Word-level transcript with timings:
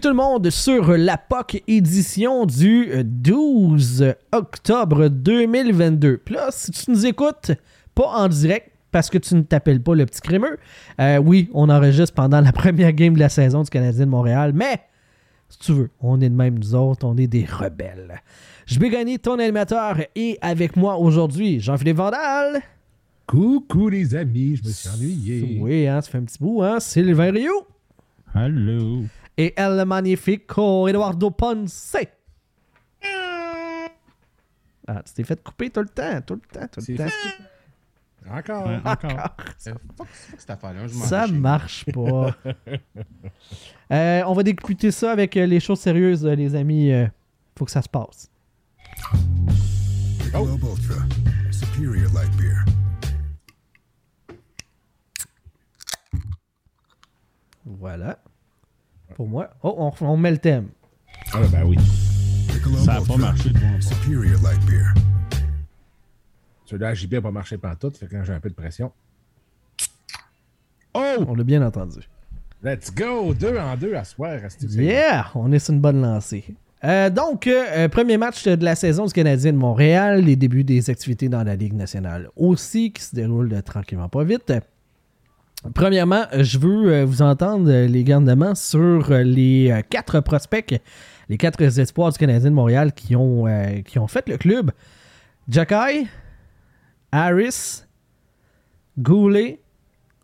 Tout 0.00 0.08
le 0.08 0.14
monde 0.14 0.48
sur 0.48 0.96
la 0.96 1.18
POC 1.18 1.62
édition 1.66 2.46
du 2.46 2.88
12 3.04 4.14
octobre 4.32 5.08
2022. 5.08 6.16
Puis 6.24 6.34
là, 6.36 6.48
si 6.50 6.70
tu 6.70 6.90
nous 6.90 7.04
écoutes, 7.04 7.52
pas 7.94 8.06
en 8.06 8.28
direct, 8.28 8.70
parce 8.92 9.10
que 9.10 9.18
tu 9.18 9.34
ne 9.34 9.42
t'appelles 9.42 9.82
pas 9.82 9.94
le 9.94 10.06
petit 10.06 10.22
crémeux, 10.22 10.56
euh, 11.00 11.18
oui, 11.18 11.50
on 11.52 11.68
enregistre 11.68 12.14
pendant 12.14 12.40
la 12.40 12.52
première 12.52 12.92
game 12.94 13.12
de 13.12 13.18
la 13.18 13.28
saison 13.28 13.62
du 13.62 13.68
Canadien 13.68 14.06
de 14.06 14.10
Montréal, 14.10 14.52
mais 14.54 14.80
si 15.50 15.58
tu 15.58 15.72
veux, 15.72 15.90
on 16.00 16.18
est 16.22 16.30
de 16.30 16.34
même 16.34 16.58
nous 16.58 16.74
autres, 16.74 17.06
on 17.06 17.18
est 17.18 17.26
des 17.26 17.44
rebelles. 17.44 18.22
Je 18.64 18.78
vais 18.78 18.88
gagner 18.88 19.18
ton 19.18 19.38
animateur 19.38 19.98
et 20.14 20.38
avec 20.40 20.76
moi 20.76 20.96
aujourd'hui, 20.96 21.60
Jean-Philippe 21.60 21.98
Vandal. 21.98 22.62
Coucou 23.26 23.90
les 23.90 24.14
amis, 24.14 24.56
je 24.56 24.66
me 24.66 24.72
suis 24.72 24.88
ennuyé. 24.88 25.58
Oui, 25.60 25.86
hein, 25.86 26.00
ça 26.00 26.10
fait 26.10 26.18
un 26.18 26.22
petit 26.22 26.38
bout, 26.38 26.62
hein? 26.62 26.80
Sylvain 26.80 27.32
Rio. 27.32 27.66
Allô. 28.32 29.02
Et 29.40 29.54
El 29.56 29.82
Magnifico 29.86 30.86
Eduardo 30.86 31.30
Ponce. 31.30 31.96
Ah, 34.86 35.02
tu 35.02 35.14
t'es 35.14 35.24
fait 35.24 35.42
couper 35.42 35.70
tout 35.70 35.80
le 35.80 35.88
temps, 35.88 36.20
tout 36.20 36.34
le 36.34 36.40
temps, 36.40 36.66
tout 36.70 36.82
le 36.86 36.96
temps. 36.98 37.08
fait. 37.08 38.30
Encore. 38.30 38.66
Ouais, 38.66 38.80
encore. 38.84 39.34
Fuck, 39.58 39.78
fuck 39.96 40.08
cette 40.36 40.50
affaire-là, 40.50 40.86
je 40.86 40.94
m'en 40.94 41.04
Ça 41.06 41.26
marche 41.26 41.86
pas. 41.86 42.36
Euh, 43.92 44.22
on 44.26 44.34
va 44.34 44.44
découper 44.44 44.92
ça 44.92 45.10
avec 45.10 45.36
euh, 45.36 45.46
les 45.46 45.58
choses 45.58 45.80
sérieuses, 45.80 46.24
euh, 46.24 46.34
les 46.36 46.54
amis. 46.54 46.92
Faut 47.58 47.64
que 47.64 47.70
ça 47.72 47.82
se 47.82 47.88
passe. 47.88 48.30
Michelob 50.18 50.62
Ultra, 50.62 51.02
superior 51.50 52.12
light 52.12 52.30
beer. 52.36 52.64
Voilà. 57.64 58.22
Pour 59.20 59.28
moi. 59.28 59.50
Oh, 59.62 59.74
on, 59.76 60.06
on 60.06 60.16
met 60.16 60.30
le 60.30 60.38
thème. 60.38 60.68
Ah 61.34 61.40
ben 61.52 61.62
oui. 61.66 61.76
Ça 62.82 62.94
a 62.94 63.00
pas 63.02 63.18
marché 63.18 63.50
de 63.50 63.58
bon 63.58 63.70
bord. 63.72 63.82
superior 63.82 64.40
light 64.42 64.64
beer. 64.64 64.94
Celui-là, 66.64 66.94
JB 66.94 67.12
n'a 67.12 67.20
pas 67.20 67.30
marché 67.30 67.58
pantoute, 67.58 67.98
fait 67.98 68.06
que 68.06 68.12
quand 68.12 68.24
j'ai 68.24 68.32
un 68.32 68.40
peu 68.40 68.48
de 68.48 68.54
pression. 68.54 68.90
Oh! 70.94 71.16
On 71.28 71.34
l'a 71.34 71.44
bien 71.44 71.60
entendu. 71.60 71.98
Let's 72.62 72.94
go! 72.94 73.34
Deux 73.34 73.58
en 73.58 73.76
deux 73.76 73.94
à 73.94 74.04
soir, 74.04 74.40
restez 74.40 74.68
Yeah! 74.68 75.26
On 75.34 75.52
est 75.52 75.58
sur 75.58 75.74
une 75.74 75.80
bonne 75.82 76.00
lancée. 76.00 76.56
Euh, 76.84 77.10
donc, 77.10 77.46
euh, 77.46 77.66
euh, 77.72 77.88
premier 77.90 78.16
match 78.16 78.48
de 78.48 78.64
la 78.64 78.74
saison 78.74 79.04
du 79.04 79.12
Canadien 79.12 79.52
de 79.52 79.58
Montréal, 79.58 80.24
les 80.24 80.36
débuts 80.36 80.64
des 80.64 80.88
activités 80.88 81.28
dans 81.28 81.44
la 81.44 81.56
Ligue 81.56 81.74
nationale 81.74 82.30
aussi, 82.36 82.90
qui 82.90 83.02
se 83.02 83.14
déroulent 83.14 83.62
tranquillement 83.64 84.08
pas 84.08 84.24
vite. 84.24 84.50
Premièrement, 85.74 86.24
je 86.38 86.58
veux 86.58 86.90
euh, 86.92 87.04
vous 87.04 87.20
entendre, 87.20 87.70
euh, 87.70 87.86
les 87.86 88.02
gardements, 88.02 88.54
sur 88.54 89.10
euh, 89.10 89.22
les 89.22 89.82
quatre 89.90 90.20
prospects, 90.20 90.80
les 91.28 91.36
quatre 91.36 91.60
espoirs 91.78 92.12
du 92.12 92.18
Canadien 92.18 92.48
de 92.50 92.54
Montréal 92.54 92.92
qui 92.94 93.14
ont, 93.14 93.44
qui 93.84 93.98
ont 93.98 94.08
fait 94.08 94.26
le 94.28 94.36
club. 94.38 94.70
Jacky, 95.48 96.06
Harris, 97.12 97.82
Goulet 98.98 99.60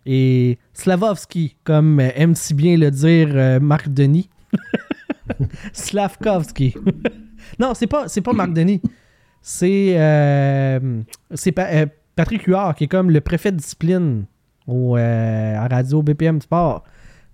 et 0.06 0.58
Slavovski, 0.72 1.56
comme 1.64 2.00
aime 2.00 2.34
si 2.34 2.54
bien 2.54 2.76
le 2.76 2.90
dire 2.90 3.60
Marc 3.60 3.88
Denis. 3.88 4.28
Slavkovski. 5.72 6.74
non, 7.58 7.74
c'est 7.74 7.86
pas, 7.86 8.08
c'est 8.08 8.20
pas 8.20 8.32
Marc 8.32 8.52
Denis. 8.52 8.80
C'est, 9.42 9.92
c'est 11.34 11.52
Pa- 11.52 11.86
Patrick 12.16 12.42
Huard, 12.44 12.74
qui 12.74 12.84
est 12.84 12.88
comme 12.88 13.10
le 13.10 13.20
préfet 13.20 13.52
de 13.52 13.58
discipline 13.58 14.24
au, 14.66 14.96
euh, 14.96 15.56
à 15.58 15.68
Radio 15.68 16.02
BPM 16.02 16.40
Sport, 16.40 16.84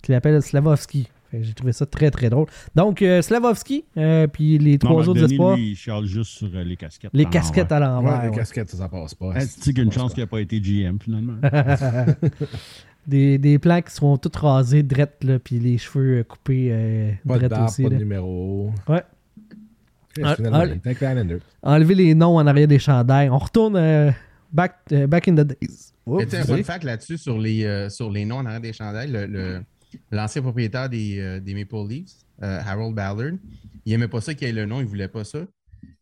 qui 0.02 0.12
l'appelle 0.12 0.40
Slavovski. 0.42 1.08
J'ai 1.40 1.54
trouvé 1.54 1.72
ça 1.72 1.86
très 1.86 2.10
très 2.10 2.28
drôle. 2.28 2.46
Donc, 2.74 3.00
euh, 3.00 3.22
Slavovski, 3.22 3.84
euh, 3.96 4.26
puis 4.26 4.58
les 4.58 4.72
Non, 4.72 4.78
trois 4.78 5.08
autres 5.08 5.24
espoirs, 5.24 5.56
lui, 5.56 5.70
il 5.70 5.76
chiale 5.76 6.04
juste 6.04 6.32
sur 6.32 6.48
euh, 6.54 6.62
les 6.62 6.76
casquettes. 6.76 7.10
les 7.14 7.24
à 7.24 7.28
casquettes 7.30 7.70
l'envers. 7.70 7.88
à 7.88 7.96
Ouais, 8.00 8.02
l'envers. 8.04 8.22
les 8.24 8.28
ouais. 8.28 8.36
casquettes, 8.36 8.68
ça, 8.68 8.76
ça 8.76 8.88
passe 8.90 9.14
pas. 9.14 9.32
Est-ce 9.36 9.60
qu'il 9.62 9.78
y 9.78 9.80
a 9.80 9.84
une 9.84 9.92
chance 9.92 10.12
qu'il 10.12 10.22
n'a 10.22 10.26
pas 10.26 10.40
été 10.42 10.60
GM 10.60 10.98
finalement? 11.00 11.38
Des, 13.04 13.36
des 13.36 13.58
plans 13.58 13.80
qui 13.82 13.92
sont 13.92 14.16
tous 14.16 14.38
rasés, 14.38 14.84
drettes, 14.84 15.24
là, 15.24 15.40
puis 15.40 15.58
les 15.58 15.76
cheveux 15.76 16.18
euh, 16.20 16.22
coupés 16.22 16.68
euh, 16.70 17.10
Pas 17.26 17.34
de 17.34 17.38
drettes 17.40 17.50
barbe, 17.50 17.64
aussi. 17.68 17.82
pas 17.82 17.88
de 17.88 17.96
numéro. 17.96 18.70
Ouais. 18.88 19.02
Ah. 20.22 20.36
Enlever 21.64 21.94
les 21.96 22.14
noms 22.14 22.36
en 22.36 22.46
arrière 22.46 22.68
des 22.68 22.78
chandails. 22.78 23.28
On 23.28 23.38
retourne 23.38 23.74
euh, 23.76 24.12
back, 24.52 24.76
euh, 24.92 25.06
back 25.06 25.28
in 25.28 25.34
the 25.34 25.40
days. 25.46 25.92
Oups, 26.06 26.26
tu 26.28 26.36
un 26.36 26.44
fun 26.44 26.62
fact 26.62 26.84
là-dessus 26.84 27.18
sur 27.18 27.38
les, 27.38 27.64
euh, 27.64 27.88
sur 27.88 28.10
les 28.10 28.24
noms 28.24 28.36
en 28.38 28.46
arrière 28.46 28.60
des 28.60 28.72
chandails, 28.72 29.10
le- 29.10 29.26
le- 29.26 29.62
l'ancien 30.10 30.42
propriétaire 30.42 30.88
des, 30.88 31.18
euh, 31.18 31.40
des 31.40 31.54
Maple 31.54 31.88
Leafs, 31.88 32.12
euh, 32.42 32.60
Harold 32.66 32.94
Ballard, 32.94 33.32
il 33.86 33.92
aimait 33.92 34.08
pas 34.08 34.20
ça 34.20 34.34
qu'il 34.34 34.46
y 34.46 34.50
ait 34.50 34.54
le 34.54 34.66
nom, 34.66 34.80
il 34.80 34.86
voulait 34.86 35.08
pas 35.08 35.24
ça. 35.24 35.40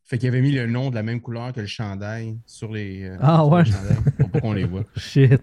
Fait 0.04 0.18
qu'il 0.18 0.28
avait 0.28 0.40
mis 0.40 0.52
le 0.52 0.66
nom 0.66 0.90
de 0.90 0.94
la 0.96 1.02
même 1.04 1.20
couleur 1.20 1.52
que 1.52 1.60
le 1.60 1.66
chandail 1.66 2.36
sur 2.46 2.72
les, 2.72 3.04
euh, 3.04 3.16
Ah, 3.20 3.36
sur 3.36 3.48
ouais. 3.52 3.62
les 3.64 3.70
chandails 3.70 3.96
pour 4.18 4.30
pas 4.30 4.40
qu'on 4.40 4.52
les 4.52 4.64
voit. 4.64 4.84
Shit. 4.96 5.40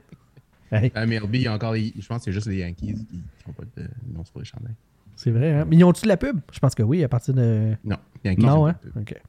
Hey, 0.72 0.92
À 0.96 1.06
MLB, 1.06 1.36
il 1.36 1.42
y 1.44 1.48
a 1.48 1.54
encore 1.54 1.74
les- 1.74 1.94
je 1.98 2.06
pense 2.08 2.18
que 2.20 2.24
c'est 2.26 2.32
juste 2.34 2.48
les 2.48 2.58
Yankees 2.58 2.96
qui 3.10 3.24
n'ont 3.48 3.54
pas 3.54 3.64
de 3.78 3.88
nom 4.14 4.26
sur 4.26 4.40
les 4.40 4.46
chandails. 4.46 4.76
c'est 5.16 5.32
vrai, 5.32 5.52
hein? 5.54 5.66
Mais 5.70 5.78
ils 5.78 5.84
ont-tu 5.86 6.02
de 6.04 6.10
la 6.10 6.18
pub? 6.18 6.40
Je 6.52 6.60
pense 6.60 6.76
que 6.76 6.84
oui, 6.84 7.04
à 7.04 7.08
partir 7.08 7.34
de... 7.34 7.74
Non, 7.86 7.96
Yankees. 8.26 8.46
Non, 8.46 8.66
hein? 8.68 8.74
pas 8.74 8.88
de 8.88 8.92
pub. 8.94 9.02
OK. 9.02 9.22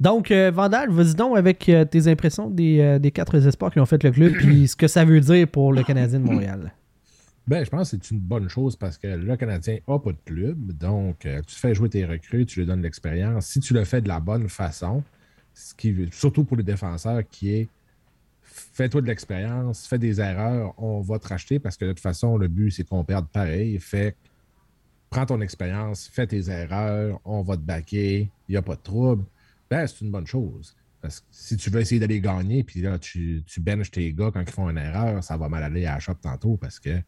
Donc, 0.00 0.30
euh, 0.30 0.50
Vandal, 0.50 0.90
vas-y 0.90 1.14
donc 1.14 1.36
avec 1.36 1.68
euh, 1.68 1.84
tes 1.84 2.08
impressions 2.08 2.50
des, 2.50 2.80
euh, 2.80 2.98
des 2.98 3.10
quatre 3.10 3.34
espoirs 3.46 3.72
qui 3.72 3.80
ont 3.80 3.86
fait 3.86 4.02
le 4.02 4.10
club, 4.10 4.32
puis 4.32 4.68
ce 4.68 4.76
que 4.76 4.88
ça 4.88 5.04
veut 5.04 5.20
dire 5.20 5.48
pour 5.48 5.72
le 5.72 5.82
Canadien 5.82 6.20
de 6.20 6.24
Montréal. 6.24 6.72
Ben, 7.46 7.64
je 7.64 7.70
pense 7.70 7.90
que 7.90 7.96
c'est 7.96 8.10
une 8.10 8.20
bonne 8.20 8.48
chose 8.48 8.74
parce 8.74 8.96
que 8.96 9.06
le 9.06 9.36
Canadien 9.36 9.78
n'a 9.86 9.98
pas 9.98 10.12
de 10.12 10.18
club. 10.24 10.72
Donc, 10.72 11.18
tu 11.20 11.54
fais 11.54 11.74
jouer 11.74 11.90
tes 11.90 12.04
recrues, 12.06 12.46
tu 12.46 12.60
lui 12.60 12.66
donnes 12.66 12.80
l'expérience. 12.80 13.46
Si 13.46 13.60
tu 13.60 13.74
le 13.74 13.84
fais 13.84 14.00
de 14.00 14.08
la 14.08 14.18
bonne 14.18 14.48
façon, 14.48 15.02
ce 15.52 15.74
qui, 15.74 15.94
surtout 16.10 16.44
pour 16.44 16.56
les 16.56 16.62
défenseurs, 16.62 17.22
qui 17.30 17.52
est 17.52 17.68
fais-toi 18.42 19.02
de 19.02 19.06
l'expérience, 19.06 19.86
fais 19.86 19.98
des 19.98 20.20
erreurs, 20.20 20.74
on 20.78 21.00
va 21.00 21.18
te 21.18 21.28
racheter 21.28 21.58
parce 21.58 21.76
que 21.76 21.84
de 21.84 21.92
toute 21.92 22.00
façon, 22.00 22.38
le 22.38 22.48
but, 22.48 22.70
c'est 22.70 22.84
qu'on 22.84 23.04
perde 23.04 23.26
pareil. 23.28 23.78
Fait 23.78 24.16
prends 25.10 25.26
ton 25.26 25.40
expérience, 25.40 26.08
fais 26.12 26.26
tes 26.26 26.50
erreurs, 26.50 27.20
on 27.24 27.42
va 27.42 27.56
te 27.56 27.62
baquer, 27.62 28.30
il 28.48 28.52
n'y 28.52 28.56
a 28.56 28.62
pas 28.62 28.74
de 28.74 28.80
trouble. 28.80 29.24
Ben, 29.74 29.86
c'est 29.86 30.00
une 30.00 30.10
bonne 30.10 30.26
chose. 30.26 30.76
Parce 31.00 31.20
que 31.20 31.26
si 31.30 31.56
tu 31.56 31.68
veux 31.70 31.80
essayer 31.80 32.00
d'aller 32.00 32.20
gagner, 32.20 32.64
puis 32.64 32.80
là, 32.80 32.98
tu, 32.98 33.42
tu 33.46 33.60
benches 33.60 33.90
tes 33.90 34.12
gars 34.12 34.30
quand 34.32 34.40
ils 34.40 34.50
font 34.50 34.70
une 34.70 34.78
erreur, 34.78 35.22
ça 35.22 35.36
va 35.36 35.48
mal 35.48 35.62
aller 35.62 35.84
à 35.84 35.94
la 35.94 36.00
shop 36.00 36.14
tantôt 36.22 36.56
parce 36.56 36.80
que 36.80 36.98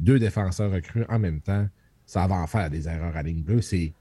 deux 0.00 0.18
défenseurs 0.18 0.72
recrues 0.72 1.04
en 1.08 1.18
même 1.18 1.40
temps, 1.40 1.68
ça 2.06 2.26
va 2.26 2.36
en 2.36 2.46
faire 2.46 2.70
des 2.70 2.88
erreurs 2.88 3.16
à 3.16 3.22
ligne 3.22 3.42
bleue. 3.42 3.60
C'est 3.60 3.92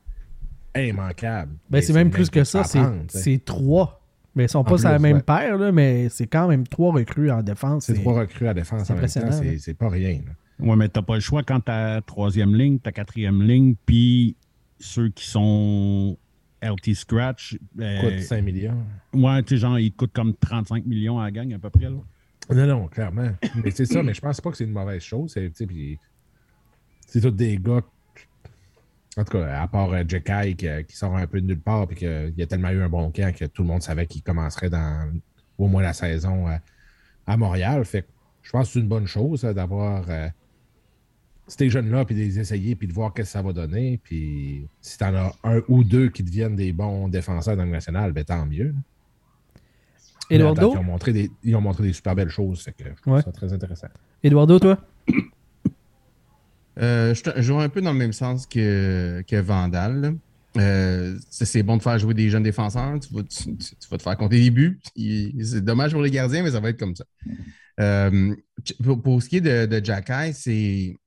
immanquable. 0.75 1.51
Ben, 1.51 1.57
Mais 1.77 1.81
c'est 1.81 1.93
même 1.93 2.11
plus 2.11 2.29
que 2.29 2.43
ça, 2.43 2.63
c'est 2.63 2.79
tu 3.23 3.39
trois. 3.39 4.01
Mais 4.35 4.45
ils 4.45 4.49
sont 4.49 4.59
En 4.59 4.63
pas 4.65 4.77
sur 4.77 4.89
la 4.89 4.99
même 4.99 5.17
ouais. 5.17 5.23
paire, 5.23 5.57
là, 5.57 5.71
mais 5.71 6.09
c'est 6.09 6.27
quand 6.27 6.49
même 6.49 6.67
trois 6.67 6.93
recrues 6.93 7.31
en 7.31 7.41
défense. 7.41 7.85
C'est 7.85 7.93
trois 7.93 8.19
recrues 8.19 8.49
à 8.49 8.53
défense 8.53 8.83
c'est 8.85 8.91
en 8.91 8.95
même 8.97 9.07
temps, 9.07 9.19
impressionnant, 9.19 9.31
c'est 9.31 9.57
c'est 9.59 9.73
pas 9.73 9.89
rien. 9.89 10.21
Ouais, 10.59 10.75
mais 10.75 10.89
t'as 10.89 11.01
pas 11.01 11.15
le 11.15 11.21
choix 11.21 11.43
quand 11.43 11.61
ta 11.61 12.01
troisième 12.01 12.53
ligne, 12.53 12.79
ta 12.79 12.91
quatrième 12.91 13.41
ligne, 13.41 13.75
puis 13.85 14.35
ceux 14.79 15.09
qui 15.09 15.25
sont 15.25 16.17
LT 16.65 16.93
Scratch. 16.95 17.57
euh, 17.79 18.01
Coûte 18.01 18.19
5 18.21 18.41
millions. 18.43 18.83
ouais, 19.13 19.43
tu 19.43 19.55
sais, 19.55 19.57
genre, 19.57 19.77
ils 19.79 19.91
te 19.91 19.97
coûtent 19.97 20.13
comme 20.13 20.33
35 20.35 20.85
millions 20.85 21.19
à 21.19 21.25
la 21.25 21.31
gang 21.31 21.53
à 21.53 21.59
peu 21.59 21.69
près. 21.69 21.89
Là. 21.89 21.97
Non, 22.53 22.67
non, 22.67 22.87
clairement. 22.87 23.29
mais 23.63 23.71
c'est 23.71 23.85
ça, 23.85 24.03
mais 24.03 24.13
je 24.13 24.21
pense 24.21 24.39
pas 24.41 24.51
que 24.51 24.57
c'est 24.57 24.65
une 24.65 24.71
mauvaise 24.71 25.01
chose. 25.01 25.31
C'est, 25.33 25.49
puis 25.65 25.97
c'est 27.07 27.21
tous 27.21 27.31
des 27.31 27.57
gars. 27.57 27.81
En 29.17 29.23
tout 29.23 29.31
cas, 29.37 29.61
à 29.61 29.67
part 29.67 29.91
euh, 29.93 30.03
Jekai 30.07 30.55
qui, 30.55 30.67
qui 30.87 30.95
sort 30.97 31.15
un 31.15 31.25
peu 31.25 31.39
de 31.39 31.45
nulle 31.47 31.59
part, 31.61 31.87
puis 31.87 31.95
qu'il 31.97 32.41
a 32.41 32.45
tellement 32.47 32.69
eu 32.69 32.81
un 32.81 32.89
bon 32.89 33.11
camp 33.11 33.33
que 33.33 33.45
tout 33.45 33.61
le 33.61 33.69
monde 33.69 33.81
savait 33.81 34.05
qu'il 34.07 34.21
commencerait 34.21 34.69
dans 34.69 35.09
au 35.57 35.67
moins 35.67 35.81
la 35.81 35.93
saison 35.93 36.47
euh, 36.49 36.57
à 37.25 37.37
Montréal. 37.37 37.85
Fait 37.85 38.01
que 38.01 38.07
je 38.41 38.51
pense 38.51 38.67
que 38.67 38.73
c'est 38.73 38.79
une 38.79 38.87
bonne 38.89 39.07
chose 39.07 39.45
euh, 39.45 39.53
d'avoir 39.53 40.03
euh, 40.09 40.27
ces 41.47 41.69
jeunes-là, 41.69 42.05
puis 42.05 42.15
de 42.15 42.19
les 42.21 42.39
essayer, 42.39 42.75
puis 42.75 42.87
de 42.87 42.93
voir 42.93 43.13
qu'est-ce 43.13 43.29
que 43.29 43.33
ça 43.33 43.41
va 43.41 43.53
donner. 43.53 43.99
Puis 44.03 44.67
si 44.81 44.97
t'en 44.97 45.13
as 45.15 45.33
un 45.43 45.61
ou 45.67 45.83
deux 45.83 46.09
qui 46.09 46.23
deviennent 46.23 46.55
des 46.55 46.71
bons 46.73 47.07
défenseurs 47.07 47.55
dans 47.57 47.65
le 47.65 47.71
national, 47.71 48.11
ben 48.13 48.23
tant 48.23 48.45
mieux. 48.45 48.73
Eduardo? 50.29 50.71
attends, 50.71 50.73
Ils 50.73 50.79
ont, 50.79 50.83
montré 50.83 51.13
des, 51.13 51.31
ils 51.43 51.55
ont 51.55 51.61
montré 51.61 51.83
des 51.83 51.93
super 51.93 52.15
belles 52.15 52.29
choses. 52.29 52.61
Fait 52.63 52.71
que 52.71 52.83
je 52.83 53.01
trouve 53.01 53.13
Ouais. 53.13 53.21
ça 53.21 53.31
très 53.31 53.53
intéressant. 53.53 53.87
Eduardo, 54.23 54.57
toi? 54.59 54.79
Euh, 56.77 57.13
je, 57.13 57.53
vais 57.53 57.63
un 57.63 57.69
peu 57.69 57.79
dans 57.81 57.93
le 57.93 57.97
même 57.99 58.11
sens 58.13 58.45
que, 58.45 59.23
que 59.27 59.35
Vandal. 59.37 60.15
Euh, 60.57 61.17
c'est 61.29 61.45
c'est 61.45 61.63
bon 61.63 61.77
de 61.77 61.81
faire 61.81 61.97
jouer 61.99 62.13
des 62.13 62.29
jeunes 62.29 62.43
défenseurs. 62.43 62.99
Tu 62.99 63.13
vas, 63.13 63.23
tu- 63.23 63.55
tu- 63.55 63.75
tu 63.75 63.87
vas 63.89 63.97
te 63.97 64.03
faire 64.03 64.17
compter 64.17 64.39
des 64.39 64.49
buts. 64.49 64.79
C'est 65.41 65.63
dommage 65.63 65.91
pour 65.93 66.01
les 66.01 66.11
gardiens, 66.11 66.43
mais 66.43 66.51
ça 66.51 66.59
va 66.59 66.69
être 66.69 66.79
comme 66.79 66.95
ça. 66.95 67.05
Euh, 67.79 68.33
pour, 68.83 69.01
pour 69.01 69.21
ce 69.23 69.29
qui 69.29 69.37
est 69.37 69.41
de, 69.41 69.65
de 69.67 69.83
Jacky, 69.85 70.33
c'est. 70.33 70.97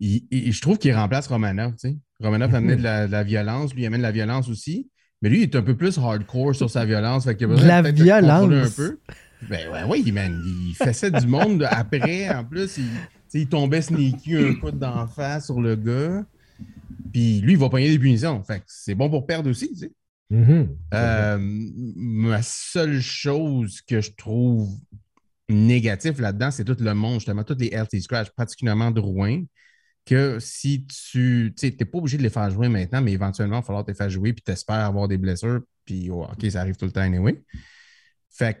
Il- 0.00 0.26
il- 0.30 0.52
je 0.52 0.60
trouve 0.60 0.78
qu'il 0.78 0.94
remplace 0.94 1.26
Romanov. 1.26 1.72
tu 1.72 1.88
sais. 1.90 1.96
Romanov 2.20 2.54
amenait 2.54 2.76
de 2.76 2.82
la, 2.82 3.06
de 3.06 3.12
la 3.12 3.22
violence, 3.24 3.74
lui 3.74 3.82
il 3.82 3.86
amène 3.86 4.00
de 4.00 4.04
la 4.06 4.12
violence 4.12 4.48
aussi. 4.48 4.88
Mais 5.22 5.30
lui, 5.30 5.38
il 5.38 5.42
est 5.44 5.56
un 5.56 5.62
peu 5.62 5.74
plus 5.74 5.96
hardcore 5.96 6.54
sur 6.54 6.68
sa 6.68 6.84
violence. 6.84 7.24
Fait 7.24 7.34
qu'il 7.34 7.46
a 7.46 7.48
besoin 7.48 7.64
De 7.64 7.68
la 7.68 7.92
de 7.92 8.02
violence. 8.02 8.52
un 8.52 8.70
peu. 8.76 8.98
Ben 9.48 9.70
ouais, 9.70 9.82
oui, 9.88 10.12
man. 10.12 10.38
Il 10.44 10.74
faisait 10.74 11.10
du 11.10 11.26
monde 11.26 11.66
après. 11.70 12.28
En 12.34 12.44
plus, 12.44 12.76
il, 12.76 12.84
il 13.32 13.46
tombait 13.48 13.80
sneaky 13.80 14.36
un 14.36 14.54
coup 14.56 14.70
d'en 14.70 15.06
face 15.06 15.46
sur 15.46 15.62
le 15.62 15.76
gars. 15.76 16.24
Puis 17.12 17.40
lui, 17.40 17.52
il 17.52 17.58
va 17.58 17.70
pogner 17.70 17.88
des 17.90 17.98
punitions. 17.98 18.42
Fait 18.44 18.62
c'est 18.66 18.94
bon 18.94 19.08
pour 19.08 19.24
perdre 19.26 19.48
aussi, 19.48 19.68
tu 19.70 19.76
sais. 19.78 19.92
Mhm. 20.30 20.68
Euh, 20.92 21.38
ma 21.96 22.42
seule 22.42 23.00
chose 23.00 23.80
que 23.80 24.00
je 24.02 24.10
trouve 24.16 24.68
négatif 25.48 26.18
là-dedans, 26.18 26.50
c'est 26.50 26.64
tout 26.64 26.76
le 26.78 26.94
monde, 26.94 27.14
justement, 27.14 27.44
tous 27.44 27.56
les 27.58 27.68
healthy 27.72 28.00
scratch, 28.02 28.28
particulièrement 28.30 28.90
Drouin, 28.90 29.42
que 30.04 30.38
si 30.40 30.86
tu. 30.86 31.54
Tu 31.58 31.76
t'es 31.76 31.84
pas 31.84 31.98
obligé 31.98 32.18
de 32.18 32.22
les 32.22 32.30
faire 32.30 32.50
jouer 32.50 32.68
maintenant, 32.68 33.00
mais 33.00 33.12
éventuellement, 33.12 33.56
il 33.56 33.60
va 33.60 33.66
falloir 33.66 33.84
te 33.84 33.92
faire 33.92 34.10
jouer, 34.10 34.32
puis 34.32 34.42
t'espères 34.42 34.76
avoir 34.76 35.08
des 35.08 35.18
blessures, 35.18 35.60
puis 35.84 36.10
oh, 36.10 36.24
OK, 36.24 36.50
ça 36.50 36.60
arrive 36.60 36.76
tout 36.76 36.84
le 36.84 36.92
temps 36.92 37.00
anyway. 37.00 37.42
Fait 38.30 38.58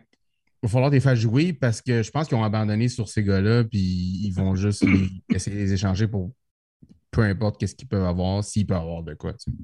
il 0.62 0.66
va 0.66 0.68
falloir 0.70 0.90
te 0.90 0.98
faire 0.98 1.16
jouer 1.16 1.52
parce 1.52 1.82
que 1.82 2.02
je 2.02 2.10
pense 2.10 2.26
qu'ils 2.26 2.38
ont 2.38 2.44
abandonné 2.44 2.88
sur 2.88 3.06
ces 3.08 3.22
gars-là, 3.22 3.64
puis 3.64 3.78
ils 3.80 4.30
vont 4.30 4.54
juste 4.54 4.82
les- 4.82 5.10
essayer 5.34 5.56
de 5.56 5.60
les 5.60 5.72
échanger 5.74 6.08
pour 6.08 6.32
peu 7.10 7.22
importe 7.22 7.60
qu'est-ce 7.60 7.74
qu'ils 7.74 7.86
peuvent 7.88 8.06
avoir, 8.06 8.42
s'ils 8.42 8.66
peuvent 8.66 8.78
avoir 8.78 9.02
de 9.02 9.12
quoi. 9.12 9.34
tu 9.34 9.50
sais. 9.50 9.56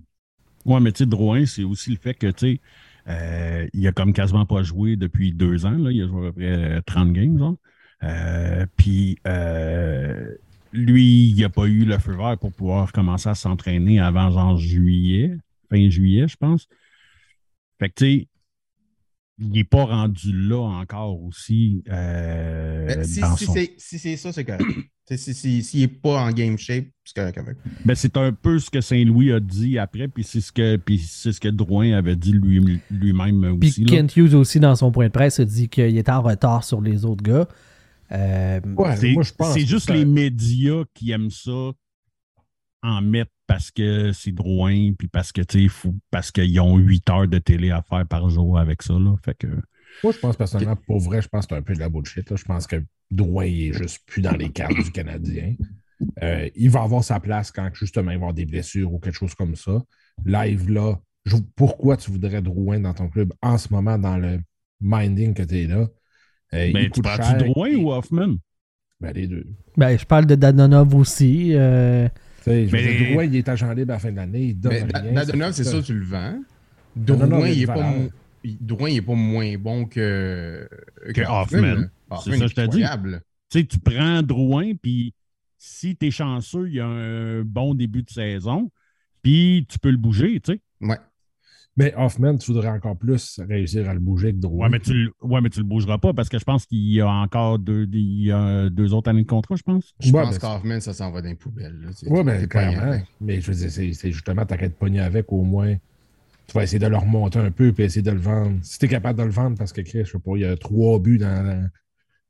Ouais, 0.66 0.78
mais 0.78 0.92
tu 0.92 0.98
sais, 0.98 1.06
Drouin, 1.06 1.46
c'est 1.46 1.64
aussi 1.64 1.90
le 1.90 1.96
fait 1.96 2.12
que, 2.12 2.26
tu 2.26 2.54
sais, 2.54 2.60
euh, 3.08 3.66
il 3.72 3.86
a 3.88 3.92
comme 3.92 4.12
quasiment 4.12 4.44
pas 4.44 4.62
joué 4.62 4.96
depuis 4.96 5.32
deux 5.32 5.64
ans. 5.64 5.70
Là. 5.70 5.90
Il 5.90 6.02
a 6.02 6.06
joué 6.06 6.26
à 6.26 6.30
peu 6.30 6.32
près 6.34 6.52
euh, 6.52 6.80
30 6.84 7.12
games, 7.14 7.38
genre. 7.38 7.56
Euh, 8.02 8.66
Puis, 8.76 9.16
euh, 9.26 10.34
lui, 10.72 11.30
il 11.30 11.40
n'a 11.40 11.48
pas 11.48 11.66
eu 11.66 11.84
le 11.84 11.98
feu 11.98 12.16
vert 12.16 12.36
pour 12.38 12.52
pouvoir 12.52 12.92
commencer 12.92 13.28
à 13.28 13.34
s'entraîner 13.34 13.98
avant, 14.00 14.30
genre, 14.30 14.56
juillet, 14.56 15.36
fin 15.70 15.88
juillet, 15.90 16.26
je 16.28 16.36
pense. 16.36 16.68
Fait 17.78 17.88
que, 17.88 17.94
tu 17.96 18.04
sais, 18.04 18.26
il 19.42 19.50
n'est 19.52 19.64
pas 19.64 19.84
rendu 19.84 20.32
là 20.48 20.60
encore 20.60 21.22
aussi. 21.22 21.82
euh, 21.90 22.86
Ben, 22.86 23.04
si 23.04 23.20
dans 23.20 23.36
si 23.36 23.44
son- 23.46 23.52
c'est 23.54 23.74
si 23.78 23.98
c'est 23.98 24.16
ça, 24.16 24.32
c'est 24.32 24.44
correct. 24.44 24.64
S'il 25.12 25.34
si, 25.34 25.64
s'il 25.64 25.80
n'est 25.80 25.88
pas 25.88 26.22
en 26.22 26.30
game 26.30 26.56
shape, 26.56 26.84
c'est 27.02 27.16
correct 27.16 27.36
avec. 27.36 27.56
Ben, 27.84 27.96
c'est 27.96 28.16
un 28.16 28.32
peu 28.32 28.60
ce 28.60 28.70
que 28.70 28.80
Saint-Louis 28.80 29.32
a 29.32 29.40
dit 29.40 29.76
après, 29.76 30.06
puis 30.06 30.22
c'est 30.22 30.40
ce 30.40 30.52
que 30.52 30.76
puis 30.76 30.98
c'est 30.98 31.32
ce 31.32 31.40
que 31.40 31.48
Drouin 31.48 31.94
avait 31.94 32.14
dit 32.14 32.30
lui- 32.30 32.78
lui-même 32.92 33.58
Puis 33.58 33.70
aussi. 33.70 33.84
là. 33.86 33.96
Kent 33.96 34.14
Hughes 34.16 34.34
aussi, 34.34 34.60
dans 34.60 34.76
son 34.76 34.92
point 34.92 35.06
de 35.06 35.10
presse, 35.12 35.40
a 35.40 35.44
dit 35.44 35.68
qu'il 35.68 35.98
était 35.98 36.12
en 36.12 36.22
retard 36.22 36.62
sur 36.62 36.80
les 36.80 37.04
autres 37.04 37.24
gars. 37.24 37.48
Euh, 38.12 38.60
Ouais, 38.76 38.96
C'est 38.96 39.12
moi, 39.12 39.22
je 39.22 39.32
pense 39.32 39.52
c'est 39.54 39.60
que 39.60 39.66
juste 39.66 39.90
les 39.90 40.04
médias 40.04 40.82
qui 40.94 41.10
aiment 41.12 41.30
ça 41.30 41.72
en 42.82 43.02
mettre 43.02 43.30
parce 43.46 43.70
que 43.70 44.12
c'est 44.12 44.32
Drouin, 44.32 44.92
puis 44.98 45.08
parce 45.08 45.32
que 45.32 45.42
faut- 45.68 45.94
parce 46.10 46.30
qu'ils 46.30 46.58
ont 46.60 46.76
8 46.78 47.08
heures 47.10 47.28
de 47.28 47.38
télé 47.38 47.70
à 47.70 47.82
faire 47.82 48.06
par 48.06 48.30
jour 48.30 48.58
avec 48.58 48.82
ça. 48.82 48.94
Là. 48.94 49.14
Fait 49.24 49.34
que 49.34 49.46
Moi, 50.02 50.12
je 50.12 50.18
pense 50.18 50.36
personnellement, 50.36 50.76
pour 50.86 51.00
vrai, 51.00 51.20
je 51.20 51.28
pense 51.28 51.46
que 51.46 51.54
c'est 51.54 51.58
un 51.58 51.62
peu 51.62 51.74
de 51.74 51.80
la 51.80 51.88
bullshit. 51.88 52.30
là. 52.30 52.36
Je 52.36 52.44
pense 52.44 52.66
que 52.66 52.82
Drouin, 53.10 53.44
il 53.44 53.68
est 53.68 53.72
juste 53.72 53.98
plus 54.06 54.22
dans 54.22 54.36
les 54.36 54.50
cartes 54.50 54.76
du 54.82 54.92
Canadien. 54.92 55.56
Euh, 56.22 56.48
il 56.54 56.70
va 56.70 56.82
avoir 56.82 57.04
sa 57.04 57.20
place 57.20 57.50
quand 57.50 57.68
justement 57.74 58.10
il 58.12 58.16
va 58.16 58.22
avoir 58.22 58.34
des 58.34 58.46
blessures 58.46 58.92
ou 58.92 58.98
quelque 58.98 59.16
chose 59.16 59.34
comme 59.34 59.56
ça. 59.56 59.82
Live 60.24 60.70
là, 60.70 60.98
je- 61.26 61.36
pourquoi 61.56 61.96
tu 61.98 62.10
voudrais 62.10 62.40
Drouin 62.40 62.80
dans 62.80 62.94
ton 62.94 63.08
club 63.08 63.32
en 63.42 63.58
ce 63.58 63.70
moment 63.72 63.98
dans 63.98 64.16
le 64.16 64.40
minding 64.80 65.34
que 65.34 65.42
tu 65.42 65.58
es 65.58 65.66
là? 65.66 65.86
Euh, 66.54 66.66
il 66.66 66.72
ben, 66.72 66.90
tu 66.90 67.00
parles-tu 67.02 67.28
cher. 67.28 67.38
Drouin 67.38 67.74
ou 67.76 67.92
Hoffman? 67.92 68.36
Ben, 69.00 69.12
les 69.12 69.26
deux. 69.26 69.46
ben, 69.76 69.98
je 69.98 70.04
parle 70.04 70.26
de 70.26 70.34
Danonov 70.34 70.94
aussi. 70.94 71.50
euh, 71.54 72.08
Mais- 72.46 72.66
dire, 72.66 73.10
Drouin, 73.10 73.24
il 73.24 73.36
est 73.36 73.48
agent 73.48 73.72
libre 73.72 73.92
à 73.92 73.94
la 73.96 73.98
fin 74.00 74.10
de 74.10 74.16
l'année. 74.16 74.42
Il 74.48 74.60
donne 74.60 74.72
Mais 74.72 74.82
Da- 74.84 74.98
rien. 75.00 75.12
Dadonov, 75.12 75.52
c'est 75.52 75.64
ça. 75.64 75.82
tu 75.82 75.94
le 75.94 76.04
vends. 76.04 76.40
Dadonov, 76.96 77.28
Drouin, 77.30 77.48
il 77.48 77.50
a 77.50 77.52
il 77.52 77.56
une 77.56 77.62
est 77.62 77.66
pas, 77.66 78.56
Drouin, 78.60 78.90
il 78.90 78.96
est 78.96 79.02
pas 79.02 79.14
moins 79.14 79.56
bon 79.58 79.84
que, 79.86 80.68
Que 81.14 81.20
Hoffman. 81.22 81.60
là. 82.10 82.18
C'est 82.24 82.36
ça, 82.36 82.44
est 82.44 82.48
je 82.48 82.54
te 82.54 82.60
dis. 82.62 82.82
incroyable. 82.84 83.22
Tu 83.50 83.60
sais, 83.60 83.64
tu 83.66 83.78
prends 83.78 84.22
Drouin, 84.22 84.72
puis 84.74 85.14
si 85.58 85.96
tu 85.96 86.06
es 86.06 86.10
chanceux, 86.10 86.68
il 86.68 86.74
y 86.74 86.80
a 86.80 86.86
un 86.86 87.42
bon 87.42 87.74
début 87.74 88.02
de 88.02 88.10
saison, 88.10 88.70
puis 89.22 89.66
tu 89.68 89.78
peux 89.78 89.90
le 89.90 89.96
bouger, 89.98 90.40
tu 90.40 90.52
sais. 90.54 90.60
Ouais. 90.80 90.96
Mais 91.76 91.94
Hoffman, 91.96 92.36
tu 92.36 92.52
voudrais 92.52 92.68
encore 92.68 92.96
plus 92.96 93.40
réussir 93.48 93.88
à 93.88 93.94
le 93.94 94.00
bouger 94.00 94.32
que 94.32 94.38
Drouin. 94.38 94.66
Ouais, 94.66 94.70
mais 94.70 94.80
tu 94.80 94.92
le, 94.92 95.12
ouais, 95.22 95.40
mais 95.40 95.48
tu 95.50 95.60
le 95.60 95.64
bougeras 95.64 95.98
pas 95.98 96.12
parce 96.12 96.28
que 96.28 96.38
je 96.38 96.44
pense 96.44 96.66
qu'il 96.66 96.78
y 96.92 97.00
a 97.00 97.08
encore 97.08 97.58
deux, 97.58 97.88
il 97.92 98.24
y 98.24 98.32
a 98.32 98.68
deux 98.68 98.92
autres 98.92 99.08
années 99.08 99.22
de 99.22 99.28
contrat, 99.28 99.54
je 99.56 99.62
pense. 99.62 99.94
Je 100.00 100.10
Ouais, 100.12 100.22
pense 100.22 100.38
ben, 100.38 100.40
qu'Hoffman, 100.40 100.80
ça 100.80 100.92
s'en 100.92 101.10
va 101.10 101.22
dans 101.22 101.28
les 101.28 101.36
poubelles. 101.36 101.80
là. 101.80 101.90
Tu- 101.92 102.06
Oui, 102.08 102.18
tu- 102.18 102.24
mais 102.24 102.40
pas 102.40 102.46
clairement. 102.46 102.98
Mais 103.20 103.40
je 103.40 103.50
veux 103.52 103.56
dire, 103.68 103.70
c'est 103.94 104.12
justement, 104.12 104.44
t'as 104.44 104.56
qu'à 104.56 104.68
te 104.68 104.74
pogner 104.74 105.00
avec 105.00 105.32
au 105.32 105.42
moins. 105.42 105.76
Tu 106.46 106.54
vas 106.54 106.64
essayer 106.64 106.80
de 106.80 106.86
le 106.88 106.96
remonter 106.96 107.38
un 107.38 107.50
peu 107.52 107.72
puis 107.72 107.84
essayer 107.84 108.02
de 108.02 108.10
le 108.10 108.18
vendre. 108.20 108.58
Si 108.62 108.78
t'es 108.78 108.88
capable 108.88 109.18
de 109.18 109.24
le 109.24 109.30
vendre 109.30 109.56
parce 109.56 109.72
que, 109.72 109.80
Chris, 109.82 110.00
je 110.04 110.12
sais 110.12 110.18
pas, 110.18 110.32
il 110.34 110.40
y 110.42 110.44
a 110.44 110.56
trois 110.56 110.98
buts 110.98 111.18
dans, 111.18 111.70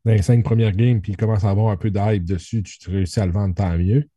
dans 0.04 0.12
les 0.12 0.22
cinq 0.22 0.44
premières 0.44 0.72
games 0.72 1.00
puis 1.00 1.12
il 1.12 1.16
commence 1.16 1.44
à 1.44 1.50
avoir 1.50 1.70
un 1.72 1.76
peu 1.76 1.90
d'hype 1.90 2.24
dessus, 2.24 2.62
tu 2.62 2.78
te 2.78 2.90
réussis 2.90 3.20
à 3.20 3.26
le 3.26 3.32
vendre, 3.32 3.54
tant 3.54 3.76
mieux. 3.78 4.08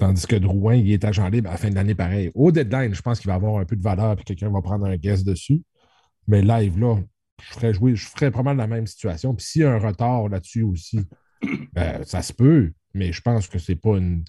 Tandis 0.00 0.26
que 0.26 0.36
Drouin, 0.36 0.76
il 0.76 0.92
est 0.92 1.04
agent 1.04 1.28
libre 1.28 1.50
à 1.50 1.52
la 1.52 1.58
fin 1.58 1.68
de 1.68 1.74
l'année 1.74 1.94
pareil. 1.94 2.30
Au 2.34 2.50
deadline, 2.50 2.94
je 2.94 3.02
pense 3.02 3.20
qu'il 3.20 3.28
va 3.28 3.34
avoir 3.34 3.58
un 3.58 3.66
peu 3.66 3.76
de 3.76 3.82
valeur 3.82 4.16
puis 4.16 4.24
quelqu'un 4.24 4.48
va 4.48 4.62
prendre 4.62 4.86
un 4.86 4.96
guess 4.96 5.24
dessus. 5.24 5.62
Mais 6.26 6.40
live, 6.40 6.78
là, 6.78 6.96
je 7.42 7.52
ferais 7.52 7.74
jouer, 7.74 7.94
je 7.94 8.06
ferais 8.06 8.30
probablement 8.30 8.62
la 8.62 8.76
même 8.76 8.86
situation. 8.86 9.34
Puis 9.34 9.44
s'il 9.44 9.62
y 9.62 9.64
a 9.66 9.72
un 9.72 9.78
retard 9.78 10.30
là-dessus 10.30 10.62
aussi, 10.62 11.00
ben, 11.74 12.02
ça 12.04 12.22
se 12.22 12.32
peut, 12.32 12.72
mais 12.94 13.12
je 13.12 13.20
pense 13.20 13.46
que 13.46 13.58
c'est 13.58 13.76
pas 13.76 13.98
une. 13.98 14.24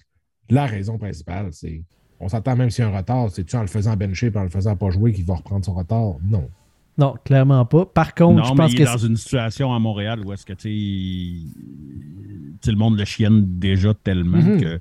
La 0.50 0.66
raison 0.66 0.98
principale, 0.98 1.48
c'est. 1.52 1.82
On 2.20 2.28
s'attend 2.28 2.54
même 2.54 2.70
s'il 2.70 2.84
y 2.84 2.86
a 2.86 2.90
un 2.90 2.96
retard, 2.96 3.30
c'est-tu 3.30 3.56
en 3.56 3.62
le 3.62 3.66
faisant 3.66 3.96
bencher 3.96 4.26
et 4.26 4.36
en 4.36 4.42
le 4.42 4.50
faisant 4.50 4.76
pas 4.76 4.90
jouer 4.90 5.12
qu'il 5.12 5.24
va 5.24 5.36
reprendre 5.36 5.64
son 5.64 5.72
retard? 5.72 6.16
Non. 6.22 6.50
Non, 6.98 7.14
clairement 7.24 7.64
pas. 7.64 7.86
Par 7.86 8.14
contre, 8.14 8.36
non, 8.36 8.44
je 8.44 8.50
mais 8.50 8.56
pense 8.56 8.72
il 8.72 8.78
que 8.78 8.82
est 8.82 8.86
dans 8.86 8.98
une 8.98 9.16
situation 9.16 9.74
à 9.74 9.78
Montréal 9.78 10.20
où 10.24 10.32
est-ce 10.32 10.44
que 10.44 10.52
tu 10.52 10.62
sais, 10.62 11.52
tu 12.60 12.66
sais, 12.66 12.70
le 12.70 12.76
monde 12.76 12.98
le 12.98 13.04
chienne 13.04 13.58
déjà 13.58 13.94
tellement 13.94 14.38
Mhm. 14.38 14.60
que, 14.60 14.80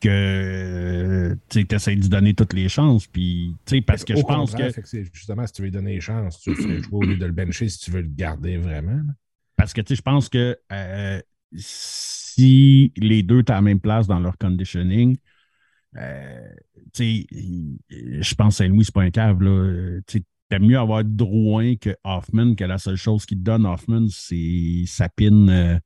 que 0.00 1.38
tu 1.48 1.66
essaies 1.70 1.94
de 1.96 2.00
lui 2.00 2.08
donner 2.08 2.34
toutes 2.34 2.52
les 2.52 2.68
chances. 2.68 3.06
Puis, 3.06 3.54
tu 3.64 3.76
sais, 3.76 3.80
parce 3.82 4.04
que 4.04 4.16
je 4.16 4.22
pense 4.22 4.54
que. 4.54 4.72
que 4.72 4.86
c'est 4.86 5.04
justement, 5.12 5.46
si 5.46 5.52
tu 5.52 5.62
veux 5.62 5.66
lui 5.66 5.72
donner 5.72 5.94
les 5.94 6.00
chances, 6.00 6.40
tu 6.40 6.50
le 6.50 6.56
ferais 6.56 6.82
jouer 6.82 6.98
au 6.98 7.02
lieu 7.04 7.16
de 7.16 7.26
le 7.26 7.32
bencher 7.32 7.68
si 7.68 7.78
tu 7.78 7.90
veux 7.90 8.02
le 8.02 8.10
garder 8.14 8.56
vraiment. 8.56 9.00
Parce 9.56 9.72
que, 9.72 9.80
tu 9.80 9.88
sais, 9.88 9.96
je 9.96 10.02
pense 10.02 10.28
que 10.28 10.58
euh, 10.72 11.20
si 11.54 12.92
les 12.96 13.22
deux 13.22 13.40
sont 13.40 13.50
à 13.50 13.54
la 13.56 13.62
même 13.62 13.80
place 13.80 14.06
dans 14.06 14.18
leur 14.18 14.36
conditioning, 14.38 15.16
euh, 15.96 16.40
tu 16.92 17.26
sais, 17.26 17.26
je 17.90 18.34
pense 18.34 18.54
que 18.58 18.64
Saint-Louis, 18.64 18.84
c'est 18.84 18.94
pas 18.94 19.02
un 19.02 19.10
cave, 19.10 19.42
là. 19.42 19.50
Euh, 19.50 20.00
t'aimes 20.52 20.66
mieux 20.66 20.78
avoir 20.78 21.02
Drouin 21.04 21.76
que 21.76 21.96
Hoffman, 22.04 22.54
que 22.54 22.64
la 22.64 22.78
seule 22.78 22.96
chose 22.96 23.24
qui 23.26 23.36
te 23.36 23.42
donne 23.42 23.64
Hoffman, 23.66 24.06
c'est 24.10 24.84
sa 24.86 25.08
pin 25.08 25.48
euh, 25.48 25.78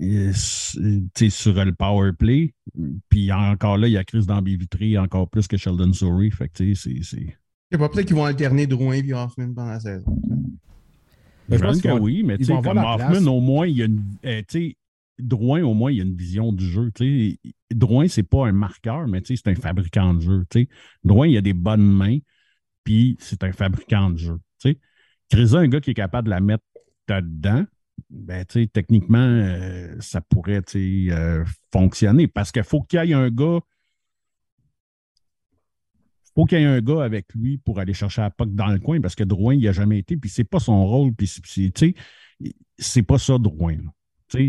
euh, 0.00 0.32
sais, 0.32 1.30
sur 1.30 1.64
le 1.64 1.72
power 1.72 2.12
play. 2.12 2.54
Puis 3.08 3.32
encore 3.32 3.76
là, 3.78 3.88
il 3.88 3.92
y 3.92 3.96
a 3.96 4.04
Chris 4.04 4.24
dans 4.26 4.40
Vitré 4.42 4.96
encore 4.96 5.28
plus 5.28 5.46
que 5.46 5.56
Sheldon 5.56 5.92
Surrey. 5.92 6.30
Fait 6.30 6.48
que, 6.48 6.54
tu 6.54 6.74
sais, 6.74 6.90
c'est- 6.94 7.02
c'est. 7.02 7.26
Je 7.26 7.76
sais 7.76 7.78
pas, 7.78 7.88
peut-être 7.88 8.06
qu'ils 8.06 8.16
vont 8.16 8.24
alterner 8.24 8.66
Drouin 8.66 8.94
et 8.94 9.12
Hoffman 9.12 9.52
pendant 9.54 9.70
la 9.70 9.80
saison. 9.80 10.16
Mais 11.48 11.56
je 11.56 11.62
Je 11.62 11.64
pense 11.66 11.72
pense 11.76 11.82
que 11.82 11.88
vont- 11.88 12.00
oui, 12.00 12.22
mais 12.24 12.38
tu 12.38 12.44
sais, 12.44 12.52
comme 12.62 12.78
Hoffman, 12.78 12.96
place. 12.96 13.26
au 13.26 13.40
moins, 13.40 13.66
il 13.66 13.76
y 13.76 13.82
a 13.82 13.86
une. 13.86 14.02
euh, 14.24 14.42
tu 14.48 14.68
sais, 14.70 14.76
Drouin, 15.18 15.62
au 15.62 15.74
moins, 15.74 15.90
il 15.92 15.98
y 15.98 16.00
a 16.00 16.04
une 16.04 16.16
vision 16.16 16.52
du 16.52 16.64
jeu. 16.64 16.90
tu 16.94 17.36
sais. 17.42 17.50
Drouin, 17.74 18.08
c'est 18.08 18.22
pas 18.22 18.46
un 18.46 18.52
marqueur, 18.52 19.06
mais 19.06 19.20
tu 19.20 19.36
sais, 19.36 19.42
c'est 19.44 19.50
un 19.50 19.54
fabricant 19.60 20.14
de 20.14 20.20
jeu. 20.20 20.44
tu 20.48 20.60
sais. 20.62 20.68
Drouin, 21.04 21.26
il 21.26 21.36
a 21.36 21.42
des 21.42 21.52
bonnes 21.52 21.84
mains, 21.84 22.18
c'est 23.18 23.42
un 23.44 23.52
fabricant 23.52 24.10
de 24.10 24.18
jeu. 24.18 24.38
tu. 24.58 24.78
Créza, 25.30 25.58
un 25.58 25.68
gars 25.68 25.80
qui 25.80 25.90
est 25.90 25.94
capable 25.94 26.26
de 26.26 26.30
la 26.30 26.40
mettre 26.40 26.64
dedans, 27.08 27.64
ben, 28.08 28.44
techniquement, 28.44 29.18
euh, 29.18 29.94
ça 30.00 30.20
pourrait 30.20 30.62
euh, 30.74 31.44
fonctionner. 31.72 32.26
Parce 32.26 32.50
qu'il 32.50 32.64
faut 32.64 32.82
qu'il 32.82 33.04
y 33.04 33.10
ait 33.10 33.14
un 33.14 33.30
gars. 33.30 33.60
faut 36.34 36.44
qu'il 36.44 36.58
y 36.58 36.62
ait 36.62 36.66
un 36.66 36.80
gars 36.80 37.02
avec 37.02 37.26
lui 37.34 37.58
pour 37.58 37.80
aller 37.80 37.92
chercher 37.92 38.22
la 38.22 38.30
puck 38.30 38.54
dans 38.54 38.68
le 38.68 38.78
coin 38.78 39.00
parce 39.00 39.14
que 39.14 39.24
Drouin, 39.24 39.54
il 39.54 39.64
n'a 39.64 39.72
jamais 39.72 39.98
été, 39.98 40.16
puis 40.16 40.30
c'est 40.30 40.44
pas 40.44 40.60
son 40.60 40.86
rôle, 40.86 41.12
puis 41.12 41.26
c'est- 41.26 41.94
c'est 42.78 43.02
pas 43.02 43.18
ça 43.18 43.38
Drouin. 43.38 43.76
là. 43.76 43.90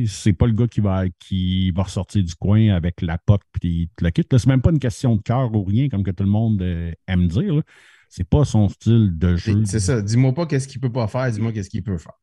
C'est 0.06 0.34
pas 0.34 0.46
le 0.46 0.54
gars 0.54 0.68
qui 0.68 0.80
va, 0.80 1.10
qui 1.18 1.72
va 1.72 1.84
ressortir 1.84 2.24
du 2.24 2.36
coin 2.36 2.70
avec 2.70 3.02
la 3.02 3.18
puck 3.18 3.42
puis 3.52 3.90
le 4.00 4.12
kit. 4.12 4.22
C'est 4.30 4.46
même 4.46 4.62
pas 4.62 4.70
une 4.70 4.78
question 4.80 5.16
de 5.16 5.22
cœur 5.24 5.54
ou 5.56 5.64
rien, 5.64 5.90
comme 5.90 6.04
que 6.04 6.12
tout 6.12 6.24
le 6.24 6.30
monde 6.30 6.62
euh, 6.62 6.92
aime 7.08 7.28
dire. 7.28 7.64
C'est 8.12 8.28
pas 8.28 8.44
son 8.44 8.68
style 8.68 9.18
de 9.18 9.38
jeu. 9.38 9.64
C'est 9.64 9.80
ça. 9.80 10.02
Dis-moi 10.02 10.34
pas 10.34 10.46
qu'est-ce 10.46 10.68
qu'il 10.68 10.82
peut 10.82 10.92
pas 10.92 11.08
faire, 11.08 11.32
dis-moi 11.32 11.54
qu'est-ce 11.54 11.70
qu'il 11.70 11.82
peut 11.82 11.98
faire. 11.98 12.20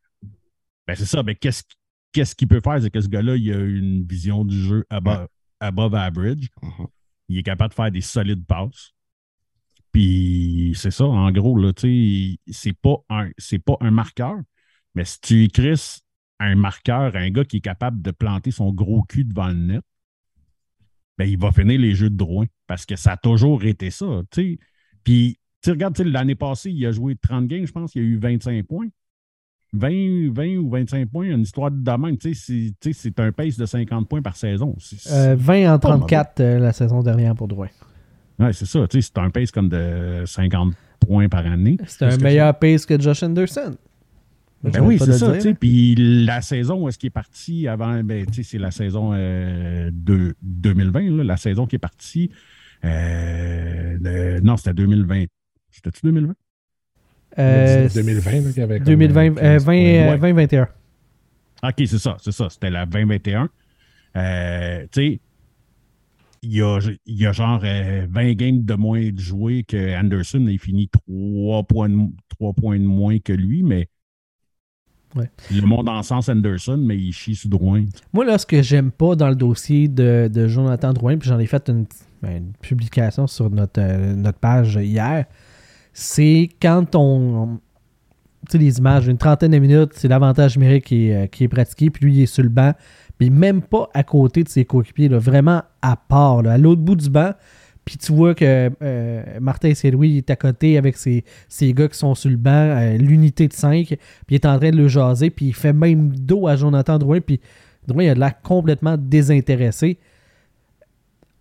Ben, 0.86 0.94
c'est 0.94 1.06
ça. 1.06 1.22
Ben, 1.22 1.34
qu'est-ce 1.34 1.62
qu'est-ce 2.12 2.34
qu'il 2.34 2.46
peut 2.46 2.60
faire? 2.62 2.78
C'est 2.82 2.90
que 2.90 3.00
ce 3.00 3.08
gars-là, 3.08 3.36
il 3.36 3.50
a 3.50 3.58
une 3.58 4.04
vision 4.06 4.44
du 4.44 4.54
jeu 4.54 4.84
above, 4.90 5.28
above 5.60 5.94
average. 5.94 6.48
Mhm. 6.62 6.86
Il 7.30 7.38
est 7.38 7.42
capable 7.42 7.70
de 7.70 7.74
faire 7.74 7.90
des 7.90 8.02
solides 8.02 8.44
passes. 8.44 8.92
Puis 9.90 10.74
c'est 10.76 10.90
ça, 10.90 11.06
en 11.06 11.32
gros, 11.32 11.58
là, 11.58 11.72
tu 11.72 12.36
sais, 12.46 12.52
c'est 12.52 12.78
pas 12.78 12.96
un 13.08 13.30
pas 13.64 13.76
un 13.80 13.90
marqueur, 13.90 14.36
mais 14.94 15.06
si 15.06 15.18
tu 15.22 15.44
écris 15.44 16.02
un 16.38 16.54
marqueur, 16.54 17.16
un 17.16 17.30
gars 17.30 17.46
qui 17.46 17.56
est 17.56 17.62
capable 17.62 18.02
de 18.02 18.10
planter 18.10 18.50
son 18.50 18.74
gros 18.74 19.04
cul 19.04 19.24
devant 19.24 19.48
le 19.48 19.54
net, 19.54 19.82
ben, 21.16 21.24
il 21.24 21.38
va 21.38 21.50
finir 21.50 21.80
les 21.80 21.94
jeux 21.94 22.10
de 22.10 22.16
Drouin. 22.16 22.44
Parce 22.66 22.84
que 22.84 22.94
ça 22.94 23.12
a 23.12 23.16
toujours 23.16 23.64
été 23.64 23.90
ça. 23.90 24.20
tu 24.30 24.42
sais. 24.42 24.58
Puis, 25.02 25.37
tu 25.62 25.66
sais, 25.66 25.70
regarde, 25.72 25.94
tu 25.94 26.02
sais, 26.02 26.08
l'année 26.08 26.34
passée, 26.34 26.70
il 26.70 26.84
a 26.86 26.92
joué 26.92 27.14
30 27.16 27.46
games, 27.46 27.66
je 27.66 27.72
pense, 27.72 27.94
il 27.94 28.00
a 28.00 28.04
eu 28.04 28.16
25 28.18 28.64
points. 28.66 28.88
20, 29.74 30.30
20 30.32 30.56
ou 30.56 30.70
25 30.70 31.08
points, 31.10 31.26
une 31.26 31.42
histoire 31.42 31.70
de 31.70 31.76
domaine. 31.76 32.16
C'est- 32.20 33.20
un 33.20 33.32
pace 33.32 33.58
de 33.58 33.66
50 33.66 34.08
points 34.08 34.22
par 34.22 34.34
saison. 34.36 34.74
C'est- 34.78 35.12
euh, 35.12 35.36
20 35.38 35.74
en 35.74 35.78
Pas 35.78 35.88
34 35.90 36.40
euh, 36.40 36.58
la 36.58 36.72
saison 36.72 37.02
dernière 37.02 37.34
pour 37.34 37.48
Drouin. 37.48 37.68
Ouais, 38.38 38.52
c'est 38.52 38.64
ça. 38.66 38.86
C'est 38.88 39.18
un 39.18 39.28
pace 39.30 39.50
comme 39.50 39.68
de 39.68 40.22
50 40.24 40.74
points 41.00 41.28
par 41.28 41.44
année. 41.46 41.76
C'est 41.86 42.04
un 42.06 42.16
meilleur 42.22 42.58
pace 42.58 42.86
que 42.86 42.98
Josh 42.98 43.22
Anderson. 43.22 43.74
Ben 44.62 44.70
oui, 44.80 44.98
c'est 44.98 45.12
ça. 45.18 45.26
Puis 45.54 45.94
la 46.24 46.40
saison 46.40 46.82
où 46.84 46.88
est-ce 46.88 46.98
qu'il 46.98 47.08
est 47.08 47.10
parti 47.10 47.68
avant, 47.68 48.02
ben, 48.02 48.24
c'est 48.32 48.58
la 48.58 48.70
saison 48.70 49.10
euh, 49.12 49.90
de 49.92 50.34
2020, 50.42 51.16
là, 51.18 51.24
la 51.24 51.36
saison 51.36 51.66
qui 51.66 51.76
est 51.76 51.80
partie. 51.80 52.30
euh, 52.84 54.40
non, 54.42 54.56
c'était 54.56 54.74
2020. 54.74 55.24
C'était-tu 55.82 56.00
2020? 56.06 56.34
Euh, 57.38 57.88
2020, 57.94 58.30
là, 58.32 58.40
qu'il 58.50 58.58
y 58.58 58.60
avait 58.62 58.78
comme, 58.78 58.86
2020, 58.86 59.20
euh, 59.22 59.30
euh, 59.30 59.34
15 59.58 59.64
20, 59.64 59.72
points. 59.72 59.76
euh, 59.76 60.10
Ouais. 60.10 60.18
2021. 60.18 60.68
OK, 61.64 61.74
c'est 61.78 61.98
ça, 61.98 62.16
c'est 62.20 62.32
ça. 62.32 62.48
C'était 62.50 62.70
la 62.70 62.86
2021. 62.86 63.48
Euh, 64.16 64.82
tu 64.84 64.88
sais, 64.92 65.20
il 66.42 66.52
y 66.56 66.62
a, 66.62 66.78
y 67.06 67.26
a 67.26 67.32
genre 67.32 67.60
euh, 67.64 68.06
20 68.08 68.32
games 68.34 68.64
de 68.64 68.74
moins 68.74 69.10
de 69.10 69.18
jouer 69.18 69.64
que 69.64 69.96
Anderson. 70.00 70.44
Il 70.48 70.58
finit 70.58 70.88
3 70.88 71.62
points, 71.64 71.88
de, 71.88 71.96
points 72.60 72.78
de 72.78 72.84
moins 72.84 73.18
que 73.18 73.32
lui, 73.32 73.62
mais 73.62 73.88
Ouais. 75.16 75.30
le 75.50 75.62
monde 75.62 75.88
en 75.88 76.02
sens 76.02 76.28
Anderson, 76.28 76.76
mais 76.76 76.96
il 76.98 77.12
chie 77.12 77.34
sur 77.34 77.48
Drouin. 77.48 77.86
Moi, 78.12 78.26
là, 78.26 78.36
ce 78.36 78.44
que 78.44 78.60
j'aime 78.60 78.90
pas 78.90 79.16
dans 79.16 79.30
le 79.30 79.34
dossier 79.36 79.88
de, 79.88 80.28
de 80.32 80.46
Jonathan 80.48 80.92
Drouin, 80.92 81.16
puis 81.16 81.28
j'en 81.30 81.38
ai 81.38 81.46
fait 81.46 81.66
une, 81.70 81.86
ben, 82.22 82.36
une 82.36 82.52
publication 82.60 83.26
sur 83.26 83.48
notre, 83.48 83.80
euh, 83.80 84.14
notre 84.14 84.38
page 84.38 84.74
hier, 84.76 85.24
c'est 86.00 86.48
quand 86.62 86.94
on. 86.94 87.58
tu 88.48 88.52
sais, 88.52 88.58
les 88.58 88.78
images, 88.78 89.08
une 89.08 89.18
trentaine 89.18 89.50
de 89.50 89.58
minutes, 89.58 89.90
c'est 89.94 90.06
l'avantage 90.06 90.56
numérique 90.56 90.84
qui 90.84 91.08
est, 91.08 91.42
euh, 91.42 91.48
pratiqué, 91.48 91.90
puis 91.90 92.04
lui, 92.04 92.14
il 92.14 92.22
est 92.22 92.26
sur 92.26 92.44
le 92.44 92.50
banc, 92.50 92.72
mais 93.18 93.30
même 93.30 93.62
pas 93.62 93.90
à 93.94 94.04
côté 94.04 94.44
de 94.44 94.48
ses 94.48 94.64
coéquipiers, 94.64 95.08
là, 95.08 95.18
vraiment 95.18 95.64
à 95.82 95.96
part, 95.96 96.46
à 96.46 96.56
l'autre 96.56 96.82
bout 96.82 96.94
du 96.94 97.10
banc. 97.10 97.32
Puis 97.84 97.96
tu 97.96 98.12
vois 98.12 98.36
que 98.36 98.70
euh, 98.80 99.40
Martin 99.40 99.74
Saint-Louis 99.74 100.18
est 100.18 100.30
à 100.30 100.36
côté 100.36 100.78
avec 100.78 100.96
ses, 100.96 101.24
ses 101.48 101.72
gars 101.72 101.88
qui 101.88 101.98
sont 101.98 102.14
sur 102.14 102.30
le 102.30 102.36
banc, 102.36 102.52
euh, 102.52 102.96
l'unité 102.96 103.48
de 103.48 103.52
5, 103.52 103.86
puis 103.88 103.98
il 104.28 104.34
est 104.36 104.46
en 104.46 104.56
train 104.56 104.70
de 104.70 104.76
le 104.76 104.86
jaser, 104.86 105.30
puis 105.30 105.46
il 105.46 105.54
fait 105.54 105.72
même 105.72 106.14
dos 106.14 106.46
à 106.46 106.54
Jonathan 106.54 106.98
Drouin, 106.98 107.20
puis 107.20 107.40
Drouin 107.88 108.04
il 108.04 108.10
a 108.10 108.14
l'air 108.14 108.40
complètement 108.42 108.96
désintéressé. 108.96 109.98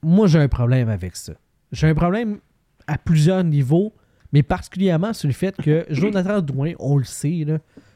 Moi, 0.02 0.26
j'ai 0.26 0.40
un 0.40 0.48
problème 0.48 0.90
avec 0.90 1.16
ça. 1.16 1.34
J'ai 1.72 1.90
un 1.90 1.96
problème 1.96 2.40
à 2.88 2.98
plusieurs 2.98 3.44
niveaux, 3.44 3.94
mais 4.38 4.44
particulièrement 4.44 5.14
sur 5.14 5.28
le 5.28 5.34
fait 5.34 5.58
que 5.58 5.84
Jonathan 5.90 6.42
Drouin, 6.42 6.74
on 6.78 6.98
le 6.98 7.06
sait, 7.06 7.44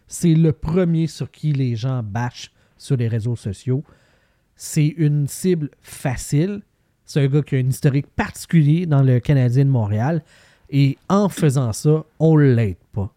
c'est 0.08 0.34
le 0.34 0.52
premier 0.52 1.06
sur 1.06 1.30
qui 1.30 1.54
les 1.54 1.76
gens 1.76 2.02
bâchent 2.02 2.52
sur 2.80 2.98
les 2.98 3.08
réseaux 3.08 3.36
sociaux. 3.36 3.84
C'est 4.56 4.88
une 4.88 5.28
cible 5.28 5.70
facile. 5.82 6.64
C'est 7.06 7.22
un 7.22 7.28
gars 7.28 7.44
qui 7.44 7.58
a 7.58 7.60
un 7.60 7.68
historique 7.68 8.08
particulier 8.08 8.88
dans 8.88 9.04
le 9.04 9.20
Canadien 9.20 9.66
de 9.66 9.70
Montréal. 9.70 10.24
Et 10.72 10.98
en 11.10 11.30
faisant 11.30 11.74
ça, 11.74 12.06
on 12.18 12.36
ne 12.36 12.56
l'aide 12.56 12.84
pas. 12.92 13.14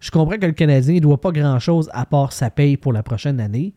Je 0.00 0.10
comprends 0.10 0.36
que 0.36 0.44
le 0.44 0.52
Canadien 0.52 0.96
ne 0.96 1.00
doit 1.00 1.22
pas 1.22 1.32
grand-chose 1.32 1.88
à 1.94 2.04
part 2.04 2.34
sa 2.34 2.50
paye 2.50 2.76
pour 2.76 2.92
la 2.92 3.02
prochaine 3.02 3.40
année. 3.40 3.72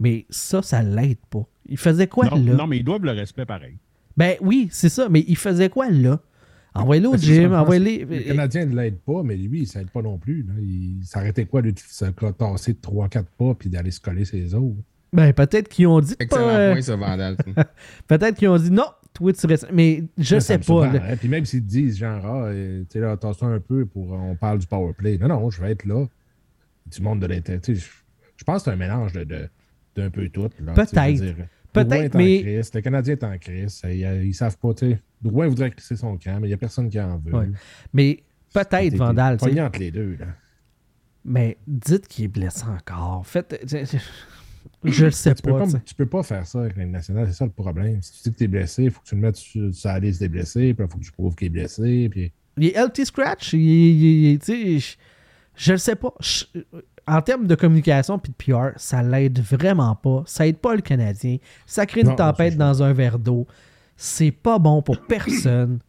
Mais 0.00 0.24
ça, 0.30 0.62
ça 0.62 0.82
l'aide 0.82 1.18
pas. 1.28 1.46
Il 1.66 1.76
faisait 1.76 2.06
quoi 2.06 2.30
non, 2.30 2.36
là? 2.36 2.54
non, 2.54 2.66
mais 2.66 2.78
ils 2.78 2.84
doivent 2.84 3.04
le 3.04 3.12
respect 3.12 3.44
pareil. 3.44 3.76
Ben 4.16 4.36
oui, 4.40 4.68
c'est 4.70 4.88
ça. 4.88 5.10
Mais 5.10 5.22
il 5.28 5.36
faisait 5.36 5.68
quoi 5.68 5.90
là? 5.90 6.18
Envoyez-le 6.74 7.08
au 7.08 7.16
gym, 7.16 7.52
envoyez-le. 7.54 8.16
Le 8.16 8.22
Canadien 8.22 8.66
ne 8.66 8.74
l'aide 8.74 8.98
pas, 8.98 9.22
mais 9.22 9.36
lui, 9.36 9.58
il 9.58 9.62
ne 9.62 9.66
s'aide 9.66 9.90
pas 9.90 10.02
non 10.02 10.18
plus. 10.18 10.42
là. 10.42 10.54
Il 10.60 10.98
s'arrêtait 11.04 11.44
quoi, 11.44 11.60
lui, 11.62 11.72
de 11.72 11.78
se 11.78 12.04
tasser 12.04 12.72
de 12.72 12.78
3-4 12.78 13.24
pas 13.38 13.54
puis 13.54 13.68
d'aller 13.70 13.90
se 13.92 14.00
coller 14.00 14.24
ses 14.24 14.54
os? 14.54 14.72
Ben 15.12 15.32
peut-être 15.32 15.68
qu'ils 15.68 15.86
ont 15.86 16.00
dit. 16.00 16.16
Excellent 16.18 16.44
pas, 16.46 16.58
euh, 16.58 16.72
point, 16.72 16.82
ça, 16.82 16.96
Vandal. 16.96 17.36
peut-être 18.08 18.36
qu'ils 18.36 18.48
ont 18.48 18.56
dit 18.58 18.72
non, 18.72 18.86
toi 19.12 19.32
tu 19.32 19.46
restes. 19.46 19.68
Mais 19.72 20.02
je 20.18 20.40
Ça 20.40 20.40
sais 20.40 20.58
pas. 20.58 20.92
là. 20.92 21.00
hein. 21.10 21.16
Puis 21.16 21.28
même 21.28 21.44
s'ils 21.44 21.64
disent, 21.64 21.98
genre, 21.98 22.20
ah, 22.26 22.44
euh, 22.46 22.80
tu 22.82 22.86
sais, 22.94 22.98
là, 22.98 23.16
tasse-toi 23.16 23.46
un 23.48 23.60
peu 23.60 23.86
pour. 23.86 24.10
On 24.10 24.34
parle 24.34 24.58
du 24.58 24.66
power 24.66 24.92
play. 24.92 25.16
Non, 25.18 25.28
non, 25.28 25.50
je 25.50 25.60
vais 25.60 25.70
être 25.70 25.84
là. 25.84 26.04
Du 26.90 27.00
monde 27.00 27.20
de 27.20 27.26
l'intérêt. 27.26 27.60
Je, 27.66 28.44
pense 28.44 28.58
que 28.58 28.64
c'est 28.64 28.70
un 28.72 28.76
mélange 28.76 29.12
de, 29.12 29.22
de- 29.22 29.48
d'un 29.94 30.10
peu 30.10 30.28
tout. 30.28 30.48
Peut-être. 30.74 31.22
Peut-être, 31.74 31.88
Drouin 31.88 32.02
est 32.04 32.14
en 32.14 32.18
mais- 32.18 32.40
crise, 32.42 32.70
le 32.74 32.80
Canadien 32.80 33.12
est 33.14 33.24
en 33.24 33.38
crise. 33.38 33.82
Ils, 33.84 34.24
ils 34.24 34.34
savent 34.34 34.56
pas. 34.58 34.72
Drouin 35.20 35.48
voudrait 35.48 35.70
crisser 35.70 35.96
son 35.96 36.16
camp, 36.16 36.38
mais 36.40 36.46
il 36.46 36.50
n'y 36.50 36.54
a 36.54 36.56
personne 36.56 36.88
qui 36.88 36.98
en 37.00 37.18
veut. 37.18 37.34
Ouais. 37.34 37.48
Mais 37.92 38.22
peut-être 38.52 38.94
Vandal. 38.96 39.36
pogné 39.36 39.60
entre 39.60 39.78
les 39.80 39.90
deux, 39.90 40.16
là. 40.18 40.26
Mais 41.24 41.56
dites 41.66 42.06
qu'il 42.06 42.26
est 42.26 42.28
blessé 42.28 42.64
encore. 42.66 43.26
Faites. 43.26 43.58
Je 44.84 45.04
le 45.06 45.10
sais 45.10 45.34
Tu 45.34 45.42
peux, 45.42 45.50
pas. 45.52 45.66
pas, 45.66 45.78
tu 45.84 45.94
peux 45.94 46.06
pas 46.06 46.22
faire 46.22 46.46
ça 46.46 46.60
avec 46.60 46.76
l'année 46.76 46.90
nationale, 46.92 47.26
c'est 47.26 47.32
ça 47.34 47.44
le 47.46 47.50
problème. 47.50 48.02
Si 48.02 48.22
tu 48.22 48.28
dis 48.28 48.32
que 48.34 48.38
tu 48.38 48.44
es 48.44 48.48
blessé, 48.48 48.84
il 48.84 48.90
faut 48.90 49.00
que 49.00 49.06
tu 49.06 49.14
le 49.14 49.20
mettes 49.22 49.36
sur, 49.36 49.74
sur 49.74 49.88
la 49.88 49.98
liste 49.98 50.20
des 50.20 50.28
blessés, 50.28 50.74
puis 50.74 50.84
il 50.86 50.90
faut 50.90 50.98
que 50.98 51.04
tu 51.04 51.12
prouves 51.12 51.34
qu'il 51.34 51.46
est 51.46 51.50
blessé. 51.50 52.08
Puis... 52.10 52.32
Il 52.58 52.66
est 52.66 52.76
LT 52.78 53.04
Scratch. 53.06 53.54
Il, 53.54 53.60
il- 53.60 54.40
je, 54.80 54.94
je 55.56 55.72
le 55.72 55.78
sais 55.78 55.96
pas. 55.96 56.12
Je- 56.20 56.44
en 57.06 57.20
termes 57.22 57.46
de 57.46 57.54
communication 57.54 58.18
puis 58.18 58.32
de 58.32 58.52
PR, 58.52 58.70
ça 58.76 59.02
l'aide 59.02 59.38
vraiment 59.40 59.94
pas. 59.94 60.22
Ça 60.26 60.46
aide 60.46 60.56
pas 60.58 60.74
le 60.74 60.80
Canadien. 60.80 61.36
Ça 61.66 61.86
crée 61.86 62.00
une 62.00 62.08
Non, 62.08 62.16
tempête 62.16 62.56
dans 62.56 62.82
un 62.82 62.92
verre 62.92 63.18
d'eau. 63.18 63.46
C'est 63.96 64.30
pas 64.32 64.58
bon 64.58 64.82
pour 64.82 65.00
personne. 65.02 65.78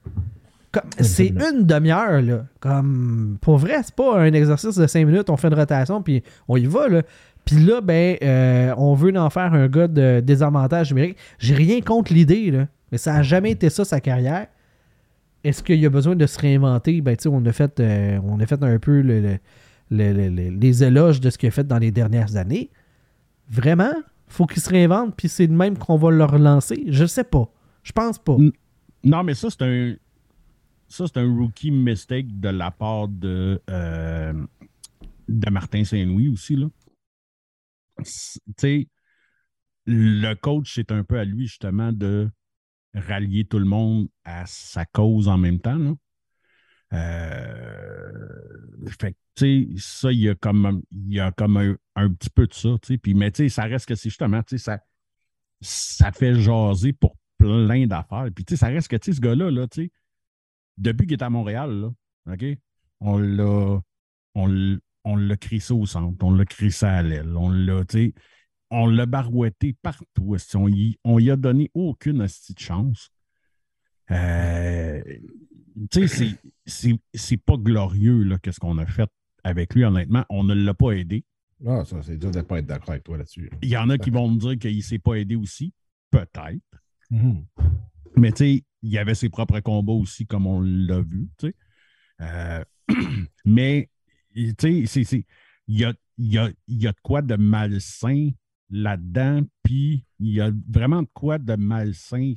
C'est 1.00 1.28
une 1.30 1.64
demi-heure, 1.64 2.22
là. 2.22 2.46
Comme, 2.60 3.38
pour 3.40 3.58
vrai, 3.58 3.78
c'est 3.82 3.96
pas 3.96 4.20
un 4.20 4.34
exercice 4.34 4.76
de 4.76 4.86
5 4.86 5.06
minutes, 5.06 5.30
on 5.30 5.38
fait 5.38 5.48
une 5.48 5.54
rotation, 5.54 6.02
puis 6.02 6.22
on 6.50 6.58
y 6.58 6.66
va, 6.66 6.90
là. 6.90 7.02
Puis 7.46 7.56
là, 7.64 7.80
ben, 7.80 8.18
euh, 8.22 8.74
on 8.78 8.94
veut 8.94 9.16
en 9.18 9.30
faire 9.30 9.54
un 9.54 9.68
gars 9.70 9.88
de 9.88 10.20
désavantage 10.20 10.92
numérique. 10.92 11.18
J'ai 11.40 11.56
rien 11.56 11.80
contre 11.80 12.12
l'idée, 12.14 12.52
là. 12.52 12.68
Mais 12.92 12.98
ça 12.98 13.16
a 13.16 13.22
jamais 13.24 13.52
été 13.52 13.70
ça, 13.70 13.86
sa 13.86 14.02
carrière. 14.02 14.48
Est-ce 15.46 15.64
qu'il 15.64 15.80
y 15.80 15.86
a 15.86 15.90
besoin 15.90 16.16
de 16.18 16.26
se 16.26 16.38
réinventer? 16.40 17.00
Ben, 17.00 17.16
tu 17.16 17.24
sais, 17.24 17.30
on, 17.32 17.46
a 17.46 17.52
fait, 17.54 17.80
euh, 17.80 18.20
on 18.26 18.38
a 18.42 18.46
fait 18.46 18.62
un 18.62 18.78
peu 18.78 19.00
le- 19.00 19.22
le- 19.22 19.38
le- 19.90 20.14
le- 20.14 20.30
le- 20.30 20.50
les 20.50 20.84
éloges 20.84 21.20
de 21.20 21.30
ce 21.30 21.38
qu'il 21.38 21.48
a 21.48 21.52
fait 21.52 21.66
dans 21.66 21.78
les 21.78 21.92
dernières 21.92 22.36
années. 22.36 22.70
Vraiment? 23.50 23.94
Faut 24.28 24.46
qu'il 24.46 24.62
se 24.62 24.70
réinvente, 24.70 25.16
puis 25.16 25.30
c'est 25.30 25.48
de 25.48 25.54
même 25.54 25.78
qu'on 25.78 25.98
va 25.98 26.12
le 26.12 26.24
relancer? 26.26 26.84
Je 26.88 27.06
sais 27.06 27.24
pas. 27.24 27.48
Je 27.84 27.92
pense 27.92 28.18
pas. 28.18 28.38
Non, 29.04 29.24
mais 29.24 29.36
ça, 29.36 29.50
c'est 29.50 29.62
un. 29.62 29.96
Ça, 30.88 31.06
c'est 31.08 31.18
un 31.18 31.32
rookie 31.32 31.72
mistake 31.72 32.40
de 32.40 32.50
la 32.50 32.72
part 32.72 33.08
de, 33.08 33.62
euh, 33.70 34.34
de 35.28 35.50
Martin 35.50 35.84
Saint-Louis 35.84 36.30
aussi. 36.30 36.58
Sais, 38.04 38.88
le 39.86 40.34
coach, 40.36 40.74
c'est 40.76 40.92
un 40.92 41.04
peu 41.04 41.20
à 41.20 41.26
lui, 41.26 41.48
justement, 41.48 41.92
de 41.92 42.30
rallier 42.94 43.46
tout 43.46 43.60
le 43.60 43.66
monde 43.66 44.08
à 44.24 44.46
sa 44.46 44.86
cause 44.86 45.28
en 45.28 45.38
même 45.38 45.60
temps. 45.60 45.96
Euh, 46.96 48.90
fait 49.00 49.16
tu 49.36 49.76
ça, 49.78 50.12
il 50.12 50.20
y 50.20 50.30
a 50.30 50.36
comme, 50.36 50.82
y 50.92 51.20
a 51.20 51.32
comme 51.32 51.58
un, 51.58 51.76
un 51.96 52.10
petit 52.12 52.30
peu 52.30 52.48
de 52.48 52.54
ça. 52.54 52.70
tu 52.82 52.94
sais. 52.94 52.98
Puis, 52.98 53.14
mais, 53.14 53.32
tu 53.32 53.44
sais, 53.44 53.50
ça 53.50 53.64
reste 53.64 53.88
que 53.88 53.96
c'est 53.96 54.10
justement, 54.10 54.42
tu 54.44 54.58
sais, 54.58 54.64
ça, 54.64 54.80
ça 55.62 56.12
fait 56.12 56.36
jaser 56.36 56.94
pour 56.94 57.18
plein 57.38 57.86
d'affaires. 57.86 58.28
Puis, 58.34 58.46
tu 58.46 58.56
sais, 58.56 58.58
ça 58.58 58.68
reste 58.68 58.88
que, 58.88 58.96
tu 58.96 59.12
sais, 59.12 59.18
ce 59.18 59.22
gars-là, 59.22 59.52
là, 59.52 59.68
tu 59.68 59.92
depuis 60.78 61.08
qu'il 61.08 61.18
est 61.18 61.24
à 61.24 61.30
Montréal, 61.30 61.90
OK, 62.30 62.46
on 63.00 63.18
l'a, 63.18 63.80
on 64.36 64.78
on 65.06 65.16
crissé 65.38 65.72
au 65.72 65.86
centre, 65.86 66.18
on 66.24 66.34
l'a 66.34 66.46
crissé 66.46 66.86
à 66.86 67.02
l'aile, 67.04 67.38
on 67.38 67.50
l'a, 67.50 67.86
tu 67.86 68.14
barouetté 69.06 69.74
partout. 69.82 70.36
On 70.56 70.68
y, 70.68 70.98
on 71.04 71.20
y 71.20 71.30
a 71.30 71.36
donné 71.36 71.70
aucune 71.74 72.22
de 72.54 72.60
chance. 72.60 73.12
Euh, 74.12 75.02
tu 75.92 76.08
sais, 76.08 76.38
c'est- 77.14 77.38
pas 77.38 77.58
glorieux, 77.58 78.24
là, 78.24 78.38
qu'est-ce 78.40 78.60
qu'on 78.60 78.78
a 78.78 78.86
fait 78.86 79.10
avec 79.44 79.76
lui, 79.76 79.84
honnêtement. 79.84 80.26
On 80.30 80.44
ne 80.44 80.54
l'a 80.54 80.74
pas 80.74 80.92
aidé. 80.92 81.24
Ah, 81.66 81.84
ça, 81.86 82.02
c'est 82.02 82.18
dur 82.18 82.32
de 82.32 82.38
ne 82.40 82.44
pas 82.44 82.60
être 82.60 82.66
d'accord 82.66 82.92
avec 82.92 83.04
toi 83.04 83.18
là-dessus. 83.18 83.50
Il 83.62 83.70
y 83.70 83.78
en 83.78 83.90
a 83.90 83.98
qui 83.98 84.10
vont 84.12 84.30
me 84.30 84.38
dire 84.40 84.58
qu'il 84.58 84.76
ne 84.78 84.82
s'est 84.82 85.00
pas 85.00 85.16
aidé 85.16 85.36
aussi. 85.36 85.74
Peut-être. 86.12 86.84
Mhm. 87.10 87.46
Mais 88.18 88.32
tu 88.32 88.38
sais, 88.38 88.64
il 88.82 88.98
avait 88.98 89.16
ses 89.16 89.30
propres 89.30 89.60
combats 89.60 89.94
aussi, 89.94 90.26
comme 90.26 90.48
on 90.48 90.62
l'a 90.62 91.02
vu. 91.02 91.28
tu 91.38 91.48
sais. 91.48 91.56
Euh, 92.22 92.64
mais 93.46 93.90
tu 94.34 94.86
sais, 94.86 95.26
il 95.68 95.80
y 95.80 95.84
a, 95.84 95.94
y, 96.18 96.38
a, 96.38 96.50
il 96.68 96.82
y 96.82 96.88
a 96.88 96.92
de 96.92 97.00
quoi 97.02 97.22
de 97.22 97.36
malsain 97.36 98.30
là-dedans, 98.70 99.42
puis 99.64 100.06
il 100.20 100.32
y 100.32 100.42
a 100.42 100.52
vraiment 100.70 101.04
de 101.04 101.10
quoi 101.14 101.38
de 101.38 101.56
malsain 101.56 102.34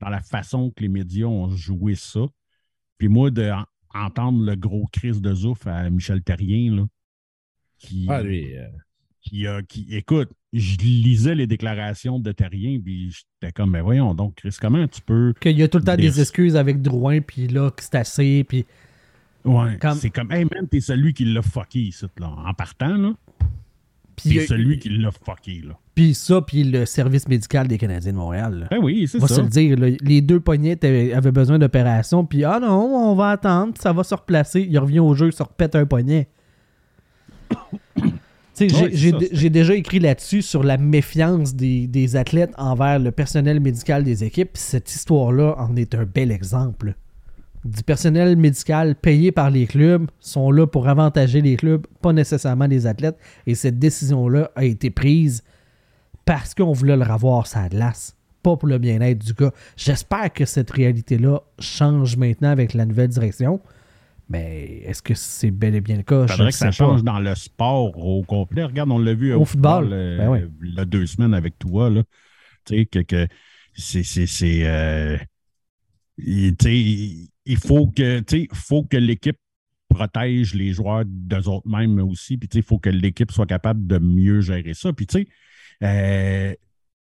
dans 0.00 0.08
la 0.08 0.20
façon 0.20 0.70
que 0.70 0.82
les 0.82 0.88
médias 0.88 1.26
ont 1.26 1.50
joué 1.50 1.94
ça. 1.94 2.20
Puis 2.98 3.08
moi, 3.08 3.30
de 3.30 3.50
en- 3.50 3.64
entendre 3.94 4.44
le 4.44 4.54
gros 4.56 4.86
crise 4.92 5.20
de 5.20 5.32
Zouf 5.34 5.66
à 5.66 5.88
Michel 5.90 6.22
Terrien, 6.22 6.76
là, 6.76 6.86
qui, 7.78 8.06
Ah, 8.08 8.22
lui, 8.22 8.56
euh, 8.56 8.66
qui, 9.22 9.46
a- 9.46 9.62
qui- 9.62 9.86
écoute, 9.94 10.30
je 10.52 10.76
lisais 10.78 11.34
les 11.34 11.46
déclarations 11.46 12.18
de 12.18 12.32
Terrien, 12.32 12.80
puis 12.80 13.10
j'étais 13.10 13.52
comme, 13.52 13.70
mais 13.72 13.80
voyons 13.80 14.14
donc, 14.14 14.34
Chris, 14.36 14.56
comment 14.60 14.86
tu 14.88 15.00
peux. 15.00 15.32
Qu'il 15.40 15.58
y 15.58 15.62
a 15.62 15.68
tout 15.68 15.78
le 15.78 15.84
temps 15.84 15.96
des 15.96 16.02
Des- 16.10 16.20
excuses 16.20 16.56
avec 16.56 16.82
Drouin, 16.82 17.20
puis 17.20 17.46
là, 17.48 17.70
que 17.70 17.82
c'est 17.82 17.94
assez, 17.96 18.44
puis... 18.44 18.64
Ouais. 19.44 19.78
Comme- 19.78 19.96
C'est 19.98 20.10
comme, 20.10 20.32
hey 20.32 20.44
man, 20.44 20.66
t'es 20.68 20.80
celui 20.80 21.14
qui 21.14 21.24
l'a 21.24 21.42
fucké 21.42 21.80
ici, 21.80 22.04
là. 22.18 22.28
En 22.30 22.52
partant, 22.54 22.96
là, 22.96 23.14
t'es 24.16 24.40
a- 24.40 24.46
celui 24.46 24.78
qui 24.78 24.88
l'a 24.90 25.10
fucké, 25.12 25.60
là. 25.62 25.78
Puis 25.98 26.14
ça, 26.14 26.40
puis 26.40 26.62
le 26.62 26.86
service 26.86 27.26
médical 27.26 27.66
des 27.66 27.76
Canadiens 27.76 28.12
de 28.12 28.16
Montréal. 28.16 28.60
là. 28.60 28.66
Ben 28.70 28.78
oui, 28.80 29.08
c'est 29.10 29.18
On 29.18 29.22
va 29.22 29.26
se 29.26 29.34
ça. 29.34 29.42
le 29.42 29.48
dire, 29.48 29.76
là, 29.76 29.88
les 30.00 30.20
deux 30.20 30.38
poignets 30.38 30.78
avaient 31.12 31.32
besoin 31.32 31.58
d'opération, 31.58 32.24
puis 32.24 32.44
ah 32.44 32.60
non, 32.62 33.10
on 33.10 33.16
va 33.16 33.30
attendre, 33.30 33.74
ça 33.80 33.92
va 33.92 34.04
se 34.04 34.14
replacer. 34.14 34.60
Il 34.70 34.78
revient 34.78 35.00
au 35.00 35.12
jeu, 35.14 35.26
il 35.26 35.32
se 35.32 35.42
repète 35.42 35.74
un 35.74 35.86
poignet. 35.86 36.28
J'ai- 38.60 39.12
Ouais, 39.12 39.28
ça, 39.32 39.48
déjà 39.48 39.74
écrit 39.74 39.98
là-dessus 39.98 40.42
sur 40.42 40.62
la 40.62 40.76
méfiance 40.78 41.54
des, 41.56 41.88
des 41.88 42.14
athlètes 42.14 42.52
envers 42.58 42.98
le 43.00 43.10
personnel 43.10 43.58
médical 43.58 44.04
des 44.04 44.22
équipes. 44.22 44.50
Cette 44.54 44.92
histoire-là 44.94 45.56
en 45.58 45.74
est 45.74 45.94
un 45.96 46.04
bel 46.04 46.30
exemple. 46.30 46.94
Du 47.64 47.82
personnel 47.82 48.36
médical 48.36 48.94
payé 48.94 49.32
par 49.32 49.50
les 49.50 49.66
clubs 49.66 50.08
sont 50.20 50.52
là 50.52 50.66
pour 50.68 50.86
avantager 50.88 51.40
les 51.40 51.56
clubs, 51.56 51.86
pas 52.02 52.12
nécessairement 52.12 52.66
les 52.66 52.86
athlètes. 52.86 53.16
Et 53.48 53.54
cette 53.56 53.78
décision-là 53.80 54.50
a 54.54 54.64
été 54.64 54.90
prise 54.90 55.42
parce 56.28 56.54
qu'on 56.54 56.72
voulait 56.72 56.96
le 56.98 57.04
revoir 57.04 57.46
sa 57.46 57.70
glace, 57.70 58.14
pas 58.42 58.54
pour 58.58 58.68
le 58.68 58.76
bien-être 58.76 59.24
du 59.24 59.32
gars. 59.32 59.50
J'espère 59.78 60.30
que 60.30 60.44
cette 60.44 60.70
réalité-là 60.70 61.40
change 61.58 62.18
maintenant 62.18 62.50
avec 62.50 62.74
la 62.74 62.84
nouvelle 62.84 63.08
direction. 63.08 63.60
Mais 64.28 64.82
est-ce 64.84 65.00
que 65.00 65.14
c'est 65.14 65.50
bel 65.50 65.74
et 65.74 65.80
bien 65.80 65.96
le 65.96 66.02
cas? 66.02 66.26
Je 66.26 66.36
que 66.44 66.50
ça 66.50 66.66
pas. 66.66 66.70
change 66.72 67.02
dans 67.02 67.18
le 67.18 67.34
sport 67.34 67.96
au 67.96 68.22
complet. 68.24 68.62
Regarde, 68.62 68.90
on 68.90 68.98
l'a 68.98 69.14
vu 69.14 69.32
Au 69.32 69.46
football. 69.46 69.88
euh, 69.90 70.18
Ben 70.18 70.28
ouais. 70.28 70.46
il 70.62 70.74
y 70.74 70.78
a 70.80 70.84
deux 70.84 71.06
semaines 71.06 71.32
avec 71.32 71.58
toi. 71.58 71.88
Là. 71.88 72.02
Tu 72.66 72.76
sais, 72.76 72.84
que, 72.84 72.98
que 72.98 73.26
c'est. 73.72 74.02
c'est, 74.02 74.26
c'est, 74.26 74.66
euh, 74.66 75.16
il, 76.18 76.54
tu 76.58 76.66
sais, 76.66 77.30
il 77.46 77.56
faut 77.56 77.86
que, 77.86 78.20
tu 78.20 78.40
sais, 78.42 78.48
faut 78.52 78.82
que 78.82 78.98
l'équipe 78.98 79.38
protège 79.88 80.52
les 80.52 80.74
joueurs 80.74 81.04
d'eux 81.06 81.48
autres 81.48 81.66
mêmes 81.66 81.98
aussi. 82.00 82.36
Puis, 82.36 82.48
tu 82.50 82.56
sais, 82.56 82.58
il 82.58 82.66
faut 82.66 82.78
que 82.78 82.90
l'équipe 82.90 83.32
soit 83.32 83.46
capable 83.46 83.86
de 83.86 83.96
mieux 83.98 84.42
gérer 84.42 84.74
ça. 84.74 84.92
Puis, 84.92 85.06
tu 85.06 85.20
sais, 85.20 85.28
euh, 85.82 86.54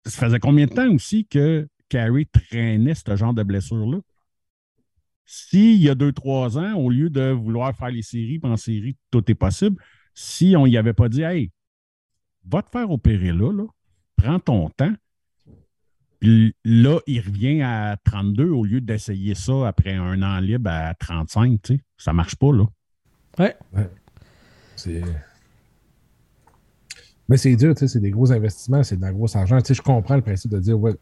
ça 0.06 0.26
faisait 0.26 0.40
combien 0.40 0.66
de 0.66 0.74
temps 0.74 0.90
aussi 0.92 1.26
que 1.26 1.68
Carey 1.90 2.26
traînait 2.26 2.96
ce 2.96 3.16
genre 3.16 3.34
de 3.34 3.44
blessure-là? 3.44 4.00
S'il 5.26 5.82
y 5.82 5.90
a 5.90 5.96
deux, 5.96 6.12
trois 6.12 6.58
ans, 6.58 6.76
au 6.76 6.90
lieu 6.90 7.10
de 7.10 7.32
vouloir 7.32 7.76
faire 7.76 7.90
les 7.90 8.04
séries, 8.04 8.40
puis 8.40 8.52
en 8.52 8.58
série, 8.58 8.96
tout 9.10 9.30
est 9.30 9.36
possible, 9.36 9.82
si 10.14 10.56
on 10.56 10.66
y 10.66 10.78
avait 10.78 10.94
pas 10.94 11.10
dit, 11.10 11.24
hey, 11.24 11.52
va 12.48 12.62
te 12.62 12.70
faire 12.70 12.92
opérer 12.92 13.32
là, 13.32 13.52
là, 13.52 13.66
prends 14.16 14.40
ton 14.40 14.70
temps. 14.70 14.94
Puis 16.20 16.56
là, 16.64 17.00
il 17.08 17.20
revient 17.20 17.62
à 17.62 17.98
32 18.04 18.50
au 18.50 18.64
lieu 18.64 18.82
d'essayer 18.82 19.36
ça 19.36 19.68
après 19.68 19.94
un 19.94 20.22
an 20.22 20.40
libre 20.40 20.70
à 20.70 20.94
35, 20.94 21.62
tu 21.62 21.76
sais. 21.76 21.82
Ça 21.98 22.14
marche 22.14 22.36
pas, 22.36 22.52
là. 22.52 22.66
C'est. 24.76 25.02
Mais 27.28 27.38
c'est 27.38 27.56
dur, 27.56 27.74
tu 27.74 27.80
sais, 27.80 27.88
c'est 27.88 28.00
des 28.00 28.12
gros 28.12 28.32
investissements, 28.32 28.84
c'est 28.84 28.98
de 28.98 29.02
la 29.02 29.12
grosse 29.12 29.36
argent. 29.36 29.60
Tu 29.62 29.68
sais, 29.70 29.74
je 29.74 29.82
comprends 29.82 30.16
le 30.16 30.22
principe 30.22 30.52
de 30.52 30.60
dire, 30.60 30.80
ouais, 30.80 30.94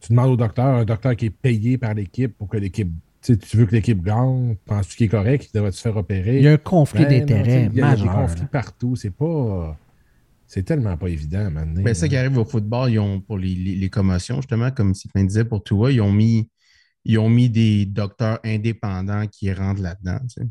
tu 0.00 0.12
demandes 0.12 0.30
au 0.30 0.36
docteur, 0.36 0.66
un 0.66 0.84
docteur 0.84 1.16
qui 1.16 1.26
est 1.26 1.30
payé 1.30 1.78
par 1.78 1.94
l'équipe 1.94 2.36
pour 2.36 2.48
que 2.48 2.56
l'équipe. 2.56 2.88
Tu 3.22 3.32
sais, 3.32 3.38
tu 3.38 3.56
veux 3.56 3.66
que 3.66 3.72
l'équipe 3.74 4.02
gagne, 4.02 4.56
penses-tu 4.66 4.96
qu'il 4.96 5.06
est 5.06 5.08
correct, 5.08 5.48
il 5.52 5.56
devrait 5.56 5.72
se 5.72 5.80
faire 5.80 5.96
opérer? 5.96 6.36
Il 6.38 6.44
y 6.44 6.48
a 6.48 6.52
un 6.52 6.56
conflit 6.58 7.04
Ben, 7.04 7.20
d'intérêts 7.20 7.70
Il 7.72 7.78
y 7.78 7.82
a 7.82 7.96
des 7.96 8.02
conflits 8.04 8.46
partout. 8.46 8.96
C'est 8.96 9.10
pas. 9.10 9.76
C'est 10.46 10.62
tellement 10.62 10.96
pas 10.96 11.08
évident, 11.08 11.50
maintenant. 11.50 11.82
Ben, 11.82 11.94
ça 11.94 12.06
qui 12.06 12.16
arrive 12.16 12.36
au 12.38 12.44
football, 12.44 12.90
ils 12.92 12.98
ont, 13.00 13.18
pour 13.20 13.38
les, 13.38 13.54
les- 13.54 13.74
les 13.76 13.88
commotions, 13.88 14.36
justement, 14.36 14.70
comme 14.70 14.94
Sylvain 14.94 15.24
disait 15.24 15.44
pour 15.46 15.64
toi, 15.64 15.90
ils 15.90 16.00
ont 16.02 16.12
mis, 16.12 16.48
ils 17.04 17.18
ont 17.18 17.30
mis 17.30 17.48
des 17.48 17.86
docteurs 17.86 18.38
indépendants 18.44 19.26
qui 19.26 19.52
rentrent 19.52 19.80
là-dedans. 19.82 20.18
tu 20.28 20.42
sais. 20.42 20.48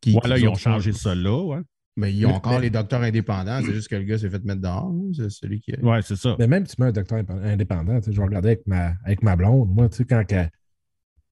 Qui- 0.00 0.12
Voilà, 0.12 0.36
qui 0.36 0.42
ils 0.44 0.48
ont 0.48 0.54
changé 0.54 0.92
ça 0.92 1.14
là, 1.14 1.38
ouais. 1.44 1.60
Mais 1.96 2.14
ils 2.14 2.24
ont 2.24 2.30
Mais- 2.30 2.34
encore 2.36 2.52
mais- 2.54 2.60
les 2.60 2.70
docteurs 2.70 3.02
indépendants, 3.02 3.60
c'est 3.64 3.74
juste 3.74 3.88
que 3.88 3.96
le 3.96 4.04
gars 4.04 4.16
s'est 4.16 4.30
fait 4.30 4.42
mettre 4.44 4.60
dehors. 4.60 4.92
C'est 5.14 5.30
celui 5.30 5.60
qui. 5.60 5.74
Ouais, 5.82 6.00
c'est 6.02 6.16
ça. 6.16 6.36
Mais 6.38 6.46
même 6.46 6.64
si 6.66 6.76
tu 6.76 6.82
mets 6.82 6.88
un 6.88 6.92
docteur 6.92 7.18
indépendant, 7.42 7.98
tu 7.98 8.06
sais, 8.06 8.12
je 8.12 8.16
vais 8.18 8.24
regarder 8.26 8.48
avec 8.50 8.66
ma, 8.66 8.94
avec 9.04 9.22
ma 9.22 9.36
blonde. 9.36 9.68
Moi, 9.74 9.88
tu 9.88 9.96
sais, 9.98 10.04
quand 10.04 10.22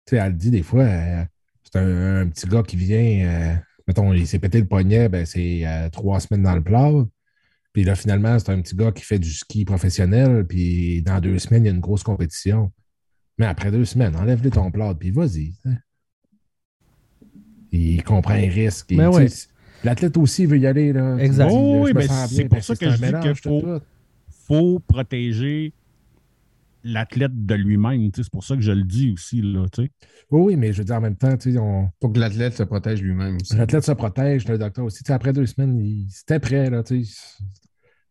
sais, 0.08 0.16
elle 0.16 0.36
dit 0.36 0.50
des 0.50 0.62
fois, 0.62 0.84
euh, 0.84 1.24
c'est 1.64 1.78
un, 1.78 2.22
un 2.22 2.28
petit 2.28 2.46
gars 2.46 2.62
qui 2.62 2.76
vient, 2.76 3.26
euh, 3.28 3.54
mettons, 3.86 4.12
il 4.12 4.26
s'est 4.26 4.38
pété 4.38 4.58
le 4.60 4.66
poignet, 4.66 5.08
ben, 5.08 5.24
c'est 5.26 5.66
euh, 5.66 5.88
trois 5.90 6.20
semaines 6.20 6.42
dans 6.42 6.54
le 6.54 6.62
plat. 6.62 6.90
Puis 7.72 7.84
là, 7.84 7.94
finalement, 7.94 8.38
c'est 8.38 8.50
un 8.50 8.60
petit 8.60 8.74
gars 8.74 8.90
qui 8.92 9.04
fait 9.04 9.18
du 9.18 9.30
ski 9.30 9.64
professionnel, 9.64 10.46
puis 10.46 11.02
dans 11.02 11.20
deux 11.20 11.38
semaines, 11.38 11.64
il 11.64 11.66
y 11.66 11.70
a 11.70 11.74
une 11.74 11.80
grosse 11.80 12.02
compétition. 12.02 12.72
Mais 13.38 13.46
après 13.46 13.70
deux 13.70 13.84
semaines, 13.84 14.16
enlève-le 14.16 14.50
ton 14.50 14.70
plat, 14.70 14.94
puis 14.98 15.10
vas-y. 15.10 15.52
Il 17.70 18.02
comprend 18.02 18.34
les 18.34 18.48
risques. 18.48 18.90
ouais. 18.90 19.28
L'athlète 19.84 20.16
aussi 20.16 20.46
veut 20.46 20.58
y 20.58 20.66
aller. 20.66 20.92
Là, 20.92 21.16
Exact. 21.18 21.50
Oh, 21.52 21.82
oui, 21.84 21.92
ben, 21.92 22.08
c'est 22.08 22.44
pour 22.48 22.56
ben, 22.58 22.62
ça 22.62 22.74
que 22.76 22.90
je 22.90 22.96
dis 22.96 23.20
qu'il 23.20 23.34
faut- 23.36 23.80
faut 24.46 24.78
protéger 24.80 25.72
l'athlète 26.84 27.44
de 27.46 27.54
lui-même. 27.54 28.10
C'est 28.14 28.30
pour 28.30 28.44
ça 28.44 28.56
que 28.56 28.62
je 28.62 28.72
le 28.72 28.82
dis 28.84 29.10
aussi, 29.12 29.42
là, 29.42 29.66
tu 29.72 29.82
sais. 29.84 29.90
Oui, 30.30 30.40
oui, 30.42 30.56
mais 30.56 30.72
je 30.72 30.78
veux 30.78 30.84
dire, 30.84 30.96
en 30.96 31.00
même 31.00 31.16
temps, 31.16 31.36
tu 31.36 31.52
sais, 31.52 31.58
on, 31.58 31.90
Pour 32.00 32.12
que 32.12 32.18
l'athlète 32.18 32.54
se 32.54 32.62
protège 32.62 33.02
lui-même 33.02 33.36
aussi. 33.40 33.56
L'athlète 33.56 33.84
se 33.84 33.92
protège, 33.92 34.46
le 34.48 34.58
docteur 34.58 34.84
aussi. 34.84 35.02
Tu 35.02 35.08
sais, 35.08 35.12
après 35.12 35.32
deux 35.32 35.46
semaines, 35.46 35.78
il 35.78 36.06
c'était 36.10 36.38
prêt. 36.38 36.70
Là, 36.70 36.82
tu 36.82 37.04
sais. 37.04 37.44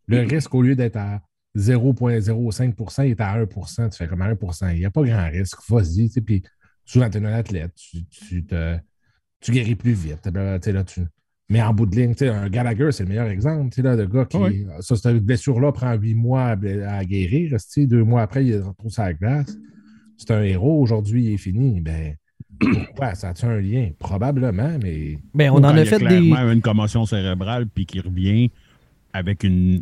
le 0.08 0.20
risque, 0.22 0.54
au 0.54 0.62
lieu 0.62 0.76
d'être 0.76 0.98
à 0.98 1.22
0,05 1.56 3.04
il 3.06 3.12
est 3.12 3.22
à 3.22 3.34
1% 3.34 3.90
Tu 3.90 3.98
fais 3.98 4.08
comme 4.08 4.22
à 4.22 4.28
1% 4.34 4.70
Il 4.70 4.80
n'y 4.80 4.86
a 4.86 4.92
pas 4.92 5.04
grand 5.04 5.30
risque. 5.30 5.58
Vas-y. 5.70 6.08
tu 6.08 6.14
sais, 6.14 6.22
Puis 6.22 6.44
souvent, 6.86 7.10
tu 7.10 7.18
es 7.18 7.26
un 7.26 7.34
athlète. 7.34 7.74
Tu, 7.76 8.06
tu, 8.06 8.46
te- 8.46 8.78
tu 9.40 9.52
guéris 9.52 9.76
plus 9.76 9.94
vite. 9.94 10.20
Tu 10.24 10.30
sais, 10.62 10.72
là, 10.72 10.84
tu- 10.84 11.02
Mais 11.50 11.62
en 11.62 11.74
bout 11.74 11.86
de 11.86 11.96
ligne, 11.96 12.14
un 12.22 12.50
Gallagher, 12.50 12.92
c'est 12.92 13.04
le 13.04 13.10
meilleur 13.10 13.28
exemple. 13.30 13.70
tu 13.70 13.78
sais, 13.78 13.82
Là, 13.82 13.96
le 13.96 14.06
gars 14.08 14.26
qui. 14.26 14.38
Ça, 14.82 14.96
cette 14.98 15.24
blessure-là 15.24 15.72
prend 15.72 15.94
huit 15.96 16.14
mois 16.16 16.56
à, 16.88 17.06
guérir. 17.06 17.56
Deux 17.78 18.04
mois 18.04 18.22
après, 18.24 18.46
il 18.46 18.60
retrouve 18.62 18.92
sa 18.92 19.14
glace. 19.14 19.58
C'est 20.18 20.32
un 20.32 20.44
héros. 20.44 20.82
Aujourd'hui, 20.82 21.26
il 21.26 21.34
est 21.34 21.38
fini. 21.38 21.80
Ben, 21.80 22.16
pourquoi? 22.60 23.16
Ça 23.16 23.30
a-tu 23.30 23.46
un 23.46 23.62
lien? 23.62 23.92
Probablement, 23.98 24.78
mais. 24.84 25.20
Ben, 25.34 25.52
on 25.52 25.56
Ou 25.56 25.60
en 25.60 25.64
a 25.78 25.86
fait 25.86 26.00
des. 26.00 26.06
clairement 26.06 26.52
une 26.52 26.62
commotion 26.62 27.06
cérébrale 27.06 27.68
puis 27.68 27.86
qui 27.86 28.02
revient 28.02 28.52
avec 29.14 29.44
une 29.46 29.82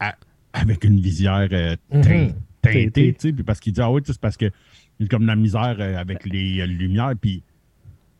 à- 0.00 0.16
avec 0.54 0.82
une 0.84 0.98
visière 1.00 1.48
euh, 1.52 1.76
Mhm. 1.92 2.02
teintée, 2.02 2.34
Teintée. 2.62 3.12
tu 3.12 3.28
sais, 3.28 3.32
puis 3.34 3.42
parce 3.44 3.60
qu'il 3.60 3.72
dit 3.74 3.80
ah 3.82 3.90
oui, 3.92 4.00
c'est 4.04 4.18
parce 4.18 4.36
que 4.36 4.46
a 4.46 5.06
comme 5.10 5.26
la 5.26 5.36
misère 5.36 5.76
euh, 5.78 5.96
avec 5.98 6.24
les 6.24 6.60
euh, 6.60 6.66
lumières 6.66 7.12
puis 7.20 7.42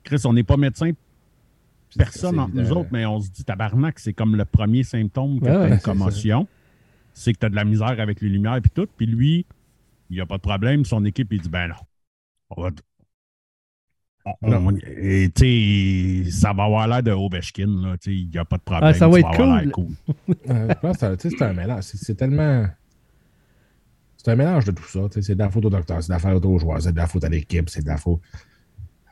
Chris, 0.04 0.20
on 0.24 0.32
n'est 0.32 0.42
pas 0.42 0.56
médecin, 0.56 0.90
personne 1.98 2.38
entre 2.38 2.54
nous 2.54 2.70
autres, 2.72 2.88
mais 2.92 3.04
on 3.06 3.20
se 3.20 3.30
dit 3.30 3.44
tabarnak, 3.44 3.98
c'est 3.98 4.12
comme 4.12 4.36
le 4.36 4.44
premier 4.44 4.82
symptôme 4.82 5.40
que 5.40 5.44
Ouais, 5.46 5.52
t'as 5.52 5.74
une 5.74 5.80
commotion, 5.80 6.46
c'est 7.12 7.32
que 7.32 7.38
tu 7.40 7.46
as 7.46 7.50
de 7.50 7.54
la 7.56 7.64
misère 7.64 7.98
avec 8.00 8.20
les 8.20 8.28
lumières 8.28 8.60
puis 8.62 8.70
tout, 8.70 8.86
puis 8.96 9.06
lui, 9.06 9.46
il 10.10 10.14
n'y 10.14 10.20
a 10.20 10.26
pas 10.26 10.36
de 10.36 10.42
problème, 10.42 10.84
son 10.84 11.04
équipe 11.04 11.32
il 11.32 11.40
dit 11.40 11.48
ben 11.48 11.68
non. 11.68 11.74
On 12.50 12.62
va 12.62 12.70
on- 14.42 14.52
on- 14.68 14.76
et, 14.76 15.30
tu 15.34 16.24
sais, 16.24 16.30
ça 16.30 16.52
va 16.52 16.64
avoir 16.64 16.86
l'air 16.86 17.02
de 17.02 17.10
Ovechkin, 17.10 17.66
là, 17.82 17.96
tu 17.98 18.10
sais, 18.10 18.16
il 18.16 18.28
n'y 18.28 18.38
a 18.38 18.44
pas 18.44 18.56
de 18.56 18.62
problème. 18.62 18.90
Ah, 18.90 18.94
ça 18.94 19.08
va 19.08 19.18
être 19.18 19.72
cool. 19.72 19.88
Euh, 20.48 20.68
je 20.68 20.74
pense 20.80 20.98
que 20.98 21.16
c'est 21.28 21.42
un- 21.42 21.52
mélange. 21.52 21.82
C'est 21.82 22.14
tellement. 22.14 22.66
C'est 24.16 24.30
un 24.30 24.36
mélange 24.36 24.64
de 24.66 24.70
tout 24.70 24.84
ça. 24.84 25.00
C'est 25.20 25.34
de 25.34 25.38
la 25.40 25.50
faute 25.50 25.64
au 25.64 25.70
docteur, 25.70 26.00
c'est 26.00 26.08
de 26.08 26.12
la 26.12 26.18
faute 26.20 26.44
aux 26.44 26.58
joueurs, 26.58 26.80
c'est 26.80 26.92
de 26.92 26.96
la 26.96 27.08
faute 27.08 27.24
à 27.24 27.28
l'équipe, 27.28 27.68
c'est 27.68 27.82
de 27.82 27.88
la 27.88 27.96
faute. 27.96 28.20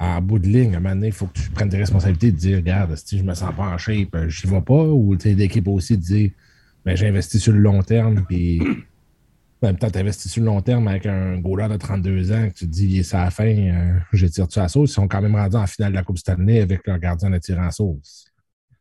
En 0.00 0.22
bout 0.22 0.38
de 0.38 0.46
ligne, 0.46 0.74
à 0.74 0.78
un 0.78 0.80
moment 0.80 0.94
donné, 0.94 1.08
il 1.08 1.12
faut 1.12 1.26
que 1.26 1.38
tu 1.38 1.50
prennes 1.50 1.68
tes 1.68 1.76
responsabilités 1.76 2.32
de 2.32 2.36
dire 2.36 2.56
Regarde, 2.56 2.96
si 2.96 3.18
je 3.18 3.22
me 3.22 3.34
sens 3.34 3.54
pas 3.54 3.68
en 3.68 3.76
shape, 3.76 4.14
euh, 4.14 4.28
j'y 4.30 4.46
vais 4.46 4.62
pas. 4.62 4.82
Ou 4.82 5.14
l'équipe 5.22 5.68
aussi 5.68 5.98
de 5.98 6.02
dire 6.02 6.30
ben, 6.86 6.96
J'ai 6.96 7.06
investi 7.06 7.38
sur 7.38 7.52
le 7.52 7.58
long 7.58 7.82
terme, 7.82 8.24
puis 8.26 8.60
en 9.62 9.66
même 9.66 9.76
temps, 9.76 9.90
tu 9.90 9.98
investis 9.98 10.32
sur 10.32 10.40
le 10.40 10.46
long 10.46 10.62
terme 10.62 10.88
avec 10.88 11.04
un 11.04 11.38
goaler 11.38 11.68
de 11.68 11.76
32 11.76 12.32
ans 12.32 12.48
que 12.48 12.54
tu 12.54 12.66
te 12.66 12.70
dis 12.70 12.86
Il 12.86 12.98
est 13.00 13.14
à 13.14 13.24
la 13.24 13.30
fin, 13.30 13.44
euh, 13.44 13.98
j'étire-tu 14.14 14.58
à 14.58 14.62
la 14.62 14.68
sauce? 14.68 14.90
Ils 14.90 14.94
sont 14.94 15.06
quand 15.06 15.20
même 15.20 15.36
rendus 15.36 15.56
en 15.56 15.66
finale 15.66 15.92
de 15.92 15.96
la 15.96 16.02
Coupe 16.02 16.18
Stanley 16.18 16.60
avec 16.60 16.86
leur 16.86 16.98
gardien 16.98 17.28
de 17.28 17.38
tir 17.38 17.58
en 17.58 17.70
sauce. 17.70 18.24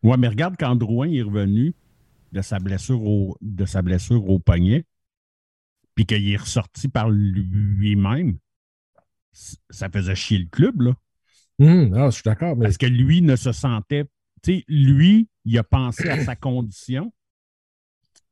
Ouais, 0.01 0.15
mais 0.15 0.29
regarde 0.29 0.55
quand 0.57 0.73
Drouin 0.77 1.11
est 1.11 1.21
revenu 1.21 1.73
de 2.31 2.41
sa 2.41 2.59
blessure 2.59 3.03
au, 3.03 3.35
de 3.41 3.65
sa 3.65 3.81
blessure 3.81 4.29
au 4.29 4.39
poignet, 4.39 4.85
puis 5.95 6.05
qu'il 6.05 6.31
est 6.31 6.37
ressorti 6.37 6.87
par 6.87 7.09
lui-même, 7.09 8.37
ça 9.69 9.89
faisait 9.89 10.15
chier 10.15 10.37
le 10.37 10.47
club, 10.49 10.79
là. 10.79 10.93
Hum, 11.59 11.93
ah, 11.95 12.09
je 12.09 12.15
suis 12.15 12.23
d'accord, 12.23 12.55
mais 12.55 12.65
Parce 12.65 12.77
que 12.77 12.85
lui 12.85 13.21
ne 13.21 13.35
se 13.35 13.51
sentait. 13.51 14.05
Tu 14.41 14.59
sais, 14.59 14.63
lui, 14.69 15.27
il 15.45 15.57
a 15.57 15.63
pensé 15.63 16.09
à 16.09 16.23
sa 16.23 16.35
condition, 16.35 17.11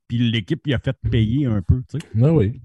puis 0.06 0.30
l'équipe, 0.30 0.62
il 0.66 0.72
a 0.74 0.78
fait 0.78 0.96
payer 1.10 1.46
un 1.46 1.60
peu, 1.60 1.82
tu 1.90 1.98
sais. 1.98 2.06
Ah 2.22 2.32
oui. 2.32 2.60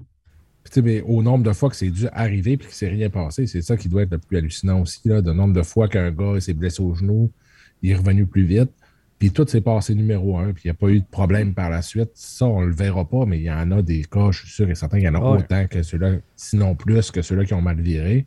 Puis, 0.64 0.82
mais 0.82 1.02
au 1.02 1.22
nombre 1.22 1.44
de 1.44 1.52
fois 1.52 1.70
que 1.70 1.76
c'est 1.76 1.90
dû 1.90 2.08
arriver 2.14 2.54
et 2.54 2.58
qu'il 2.58 2.70
s'est 2.70 2.88
rien 2.88 3.10
passé, 3.10 3.48
c'est 3.48 3.62
ça 3.62 3.76
qui 3.76 3.90
doit 3.90 4.04
être 4.04 4.12
le 4.12 4.18
plus 4.18 4.38
hallucinant 4.38 4.80
aussi. 4.82 5.02
Là, 5.10 5.20
le 5.20 5.34
nombre 5.34 5.54
de 5.54 5.62
fois 5.62 5.90
qu'un 5.90 6.10
gars 6.12 6.40
s'est 6.40 6.54
blessé 6.54 6.82
au 6.82 6.96
genou, 6.96 7.32
il 7.82 7.92
est 7.92 7.96
revenu 7.96 8.26
plus 8.26 8.46
vite. 8.46 8.72
Puis 9.20 9.32
tout 9.32 9.46
s'est 9.48 9.62
passé 9.62 9.94
numéro 9.94 10.38
un, 10.38 10.54
puis 10.54 10.64
il 10.66 10.68
n'y 10.68 10.72
a 10.72 10.74
pas 10.76 10.88
eu 10.90 11.02
de 11.02 11.06
problème 11.06 11.54
par 11.54 11.70
la 11.70 11.82
suite. 11.82 12.12
Ça, 12.14 12.46
on 12.46 12.62
ne 12.62 12.68
le 12.68 12.74
verra 12.74 13.08
pas, 13.08 13.26
mais 13.26 13.40
il 13.40 13.44
y 13.44 13.52
en 13.52 13.72
a 13.72 13.82
des 13.82 14.04
cas, 14.06 14.32
je 14.32 14.40
suis 14.40 14.50
sûr 14.50 14.70
et 14.70 14.76
certain 14.76 14.98
qu'il 14.98 15.06
y 15.06 15.10
en 15.10 15.16
a 15.16 15.20
Ouais. 15.20 15.40
autant 15.40 15.68
que 15.68 15.84
ceux-là, 15.84 16.16
sinon 16.38 16.76
plus 16.76 17.12
que 17.12 17.22
ceux-là 17.22 17.44
qui 17.46 17.54
ont 17.54 17.62
mal 17.62 17.80
viré. 17.82 18.26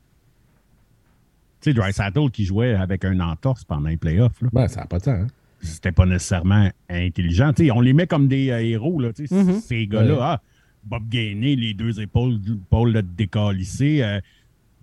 Tu 1.61 1.71
sais, 1.71 1.75
Dreisaitl 1.75 2.31
qui 2.31 2.45
jouait 2.45 2.75
avec 2.75 3.05
un 3.05 3.19
entorse 3.21 3.65
pendant 3.65 3.89
les 3.89 3.97
playoffs, 3.97 4.41
là. 4.43 4.49
Ben, 4.53 4.69
ça 4.69 4.81
n'a 4.81 4.87
pas 4.87 4.99
de 4.99 5.05
temps. 5.05 5.11
Hein? 5.13 5.27
c'était 5.63 5.91
pas 5.91 6.07
nécessairement 6.07 6.71
intelligent. 6.89 7.53
Tu 7.53 7.65
sais, 7.65 7.71
on 7.73 7.81
les 7.81 7.93
met 7.95 8.07
comme 8.07 8.29
des 8.29 8.51
euh, 8.51 8.63
héros, 8.63 9.01
là, 9.01 9.13
tu 9.13 9.27
sais, 9.27 9.35
Mhm. 9.35 9.55
ces 9.61 9.87
gars-là. 9.87 10.13
Ouais. 10.15 10.21
Ah, 10.21 10.43
Bob 10.85 11.09
Gainé, 11.09 11.57
les 11.57 11.75
deux 11.75 12.01
épaules, 12.01 12.39
épaules 12.47 12.93
de 12.93 13.01
décalissé. 13.01 14.03
Euh, 14.05 14.21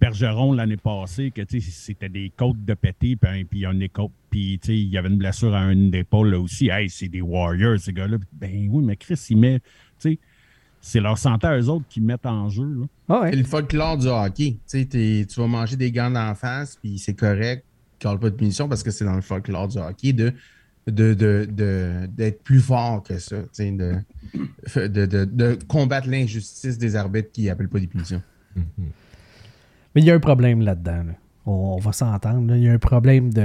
Bergeron 0.01 0.51
l'année 0.51 0.75
passée, 0.75 1.31
que 1.31 1.41
tu 1.43 1.61
sais, 1.61 1.71
c'était 1.71 2.09
des 2.09 2.29
côtes 2.35 2.65
de 2.65 2.73
pété, 2.73 3.15
puis, 3.15 3.45
puis 3.45 3.59
il 3.59 3.61
y 3.61 3.65
a 3.65 3.71
une 3.71 3.83
écoute, 3.83 4.11
puis 4.29 4.59
tu 4.61 4.67
sais, 4.67 4.77
il 4.77 4.89
y 4.89 4.97
avait 4.97 5.07
une 5.07 5.17
blessure 5.17 5.55
à 5.55 5.71
une 5.71 5.93
épaule 5.95 6.31
là 6.31 6.39
aussi. 6.39 6.67
Hey, 6.67 6.89
c'est 6.89 7.07
des 7.07 7.21
Warriors, 7.21 7.79
ces 7.79 7.93
gars-là. 7.93 8.17
Ben 8.33 8.67
oui, 8.69 8.83
mais 8.83 8.97
Chris, 8.97 9.23
il 9.29 9.37
met, 9.37 9.59
tu 9.59 9.65
sais, 9.99 10.19
c'est 10.85 10.99
leur 10.99 11.17
santé 11.17 11.47
à 11.47 11.57
eux 11.57 11.69
autres 11.69 11.85
qui 11.89 12.01
mettent 12.01 12.25
en 12.25 12.49
jeu. 12.49 12.65
Là. 12.65 12.85
Ah 13.07 13.21
ouais. 13.21 13.29
C'est 13.31 13.37
le 13.37 13.43
folklore 13.45 13.97
du 13.97 14.07
hockey. 14.07 14.57
Tu 14.69 14.85
tu 14.87 15.25
vas 15.39 15.47
manger 15.47 15.77
des 15.77 15.91
gants 15.93 16.11
d'en 16.11 16.35
face, 16.35 16.75
puis 16.75 16.99
c'est 16.99 17.13
correct. 17.13 17.63
Call 17.99 18.19
pas 18.19 18.29
de 18.29 18.35
punition 18.35 18.67
parce 18.67 18.83
que 18.83 18.91
c'est 18.91 19.05
dans 19.05 19.15
le 19.15 19.21
folklore 19.21 19.69
du 19.69 19.77
hockey 19.77 20.11
de 20.11 20.33
de, 20.85 21.13
de, 21.13 21.47
de- 21.49 22.07
d'être 22.07 22.43
plus 22.43 22.59
fort 22.59 23.01
que 23.03 23.17
ça, 23.17 23.37
tu 23.43 23.47
sais, 23.53 23.71
de, 23.71 23.95
de, 24.75 25.05
de, 25.05 25.23
de 25.23 25.57
combattre 25.69 26.09
l'injustice 26.09 26.77
des 26.77 26.97
arbitres 26.97 27.31
qui 27.31 27.49
appellent 27.49 27.69
pas 27.69 27.79
des 27.79 27.87
punitions. 27.87 28.21
Mais 29.95 30.01
il 30.01 30.03
y 30.03 30.11
a 30.11 30.15
un 30.15 30.19
problème 30.19 30.59
là-dedans. 30.61 31.03
là. 31.05 31.13
On, 31.45 31.75
on 31.75 31.77
va 31.77 31.93
s'entendre. 31.93 32.47
là. 32.49 32.57
Il 32.57 32.63
y 32.63 32.67
a 32.67 32.73
un 32.73 32.79
problème 32.79 33.31
de, 33.33 33.41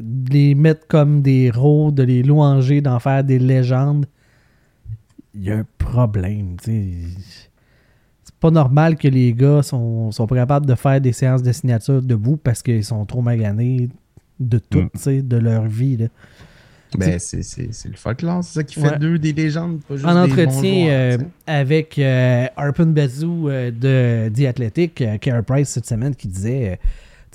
de 0.00 0.32
les 0.32 0.54
mettre 0.54 0.86
comme 0.86 1.20
des 1.20 1.44
héros, 1.52 1.90
de 1.90 2.02
les 2.02 2.22
louanger, 2.22 2.80
d'en 2.80 2.98
faire 2.98 3.24
des 3.24 3.38
légendes. 3.38 4.06
Il 5.34 5.44
y 5.44 5.50
a 5.50 5.58
un 5.58 5.66
problème. 5.78 6.56
C'est 6.64 8.34
pas 8.40 8.50
normal 8.50 8.96
que 8.96 9.08
les 9.08 9.32
gars 9.32 9.62
sont, 9.62 10.10
sont 10.12 10.26
pas 10.26 10.36
capables 10.36 10.66
de 10.66 10.74
faire 10.74 11.00
des 11.00 11.12
séances 11.12 11.42
de 11.42 11.52
signature 11.52 12.02
debout 12.02 12.36
parce 12.36 12.62
qu'ils 12.62 12.84
sont 12.84 13.04
trop 13.04 13.22
maganés 13.22 13.88
de 14.38 14.58
tout, 14.58 14.88
Mm. 15.06 15.20
de 15.22 15.36
leur 15.36 15.66
vie. 15.66 15.96
là. 15.98 16.06
Ben, 16.98 17.20
c'est, 17.20 17.44
c'est, 17.44 17.72
c'est 17.72 17.88
le 17.88 17.94
folklore, 17.96 18.42
c'est 18.42 18.54
ça 18.54 18.64
qui 18.64 18.80
Ouais. 18.80 18.88
fait 18.88 18.98
d'eux 18.98 19.16
des 19.18 19.32
légendes, 19.32 19.80
pas 19.86 19.94
juste 19.94 20.08
en 20.08 20.24
des 20.26 20.32
bons 20.34 20.40
entretien 20.42 20.84
joueurs, 20.86 21.18
euh, 21.20 21.24
avec 21.46 21.96
euh, 22.00 22.46
Arpin 22.56 22.86
Bazou 22.86 23.48
euh, 23.48 23.70
de 23.70 24.28
The 24.34 24.46
Athletic, 24.48 25.00
euh, 25.00 25.16
Carey 25.18 25.42
Price 25.44 25.68
cette 25.68 25.86
semaine, 25.86 26.16
qui 26.16 26.26
disait 26.26 26.72
euh, 26.72 26.76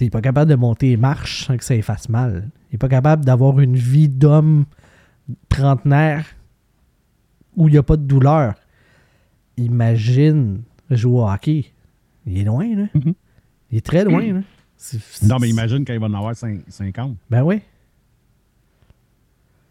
il 0.02 0.06
n'est 0.06 0.10
pas 0.10 0.20
capable 0.20 0.52
de 0.52 0.56
monter 0.56 0.90
les 0.90 0.98
marches 0.98 1.46
sans 1.46 1.56
que 1.56 1.64
ça 1.64 1.74
lui 1.74 1.84
fasse 1.84 2.10
mal. 2.10 2.50
Il 2.70 2.74
n'est 2.76 2.80
pas 2.80 2.90
capable 2.90 3.24
d'avoir 3.24 3.62
une 3.62 3.78
vie 3.78 4.10
d'homme 4.10 4.66
trentenaire 5.48 6.26
où 7.56 7.68
il 7.68 7.72
n'y 7.72 7.78
a 7.78 7.84
pas 7.84 7.98
de 7.98 8.04
douleur. 8.04 8.56
Imagine 9.58 10.62
jouer 10.90 11.20
au 11.22 11.28
hockey. 11.30 11.66
Il 12.26 12.38
est 12.40 12.44
loin, 12.44 12.76
là. 12.76 12.86
Mhm. 12.94 13.14
Il 13.72 13.78
est 13.78 13.86
très 13.86 14.04
loin, 14.04 14.34
là. 14.34 14.42
C'est- 14.78 15.26
Non, 15.26 15.38
mais 15.40 15.50
imagine 15.50 15.86
quand 15.86 15.94
il 15.94 16.00
va 16.00 16.08
en 16.08 16.14
avoir 16.14 16.34
cin- 16.34 16.62
50. 16.68 17.18
Ben 17.30 17.44
oui. 17.44 17.62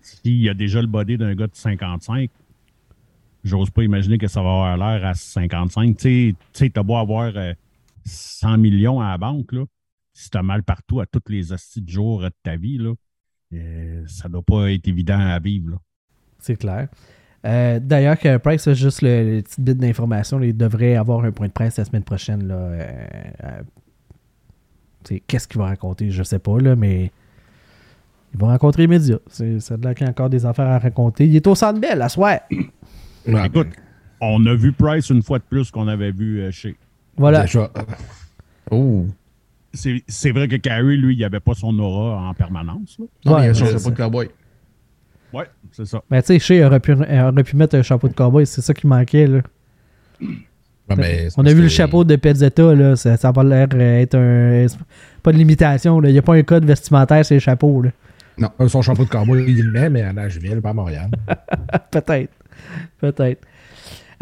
S'il 0.00 0.40
y 0.40 0.48
a 0.48 0.54
déjà 0.54 0.80
le 0.80 0.86
body 0.86 1.16
d'un 1.16 1.34
gars 1.34 1.46
de 1.46 1.54
55, 1.54 2.30
j'ose 3.42 3.70
pas 3.70 3.82
imaginer 3.82 4.18
que 4.18 4.26
ça 4.28 4.42
va 4.42 4.48
avoir 4.50 4.76
l'air 4.76 5.06
à 5.06 5.14
55. 5.14 5.96
Tu 5.96 6.34
sais- 6.52 6.70
t'as 6.70 6.82
beau 6.82 6.96
avoir 6.96 7.32
euh, 7.36 7.52
100 8.04 8.58
millions 8.58 9.00
à 9.00 9.10
la 9.10 9.18
banque, 9.18 9.52
là. 9.52 9.64
Si 10.12 10.30
t'as 10.30 10.42
mal 10.42 10.62
partout 10.62 11.00
à 11.00 11.06
tous 11.06 11.22
les 11.28 11.52
hosties 11.52 11.80
de 11.82 11.88
jours 11.90 12.20
de 12.22 12.30
ta 12.42 12.56
vie, 12.56 12.78
là, 12.78 12.92
euh, 13.54 14.04
ça 14.06 14.28
doit 14.28 14.42
pas 14.42 14.70
être 14.72 14.86
évident 14.86 15.18
à 15.18 15.38
vivre, 15.38 15.70
là. 15.70 15.76
C'est 16.38 16.56
clair. 16.56 16.88
Euh, 17.44 17.78
D'ailleurs, 17.80 18.18
que 18.18 18.36
Price, 18.38 18.72
juste 18.72 19.02
le, 19.02 19.36
le 19.36 19.42
petit 19.42 19.60
bit 19.60 19.76
d'information, 19.76 20.40
il 20.40 20.56
devrait 20.56 20.96
avoir 20.96 21.24
un 21.24 21.30
point 21.30 21.48
de 21.48 21.52
presse 21.52 21.76
la 21.76 21.84
semaine 21.84 22.02
prochaine. 22.02 22.48
Là, 22.48 22.54
euh, 22.54 23.06
euh, 23.44 25.18
Qu'est-ce 25.26 25.46
qu'il 25.46 25.58
va 25.58 25.66
raconter 25.66 26.10
Je 26.10 26.22
sais 26.22 26.38
pas, 26.38 26.58
là, 26.58 26.74
mais 26.76 27.10
il 28.32 28.40
va 28.40 28.46
rencontrer 28.48 28.82
les 28.82 28.88
médias. 28.88 29.18
C'est 29.28 29.58
de 29.78 29.84
là 29.84 29.94
qu'il 29.94 30.04
y 30.06 30.08
a 30.08 30.10
encore 30.10 30.30
des 30.30 30.46
affaires 30.46 30.68
à 30.68 30.78
raconter. 30.78 31.26
Il 31.26 31.36
est 31.36 31.46
au 31.46 31.54
centre 31.54 31.80
belle, 31.80 32.00
à 32.02 32.08
soir. 32.08 32.38
Ouais, 33.26 33.46
Écoute, 33.46 33.68
on 34.20 34.44
a 34.44 34.54
vu 34.54 34.72
Price 34.72 35.08
une 35.08 35.22
fois 35.22 35.38
de 35.38 35.44
plus 35.44 35.70
qu'on 35.70 35.88
avait 35.88 36.12
vu 36.12 36.42
euh, 36.42 36.50
chez. 36.50 36.76
Voilà. 37.16 37.46
Oh! 38.70 39.06
C'est 39.72 40.04
c'est 40.06 40.30
vrai 40.30 40.46
que 40.46 40.56
Carey, 40.56 40.96
lui, 40.96 41.16
il 41.16 41.24
avait 41.24 41.40
pas 41.40 41.54
son 41.54 41.78
aura 41.78 42.20
en 42.28 42.34
permanence. 42.34 42.98
Là. 42.98 43.06
Non, 43.24 43.38
mais 43.38 43.46
il 43.46 43.48
a 43.48 43.64
ouais, 43.64 43.72
chapeau 43.72 43.90
de 43.90 43.96
cowboy. 43.96 44.28
Ouais, 45.34 45.46
c'est 45.72 45.84
ça. 45.86 46.02
Mais 46.10 46.22
tu 46.22 46.28
sais, 46.28 46.38
Shea 46.38 46.64
aurait 46.66 46.80
pu, 46.80 46.92
aurait 46.92 47.42
pu 47.44 47.56
mettre 47.56 47.76
un 47.76 47.82
chapeau 47.82 48.08
de 48.08 48.14
cowboy. 48.14 48.46
C'est 48.46 48.60
ça 48.62 48.72
qui 48.72 48.86
manquait. 48.86 49.26
Là. 49.26 49.40
ouais, 50.20 50.96
mais 50.96 51.30
c'est 51.30 51.38
On 51.40 51.44
a 51.46 51.52
vu 51.52 51.62
le 51.62 51.68
chapeau 51.68 52.04
de 52.04 52.16
Pezzetta. 52.16 52.74
Là. 52.74 52.96
Ça 52.96 53.16
n'a 53.22 53.32
pas 53.32 53.44
l'air 53.44 53.68
euh, 53.74 54.00
être 54.00 54.14
un. 54.16 54.66
Pas 55.22 55.32
de 55.32 55.38
limitation. 55.38 56.00
là. 56.00 56.08
Il 56.08 56.12
n'y 56.12 56.18
a 56.18 56.22
pas 56.22 56.34
un 56.34 56.42
code 56.42 56.64
vestimentaire 56.64 57.24
sur 57.24 57.34
les 57.34 57.40
chapeaux. 57.40 57.82
Là. 57.82 57.90
Euh, 58.60 58.68
Son 58.68 58.82
chapeau 58.82 59.04
de 59.04 59.08
cowboy, 59.10 59.44
il 59.48 59.62
le 59.66 59.72
met, 59.72 59.90
mais 59.90 60.02
à 60.02 60.12
Nashville, 60.12 60.60
pas 60.60 60.70
à 60.70 60.74
Montréal. 60.74 61.10
Peut-être. 61.90 62.32
Peut-être. 62.98 63.42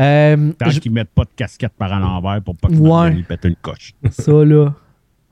Euh, 0.00 0.52
Tant 0.58 0.70
je- 0.70 0.80
qu'ils 0.80 0.92
mettent 0.92 1.10
pas 1.14 1.24
de 1.24 1.30
casquette 1.36 1.72
par 1.78 1.92
en 1.92 1.98
l'envers 1.98 2.40
pour 2.42 2.56
pas 2.56 2.68
que 2.68 2.74
Ouais. 2.74 3.10
Martin 3.10 3.22
pète 3.28 3.44
une 3.44 3.56
coche. 3.56 3.92
Ça, 4.10 4.32
là. 4.44 4.74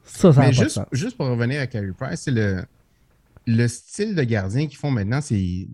Ça, 0.04 0.32
ça 0.32 0.40
Mais 0.40 0.46
pas 0.46 0.50
de 0.50 0.54
juste, 0.56 0.70
sens. 0.70 0.86
juste 0.92 1.16
pour 1.16 1.26
revenir 1.28 1.60
à 1.60 1.66
Carey 1.66 1.92
Price, 1.98 2.20
c'est 2.22 2.30
le, 2.30 2.62
le 3.46 3.66
style 3.68 4.14
de 4.14 4.22
gardien 4.22 4.66
qu'ils 4.66 4.76
font 4.78 4.90
maintenant, 4.90 5.20
c'est. 5.20 5.36
Tu 5.36 5.68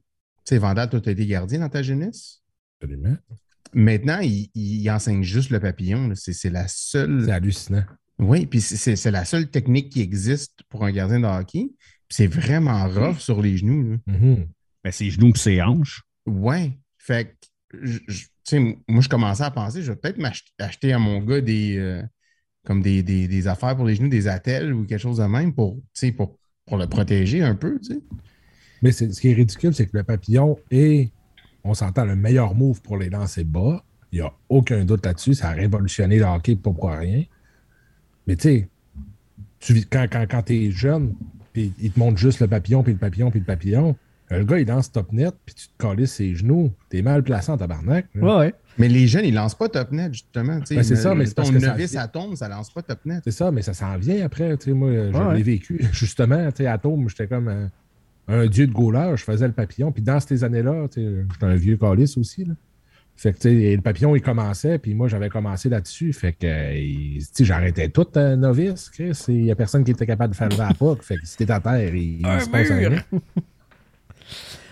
sais, 0.44 0.58
Vandal, 0.58 0.88
toi, 0.88 1.00
tu 1.00 1.08
as 1.08 1.12
été 1.12 1.26
gardien 1.26 1.60
dans 1.60 1.68
ta 1.68 1.82
jeunesse? 1.82 2.42
Absolument. 2.80 3.16
Maintenant, 3.74 4.20
il, 4.20 4.48
il 4.54 4.88
enseigne 4.90 5.22
juste 5.22 5.50
le 5.50 5.58
papillon. 5.60 6.12
C'est 6.14 6.50
la 6.50 6.68
seule. 6.68 7.24
C'est 7.24 7.32
hallucinant. 7.32 7.84
Oui, 8.18 8.46
puis 8.46 8.60
c'est- 8.60 9.10
la 9.10 9.24
seule 9.24 9.50
technique 9.50 9.90
qui 9.92 10.00
existe 10.00 10.60
pour 10.68 10.84
un 10.84 10.92
gardien 10.92 11.20
de 11.20 11.26
hockey. 11.26 11.70
Puis 12.08 12.16
c'est 12.16 12.26
vraiment 12.28 12.88
rough 12.88 13.18
sur 13.18 13.42
les 13.42 13.56
genoux. 13.56 13.90
là. 13.90 13.96
Mhm. 14.06 14.46
Mais 14.84 14.92
ses 14.92 15.10
genoux 15.10 15.32
et 15.34 15.38
ses 15.38 15.60
hanches. 15.62 16.02
Ouais. 16.26 16.78
Fait 16.98 17.36
que, 17.68 17.78
je- 17.84 17.98
je- 18.06 18.24
tu 18.24 18.30
sais, 18.44 18.60
moi, 18.88 19.02
je 19.02 19.08
commençais 19.08 19.42
à 19.42 19.50
penser, 19.50 19.82
je 19.82 19.90
vais 19.90 19.96
peut-être 19.96 20.18
m'acheter 20.18 20.50
acheter 20.60 20.92
à 20.92 20.98
mon 21.00 21.18
gars 21.20 21.40
des, 21.40 21.76
euh, 21.76 22.02
comme 22.64 22.80
des, 22.82 23.02
des- 23.02 23.26
des 23.26 23.48
affaires 23.48 23.74
pour 23.76 23.84
les 23.86 23.96
genoux, 23.96 24.08
des 24.08 24.28
attelles 24.28 24.72
ou 24.72 24.86
quelque 24.86 25.00
chose 25.00 25.18
de 25.18 25.24
même 25.24 25.52
pour, 25.52 25.74
tu 25.76 25.82
sais, 25.94 26.12
pour, 26.12 26.38
pour 26.66 26.76
le 26.78 26.86
protéger 26.86 27.42
un 27.42 27.54
peu, 27.54 27.78
tu 27.78 27.94
sais. 27.94 28.00
Mais 28.82 28.92
c'est- 28.92 29.12
ce 29.12 29.20
qui 29.20 29.30
est 29.30 29.34
ridicule, 29.34 29.72
c'est 29.74 29.86
que 29.86 29.96
le 29.96 30.02
papillon 30.02 30.58
est, 30.70 31.10
on 31.64 31.74
s'entend, 31.74 32.04
le 32.04 32.16
meilleur 32.16 32.54
move 32.54 32.82
pour 32.82 32.98
les 32.98 33.08
lancer 33.08 33.44
bas. 33.44 33.82
Il 34.12 34.20
n'y 34.20 34.24
a 34.26 34.32
aucun 34.48 34.84
doute 34.84 35.04
là-dessus. 35.06 35.34
Ça 35.34 35.48
a 35.50 35.52
révolutionné 35.52 36.18
le 36.18 36.24
hockey, 36.24 36.56
pas 36.56 36.72
pour 36.72 36.90
rien. 36.90 37.24
Mais 38.26 38.36
tu 38.36 38.68
sais, 39.60 39.86
quand, 39.90 40.06
quand, 40.10 40.26
quand 40.28 40.42
tu 40.42 40.54
es 40.66 40.70
jeune, 40.70 41.14
puis 41.52 41.72
il 41.80 41.90
te 41.92 41.98
montre 41.98 42.18
juste 42.18 42.40
le 42.40 42.48
papillon, 42.48 42.82
puis 42.82 42.92
le 42.92 42.98
papillon, 42.98 43.30
puis 43.30 43.40
le 43.40 43.46
papillon, 43.46 43.96
le 44.30 44.44
gars, 44.44 44.58
il 44.58 44.66
lance 44.66 44.90
top 44.90 45.12
net, 45.12 45.34
puis 45.44 45.54
tu 45.54 45.68
te 45.68 45.72
calisses 45.78 46.12
ses 46.14 46.34
genoux. 46.34 46.72
T'es 46.88 47.00
mal 47.02 47.22
placé 47.22 47.50
en 47.52 47.56
tabarnak. 47.56 48.06
là. 48.14 48.22
Ouais, 48.22 48.38
ouais. 48.46 48.54
Mais 48.78 48.88
les 48.88 49.06
jeunes, 49.06 49.24
ils 49.24 49.34
lancent 49.34 49.54
pas 49.54 49.68
top 49.68 49.92
net, 49.92 50.12
justement. 50.12 50.60
tu 50.60 50.66
sais. 50.66 50.74
Ben, 50.76 50.82
c'est 50.84 50.96
ça, 50.96 51.14
mais 51.14 51.26
c'est 51.26 51.34
parce 51.34 51.50
que 51.50 51.58
ça 51.58 51.70
novice 51.72 51.96
à 51.96 52.08
tombe, 52.08 52.36
ça 52.36 52.48
lance 52.48 52.70
pas 52.70 52.82
top 52.82 52.98
net. 53.06 53.22
C'est 53.24 53.30
ça, 53.30 53.50
mais 53.50 53.62
ça 53.62 53.74
s'en 53.74 53.96
vient 53.96 54.24
après. 54.24 54.56
Tu 54.58 54.66
sais, 54.66 54.72
moi, 54.72 54.90
je 54.92 54.96
Ouais, 54.96 55.10
l'ai 55.12 55.36
ouais. 55.36 55.42
vécu. 55.42 55.80
Justement, 55.92 56.50
tu 56.50 56.58
sais, 56.58 56.66
à 56.66 56.78
Tome, 56.78 57.08
j'étais 57.08 57.26
comme 57.26 57.48
un, 57.48 57.70
un 58.28 58.46
dieu 58.46 58.66
de 58.66 58.72
goaler. 58.72 59.12
Je 59.16 59.24
faisais 59.24 59.46
le 59.46 59.52
papillon. 59.52 59.92
Puis 59.92 60.02
dans 60.02 60.20
ces 60.20 60.44
années-là, 60.44 60.88
tu 60.88 61.00
sais, 61.00 61.24
j'étais 61.32 61.46
un 61.46 61.56
vieux 61.56 61.76
calice 61.76 62.16
aussi. 62.18 62.44
Là. 62.44 62.54
Fait 63.16 63.32
que, 63.32 63.38
tu 63.38 63.48
sais, 63.48 63.76
le 63.76 63.80
papillon, 63.80 64.14
il 64.14 64.20
commençait. 64.20 64.78
Puis 64.78 64.94
moi, 64.94 65.08
j'avais 65.08 65.30
commencé 65.30 65.70
là-dessus. 65.70 66.12
Fait 66.12 66.34
que, 66.34 67.44
j'arrêtais 67.44 67.88
tout, 67.88 68.06
euh, 68.16 68.36
novice. 68.36 68.90
Chris. 68.90 69.18
Il 69.28 69.44
n'y 69.44 69.50
a 69.50 69.56
personne 69.56 69.84
qui 69.84 69.92
était 69.92 70.06
capable 70.06 70.32
de 70.34 70.36
faire 70.36 70.50
le 70.50 70.60
à. 70.60 70.74
Fait 71.00 71.16
que 71.16 71.26
si 71.26 71.36
t'es 71.38 71.50
à 71.50 71.60
terre, 71.60 71.94
il, 71.94 72.20
se 72.20 72.50
passe 72.50 72.70
rien. 72.70 73.02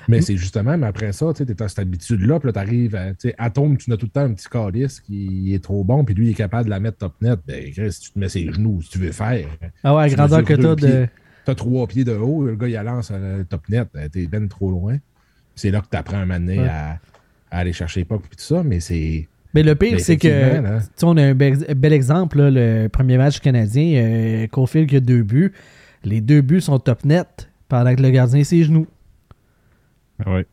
Mais 0.09 0.21
c'est 0.21 0.37
justement, 0.37 0.77
mais 0.77 0.87
après 0.87 1.13
ça, 1.13 1.33
tu 1.35 1.45
t'es 1.47 1.63
à 1.63 1.69
cette 1.69 1.79
habitude-là, 1.81 2.39
puis 2.41 2.47
là, 2.53 2.53
à- 2.95 3.15
tu 3.15 3.29
sais, 3.29 3.35
Atome, 3.39 3.77
tu 3.77 3.91
n'as 3.91 3.97
tout 3.97 4.07
le 4.07 4.11
temps 4.11 4.23
un 4.23 4.33
petit 4.35 4.49
calice 4.49 5.01
qui 5.01 5.55
est 5.55 5.63
trop 5.63 5.85
bon, 5.85 6.05
puis 6.05 6.15
lui, 6.15 6.27
il 6.27 6.31
est 6.31 6.35
capable 6.35 6.65
de 6.67 6.71
la 6.71 6.81
mettre 6.81 6.99
top 6.99 7.15
net. 7.23 7.39
Ben, 7.47 7.71
Chris, 7.73 7.99
tu 8.03 8.11
te 8.13 8.19
mets 8.19 8.29
ses 8.29 8.53
genoux, 8.53 8.81
si 8.83 8.91
tu 8.91 8.99
veux 8.99 9.13
faire. 9.13 9.47
Ah 9.83 9.95
ouais, 9.95 10.09
Tu 10.09 10.17
grandeur 10.17 10.45
que 10.45 10.55
t'as 10.55 10.75
de. 10.75 11.07
T'as 11.45 11.55
trois 11.55 11.87
pieds 11.87 12.05
de 12.05 12.13
haut, 12.17 12.45
le 12.45 12.57
gars, 12.57 12.69
il 12.69 12.75
lance 12.75 13.11
le 13.11 13.45
top 13.45 13.69
net, 13.69 13.89
euh, 13.97 14.09
t'es 14.09 14.27
ben 14.27 14.49
trop 14.49 14.71
loin. 14.71 14.97
C'est 15.55 15.71
là 15.71 15.81
que 15.83 15.87
un 16.17 16.21
moment 16.27 16.41
donné 16.41 16.59
Ouais. 16.61 16.69
à, 16.69 16.99
à 17.51 17.59
aller 17.59 17.73
chercher 17.75 18.05
pucks, 18.05 18.23
puis 18.23 18.37
tout 18.37 18.43
ça, 18.45 18.63
mais 18.65 18.81
c'est. 18.81 19.29
Mais 19.53 19.63
le 19.63 19.75
pire, 19.75 20.01
c'est 20.01 20.17
que. 20.17 20.27
là. 20.27 20.81
Tu 20.97 21.05
on 21.05 21.17
a 21.17 21.23
un 21.23 21.35
bel, 21.35 21.57
bel 21.77 21.93
exemple, 21.93 22.39
là, 22.39 22.51
le 22.51 22.89
premier 22.89 23.19
match 23.19 23.39
canadien. 23.41 24.03
Euh, 24.03 24.47
Caulfield 24.49 24.89
qui 24.89 24.97
a 24.97 25.01
deux 25.01 25.23
buts. 25.23 25.53
Les 26.03 26.21
deux 26.21 26.41
buts 26.41 26.61
sont 26.61 26.79
top 26.79 27.05
net 27.05 27.49
pendant 27.69 27.95
que 27.95 28.03
le 28.03 28.11
gardien 28.11 28.43
ses 28.43 28.65
genoux. 28.65 28.87
Ouais. 30.27 30.47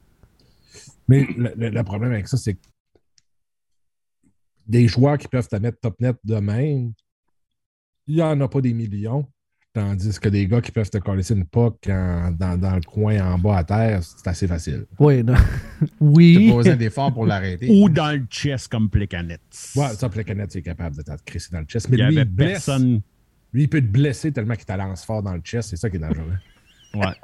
Mais 1.08 1.28
le, 1.38 1.52
le- 1.56 1.70
le 1.70 1.84
problème 1.84 2.12
avec 2.14 2.28
ça, 2.28 2.38
c'est 2.38 2.54
que 2.56 2.60
des 4.68 4.88
joueurs 4.88 5.18
qui 5.18 5.28
peuvent 5.28 5.48
te 5.48 5.56
mettre 5.58 5.80
top 5.80 6.00
net 6.00 6.16
de 6.24 6.36
même, 6.36 6.94
il 8.08 8.16
n'y 8.16 8.22
en 8.22 8.40
a 8.42 8.48
pas 8.48 8.62
des 8.62 8.74
millions. 8.74 9.28
Tandis 9.74 10.20
que 10.20 10.28
des 10.28 10.48
gars 10.48 10.60
qui 10.60 10.72
peuvent 10.72 10.90
te 10.90 10.98
coller 10.98 11.30
une 11.32 11.46
puck 11.46 11.78
en- 11.88 12.32
dans, 12.32 12.58
dans 12.60 12.76
le 12.76 12.82
coin 12.82 13.20
en 13.22 13.38
bas 13.40 13.58
à 13.60 13.64
terre, 13.64 14.04
c'est 14.04 14.28
assez 14.28 14.46
facile. 14.48 14.86
Oui, 15.00 15.24
non. 15.24 15.36
Oui. 16.00 16.50
pas 16.50 16.56
besoin 16.58 16.76
d'efforts 16.76 17.14
pour 17.14 17.26
l'arrêter. 17.26 17.70
Ou 17.70 17.88
dans 17.88 18.12
le 18.12 18.26
chest 18.30 18.68
comme 18.68 18.90
Plekanec. 18.90 19.40
Ouais, 19.76 19.88
ça, 19.96 20.10
Plekanec, 20.10 20.52
c'est 20.52 20.62
capable 20.62 20.98
de 20.98 21.04
te 21.04 21.12
crisser 21.26 21.50
dans 21.54 21.60
le 21.62 21.66
chest. 21.68 21.88
Mais 21.90 21.98
Il 21.98 22.00
y 22.02 22.08
lui, 22.08 22.18
avait 22.20 22.30
il 22.30 22.34
blesse. 22.36 22.52
personne. 22.66 23.02
Lui, 23.54 23.64
il 23.64 23.70
peut 23.70 23.82
te 23.82 23.86
blesser 23.88 24.32
tellement 24.34 24.56
qu'il 24.56 24.66
te 24.66 24.74
lance 24.74 25.06
fort 25.06 25.24
dans 25.24 25.34
le 25.36 25.42
chest. 25.42 25.70
C'est 25.70 25.78
ça 25.78 25.90
qui 25.90 25.96
est 25.96 26.00
dangereux. 26.00 26.38
Ouais. 26.94 27.16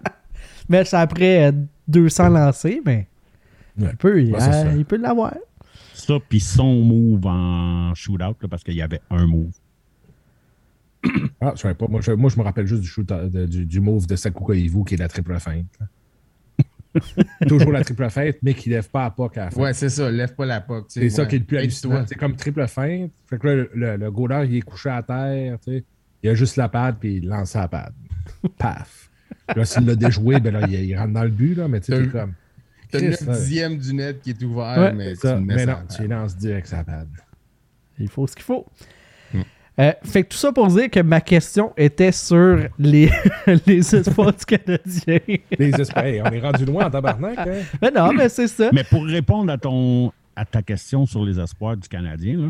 Mais 0.69 0.83
c'est 0.85 0.97
après 0.97 1.47
euh, 1.47 1.51
200 1.87 2.29
lancés, 2.29 2.81
mais 2.85 3.07
Ouais. 3.79 3.89
il 3.91 3.97
peut, 3.97 4.21
il, 4.23 4.33
Ouais, 4.33 4.39
c'est 4.39 4.65
euh, 4.67 4.73
il 4.77 4.85
peut 4.85 4.97
l'avoir. 4.97 5.35
Ça, 5.93 6.15
puis 6.27 6.39
son 6.39 6.81
move 6.83 7.25
en 7.27 7.93
shootout, 7.95 8.35
là, 8.41 8.47
parce 8.49 8.63
qu'il 8.63 8.73
y 8.75 8.81
avait 8.81 9.01
un 9.09 9.25
move. 9.27 9.51
Ah, 11.39 11.53
je 11.55 11.61
savais 11.61 11.75
pas. 11.75 11.87
Moi 11.87 12.01
je, 12.01 12.11
moi, 12.11 12.29
je 12.31 12.37
me 12.39 12.43
rappelle 12.43 12.65
juste 12.65 12.81
du, 12.81 12.87
shoot, 12.87 13.05
de- 13.07 13.45
du, 13.45 13.65
du 13.65 13.79
move 13.79 14.07
de 14.07 14.15
Sakuka 14.15 14.55
Ivu 14.55 14.83
qui 14.83 14.95
est 14.95 14.97
la 14.97 15.07
triple 15.07 15.39
feinte. 15.39 15.67
Toujours 17.47 17.71
la 17.71 17.83
triple 17.83 18.09
feinte, 18.09 18.35
mais 18.41 18.55
qui 18.55 18.69
lève 18.69 18.89
pas 18.89 19.05
à 19.05 19.11
pas 19.11 19.27
à 19.35 19.39
la 19.45 19.51
fin. 19.51 19.61
Ouais, 19.61 19.73
c'est 19.73 19.89
ça. 19.89 20.09
Lève 20.09 20.33
pas 20.33 20.45
la 20.47 20.61
POC. 20.61 20.85
C'est 20.89 21.09
ça 21.11 21.25
qui 21.27 21.35
est 21.35 21.39
le 21.39 21.45
plus 21.45 21.57
hallucinant. 21.57 22.03
C'est 22.07 22.15
comme 22.15 22.35
triple 22.35 22.67
feinte. 22.67 23.11
Fait 23.27 23.37
que 23.37 23.47
là, 23.47 23.55
le, 23.55 23.69
le, 23.75 23.97
le 23.97 24.11
goaler, 24.11 24.47
il 24.49 24.55
est 24.57 24.61
couché 24.61 24.89
à 24.89 25.03
terre. 25.03 25.59
tu 25.63 25.71
sais. 25.77 25.83
Il 26.23 26.29
a 26.29 26.33
juste 26.33 26.55
la 26.55 26.67
pad, 26.69 26.95
puis 26.99 27.17
il 27.17 27.27
lance 27.27 27.53
la 27.53 27.67
pad. 27.67 27.93
Paf. 28.57 29.06
Là, 29.55 29.65
s'il 29.65 29.85
l'a 29.85 29.95
déjoué, 29.95 30.39
ben 30.39 30.53
là, 30.53 30.67
il, 30.67 30.73
il 30.73 30.97
rentre 30.97 31.13
dans 31.13 31.23
le 31.23 31.29
but, 31.29 31.55
là, 31.55 31.67
mais 31.67 31.79
tu 31.79 31.91
sais, 31.93 32.03
t'es 32.03 32.09
comme. 32.09 32.33
T'as 32.91 32.99
le 32.99 33.33
dixième 33.33 33.77
du 33.77 33.93
net 33.93 34.21
qui 34.21 34.29
est 34.31 34.43
ouvert, 34.43 34.77
Ouais. 34.77 34.93
mais 34.93 35.15
Ça, 35.15 35.35
tu 35.37 35.43
mais 35.43 35.65
non, 35.65 35.75
tu 35.93 36.07
lances 36.07 36.37
direct 36.37 36.67
sa 36.67 36.83
pad. 36.83 37.07
Il 37.99 38.07
faut 38.09 38.25
ce 38.27 38.33
qu'il 38.35 38.43
faut. 38.43 38.65
Hmm. 39.33 39.41
Euh, 39.79 39.91
fait 40.03 40.23
que 40.23 40.29
tout 40.29 40.37
ça 40.37 40.51
pour 40.53 40.67
dire 40.67 40.89
que 40.89 40.99
ma 41.01 41.19
question 41.19 41.73
était 41.75 42.11
sur 42.11 42.59
les, 42.79 43.09
les 43.65 43.95
espoirs 43.95 44.33
du 44.33 44.45
Canadien. 44.45 45.19
Les 45.59 45.71
espoirs, 45.81 46.05
hey, 46.05 46.21
on 46.21 46.25
est 46.31 46.39
rendu 46.39 46.65
loin 46.65 46.85
en 46.85 46.89
tabarnak. 46.89 47.37
Hein? 47.37 47.45
mais 47.81 47.91
non, 47.91 48.13
mais 48.13 48.29
c'est 48.29 48.47
ça. 48.47 48.69
Mais 48.71 48.83
pour 48.83 49.05
répondre 49.05 49.51
à 49.51 49.57
ton 49.57 50.11
à 50.35 50.45
ta 50.45 50.61
question 50.61 51.05
sur 51.07 51.25
les 51.25 51.39
espoirs 51.39 51.75
du 51.75 51.87
Canadien, 51.89 52.37
là, 52.37 52.49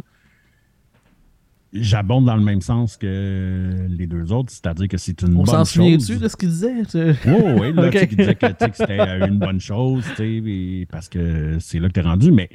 j'abonde 1.73 2.25
dans 2.25 2.35
le 2.35 2.43
même 2.43 2.61
sens 2.61 2.97
que 2.97 3.85
les 3.89 4.07
deux 4.07 4.31
autres, 4.31 4.51
c'est-à-dire 4.51 4.87
que 4.87 4.97
c'est 4.97 5.21
une 5.21 5.33
On 5.35 5.43
bonne 5.43 5.45
s'en 5.47 5.65
chose. 5.65 5.69
souvient-tu 5.69 6.17
de 6.17 6.27
ce 6.27 6.35
qu'il 6.37 6.49
disait? 6.49 6.81
Oui, 7.25 7.53
oui, 7.59 7.73
là, 7.73 7.89
tu 7.89 8.07
disait 8.15 8.35
que, 8.35 8.47
c'était 8.73 9.19
une 9.27 9.39
bonne 9.39 9.59
chose, 9.59 10.05
tu 10.11 10.15
sais, 10.15 10.29
et- 10.33 10.85
parce 10.89 11.09
que 11.09 11.57
c'est 11.59 11.79
là 11.79 11.87
que 11.89 11.93
tu 11.93 11.99
es 11.99 12.03
rendu, 12.03 12.31
mais 12.31 12.49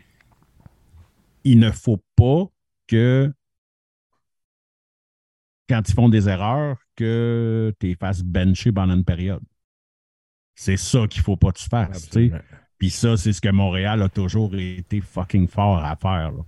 il 1.44 1.58
ne 1.58 1.70
faut 1.70 2.02
pas 2.16 2.44
que 2.86 3.32
quand 5.68 5.88
ils 5.88 5.94
font 5.94 6.08
des 6.08 6.28
erreurs, 6.28 6.78
que 6.96 7.72
tu 7.80 7.86
les 7.88 7.94
fasses 7.94 8.22
bencher 8.22 8.72
pendant 8.72 8.94
une 8.94 9.04
période. 9.04 9.42
C'est 10.54 10.76
ça 10.76 11.06
qu'il 11.08 11.20
ne 11.20 11.24
faut 11.24 11.36
pas 11.36 11.50
que 11.52 11.58
tu 11.58 11.68
fasses. 11.68 12.10
Puis 12.78 12.90
ça, 12.90 13.16
c'est 13.16 13.32
ce 13.32 13.40
que 13.40 13.48
Montréal 13.48 14.02
a 14.02 14.08
toujours 14.08 14.54
été 14.54 15.00
fucking 15.00 15.48
fort 15.48 15.78
à 15.82 15.96
faire. 15.96 16.32
là. 16.32 16.44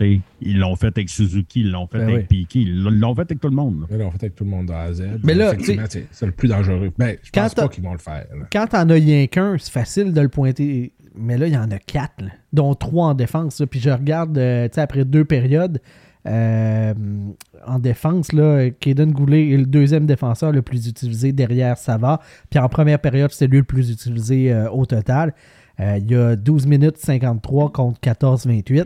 Ils 0.00 0.58
l'ont 0.58 0.76
fait 0.76 0.88
avec 0.88 1.08
Suzuki, 1.08 1.60
ils 1.60 1.70
l'ont 1.70 1.86
fait 1.86 1.98
Ben 1.98 2.10
avec 2.10 2.28
Piquet, 2.28 2.60
ils 2.60 2.82
l'ont 2.82 3.14
fait 3.14 3.22
avec 3.22 3.40
tout 3.40 3.48
le 3.48 3.54
monde. 3.54 3.86
là, 3.90 4.04
on 4.06 4.10
fait 4.10 4.22
avec 4.24 4.34
tout 4.34 4.44
le 4.44 4.50
monde 4.50 4.66
de 4.66 4.72
A 4.72 4.82
à 4.82 4.92
Z. 4.92 5.02
Mais 5.22 5.34
là, 5.34 5.52
Effectivement, 5.52 5.84
c'est 6.10 6.26
le 6.26 6.32
plus 6.32 6.48
dangereux. 6.48 6.92
Mais 6.98 7.18
je 7.22 7.30
Quand 7.32 7.42
pense 7.42 7.54
pas 7.54 7.68
qu'ils 7.68 7.84
vont 7.84 7.92
le 7.92 7.98
faire. 7.98 8.26
là. 8.38 8.46
Quand 8.52 8.66
t'en 8.66 8.88
as 8.88 8.94
rien 8.94 9.26
qu'un, 9.26 9.56
c'est 9.58 9.72
facile 9.72 10.12
de 10.12 10.20
le 10.20 10.28
pointer. 10.28 10.92
Mais 11.18 11.38
là, 11.38 11.46
il 11.46 11.54
y 11.54 11.56
en 11.56 11.70
a 11.70 11.78
quatre, 11.78 12.20
là, 12.22 12.30
dont 12.52 12.74
trois 12.74 13.06
en 13.06 13.14
défense. 13.14 13.60
là. 13.60 13.66
Puis 13.66 13.80
je 13.80 13.88
regarde, 13.90 14.36
euh, 14.36 14.68
tu 14.68 14.74
sais, 14.74 14.80
après 14.82 15.04
deux 15.06 15.24
périodes, 15.24 15.80
euh, 16.26 16.92
en 17.66 17.78
défense, 17.78 18.32
là, 18.32 18.68
Kaden 18.70 19.12
Goulet 19.12 19.50
est 19.50 19.56
le 19.56 19.66
deuxième 19.66 20.06
défenseur 20.06 20.52
le 20.52 20.62
plus 20.62 20.88
utilisé 20.88 21.32
derrière 21.32 21.78
Savard. 21.78 22.20
Puis 22.50 22.58
en 22.58 22.68
première 22.68 22.98
période, 22.98 23.30
c'est 23.32 23.46
lui 23.46 23.58
le 23.58 23.64
plus 23.64 23.90
utilisé 23.90 24.52
euh, 24.52 24.68
au 24.70 24.86
total. 24.86 25.32
Euh, 25.80 25.98
il 25.98 26.10
y 26.10 26.14
a 26.16 26.36
12 26.36 26.66
minutes 26.66 26.96
53 26.98 27.72
contre 27.72 28.00
14-28. 28.00 28.84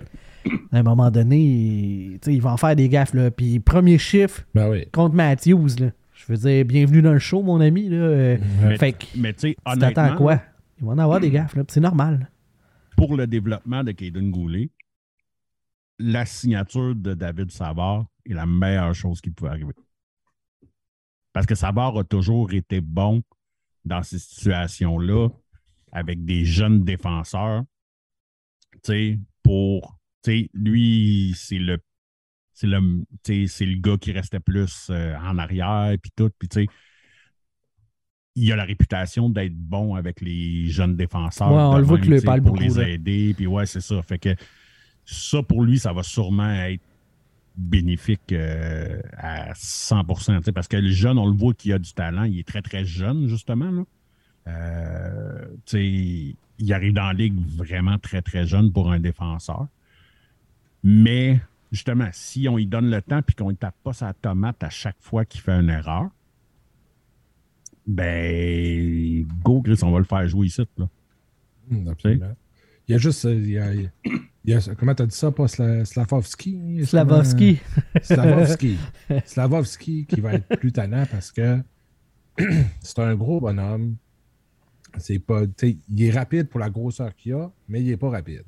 À 0.73 0.79
un 0.79 0.83
moment 0.83 1.11
donné, 1.11 1.39
il, 1.39 2.13
tu 2.21 2.31
sais, 2.31 2.35
il 2.35 2.41
va 2.43 2.53
en 2.53 2.57
faire 2.57 2.75
des 2.77 2.89
gaffes. 2.89 3.15
Là. 3.15 3.31
Puis 3.31 3.61
premier 3.61 3.99
chiffre 3.99 4.43
Ben 4.55 4.71
oui. 4.71 4.87
contre 4.93 5.15
Matthews. 5.15 5.69
Là. 5.79 5.91
Je 6.15 6.25
veux 6.29 6.37
dire, 6.39 6.65
bienvenue 6.65 7.03
dans 7.03 7.13
le 7.13 7.19
show, 7.19 7.43
mon 7.43 7.61
ami. 7.61 7.89
Là. 7.89 7.97
Euh, 7.97 8.39
Mais, 8.63 8.77
Fait 8.79 8.93
que, 8.93 9.05
mais 9.17 9.33
tu 9.33 9.41
sais, 9.41 9.57
tu 9.67 9.79
t'attends 9.79 10.03
à 10.03 10.05
honnêtement, 10.07 10.17
quoi? 10.17 10.43
Il 10.81 10.87
va 10.87 10.93
en 10.93 10.99
avoir 10.99 11.21
des 11.21 11.31
gaffes, 11.31 11.55
c'est 11.69 11.81
normal. 11.81 12.31
pour 12.97 13.17
le 13.17 13.27
développement 13.27 13.85
de 13.85 13.93
Caden 13.93 14.31
Goulet, 14.31 14.71
la 15.99 16.25
signature 16.25 16.95
de 16.95 17.13
David 17.15 17.51
Savard 17.51 18.07
est 18.25 18.33
la 18.33 18.47
meilleure 18.47 18.95
chose 18.95 19.21
qui 19.21 19.31
pouvait 19.31 19.51
arriver. 19.51 19.75
Parce 21.33 21.47
que 21.47 21.55
Savard 21.55 21.97
a 21.99 22.05
toujours 22.05 22.53
été 22.53 22.81
bon 22.81 23.23
dans 23.85 24.03
ces 24.03 24.19
situations-là 24.19 25.29
avec 25.93 26.25
des 26.25 26.45
jeunes 26.45 26.83
défenseurs. 26.83 27.63
Tu 28.73 28.79
sais, 28.85 29.19
pour. 29.43 29.99
Lui, 30.55 31.35
c'est 31.37 31.59
le. 31.59 31.79
C'est 32.53 32.67
le, 32.67 33.05
c'est 33.25 33.65
le 33.65 33.79
gars 33.79 33.97
qui 33.97 34.13
restait 34.13 34.41
plus 34.41 34.89
euh, 34.91 35.17
en 35.17 35.39
arrière, 35.39 35.97
puis 36.03 36.13
tout. 36.15 36.31
Puis, 36.39 36.47
tu 36.47 36.61
sais, 36.61 36.67
il 38.37 38.53
a 38.53 38.57
la 38.57 38.65
réputation 38.65 39.31
d'être 39.31 39.55
bon 39.55 39.95
avec 39.95 40.21
les 40.21 40.67
jeunes 40.67 40.97
défenseurs. 40.97 41.51
Ouais, 41.51 41.63
on 41.63 41.79
le 41.79 41.85
voit 41.85 42.03
sais, 42.03 42.21
parle 42.21 42.43
pour 42.43 42.53
beaucoup, 42.53 42.63
les 42.63 42.75
là. 42.75 42.89
aider. 42.89 43.35
Puis 43.35 43.47
ouais, 43.47 43.65
c'est 43.67 43.81
ça. 43.81 44.03
Fait 44.03 44.19
que 44.19 44.35
ça, 45.05 45.43
pour 45.43 45.63
lui, 45.63 45.79
ça 45.79 45.93
va 45.93 46.03
sûrement 46.03 46.53
être 46.53 46.83
bénéfique 47.57 48.33
euh, 48.33 49.01
à 49.17 49.53
100 49.55 50.05
tu 50.05 50.43
sais, 50.43 50.53
Parce 50.53 50.69
que 50.69 50.77
le 50.77 50.91
jeune, 50.91 51.19
on 51.19 51.27
le 51.27 51.37
voit 51.37 51.55
qu'il 51.55 51.73
a 51.73 51.79
du 51.79 51.93
talent. 51.93 52.25
Il 52.25 52.39
est 52.39 52.47
très, 52.47 52.63
très 52.63 52.85
jeune, 52.85 53.27
justement. 53.27 53.71
Là. 53.71 53.85
Euh, 54.49 55.47
il 56.59 56.73
arrive 56.73 56.93
dans 56.93 57.07
la 57.07 57.13
ligue 57.13 57.39
vraiment 57.57 57.99
très, 57.99 58.23
très 58.23 58.47
jeune 58.47 58.73
pour 58.73 58.91
un 58.91 59.01
défenseur. 59.01 59.67
Mais, 60.83 61.41
justement, 61.73 62.09
si 62.13 62.49
on 62.49 62.57
lui 62.57 62.67
donne 62.67 62.91
le 62.91 63.03
temps 63.03 63.23
puis 63.23 63.35
qu'on 63.37 63.51
ne 63.51 63.57
tape 63.57 63.77
pas 63.83 63.93
sa 63.93 64.13
tomate 64.15 64.63
à 64.63 64.71
chaque 64.71 64.97
fois 65.01 65.25
qu'il 65.25 65.41
fait 65.41 65.53
une 65.53 65.69
erreur, 65.71 66.09
ben, 67.87 69.27
go, 69.43 69.63
Chris, 69.63 69.79
on 69.83 69.91
va 69.91 69.99
le 69.99 70.05
faire 70.05 70.27
jouer 70.29 70.47
ici. 70.47 70.63
Là. 70.77 70.89
Hum, 71.71 71.89
absolument. 71.89 72.35
Il 72.89 72.93
y 72.93 72.95
a 72.95 72.99
juste. 72.99 73.25
euh, 73.25 73.35
Il 73.35 73.51
y 73.51 73.59
a, 73.59 73.73
il 73.75 73.91
y 74.45 74.55
a- 74.55 74.75
comment 74.75 74.95
t'as 74.95 75.07
dit 75.07 75.17
ça, 75.17 75.31
pas 75.31 75.47
Sla- 75.47 75.85
Slavovski 75.85 76.85
Slavovski. 76.85 77.59
Slavovski. 78.03 78.77
Slavovski 79.25 80.07
qui 80.07 80.21
va 80.21 80.35
être 80.35 80.49
plus 80.59 80.73
tannant 80.73 81.05
parce 81.11 81.31
que 81.33 81.59
c'est 82.81 82.99
un 82.99 83.15
gros 83.15 83.41
bonhomme. 83.41 83.97
C'est 84.99 85.21
pas, 85.21 85.47
tu 85.47 85.53
sais, 85.57 85.77
il 85.89 86.03
est 86.03 86.11
rapide 86.11 86.49
pour 86.49 86.59
la 86.59 86.69
grosseur 86.71 87.15
qu'il 87.15 87.33
a, 87.35 87.51
mais 87.69 87.81
il 87.81 87.91
est 87.91 87.97
pas 87.97 88.11
rapide. 88.11 88.43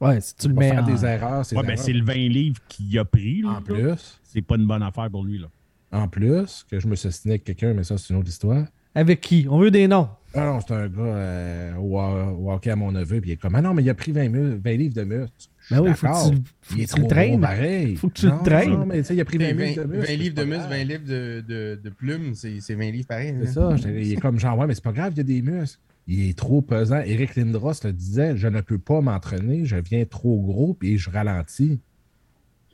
Ouais, 0.00 0.20
si 0.20 0.34
tu 0.36 0.48
le 0.48 0.54
mets 0.54 0.70
faire 0.70 0.82
en... 0.84 0.86
des 0.86 1.04
erreurs. 1.04 1.44
ses 1.46 1.56
Ouais, 1.56 1.62
ben, 1.66 1.76
c'est 1.76 1.92
le 1.92 2.04
20 2.04 2.14
livres 2.14 2.60
qu'il 2.68 2.98
a 2.98 3.04
pris. 3.04 3.42
là, 3.42 3.50
En 3.58 3.62
plus, 3.62 4.20
C'est 4.24 4.42
pas 4.42 4.56
une 4.56 4.66
bonne 4.66 4.82
affaire 4.82 5.10
pour 5.10 5.24
lui. 5.24 5.38
Là. 5.38 5.46
en 5.92 6.08
plus, 6.08 6.64
que 6.70 6.78
je 6.80 6.86
me 6.86 6.94
suis 6.96 7.08
avec 7.26 7.44
quelqu'un, 7.44 7.72
mais 7.74 7.84
ça, 7.84 7.96
c'est 7.96 8.12
une 8.12 8.20
autre 8.20 8.28
histoire. 8.28 8.66
Avec 8.94 9.20
qui? 9.20 9.46
On 9.50 9.58
veut 9.58 9.70
des 9.70 9.88
noms. 9.88 10.08
Ah 10.34 10.44
non, 10.46 10.60
c'est 10.60 10.74
un 10.74 10.88
gars 10.88 11.00
euh, 11.02 11.74
au, 11.76 11.98
au 11.98 12.52
hockey 12.52 12.70
à 12.70 12.76
mon 12.76 12.92
neveu, 12.92 13.20
puis 13.20 13.30
il 13.30 13.32
est 13.34 13.36
comme 13.36 13.54
Ah 13.54 13.62
non, 13.62 13.72
mais 13.74 13.82
il 13.82 13.88
a 13.90 13.94
pris 13.94 14.12
20, 14.12 14.28
mu- 14.28 14.56
20 14.62 14.70
livres 14.76 14.94
de 14.94 15.04
muscles. 15.04 15.32
Je 15.38 15.66
suis 15.66 15.74
Ben 15.74 15.80
oui, 15.82 15.94
faut 15.94 16.06
que 16.06 16.30
tu, 16.30 16.36
faut 16.62 16.74
Il 16.74 16.76
que 16.76 16.82
est 16.82 16.86
tu 16.86 16.92
trop 16.94 17.02
le 17.02 17.08
traînes. 17.08 17.30
gros 17.32 17.38
pareil. 17.40 17.96
Faut 17.96 18.08
que 18.08 18.14
tu 18.14 18.26
le 18.26 18.32
Non, 18.32 18.42
traînes. 18.42 18.70
Non, 18.70 18.86
mais 18.86 18.98
tu 18.98 19.04
sais, 19.04 19.14
il 19.14 19.20
a 19.20 19.24
pris 19.24 19.38
20, 19.38 19.44
20, 19.44 19.52
livres 19.64 19.82
de 19.82 19.86
muscles. 19.88 19.98
20 20.00 20.06
c'est 20.06 20.16
livres 20.16 20.34
de 20.34 20.40
pas 20.40 20.46
muscles, 20.46 20.60
grave. 20.60 20.78
20 20.78 20.84
livres 20.84 21.04
de, 21.06 21.44
de, 21.48 21.80
de 21.82 21.90
plumes, 21.90 22.34
c'est 22.34 22.60
c'est 22.60 22.74
20 22.74 22.90
livres 22.90 23.06
pareil. 23.06 23.34
C'est 23.46 23.58
là. 23.58 23.76
ça. 23.78 23.88
Il 23.88 24.12
est 24.12 24.16
comme 24.16 24.38
genre, 24.38 24.58
ouais, 24.58 24.66
mais 24.66 24.74
c'est 24.74 24.84
pas 24.84 24.92
grave, 24.92 25.12
il 25.14 25.18
y 25.18 25.20
a 25.20 25.24
des 25.24 25.42
muscles. 25.42 25.78
Il 26.08 26.28
est 26.28 26.38
trop 26.38 26.62
pesant. 26.62 27.00
Eric 27.04 27.34
Lindros 27.36 27.72
le 27.84 27.92
disait 27.92 28.36
Je 28.36 28.46
ne 28.48 28.60
peux 28.60 28.78
pas 28.78 29.00
m'entraîner, 29.00 29.64
je 29.64 29.76
viens 29.76 30.04
trop 30.04 30.40
gros, 30.40 30.74
puis 30.74 30.98
je 30.98 31.10
ralentis. 31.10 31.80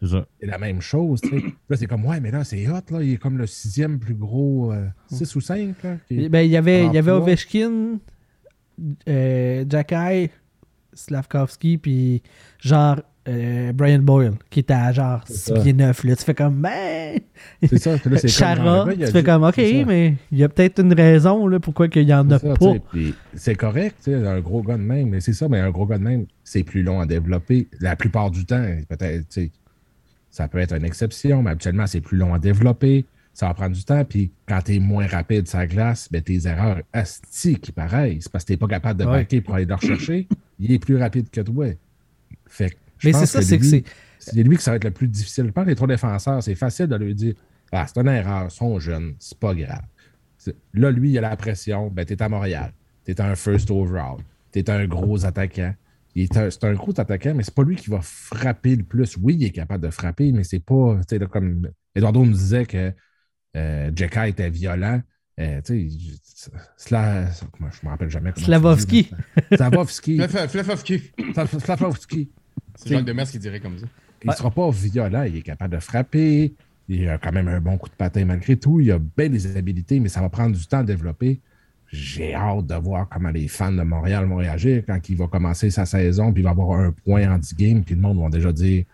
C'est 0.00 0.08
ça. 0.08 0.26
C'est 0.40 0.46
la 0.46 0.58
même 0.58 0.80
chose. 0.80 1.20
Là, 1.70 1.76
c'est 1.76 1.86
comme, 1.86 2.04
ouais, 2.04 2.18
mais 2.20 2.30
là, 2.32 2.42
c'est 2.44 2.66
hot, 2.68 2.80
là. 2.90 3.02
Il 3.02 3.12
est 3.12 3.16
comme 3.18 3.38
le 3.38 3.46
sixième 3.46 3.98
plus 4.00 4.14
gros, 4.14 4.72
6 5.06 5.36
ou 5.36 5.40
5, 5.40 5.82
là. 5.84 5.96
qui- 6.08 6.28
Ben, 6.28 6.40
il 6.42 6.50
y 6.50 6.56
avait, 6.56 6.86
il 6.86 6.92
y 6.92 6.98
avait. 6.98 7.10
Ovechkin, 7.12 7.98
euh, 9.08 9.64
Jacky, 9.68 10.30
Slavkovski, 10.92 11.78
puis 11.78 12.22
genre 12.58 13.00
euh, 13.28 13.72
Brian 13.72 14.00
Boyle, 14.00 14.32
qui 14.50 14.60
était 14.60 14.72
à 14.74 14.90
genre 14.92 15.22
C'est 15.26 15.34
6 15.34 15.40
ça. 15.54 15.60
pieds 15.60 15.72
9. 15.72 16.04
Là. 16.04 16.16
Tu 16.16 16.24
fais 16.24 16.34
comme, 16.34 16.60
ben. 16.60 17.18
C'est 17.68 17.78
ça. 17.78 17.92
là, 17.92 18.18
c'est 18.18 18.28
Chara, 18.28 18.86
tu 18.92 19.06
fais 19.06 19.22
comme, 19.22 19.44
ok, 19.44 19.58
mais 19.86 20.14
il 20.30 20.38
y 20.38 20.44
a 20.44 20.48
peut-être 20.48 20.80
une 20.80 20.92
raison 20.92 21.46
là, 21.46 21.60
pourquoi 21.60 21.86
il 21.94 22.02
y 22.02 22.14
en 22.14 22.28
a 22.30 22.38
ça, 22.38 22.54
pas. 22.54 22.74
C'est 23.34 23.54
correct, 23.54 24.08
un 24.08 24.40
gros 24.40 24.62
gars 24.62 24.76
de 24.76 24.82
même, 24.82 25.10
mais 25.10 25.20
c'est 25.20 25.32
ça, 25.32 25.48
mais 25.48 25.60
un 25.60 25.70
gros 25.70 25.86
gars 25.86 25.98
de 25.98 26.02
même, 26.04 26.26
c'est 26.44 26.62
plus 26.64 26.82
long 26.82 27.00
à 27.00 27.06
développer. 27.06 27.68
La 27.80 27.94
plupart 27.96 28.30
du 28.30 28.44
temps, 28.44 28.64
peut-être, 28.88 29.26
ça 30.30 30.48
peut 30.48 30.58
être 30.58 30.74
une 30.74 30.84
exception, 30.84 31.42
mais 31.42 31.50
habituellement, 31.50 31.86
c'est 31.86 32.00
plus 32.00 32.16
long 32.16 32.34
à 32.34 32.38
développer. 32.38 33.04
Ça 33.34 33.46
va 33.48 33.54
prendre 33.54 33.74
du 33.74 33.84
temps, 33.84 34.04
puis 34.04 34.30
quand 34.46 34.60
tu 34.62 34.74
es 34.74 34.78
moins 34.78 35.06
rapide 35.06 35.48
sur 35.48 35.58
la 35.58 35.66
glace, 35.66 36.08
ben, 36.10 36.20
tes 36.20 36.46
erreurs 36.46 36.80
astiques, 36.92 37.72
pareil. 37.74 38.18
C'est 38.20 38.30
parce 38.30 38.44
que 38.44 38.52
tu 38.52 38.58
pas 38.58 38.66
capable 38.66 39.00
de 39.00 39.06
Ouais. 39.06 39.40
pour 39.40 39.54
aller 39.54 39.64
le 39.64 39.74
rechercher. 39.74 40.28
Il 40.58 40.70
est 40.72 40.78
plus 40.78 40.96
rapide 40.96 41.30
que 41.30 41.40
toi. 41.40 41.66
Fait 42.46 42.70
que 42.70 42.74
je 43.02 43.08
Mais 43.08 43.12
c'est 43.14 43.26
ça, 43.26 43.42
c'est 43.42 43.58
que 43.58 43.62
lui, 43.62 43.70
c'est. 43.70 43.84
c'est 44.18 44.42
lui 44.42 44.56
que 44.56 44.62
ça 44.62 44.70
va 44.70 44.76
être 44.76 44.84
le 44.84 44.90
plus 44.92 45.08
difficile. 45.08 45.46
Je 45.46 45.50
pense 45.50 45.64
que 45.64 45.70
les 45.70 45.74
trois 45.76 45.88
défenseurs, 45.88 46.42
c'est 46.42 46.54
facile 46.54 46.86
de 46.86 46.96
lui 46.96 47.14
dire 47.14 47.34
Ah, 47.72 47.86
c'est 47.86 48.00
une 48.00 48.08
erreur, 48.08 48.44
ils 48.48 48.50
sont 48.50 48.78
jeunes, 48.78 49.14
c'est 49.18 49.38
pas 49.38 49.54
grave. 49.54 49.82
Là, 50.74 50.90
lui, 50.90 51.10
il 51.10 51.18
a 51.18 51.20
la 51.20 51.36
pression. 51.36 51.88
Ben, 51.90 52.04
t'es 52.04 52.20
à 52.22 52.28
Montréal. 52.28 52.72
T'es 53.04 53.20
un 53.20 53.34
first 53.34 53.70
overall. 53.70 54.18
T'es 54.50 54.68
un 54.70 54.86
gros 54.86 55.24
attaquant. 55.24 55.74
Il 56.14 56.24
est 56.24 56.36
un- 56.36 56.50
C'est 56.50 56.64
un 56.64 56.74
gros 56.74 56.92
attaquant, 57.00 57.32
mais 57.34 57.42
c'est 57.42 57.54
pas 57.54 57.62
lui 57.64 57.76
qui 57.76 57.90
va 57.90 58.00
frapper 58.02 58.76
le 58.76 58.82
plus. 58.84 59.16
Oui, 59.20 59.36
il 59.38 59.44
est 59.44 59.50
capable 59.50 59.84
de 59.84 59.90
frapper, 59.90 60.30
mais 60.32 60.44
c'est 60.44 60.60
pas. 60.64 60.96
tu 60.98 61.02
sais, 61.08 61.18
là, 61.18 61.26
comme 61.26 61.68
Eduardo 61.94 62.24
nous 62.24 62.32
disait 62.32 62.66
que 62.66 62.92
euh, 63.56 63.90
Jekka 63.94 64.28
était 64.28 64.50
violent. 64.50 65.00
Euh, 65.40 65.60
tu 65.64 65.88
sais, 65.90 66.50
Sla... 66.76 67.24
moi, 67.58 67.70
je 67.72 67.86
me 67.86 67.90
rappelle 67.90 68.10
jamais 68.10 68.32
comment. 68.32 68.44
Slavovski. 68.46 69.10
Slavovski. 69.54 70.18
Fluffovski. 70.48 71.02
Slavovski. 71.64 72.30
C'est 72.74 72.90
Jacques 72.90 73.04
Demers 73.04 73.30
qui 73.30 73.38
dirait 73.38 73.60
comme 73.60 73.78
ça. 73.78 73.86
Il 74.24 74.30
ne 74.30 74.34
sera 74.34 74.50
pas 74.50 74.70
violent, 74.70 75.22
il 75.24 75.36
est 75.36 75.42
capable 75.42 75.74
de 75.74 75.80
frapper. 75.80 76.54
Il 76.88 77.08
a 77.08 77.18
quand 77.18 77.32
même 77.32 77.48
un 77.48 77.60
bon 77.60 77.76
coup 77.78 77.88
de 77.88 77.94
patin 77.94 78.24
malgré 78.24 78.56
tout. 78.56 78.80
Il 78.80 78.90
a 78.92 78.98
bien 78.98 79.28
des 79.28 79.56
habilités, 79.56 79.98
mais 80.00 80.08
ça 80.08 80.20
va 80.20 80.28
prendre 80.28 80.56
du 80.56 80.66
temps 80.66 80.78
à 80.78 80.84
développer. 80.84 81.40
J'ai 81.88 82.34
hâte 82.34 82.66
de 82.66 82.74
voir 82.74 83.08
comment 83.08 83.30
les 83.30 83.48
fans 83.48 83.72
de 83.72 83.82
Montréal 83.82 84.24
vont 84.26 84.36
réagir 84.36 84.82
quand 84.86 84.98
il 85.08 85.16
va 85.16 85.26
commencer 85.26 85.70
sa 85.70 85.84
saison, 85.86 86.32
puis 86.32 86.42
il 86.42 86.44
va 86.44 86.50
avoir 86.50 86.78
un 86.80 86.92
point 86.92 87.30
anti-game, 87.30 87.84
puis 87.84 87.94
le 87.94 88.00
monde 88.00 88.20
va 88.20 88.30
déjà 88.30 88.50
dire 88.52 88.84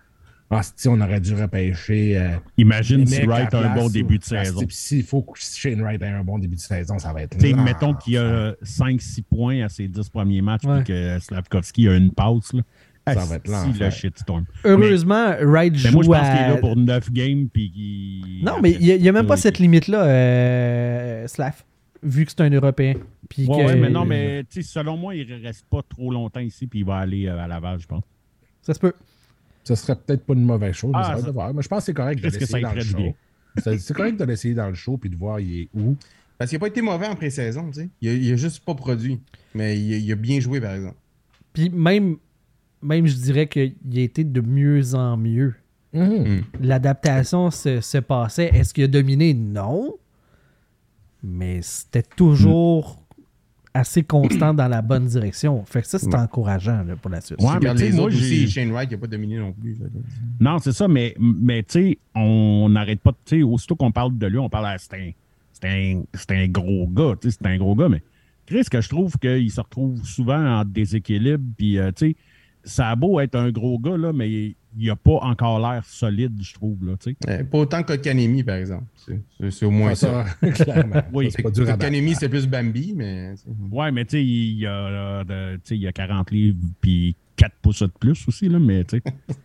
Ah, 0.50 0.62
si 0.62 0.88
on 0.88 1.00
aurait 1.00 1.20
dû 1.20 1.34
repêcher. 1.34 2.18
euh, 2.18 2.36
Imagine 2.56 3.06
si 3.06 3.22
Wright 3.26 3.52
a 3.54 3.70
un 3.70 3.74
bon 3.74 3.88
début 3.88 4.18
de 4.18 4.24
Ah, 4.32 4.44
saison. 4.44 4.62
S'il 4.70 5.04
faut 5.04 5.22
que 5.22 5.38
Shane 5.38 5.80
Wright 5.82 6.00
ait 6.02 6.06
un 6.08 6.24
bon 6.24 6.38
début 6.38 6.56
de 6.56 6.60
saison, 6.60 6.98
ça 6.98 7.12
va 7.12 7.22
être. 7.22 7.40
Lent. 7.40 7.62
mettons 7.62 7.94
qu'il 7.94 8.14
y 8.14 8.18
a 8.18 8.52
5-6 8.64 9.22
points 9.22 9.62
à 9.64 9.68
ses 9.68 9.86
10 9.88 10.08
premiers 10.08 10.40
matchs, 10.42 10.64
Ouais. 10.64 10.82
puis 10.82 10.92
que 10.94 11.18
Slavkovski 11.20 11.88
a 11.88 11.94
une 11.96 12.10
passe. 12.12 12.52
Là. 12.52 12.62
Ça 13.14 13.20
Ah, 13.22 13.24
va 13.26 13.34
être 13.36 13.46
si, 13.46 13.52
l'enfer. 13.52 13.86
le 13.86 13.90
shitstorm. 13.90 14.44
Heureusement, 14.64 15.34
Wright 15.42 15.72
Mais 15.72 15.78
joue 15.78 15.92
moi, 15.94 16.02
je 16.04 16.08
pense 16.08 16.16
à... 16.18 16.36
qu'il 16.36 16.44
est 16.44 16.48
là 16.48 16.56
pour 16.58 16.76
9 16.76 17.12
games, 17.12 17.48
puis 17.52 17.70
qu'il. 17.70 18.44
Non, 18.44 18.60
mais 18.62 18.72
il 18.72 19.00
n'y 19.00 19.08
a, 19.08 19.12
même 19.12 19.26
pas 19.26 19.34
Oui. 19.34 19.40
cette 19.40 19.58
limite-là, 19.58 20.04
euh, 20.04 21.26
Slav, 21.28 21.62
vu 22.02 22.24
que 22.24 22.30
c'est 22.30 22.40
un 22.42 22.50
Européen. 22.50 22.94
Puis 23.28 23.46
Ouais, 23.46 23.58
que- 23.58 23.66
ouais, 23.66 23.76
mais 23.76 23.90
non, 23.90 24.04
mais 24.04 24.44
tu 24.44 24.62
sais, 24.62 24.68
selon 24.68 24.96
moi, 24.96 25.14
il 25.14 25.28
ne 25.28 25.42
reste 25.42 25.66
pas 25.70 25.82
trop 25.88 26.10
longtemps 26.12 26.40
ici, 26.40 26.66
puis 26.66 26.80
il 26.80 26.84
va 26.84 26.96
aller 26.98 27.26
euh, 27.26 27.38
à 27.38 27.46
Laval, 27.46 27.78
je 27.80 27.86
pense. 27.86 28.02
Ça 28.62 28.74
se 28.74 28.78
peut. 28.78 28.92
Ce 29.64 29.74
serait 29.74 29.96
peut-être 29.96 30.24
pas 30.24 30.32
une 30.32 30.44
mauvaise 30.44 30.74
chose, 30.74 30.92
mais 30.92 31.00
Ah, 31.02 31.04
ça 31.08 31.14
va 31.16 31.20
ça- 31.20 31.26
de 31.26 31.32
voir. 31.32 31.52
Mais 31.52 31.62
je 31.62 31.68
pense 31.68 31.80
que 31.80 31.84
c'est 31.86 31.94
correct 31.94 32.22
de 32.22 32.28
l'essayer 32.28 32.62
dans 32.62 32.72
le 32.72 32.80
show. 32.80 33.14
C'est 33.58 33.92
correct 33.94 34.18
de 34.18 34.24
l'essayer 34.24 34.54
dans 34.54 34.68
le 34.68 34.74
show 34.74 34.96
puis 34.96 35.10
de 35.10 35.16
voir 35.16 35.40
il 35.40 35.62
est 35.62 35.68
où. 35.74 35.96
Parce 36.38 36.50
qu'il 36.50 36.56
n'a 36.56 36.60
pas 36.60 36.68
été 36.68 36.80
mauvais 36.80 37.06
en 37.08 37.16
pré-saison, 37.16 37.66
tu 37.68 37.80
sais. 37.80 37.88
Il, 38.00 38.08
a- 38.08 38.12
il 38.14 38.32
a 38.32 38.36
juste 38.36 38.64
pas 38.64 38.74
produit. 38.74 39.20
Mais 39.54 39.76
il, 39.78 39.92
il 40.04 40.12
a 40.12 40.14
bien 40.14 40.38
joué, 40.40 40.60
par 40.60 40.72
exemple. 40.72 40.94
Puis 41.52 41.68
même, 41.68 42.16
même 42.82 43.06
je 43.06 43.14
dirais 43.16 43.46
qu'il 43.48 43.74
a 43.96 44.00
été 44.00 44.24
de 44.24 44.40
mieux 44.40 44.94
en 44.94 45.16
mieux. 45.16 45.54
Mhm. 45.92 46.42
L'adaptation 46.60 47.50
se, 47.50 47.80
se 47.80 47.98
passait. 47.98 48.50
Est-ce 48.54 48.74
qu'il 48.74 48.84
a 48.84 48.88
dominé? 48.88 49.34
Non. 49.34 49.94
Mais 51.22 51.60
c'était 51.62 52.02
toujours 52.02 53.02
assez 53.74 54.02
constant 54.02 54.54
dans 54.54 54.68
la 54.68 54.82
bonne 54.82 55.06
direction. 55.06 55.64
Fait 55.64 55.82
que 55.82 55.88
ça, 55.88 55.98
c'est 55.98 56.06
Ouais. 56.08 56.16
encourageant 56.16 56.82
là, 56.84 56.96
pour 56.96 57.10
la 57.10 57.20
suite. 57.20 57.40
Ouais, 57.40 57.58
mais 57.62 57.74
les 57.74 57.92
moi, 57.92 58.04
autres 58.06 58.16
aussi. 58.16 58.48
Shane 58.48 58.70
Wright, 58.70 58.88
il 58.90 58.94
n'a 58.94 58.98
pas 59.00 59.06
dominé 59.06 59.38
non 59.38 59.52
plus. 59.52 59.76
Non, 60.40 60.58
c'est 60.58 60.72
ça, 60.72 60.88
mais, 60.88 61.14
mais 61.18 61.62
tu 61.62 61.72
sais, 61.72 61.98
on 62.14 62.68
n'arrête 62.70 63.00
pas. 63.00 63.12
Tu 63.24 63.38
sais, 63.38 63.42
aussitôt 63.42 63.76
qu'on 63.76 63.92
parle 63.92 64.16
de 64.16 64.26
lui, 64.26 64.38
on 64.38 64.48
parle 64.48 64.66
à. 64.66 64.78
C'est 64.78 64.94
un, 64.94 65.10
c'est 65.52 65.68
un, 65.68 66.02
c'est 66.14 66.30
un 66.32 66.46
gros 66.48 66.86
gars, 66.88 67.14
tu 67.20 67.30
sais, 67.30 67.38
c'est 67.40 67.48
un 67.48 67.56
gros 67.56 67.74
gars, 67.74 67.88
mais 67.88 68.02
Chris, 68.46 68.64
que 68.70 68.80
je 68.80 68.88
trouve 68.88 69.16
qu'il 69.18 69.50
se 69.50 69.60
retrouve 69.60 70.02
souvent 70.04 70.60
en 70.60 70.64
déséquilibre, 70.64 71.44
puis 71.56 71.78
euh, 71.78 71.90
tu 71.94 72.10
sais, 72.10 72.16
ça 72.64 72.88
a 72.90 72.96
beau 72.96 73.20
être 73.20 73.34
un 73.34 73.50
gros 73.50 73.78
gars, 73.78 73.96
là, 73.96 74.12
mais 74.12 74.28
il 74.30 74.86
n'a 74.86 74.96
pas 74.96 75.18
encore 75.22 75.58
l'air 75.58 75.82
solide, 75.84 76.38
je 76.42 76.52
trouve, 76.54 76.76
là, 76.86 76.92
tu 77.02 77.16
sais. 77.26 77.44
Pas 77.44 77.58
autant 77.58 77.82
que 77.82 77.94
Kanemi, 77.94 78.42
par 78.44 78.56
exemple. 78.56 78.84
C'est- 79.50 79.64
au 79.64 79.70
moins 79.70 79.94
ça. 79.94 80.24
ça, 80.42 80.50
clairement. 80.64 81.02
Oui. 81.12 81.30
Kanemi, 81.78 82.14
c'est 82.14 82.28
plus 82.28 82.46
Bambi, 82.46 82.92
mais. 82.94 83.34
Ouais, 83.72 83.90
mais 83.90 84.04
tu 84.04 84.10
sais, 84.18 84.24
il 84.24 84.58
y 84.60 84.66
a, 84.66 84.70
euh, 84.72 85.24
de- 85.24 85.56
tu 85.56 85.60
sais, 85.64 85.76
il 85.76 85.82
y 85.82 85.86
a 85.86 85.92
40 85.92 86.30
livres, 86.30 86.58
puis 86.80 87.16
4 87.36 87.52
pouces 87.62 87.82
de 87.82 87.86
plus 87.98 88.26
aussi, 88.28 88.48
là, 88.48 88.58
mais 88.58 88.84
tu 88.84 88.98
sais. 88.98 89.02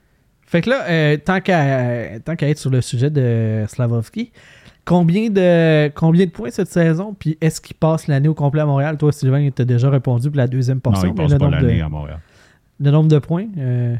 Fait 0.45 0.61
que 0.61 0.69
là, 0.69 0.83
euh, 0.87 1.17
tant 1.17 1.41
qu'à 1.41 2.19
tant 2.19 2.35
qu'à 2.35 2.47
être 2.49 2.59
sur 2.59 2.69
le 2.69 2.81
sujet 2.81 3.09
de 3.09 3.63
Slavovski, 3.67 4.31
combien 4.85 5.29
de 5.31 5.87
combien 5.95 6.25
de 6.25 6.31
points 6.31 6.51
cette 6.51 6.67
saison? 6.67 7.15
Puis 7.17 7.37
est-ce 7.41 7.59
qu'il 7.59 7.75
passe 7.75 8.05
l'année 8.07 8.27
au 8.27 8.35
complet 8.35 8.61
à 8.61 8.65
Montréal? 8.67 8.97
Toi, 8.99 9.11
Sylvain, 9.11 9.49
tu 9.49 9.61
as 9.63 9.65
déjà 9.65 9.89
répondu 9.89 10.29
pour 10.29 10.37
la 10.37 10.47
deuxième 10.47 10.77
Non, 10.77 10.81
portion. 10.81 11.07
il 11.07 11.17
mais 11.19 11.27
passe 11.27 11.39
pas 11.39 11.49
l'année 11.49 11.77
de, 11.79 11.81
à 11.83 11.89
Montréal. 11.89 12.19
Le 12.79 12.91
nombre 12.91 13.09
de 13.09 13.19
points. 13.19 13.47
euh, 13.57 13.95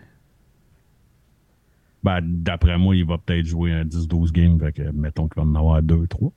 Ben, 2.04 2.20
d'après 2.22 2.78
moi, 2.78 2.96
il 2.96 3.06
va 3.06 3.18
peut-être 3.18 3.46
jouer 3.46 3.72
un 3.72 3.84
10-12 3.86 4.32
games, 4.32 4.60
fait 4.60 4.74
que 4.74 4.92
mettons 4.92 5.28
qu'il 5.28 5.42
va 5.42 5.48
en 5.48 5.56
avoir 5.56 5.82
2-3. 5.82 6.32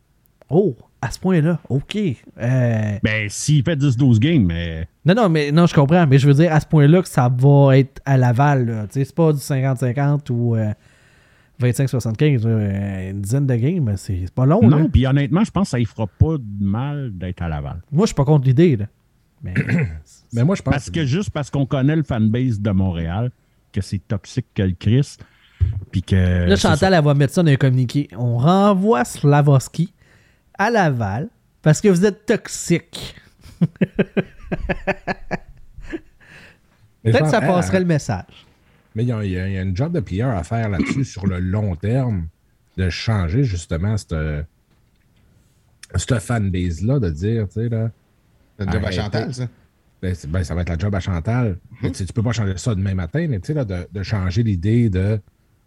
Oh, 0.48 0.76
à 1.02 1.10
ce 1.10 1.18
point-là, 1.18 1.58
OK. 1.68 1.96
Euh, 1.96 2.98
Ben, 3.02 3.28
s'il 3.28 3.64
fait 3.64 3.76
10-12 3.76 4.18
games, 4.20 4.44
mais. 4.46 4.86
Non, 5.04 5.14
non, 5.14 5.28
mais 5.28 5.50
non, 5.50 5.66
je 5.66 5.74
comprends, 5.74 6.06
mais 6.06 6.18
je 6.18 6.26
veux 6.28 6.34
dire 6.34 6.52
à 6.52 6.60
ce 6.60 6.66
point-là 6.66 7.02
que 7.02 7.08
ça 7.08 7.28
va 7.28 7.78
être 7.78 8.00
à 8.04 8.16
Laval. 8.16 8.66
là. 8.66 8.86
Tu 8.86 8.94
sais, 9.00 9.04
C'est 9.04 9.14
pas 9.14 9.32
du 9.32 9.40
50-50 9.40 10.30
ou 10.30 10.54
euh, 10.54 10.72
25-75, 11.60 12.42
euh, 12.46 13.10
une 13.10 13.20
dizaine 13.22 13.46
de 13.46 13.56
games, 13.56 13.92
c'est 13.96 14.20
c'est 14.26 14.34
pas 14.34 14.46
long. 14.46 14.60
Non, 14.62 14.88
puis 14.88 15.06
honnêtement, 15.06 15.42
je 15.42 15.50
pense 15.50 15.64
que 15.68 15.70
ça 15.70 15.78
ne 15.80 15.84
fera 15.84 16.06
pas 16.06 16.36
de 16.38 16.64
mal 16.64 17.10
d'être 17.14 17.42
à 17.42 17.48
Laval. 17.48 17.80
Moi, 17.90 18.04
je 18.04 18.08
suis 18.08 18.14
pas 18.14 18.24
contre 18.24 18.46
l'idée. 18.46 18.78
Mais 19.46 19.54
Mais 20.32 20.44
moi, 20.44 20.54
je 20.54 20.62
pense 20.62 20.72
Parce 20.72 20.90
que 20.90 21.04
juste 21.06 21.30
parce 21.30 21.50
qu'on 21.50 21.66
connaît 21.66 21.96
le 21.96 22.02
fanbase 22.02 22.60
de 22.60 22.70
Montréal, 22.70 23.30
que 23.72 23.80
c'est 23.80 23.98
toxique 24.06 24.46
que 24.54 24.62
le 24.62 24.74
Chris, 24.78 25.16
puis 25.90 26.02
que. 26.02 26.46
là, 26.46 26.56
Chantal, 26.56 26.94
elle 26.94 27.04
va 27.04 27.14
mettre 27.14 27.32
ça 27.34 27.42
dans 27.42 27.50
un 27.50 27.56
communiqué. 27.56 28.08
On 28.16 28.36
renvoie 28.38 29.04
Slavoski 29.04 29.92
à 30.58 30.70
Laval 30.70 31.28
parce 31.62 31.80
que 31.80 31.88
vous 31.88 32.04
êtes 32.04 32.26
toxique. 32.26 33.14
Peut-être 37.02 37.24
que 37.24 37.30
ça 37.30 37.38
elle, 37.40 37.46
passerait 37.46 37.76
elle- 37.76 37.82
le 37.84 37.88
message. 37.88 38.46
Mais 38.94 39.04
il 39.04 39.08
y, 39.08 39.12
a, 39.12 39.24
y 39.24 39.30
y 39.32 39.58
une 39.58 39.76
job 39.76 39.92
de 39.92 40.00
PR 40.00 40.28
à 40.36 40.42
faire 40.42 40.68
là-dessus 40.70 41.04
sur 41.04 41.26
le 41.26 41.38
long 41.38 41.76
terme, 41.76 42.28
de 42.76 42.88
changer 42.88 43.44
justement 43.44 43.96
cette, 43.96 44.14
cette 45.94 46.18
fanbase-là, 46.18 46.98
de 46.98 47.10
dire, 47.10 47.46
tu 47.48 47.54
sais, 47.60 47.68
là, 47.68 47.90
C'est 48.58 48.66
le 48.66 48.72
job 48.72 48.84
à. 48.84 48.90
Chantal, 48.90 49.34
ça. 49.34 49.48
ben, 50.02 50.14
ben, 50.28 50.44
ça 50.44 50.54
va 50.54 50.62
être 50.62 50.68
la 50.68 50.78
job 50.78 50.94
à 50.94 51.00
Chantal. 51.00 51.58
Mais 51.82 51.90
tu 51.90 52.04
tu 52.04 52.12
peux 52.12 52.22
pas 52.22 52.32
changer 52.32 52.56
ça 52.56 52.74
demain 52.74 52.94
matin, 52.94 53.26
mais 53.28 53.40
tu 53.40 53.48
sais, 53.48 53.54
là, 53.54 53.64
de, 53.64 53.86
de 53.90 54.02
changer 54.02 54.42
l'idée 54.42 54.90
de 54.90 55.20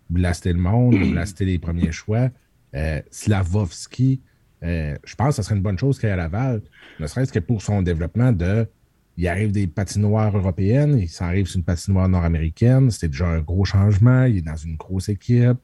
blaster 0.10 0.54
le 0.54 0.60
monde, 0.60 0.94
de 0.94 1.12
blaster 1.12 1.46
les 1.46 1.60
premiers 1.60 1.92
choix. 1.92 2.30
Euh, 2.76 3.02
Slavovski, 3.10 4.22
euh, 4.64 4.96
je 5.04 5.16
pense 5.16 5.30
que 5.30 5.36
ce 5.36 5.44
serait 5.44 5.56
une 5.56 5.62
bonne 5.62 5.78
chose 5.80 6.00
qu'il 6.00 6.08
y 6.08 6.10
ait 6.10 6.14
à 6.14 6.18
Laval, 6.18 6.62
ne 7.00 7.08
serait-ce 7.08 7.32
que 7.32 7.40
pour 7.40 7.62
son 7.62 7.82
développement 7.82 8.32
de. 8.32 8.68
Il 9.18 9.28
arrive 9.28 9.52
des 9.52 9.68
patinoires 9.68 10.36
européennes, 10.38 10.98
il 10.98 11.10
s'en 11.10 11.26
arrive 11.26 11.46
sur 11.46 11.58
une 11.58 11.66
patinoire 11.66 12.08
nord-américaine, 12.08 12.90
c'était 12.90 13.10
déjà 13.10 13.28
un 13.28 13.40
gros 13.42 13.66
changement, 13.66 14.24
il 14.24 14.38
est 14.38 14.42
dans 14.42 14.56
une 14.56 14.78
grosse 14.78 15.10
équipe, 15.10 15.58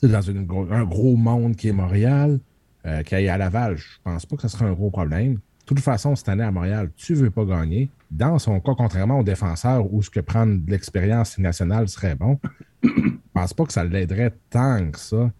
c'est 0.00 0.08
dans 0.08 0.20
une 0.20 0.46
un 0.70 0.84
gros 0.84 1.16
monde 1.16 1.56
qui 1.56 1.66
est 1.68 1.72
Montréal, 1.72 2.38
euh, 2.84 3.02
qu'il 3.02 3.16
aille 3.16 3.28
à 3.28 3.36
Laval, 3.36 3.76
je 3.76 3.96
pense 4.04 4.26
pas 4.26 4.36
que 4.36 4.42
ce 4.42 4.48
serait 4.48 4.64
un 4.64 4.74
gros 4.74 4.90
problème. 4.90 5.40
Toute 5.66 5.80
façon, 5.80 6.14
cette 6.14 6.28
année 6.28 6.44
à 6.44 6.52
Montréal, 6.52 6.90
tu 6.96 7.14
veux 7.14 7.30
pas 7.30 7.44
gagner. 7.44 7.90
Dans 8.12 8.38
son 8.38 8.60
cas, 8.60 8.72
contrairement 8.76 9.18
aux 9.18 9.24
défenseurs 9.24 9.92
où 9.92 10.00
ce 10.00 10.08
que 10.08 10.20
prendre 10.20 10.64
de 10.64 10.70
l'expérience 10.70 11.38
nationale 11.38 11.88
serait 11.88 12.14
bon, 12.14 12.38
je 12.84 12.88
pense 13.34 13.52
pas 13.52 13.64
que 13.64 13.72
ça 13.72 13.84
l'aiderait 13.84 14.32
tant 14.48 14.88
que 14.92 14.98
ça. 14.98 15.32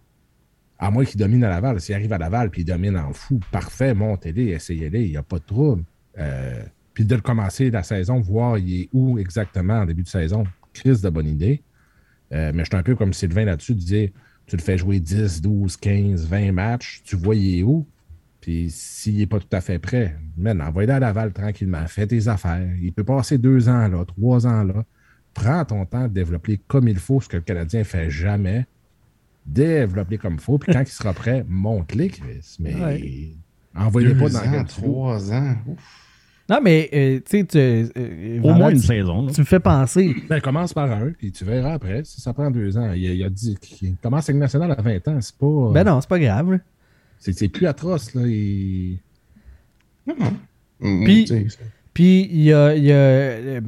À 0.77 0.91
moins 0.91 1.05
qu'il 1.05 1.17
domine 1.17 1.45
à 1.45 1.49
Laval. 1.49 1.79
S'il 1.79 1.95
arrive 1.95 2.11
à 2.11 2.17
Laval 2.17 2.51
puis 2.51 2.61
il 2.61 2.65
domine 2.65 2.97
en 2.97 3.13
fou, 3.13 3.39
parfait, 3.51 3.93
montez-les, 3.93 4.49
essayez-les, 4.49 5.05
il 5.05 5.11
n'y 5.11 5.17
a 5.17 5.23
pas 5.23 5.39
de 5.39 5.45
trouble. 5.45 5.83
Euh, 6.19 6.61
puis 6.93 7.05
de 7.05 7.15
le 7.15 7.21
commencer 7.21 7.71
la 7.71 7.83
saison, 7.83 8.19
voir 8.19 8.57
il 8.57 8.81
est 8.81 8.89
où 8.91 9.17
exactement 9.17 9.79
en 9.79 9.85
début 9.85 10.03
de 10.03 10.09
saison, 10.09 10.43
crise 10.73 11.01
de 11.01 11.09
bonne 11.09 11.27
idée. 11.27 11.63
Euh, 12.33 12.51
mais 12.53 12.65
je 12.65 12.69
suis 12.69 12.75
un 12.75 12.83
peu 12.83 12.95
comme 12.95 13.13
Sylvain 13.13 13.45
là-dessus, 13.45 13.75
de 13.75 13.79
dire 13.79 14.09
tu 14.45 14.57
le 14.57 14.61
fais 14.61 14.77
jouer 14.77 14.99
10, 14.99 15.41
12, 15.41 15.77
15, 15.77 16.27
20 16.27 16.51
matchs, 16.51 17.01
tu 17.05 17.15
vois 17.15 17.35
il 17.35 17.59
est 17.59 17.63
où? 17.63 17.85
Puis 18.47 18.69
s'il 18.69 19.17
n'est 19.17 19.25
pas 19.25 19.39
tout 19.41 19.47
à 19.51 19.59
fait 19.59 19.77
prêt, 19.77 20.15
man, 20.37 20.61
envoie-le 20.61 20.93
à 20.93 20.99
Laval 21.01 21.33
tranquillement, 21.33 21.85
fais 21.87 22.07
tes 22.07 22.29
affaires. 22.29 22.65
Il 22.81 22.93
peut 22.93 23.03
passer 23.03 23.37
deux 23.37 23.67
ans 23.67 23.89
là, 23.89 24.05
trois 24.05 24.47
ans 24.47 24.63
là. 24.63 24.85
Prends 25.33 25.65
ton 25.65 25.85
temps 25.85 26.03
de 26.07 26.13
développer 26.13 26.57
comme 26.65 26.87
il 26.87 26.95
faut, 26.97 27.19
ce 27.19 27.27
que 27.27 27.35
le 27.35 27.43
Canadien 27.43 27.79
ne 27.79 27.83
fait 27.83 28.09
jamais. 28.09 28.65
Développer 29.45 30.17
comme 30.17 30.35
il 30.35 30.39
faut. 30.39 30.57
Puis 30.57 30.71
quand 30.71 30.79
il 30.79 30.87
sera 30.87 31.11
prêt, 31.11 31.45
monte-les, 31.49 32.07
Chris. 32.07 32.55
Mais 32.61 32.73
Ouais. 32.75 33.31
envoyez 33.75 34.13
Deux 34.13 34.17
pas 34.17 34.29
dans 34.29 34.59
ans, 34.59 34.63
trois 34.63 35.33
ans. 35.33 35.55
Ouf. 35.67 36.03
Non, 36.49 36.59
mais 36.63 36.89
euh, 36.93 37.19
tu 37.29 37.39
sais, 37.39 37.43
tu, 37.45 37.57
euh, 37.57 38.39
Au 38.43 38.53
moins 38.53 38.69
une 38.69 38.79
tu- 38.79 38.87
saison. 38.87 39.25
là. 39.25 39.33
tu 39.33 39.41
me 39.41 39.45
fais 39.45 39.59
penser. 39.59 40.15
Ben, 40.29 40.39
commence 40.39 40.73
par 40.73 40.89
un, 40.89 41.11
puis 41.11 41.33
tu 41.33 41.43
verras 41.43 41.73
après. 41.73 42.05
Si 42.05 42.21
ça 42.21 42.31
prend 42.33 42.49
deux 42.49 42.77
ans, 42.77 42.93
il, 42.93 43.05
a- 43.09 43.13
il 43.13 43.23
a 43.25 43.29
dit 43.29 43.57
qu'il 43.59 43.97
commence 43.97 44.29
avec 44.29 44.39
National 44.39 44.71
à 44.71 44.81
20 44.81 45.05
ans. 45.09 45.17
C'est 45.19 45.35
pas. 45.37 45.71
Ben 45.73 45.83
non, 45.83 45.99
c'est 45.99 46.07
pas 46.09 46.19
grave. 46.19 46.59
C'est 47.19 47.33
c'est 47.33 47.47
plus 47.49 47.67
atroce, 47.67 48.13
là. 48.15 48.21
Il- 48.25 48.97
Non, 50.07 50.15
non. 50.19 50.33
Puis- 51.93 52.27
il 52.31 52.43
y 52.43 52.53
a, 52.53 52.75
il 52.75 52.83
y 52.83 52.91
a, 52.91 52.95
euh, 52.95 53.61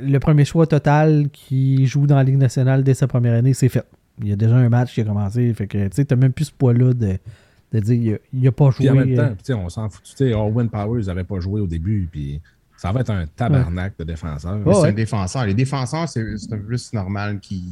le 0.00 0.18
premier 0.18 0.44
choix 0.44 0.66
total 0.66 1.28
qui 1.32 1.86
joue 1.86 2.06
dans 2.08 2.16
la 2.16 2.24
Ligue 2.24 2.36
nationale 2.38 2.82
dès 2.82 2.94
sa 2.94 3.06
première 3.06 3.34
année, 3.34 3.54
c'est 3.54 3.68
fait. 3.68 3.84
Il 4.20 4.28
y 4.28 4.32
a 4.32 4.36
déjà 4.36 4.56
un 4.56 4.68
match 4.68 4.92
qui 4.94 5.00
a 5.02 5.04
commencé. 5.04 5.52
Fait 5.54 5.66
que 5.68 5.86
tu 5.86 5.94
sais, 5.94 6.04
t'as 6.04 6.16
même 6.16 6.32
plus 6.32 6.46
ce 6.46 6.52
poids-là 6.52 6.92
de, 6.94 7.16
de 7.72 7.78
dire 7.80 7.94
il 7.94 8.14
a, 8.14 8.16
il 8.32 8.48
a 8.48 8.52
pas 8.52 8.70
joué. 8.70 8.86
Puis 8.86 8.90
en 8.90 8.94
même 8.94 9.12
euh, 9.12 9.16
temps, 9.28 9.36
sais, 9.42 9.52
on 9.54 9.68
s'en 9.68 9.88
fout. 9.88 10.02
Tu 10.04 10.12
sais, 10.16 10.34
Owen 10.34 10.68
Powers 10.68 11.04
n'avait 11.04 11.22
pas 11.24 11.38
joué 11.38 11.60
au 11.60 11.66
début, 11.68 12.08
puis 12.10 12.40
ça 12.76 12.92
va 12.92 13.00
être 13.00 13.10
un 13.10 13.26
tabarnak 13.26 13.94
de 13.98 14.04
défenseur. 14.04 14.58
Ouais, 14.66 14.74
c'est 14.74 14.80
ouais. 14.82 14.88
un 14.88 14.92
défenseur. 14.92 15.46
Les 15.46 15.54
défenseurs, 15.54 16.08
c'est 16.08 16.20
un 16.20 16.56
peu 16.56 16.62
plus 16.62 16.92
normal 16.92 17.40
qu'il 17.40 17.62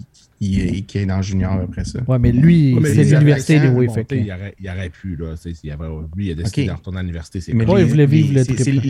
qu'il- 0.41 0.85
qu'il 0.87 1.01
est 1.03 1.07
dans 1.07 1.17
le 1.19 1.23
junior 1.23 1.53
après 1.55 1.85
ça. 1.85 2.01
Ouais, 2.07 2.19
mais 2.19 2.33
lui, 2.33 2.75
Ouais, 2.75 2.89
c'est 2.91 3.05
les 3.05 3.11
l'université 3.11 3.59
anyway, 3.59 3.87
Bon, 3.87 3.95
fait 3.95 4.07
il, 4.11 4.31
aurait, 4.33 4.55
il 4.61 4.69
aurait 4.69 4.91
pu, 4.91 5.17
là. 5.17 5.35
tu 5.37 5.43
sais, 5.43 5.55
s'il 5.55 5.71
y 5.71 5.73
avait, 5.73 5.87
lui, 6.17 6.27
il 6.27 6.31
a 6.33 6.35
décidé 6.35 6.63
Ok. 6.63 6.69
de 6.69 6.73
retourner 6.73 6.99
à 6.99 7.03
l'université. 7.03 7.41
C'est 7.41 7.55
Mais 7.55 7.65
Ouais, 7.67 7.83
il 7.83 7.87
voulait 7.87 8.07
vivre 8.07 8.35
le 8.35 8.45
triple? 8.45 8.81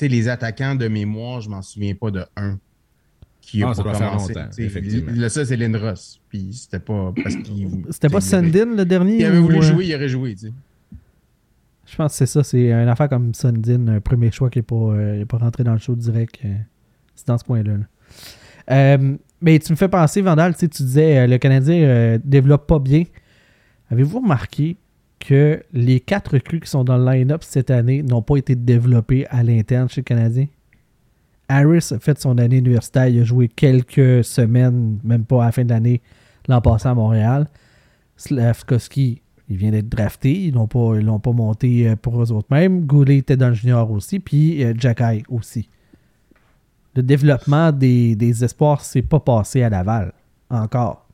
les, 0.00 0.08
les 0.08 0.28
attaquants 0.28 0.74
de 0.74 0.86
mémoire, 0.88 1.40
je 1.40 1.48
m'en 1.48 1.62
souviens 1.62 1.94
pas 1.94 2.10
de 2.10 2.24
un. 2.36 2.58
qui 3.40 3.62
a 3.64 3.70
Ah, 3.70 3.74
ça 3.74 3.82
pas 3.82 3.90
doit 3.90 3.98
faire 3.98 4.10
commencé. 4.12 4.34
longtemps, 4.34 4.48
effectivement. 4.58 5.12
Le 5.16 5.28
ça, 5.28 5.44
c'est 5.44 5.56
Lindros. 5.56 6.18
Puis 6.28 6.50
c'était 6.52 6.78
pas 6.78 7.12
parce 7.22 7.34
qu'il. 7.36 7.68
C'était 7.90 8.08
pas 8.08 8.18
il 8.18 8.22
Sundin 8.22 8.76
le 8.76 8.84
dernier 8.84 9.16
Il 9.18 9.24
avait 9.24 9.38
ou, 9.38 9.42
voulu 9.42 9.58
euh, 9.58 9.62
jouer, 9.62 9.86
il 9.86 9.94
aurait 9.96 10.08
joué, 10.08 10.34
tu 10.34 10.46
sais. 10.46 10.52
Je 11.92 11.98
pense 11.98 12.12
que 12.12 12.18
c'est 12.18 12.26
ça, 12.26 12.42
c'est 12.42 12.70
une 12.70 12.88
affaire 12.88 13.10
comme 13.10 13.34
Sundin, 13.34 13.86
un 13.88 14.00
premier 14.00 14.30
choix 14.30 14.48
qui 14.48 14.60
n'est 14.60 14.62
pas, 14.62 14.74
euh, 14.76 15.26
pas 15.26 15.36
rentré 15.36 15.62
dans 15.62 15.74
le 15.74 15.78
show 15.78 15.94
direct. 15.94 16.38
euh, 16.42 16.54
c'est 17.14 17.26
dans 17.26 17.36
ce 17.36 17.44
coin-là. 17.44 17.72
là. 17.76 17.84
Euh, 18.70 19.16
mais 19.42 19.58
tu 19.58 19.72
me 19.72 19.76
fais 19.76 19.88
penser, 19.88 20.22
Vandal, 20.22 20.54
tu 20.54 20.60
sais, 20.60 20.68
tu 20.68 20.84
disais 20.84 21.26
le 21.26 21.36
Canadien 21.36 21.82
euh, 21.82 22.18
développe 22.24 22.66
pas 22.66 22.78
bien. 22.78 23.04
Avez-vous 23.90 24.20
remarqué 24.20 24.78
que 25.20 25.62
les 25.74 26.00
quatre 26.00 26.32
recrues 26.32 26.60
qui 26.60 26.70
sont 26.70 26.82
dans 26.82 26.96
le 26.96 27.04
line-up 27.04 27.42
cette 27.42 27.70
année 27.70 28.02
n'ont 28.02 28.22
pas 28.22 28.38
été 28.38 28.54
développés 28.54 29.26
à 29.28 29.42
l'interne 29.42 29.90
chez 29.90 30.00
le 30.00 30.04
Canadien? 30.04 30.46
Harris 31.46 31.88
a 31.90 31.98
fait 31.98 32.18
son 32.18 32.38
année 32.38 32.56
universitaire, 32.56 33.08
il 33.08 33.20
a 33.20 33.24
joué 33.24 33.48
quelques 33.48 34.24
semaines, 34.24 34.98
même 35.04 35.26
pas 35.26 35.42
à 35.42 35.46
la 35.46 35.52
fin 35.52 35.64
de 35.64 35.68
l'année, 35.70 36.00
l'an 36.48 36.62
passé 36.62 36.88
à 36.88 36.94
Montréal. 36.94 37.48
Slavkovski, 38.16 39.21
il 39.52 39.58
vient 39.58 39.70
d'être 39.70 39.88
drafté. 39.88 40.32
Ils 40.32 40.54
l'ont 40.54 40.66
pas, 40.66 40.94
ils 40.96 41.04
l'ont 41.04 41.20
pas 41.20 41.32
monté 41.32 41.88
euh, 41.88 41.96
pour 41.96 42.22
eux 42.22 42.32
autres 42.32 42.48
mêmes. 42.50 42.86
Goulet 42.86 43.18
était 43.18 43.36
dans 43.36 43.48
le 43.48 43.54
junior 43.54 43.90
aussi. 43.90 44.18
Puis 44.18 44.64
euh, 44.64 44.72
Jacky 44.76 45.22
aussi. 45.28 45.68
Le 46.96 47.02
développement 47.02 47.70
des, 47.70 48.16
des 48.16 48.44
espoirs 48.44 48.80
s'est 48.82 49.02
pas 49.02 49.20
passé 49.20 49.62
à 49.62 49.68
Laval. 49.68 50.12
Encore. 50.48 51.06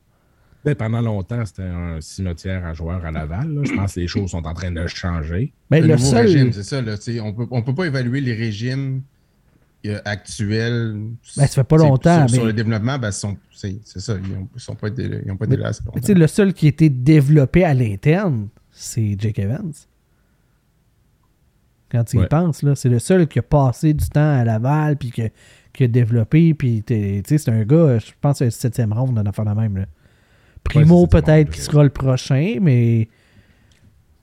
Ben, 0.63 0.75
pendant 0.75 1.01
longtemps, 1.01 1.45
c'était 1.45 1.63
un 1.63 1.99
cimetière 2.01 2.65
à 2.65 2.73
joueurs 2.73 3.05
à 3.05 3.11
Laval. 3.11 3.53
là. 3.53 3.61
Je 3.63 3.73
pense 3.73 3.95
que 3.95 3.99
les 3.99 4.07
choses 4.07 4.31
sont 4.31 4.45
en 4.45 4.53
train 4.53 4.71
de 4.71 4.87
changer. 4.87 5.53
Mais 5.69 5.81
le 5.81 5.87
le, 5.87 5.93
nouveau 5.95 6.05
seul. 6.05 6.25
régime, 6.25 6.51
c'est 6.53 6.63
ça. 6.63 6.81
Là, 6.81 6.95
on 7.23 7.33
peut, 7.33 7.47
on 7.51 7.61
peut 7.61 7.75
pas 7.75 7.85
évaluer 7.85 8.21
les 8.21 8.33
régimes 8.33 9.01
euh, 9.85 9.99
actuels. 10.05 10.93
Ben, 11.37 11.45
ça 11.45 11.47
fait 11.47 11.63
pas 11.63 11.77
longtemps, 11.77 12.27
Sur, 12.27 12.35
sur 12.35 12.43
mais- 12.43 12.47
le 12.47 12.53
développement, 12.53 12.97
ben, 12.99 13.11
sont- 13.11 13.37
c'est 13.53 13.79
c'est 13.85 13.99
ça. 13.99 14.15
Ils 14.21 14.33
n'ont 14.33 14.47
sont 14.57 14.75
pas 14.75 14.87
été 14.89 15.09
ils 15.25 15.31
ont 15.31 15.37
pas 15.37 15.45
été 15.45 15.55
là 15.57 15.67
assez 15.69 15.81
Mais 15.83 15.87
longtemps. 15.87 15.99
tu 16.01 16.07
sais, 16.07 16.13
le 16.13 16.27
seul 16.27 16.53
qui 16.53 16.65
a 16.65 16.69
été 16.69 16.89
développé 16.89 17.63
à 17.63 17.73
l'interne, 17.73 18.49
c'est 18.71 19.15
Jake 19.19 19.39
Evans. 19.39 19.71
Quand 21.91 22.03
tu 22.03 22.17
y 22.17 22.19
Ouais. 22.19 22.27
penses, 22.27 22.61
là, 22.61 22.75
c'est 22.75 22.89
le 22.89 22.99
seul 22.99 23.27
qui 23.27 23.39
a 23.39 23.41
passé 23.41 23.93
du 23.93 24.07
temps 24.09 24.37
à 24.39 24.43
Laval, 24.43 24.95
puis 24.97 25.09
que- 25.11 25.29
qui 25.73 25.83
a 25.85 25.87
développé, 25.87 26.53
puis 26.53 26.83
t'es- 26.83 27.21
tu 27.25 27.29
sais, 27.29 27.37
c'est 27.43 27.51
un 27.51 27.63
gars, 27.63 27.97
je 27.99 28.11
pense, 28.21 28.41
un 28.41 28.49
septième 28.49 28.93
round 28.93 29.15
d'en 29.15 29.23
affaire 29.27 29.45
la 29.45 29.55
même. 29.55 29.77
Là. 29.77 29.85
Primo, 30.63 31.01
Ouais, 31.01 31.07
c'est 31.11 31.21
peut-être 31.21 31.49
qui 31.51 31.61
sera 31.61 31.83
le 31.83 31.89
prochain, 31.89 32.57
mais 32.61 33.07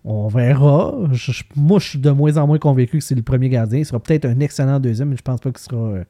on 0.08 0.28
verra. 0.28 0.94
Je- 1.12 1.32
je- 1.32 1.44
moi, 1.56 1.78
je 1.80 1.88
suis 1.88 1.98
de 1.98 2.10
moins 2.10 2.36
en 2.38 2.46
moins 2.46 2.58
convaincu 2.58 2.98
que 2.98 3.04
c'est 3.04 3.14
le 3.16 3.22
premier 3.22 3.48
gardien. 3.48 3.80
Il 3.80 3.84
sera 3.84 3.98
peut-être 4.00 4.24
un 4.24 4.38
excellent 4.40 4.78
deuxième, 4.80 5.08
mais 5.10 5.16
je 5.16 5.22
pense 5.22 5.40
pas 5.40 5.50
qu'il 5.50 5.58
sera 5.60 5.76
euh, 5.76 6.04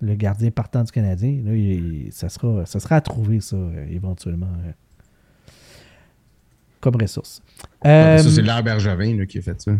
le 0.00 0.14
gardien 0.14 0.50
partant 0.50 0.82
du 0.82 0.90
Canadien. 0.90 1.40
Là, 1.44 1.54
il- 1.54 2.08
ça, 2.12 2.28
sera, 2.30 2.64
ça 2.66 2.80
sera 2.80 2.96
à 2.96 3.00
trouver, 3.00 3.40
ça, 3.40 3.56
euh, 3.56 3.86
éventuellement. 3.90 4.48
euh, 4.66 4.72
comme 6.80 6.96
ressource. 6.96 7.42
Ça, 8.18 8.30
c'est 8.30 8.42
Laure 8.42 8.62
Bergevin 8.62 9.16
là, 9.16 9.26
qui 9.26 9.38
a 9.38 9.42
fait 9.42 9.60
ça. 9.60 9.72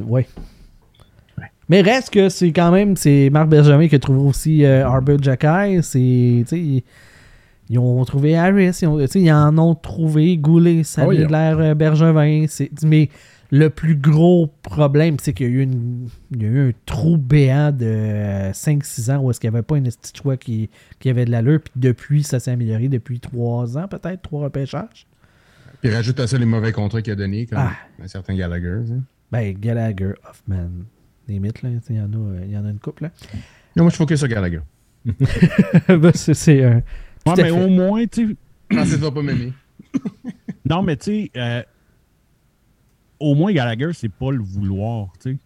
ouais. 0.00 0.26
Mais 1.68 1.82
reste 1.82 2.10
que 2.10 2.28
c'est 2.28 2.50
quand 2.52 2.72
même 2.72 2.96
c'est 2.96 3.30
Marc 3.30 3.48
Bergevin 3.48 3.86
qui 3.86 3.94
a 3.94 3.98
trouvé 4.00 4.18
aussi 4.18 4.66
Arbor 4.66 5.22
Jacky. 5.22 5.80
C'est 5.82 6.44
tu 6.48 6.78
sais, 6.78 6.84
ils, 7.70 7.78
ont 7.78 8.04
trouvé 8.04 8.36
Harris, 8.36 8.78
ils, 8.82 8.86
ont- 8.88 8.98
ils 9.00 9.32
en 9.32 9.56
ont 9.56 9.74
trouvé 9.74 10.36
Goulet, 10.36 10.82
ça 10.84 11.02
Ah 11.04 11.08
oui, 11.08 11.16
avait 11.16 11.26
de 11.26 11.32
l'air 11.32 11.58
euh, 11.58 11.74
Bergevin. 11.74 12.44
Mais 12.84 13.08
le 13.52 13.68
plus 13.70 13.96
gros 13.96 14.48
problème, 14.62 15.16
c'est 15.20 15.32
qu'il 15.32 15.48
y 15.50 15.58
y 16.38 16.44
a 16.44 16.48
eu 16.48 16.68
un 16.68 16.72
trou 16.86 17.16
béant 17.16 17.72
de 17.72 17.84
euh, 17.86 18.50
5-6 18.52 19.10
ans 19.12 19.20
où 19.22 19.30
est-ce 19.30 19.40
qu'il 19.40 19.50
n'y 19.50 19.56
avait 19.56 19.64
pas 19.64 19.76
une 19.78 19.84
petit 19.84 20.12
choix 20.14 20.36
qui, 20.36 20.68
qui 20.98 21.08
avait 21.10 21.24
de 21.24 21.30
l'allure. 21.30 21.60
Puis 21.60 21.72
depuis, 21.76 22.22
ça 22.22 22.38
s'est 22.38 22.50
amélioré 22.52 22.88
depuis 22.88 23.18
3 23.20 23.78
ans, 23.78 23.88
peut-être, 23.88 24.22
3 24.22 24.42
repêchages. 24.44 25.06
Puis 25.80 25.90
rajoute 25.92 26.20
à 26.20 26.26
ça 26.26 26.36
les 26.38 26.44
mauvais 26.44 26.72
contrats 26.72 27.00
qu'il 27.02 27.12
a 27.12 27.16
donnés, 27.16 27.46
comme 27.46 27.58
Ah. 27.58 27.72
un 28.02 28.06
certain 28.06 28.34
Gallagher. 28.36 28.80
Ben, 29.32 29.52
Gallagher, 29.58 30.12
Hoffman, 30.28 30.68
limite, 31.26 31.62
là. 31.62 31.70
Il 31.88 31.96
y, 31.96 32.00
en 32.00 32.12
a, 32.12 32.16
euh, 32.16 32.40
il 32.44 32.52
y 32.52 32.56
en 32.58 32.66
a 32.66 32.70
une 32.70 32.78
couple, 32.78 33.04
là. 33.04 33.10
Non, 33.76 33.84
moi, 33.84 33.90
je 33.90 33.96
focus 33.96 34.18
sur 34.18 34.28
Gallagher. 34.28 34.60
Ben, 35.88 36.10
c'est 36.14 36.64
un. 36.64 36.82
Ouais, 37.26 37.34
mais 37.36 37.44
fait. 37.44 37.50
au 37.50 37.68
moins, 37.68 38.06
tu 38.06 38.36
sais. 38.70 38.96
Va 38.96 39.10
pas 39.10 39.22
m'aimer. 39.22 39.52
Non, 40.68 40.82
mais 40.82 40.96
tu 40.96 41.04
sais, 41.04 41.30
euh, 41.36 41.62
au 43.18 43.34
moins 43.34 43.52
Gallagher, 43.52 43.90
c'est 43.92 44.08
pas 44.12 44.30
le 44.30 44.38
vouloir, 44.42 45.08
tu 45.20 45.38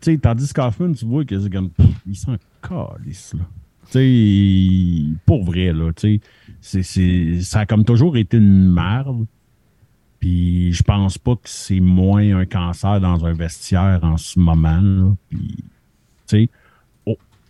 sais. 0.00 0.18
Tandis 0.18 0.52
qu'Hoffman, 0.52 0.92
tu 0.92 1.04
vois 1.06 1.24
que 1.24 1.38
c'est 1.38 1.50
comme. 1.50 1.70
pff, 1.70 1.86
Il 2.06 2.16
s'en 2.16 2.36
calisse, 2.60 3.34
là. 3.34 3.44
Tu 3.86 3.92
sais, 3.92 4.06
il- 4.10 5.16
pour 5.24 5.44
vrai, 5.44 5.72
là, 5.72 5.92
tu 5.92 6.16
sais. 6.16 6.20
c'est- 6.60 6.82
c'est- 6.82 7.40
Ça 7.42 7.60
a 7.60 7.66
comme 7.66 7.84
toujours 7.84 8.16
été 8.16 8.36
une 8.38 8.72
merde. 8.72 9.26
Puis 10.18 10.72
je 10.72 10.82
pense 10.82 11.16
pas 11.16 11.36
que 11.36 11.42
c'est 11.48 11.78
moins 11.80 12.38
un 12.40 12.44
cancer 12.44 13.00
dans 13.00 13.24
un 13.24 13.32
vestiaire 13.32 14.00
en 14.02 14.16
ce 14.16 14.38
moment, 14.40 14.80
là. 14.80 15.14
Puis, 15.30 15.54
tu 15.56 15.64
sais, 16.26 16.48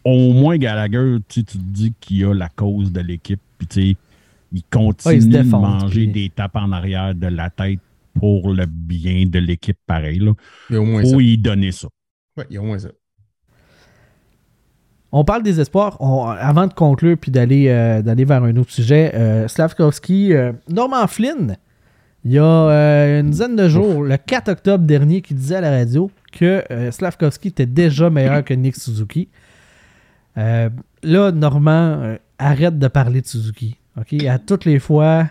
au, 0.04 0.32
moins 0.32 0.56
Gallagher, 0.58 1.16
tu 1.28 1.44
te 1.44 1.56
dis 1.58 1.92
qu'il 2.00 2.24
a 2.24 2.34
la 2.34 2.48
cause 2.48 2.92
de 2.92 3.00
l'équipe. 3.00 3.40
Puis, 3.58 3.66
tu 3.66 3.80
sais, 3.92 3.96
il 4.52 4.62
continue 4.70 5.14
Ouais, 5.14 5.18
il 5.18 5.22
se 5.22 5.28
de 5.38 5.42
manger 5.42 6.04
puis- 6.04 6.12
des 6.12 6.30
tapes 6.30 6.56
en 6.56 6.72
arrière 6.72 7.14
de 7.14 7.26
la 7.26 7.50
tête 7.50 7.80
pour 8.14 8.52
le 8.52 8.66
bien 8.66 9.26
de 9.26 9.38
l'équipe 9.38 9.76
pareil. 9.86 10.18
Là. 10.18 10.32
Il 10.70 10.74
y 10.74 10.76
a 10.76 10.80
au 10.80 10.84
moins 10.86 11.04
ça. 11.04 11.12
Faut 11.12 11.20
y 11.20 11.36
donner 11.38 11.72
ça. 11.72 11.88
Ouais, 12.36 12.46
il 12.50 12.54
y 12.54 12.56
a 12.56 12.62
au 12.62 12.64
moins 12.64 12.78
ça. 12.78 12.88
On 15.10 15.24
parle 15.24 15.42
des 15.42 15.58
espoirs. 15.60 15.96
On- 16.00 16.24
avant 16.26 16.66
de 16.66 16.74
conclure 16.74 17.16
puis 17.18 17.30
d'aller 17.30 17.68
euh, 17.68 18.02
d'aller 18.02 18.24
vers 18.24 18.42
un 18.42 18.54
autre 18.56 18.70
sujet, 18.72 19.12
euh, 19.14 19.48
Slavkovski, 19.48 20.34
euh, 20.34 20.52
Norman 20.68 21.06
Flynn, 21.06 21.56
il 22.24 22.32
y 22.32 22.38
a 22.38 22.44
euh, 22.44 23.20
une 23.20 23.30
dizaine 23.30 23.56
de 23.56 23.68
jours, 23.68 24.02
le 24.02 24.16
4 24.18 24.50
octobre 24.50 24.84
dernier, 24.84 25.22
qui 25.22 25.32
disait 25.34 25.56
à 25.56 25.60
la 25.62 25.70
radio 25.70 26.10
que 26.32 26.62
euh, 26.70 26.90
Slavkovski 26.90 27.48
était 27.48 27.64
déjà 27.66 28.10
meilleur 28.10 28.44
que 28.44 28.52
Nick 28.54 28.76
Suzuki. 28.76 29.28
Euh, 30.36 30.68
là, 31.02 31.32
Normand, 31.32 31.70
euh, 32.02 32.16
arrête 32.38 32.78
de 32.78 32.88
parler 32.88 33.20
de 33.20 33.26
Suzuki. 33.26 33.76
OK? 33.98 34.22
À 34.24 34.38
toutes 34.38 34.64
les 34.64 34.78
fois, 34.78 35.28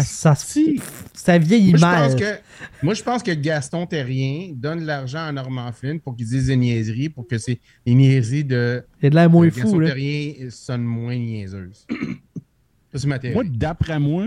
ça, 0.00 0.34
se- 0.36 0.46
si. 0.46 0.80
ça 1.12 1.38
vieillit 1.38 1.70
Moi 1.70 1.78
je, 1.78 1.80
mal. 1.84 2.10
pense 2.10 2.20
que, 2.20 2.34
moi, 2.82 2.94
je 2.94 3.02
pense 3.02 3.22
que 3.24 3.32
Gaston 3.32 3.86
Terrien 3.86 4.52
donne 4.54 4.80
de 4.80 4.84
l'argent 4.86 5.24
à 5.26 5.32
Normand 5.32 5.72
Flynn 5.72 5.98
pour 5.98 6.14
qu'il 6.14 6.26
dise 6.26 6.46
des 6.46 6.56
niaiseries, 6.56 7.08
pour 7.08 7.26
que 7.26 7.38
ces 7.38 7.58
les 7.84 7.94
niaiseries 7.94 8.44
de, 8.44 8.84
Il 9.02 9.06
a 9.06 9.10
de 9.10 9.14
l'air 9.16 9.30
moins 9.30 9.46
de 9.46 9.50
fou. 9.50 9.60
Gaston 9.62 9.78
Là. 9.80 9.88
Terrien 9.88 10.32
sonnent 10.50 10.84
moins 10.84 11.16
niaiseuses. 11.16 11.86
ça, 11.88 12.98
c'est 12.98 13.06
ma 13.08 13.18
théorie. 13.18 13.34
Moi, 13.34 13.44
d'après 13.48 13.98
moi, 13.98 14.26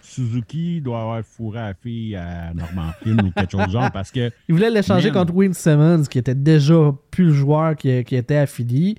Suzuki 0.00 0.80
doit 0.80 1.00
avoir 1.02 1.22
fourré 1.24 1.60
à 1.60 1.68
la 1.68 1.74
fille 1.74 2.16
à 2.16 2.52
Norman 2.54 2.90
Flynn 3.00 3.20
ou 3.20 3.30
quelque 3.30 3.52
chose 3.52 3.66
du 3.66 3.70
genre 3.72 3.92
parce 3.92 4.10
que 4.10 4.32
Il 4.48 4.54
voulait 4.56 4.70
l'échanger 4.70 5.12
contre 5.12 5.32
Wayne 5.32 5.54
Simmons, 5.54 6.02
qui 6.10 6.18
était 6.18 6.34
déjà 6.34 6.92
plus 7.12 7.26
le 7.26 7.32
joueur 7.32 7.76
qui, 7.76 8.02
qui 8.02 8.16
était 8.16 8.36
affilié. 8.38 8.96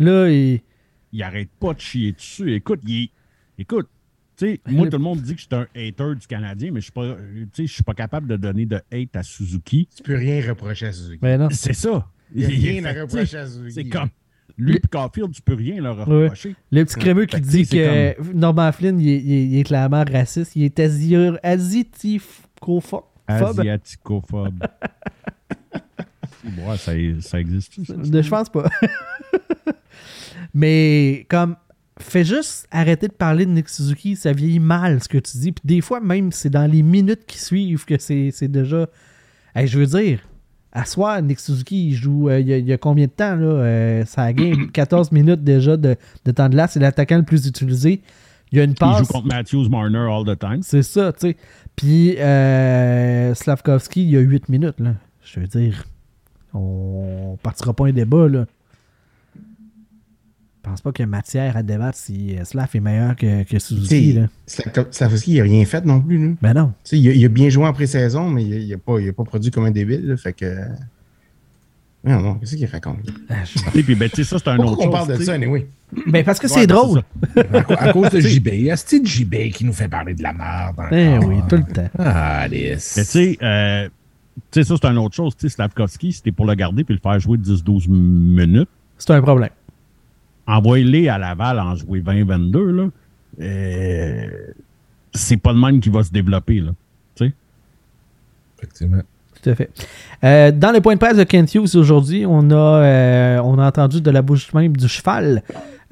Là, 0.00 0.28
il. 0.28 0.60
il 1.12 1.22
arrête 1.22 1.50
pas 1.60 1.74
de 1.74 1.80
chier 1.80 2.12
dessus. 2.12 2.52
Écoute, 2.54 2.80
il 2.86 3.04
est- 3.04 3.10
écoute, 3.58 3.88
tu 4.36 4.46
sais, 4.46 4.60
moi, 4.66 4.84
le- 4.86 4.90
tout 4.90 4.96
le 4.96 5.02
monde 5.04 5.20
dit 5.20 5.34
que 5.34 5.40
je 5.40 5.46
suis 5.46 5.54
un 5.54 5.66
hater 5.76 6.14
du 6.18 6.26
Canadien, 6.26 6.70
mais 6.72 6.80
je 6.80 6.84
suis 6.84 6.92
pas, 6.92 7.14
tu 7.14 7.48
sais, 7.52 7.66
je 7.66 7.72
suis 7.74 7.82
pas 7.82 7.94
capable 7.94 8.26
de 8.26 8.36
donner 8.36 8.64
de 8.66 8.80
hate 8.92 9.14
à 9.14 9.22
Suzuki. 9.22 9.86
Tu 9.94 10.02
peux 10.02 10.16
rien 10.16 10.40
reprocher 10.48 10.86
à 10.86 10.92
Suzuki. 10.92 11.18
Ben 11.20 11.38
non. 11.38 11.48
C'est 11.50 11.74
ça. 11.74 12.08
Il 12.34 12.46
n'y 12.48 12.68
a 12.68 12.70
rien 12.72 12.84
à 12.86 12.92
reprocher 13.02 13.36
à 13.38 13.46
Suzuki. 13.46 13.72
C'est 13.74 13.84
comme 13.88 14.08
lui 14.56 14.76
et 14.76 14.80
Caulfield, 14.90 15.32
tu 15.32 15.42
peux 15.42 15.54
rien 15.54 15.80
leur 15.82 16.06
Ouais. 16.08 16.24
reprocher. 16.24 16.54
Le 16.70 16.84
petit 16.84 16.96
crémeux 16.98 17.26
qui 17.26 17.36
que, 17.40 17.46
dit 17.46 17.66
que 17.66 18.32
Norman 18.32 18.72
Flynn, 18.72 18.98
il 19.00 19.08
est, 19.08 19.18
il 19.22 19.32
est- 19.32 19.46
il 19.46 19.58
est 19.58 19.64
clairement 19.64 20.04
raciste. 20.10 20.54
Il 20.56 20.62
est 20.64 20.78
asi- 20.80 21.14
asiatifophobe. 21.42 23.04
Asiaticophobe. 23.26 24.62
ouais, 26.44 26.76
ça, 26.78 26.92
ça 27.20 27.40
existe. 27.40 27.74
Je 27.86 28.28
pense 28.28 28.48
pas. 28.48 28.68
Mais 30.54 31.26
comme, 31.28 31.56
fais 31.98 32.24
juste 32.24 32.66
arrêter 32.70 33.08
de 33.08 33.12
parler 33.12 33.46
de 33.46 33.50
Nick 33.50 33.68
Suzuki. 33.68 34.16
Ça 34.16 34.32
vieillit 34.32 34.58
mal 34.60 35.02
ce 35.02 35.08
que 35.08 35.18
tu 35.18 35.38
dis. 35.38 35.52
Puis 35.52 35.62
des 35.64 35.80
fois, 35.80 36.00
même, 36.00 36.32
c'est 36.32 36.50
dans 36.50 36.70
les 36.70 36.82
minutes 36.82 37.24
qui 37.26 37.38
suivent 37.38 37.84
que 37.84 37.98
c'est 37.98 38.48
déjà. 38.48 38.88
Hey, 39.54 39.66
je 39.66 39.78
veux 39.78 39.86
dire, 39.86 40.20
à 40.72 40.84
soir, 40.84 41.20
Nick 41.22 41.40
Suzuki, 41.40 41.88
il 41.88 41.94
joue. 41.94 42.28
euh, 42.28 42.38
il, 42.40 42.46
y 42.48 42.52
a, 42.52 42.58
il 42.58 42.66
y 42.66 42.72
a 42.72 42.78
combien 42.78 43.06
de 43.06 43.10
temps, 43.10 43.34
là 43.34 43.46
euh, 43.46 44.04
Ça 44.04 44.32
game? 44.32 44.70
14 44.72 45.10
minutes 45.12 45.42
déjà 45.42 45.76
de, 45.76 45.96
de 46.24 46.30
temps 46.30 46.48
de 46.48 46.56
là. 46.56 46.68
C'est 46.68 46.78
l'attaquant 46.80 47.16
le 47.18 47.24
plus 47.24 47.46
utilisé. 47.46 48.00
Il 48.52 48.58
y 48.58 48.60
a 48.60 48.64
une 48.64 48.70
Il 48.70 48.74
joue 48.74 48.78
passe. 48.80 49.08
contre 49.08 49.26
Matthews 49.28 49.68
Marner 49.68 50.08
all 50.10 50.24
the 50.24 50.38
time. 50.38 50.60
C'est 50.62 50.82
ça, 50.82 51.12
tu 51.12 51.20
sais. 51.28 51.36
Puis 51.76 52.16
euh, 52.18 53.34
Slavkovski, 53.34 54.02
il 54.02 54.10
y 54.10 54.16
a 54.16 54.20
8 54.20 54.48
minutes, 54.48 54.80
là. 54.80 54.94
Je 55.22 55.38
veux 55.40 55.46
dire, 55.46 55.84
on 56.54 57.36
partira 57.42 57.72
pas 57.72 57.86
un 57.86 57.92
débat, 57.92 58.28
là. 58.28 58.46
Je 60.62 60.68
pense 60.68 60.82
pas 60.82 60.92
qu'il 60.92 61.04
y 61.04 61.04
a 61.04 61.06
matière 61.06 61.56
à 61.56 61.62
débattre 61.62 61.96
si 61.96 62.36
euh, 62.36 62.44
Slav 62.44 62.68
est 62.74 62.80
meilleur 62.80 63.16
que, 63.16 63.44
que 63.44 63.58
Suzuki, 63.58 64.12
là. 64.12 64.28
Il 65.26 65.36
n'a 65.38 65.42
rien 65.42 65.64
fait 65.64 65.84
non 65.86 66.02
plus. 66.02 66.18
Là. 66.18 66.34
Ben 66.42 66.52
non. 66.52 66.72
Tu 66.84 66.90
sais, 66.90 66.98
Il, 66.98 67.08
a, 67.08 67.12
il 67.12 67.24
a 67.24 67.28
bien 67.28 67.48
joué 67.48 67.64
en 67.64 67.72
pré-saison, 67.72 68.28
mais 68.28 68.44
il 68.44 68.68
n'a 68.68 68.76
pas, 68.76 69.00
il 69.00 69.08
a 69.08 69.12
pas 69.14 69.24
produit 69.24 69.50
comme 69.50 69.64
un 69.64 69.70
débile. 69.70 70.06
là, 70.06 70.16
fait 70.18 70.34
que. 70.34 70.54
Non, 72.04 72.20
non, 72.20 72.34
qu'est-ce 72.34 72.56
qu'il 72.56 72.66
raconte? 72.66 72.98
Ah, 73.28 73.44
sais, 73.44 73.82
Puis, 73.82 73.94
ben, 73.94 74.08
tu 74.10 74.16
sais, 74.16 74.24
ça, 74.24 74.38
c'est 74.38 74.48
un 74.48 74.58
autre 74.58 74.76
Pourquoi 74.76 74.86
on 74.86 74.96
chose. 74.98 75.06
parle 75.08 75.18
de 75.18 75.24
ça, 75.24 75.32
anyway? 75.34 75.66
Ben, 76.06 76.24
parce 76.24 76.38
que 76.38 76.46
Ouais, 76.46 76.52
c'est 76.60 76.66
ben, 76.66 76.74
drôle. 76.74 77.02
À, 77.78 77.92
cause 77.92 78.10
de 78.10 78.20
JB. 78.20 78.48
Est-ce 78.48 79.02
JB 79.04 79.50
qui 79.52 79.64
nous 79.64 79.72
fait 79.72 79.88
parler 79.88 80.14
de 80.14 80.22
la 80.22 80.32
merde? 80.32 80.76
Eh 80.92 81.08
encore? 81.16 81.28
oui, 81.28 81.36
tout 81.48 81.56
le 81.56 81.64
temps. 81.64 81.88
Ah, 81.98 82.40
Alice. 82.40 82.94
Mais 82.96 83.04
tu 83.04 83.10
sais, 83.10 83.38
euh, 83.42 83.88
tu 84.50 84.62
sais, 84.62 84.64
ça, 84.64 84.74
c'est 84.80 84.88
une 84.88 84.98
autre 84.98 85.14
chose. 85.14 85.34
Tu 85.36 85.48
sais, 85.48 85.54
Slavkovski, 85.54 86.12
c'était 86.12 86.32
pour 86.32 86.46
le 86.46 86.54
garder 86.54 86.84
puis 86.84 86.94
le 86.94 87.00
faire 87.00 87.18
jouer 87.18 87.36
10-12 87.38 87.88
minutes. 87.90 88.68
C'est 88.96 89.12
un 89.12 89.22
problème. 89.22 89.50
Envoyez-les 90.50 91.08
à 91.08 91.18
Laval 91.18 91.58
en 91.60 91.74
jouer 91.76 92.00
20-22, 92.00 92.70
là. 92.70 92.88
Euh, 93.40 94.26
c'est 95.12 95.36
pas 95.36 95.52
le 95.52 95.58
même 95.60 95.80
qui 95.80 95.88
va 95.90 96.02
se 96.02 96.10
développer, 96.12 96.60
là. 96.60 96.72
Tu 97.14 97.24
sais? 97.26 97.32
Effectivement. 98.58 99.02
Tout 99.42 99.50
à 99.50 99.54
fait. 99.54 99.70
Euh, 100.24 100.50
dans 100.52 100.72
le 100.72 100.80
point 100.80 100.94
de 100.94 100.98
presse 100.98 101.16
de 101.16 101.24
Kent 101.24 101.54
Hughes 101.54 101.76
aujourd'hui, 101.76 102.24
on 102.26 102.50
a, 102.50 102.54
euh, 102.54 103.38
on 103.42 103.58
a 103.58 103.66
entendu 103.68 104.00
de 104.02 104.10
la 104.10 104.20
bouche 104.22 104.52
même 104.52 104.76
du 104.76 104.86
cheval 104.88 105.42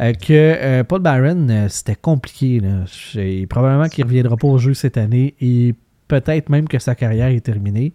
euh, 0.00 0.12
que 0.12 0.32
euh, 0.32 0.84
Paul 0.84 1.00
Byron, 1.00 1.48
euh, 1.50 1.68
c'était 1.68 1.94
compliqué. 1.94 2.60
Là. 2.60 2.84
C'est- 2.86 3.46
Probablement 3.48 3.88
qu'il 3.88 4.04
ne 4.04 4.08
reviendra 4.10 4.36
pas 4.36 4.48
au 4.48 4.58
jeu 4.58 4.74
cette 4.74 4.98
année 4.98 5.34
et 5.40 5.74
peut-être 6.08 6.50
même 6.50 6.68
que 6.68 6.78
sa 6.78 6.94
carrière 6.94 7.28
est 7.28 7.40
terminée. 7.40 7.92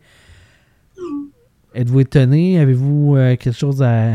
Êtes-vous 1.75 1.99
étonné? 2.01 2.59
Avez-vous 2.59 3.15
euh, 3.15 3.35
quelque 3.35 3.57
chose 3.57 3.81
à. 3.83 4.11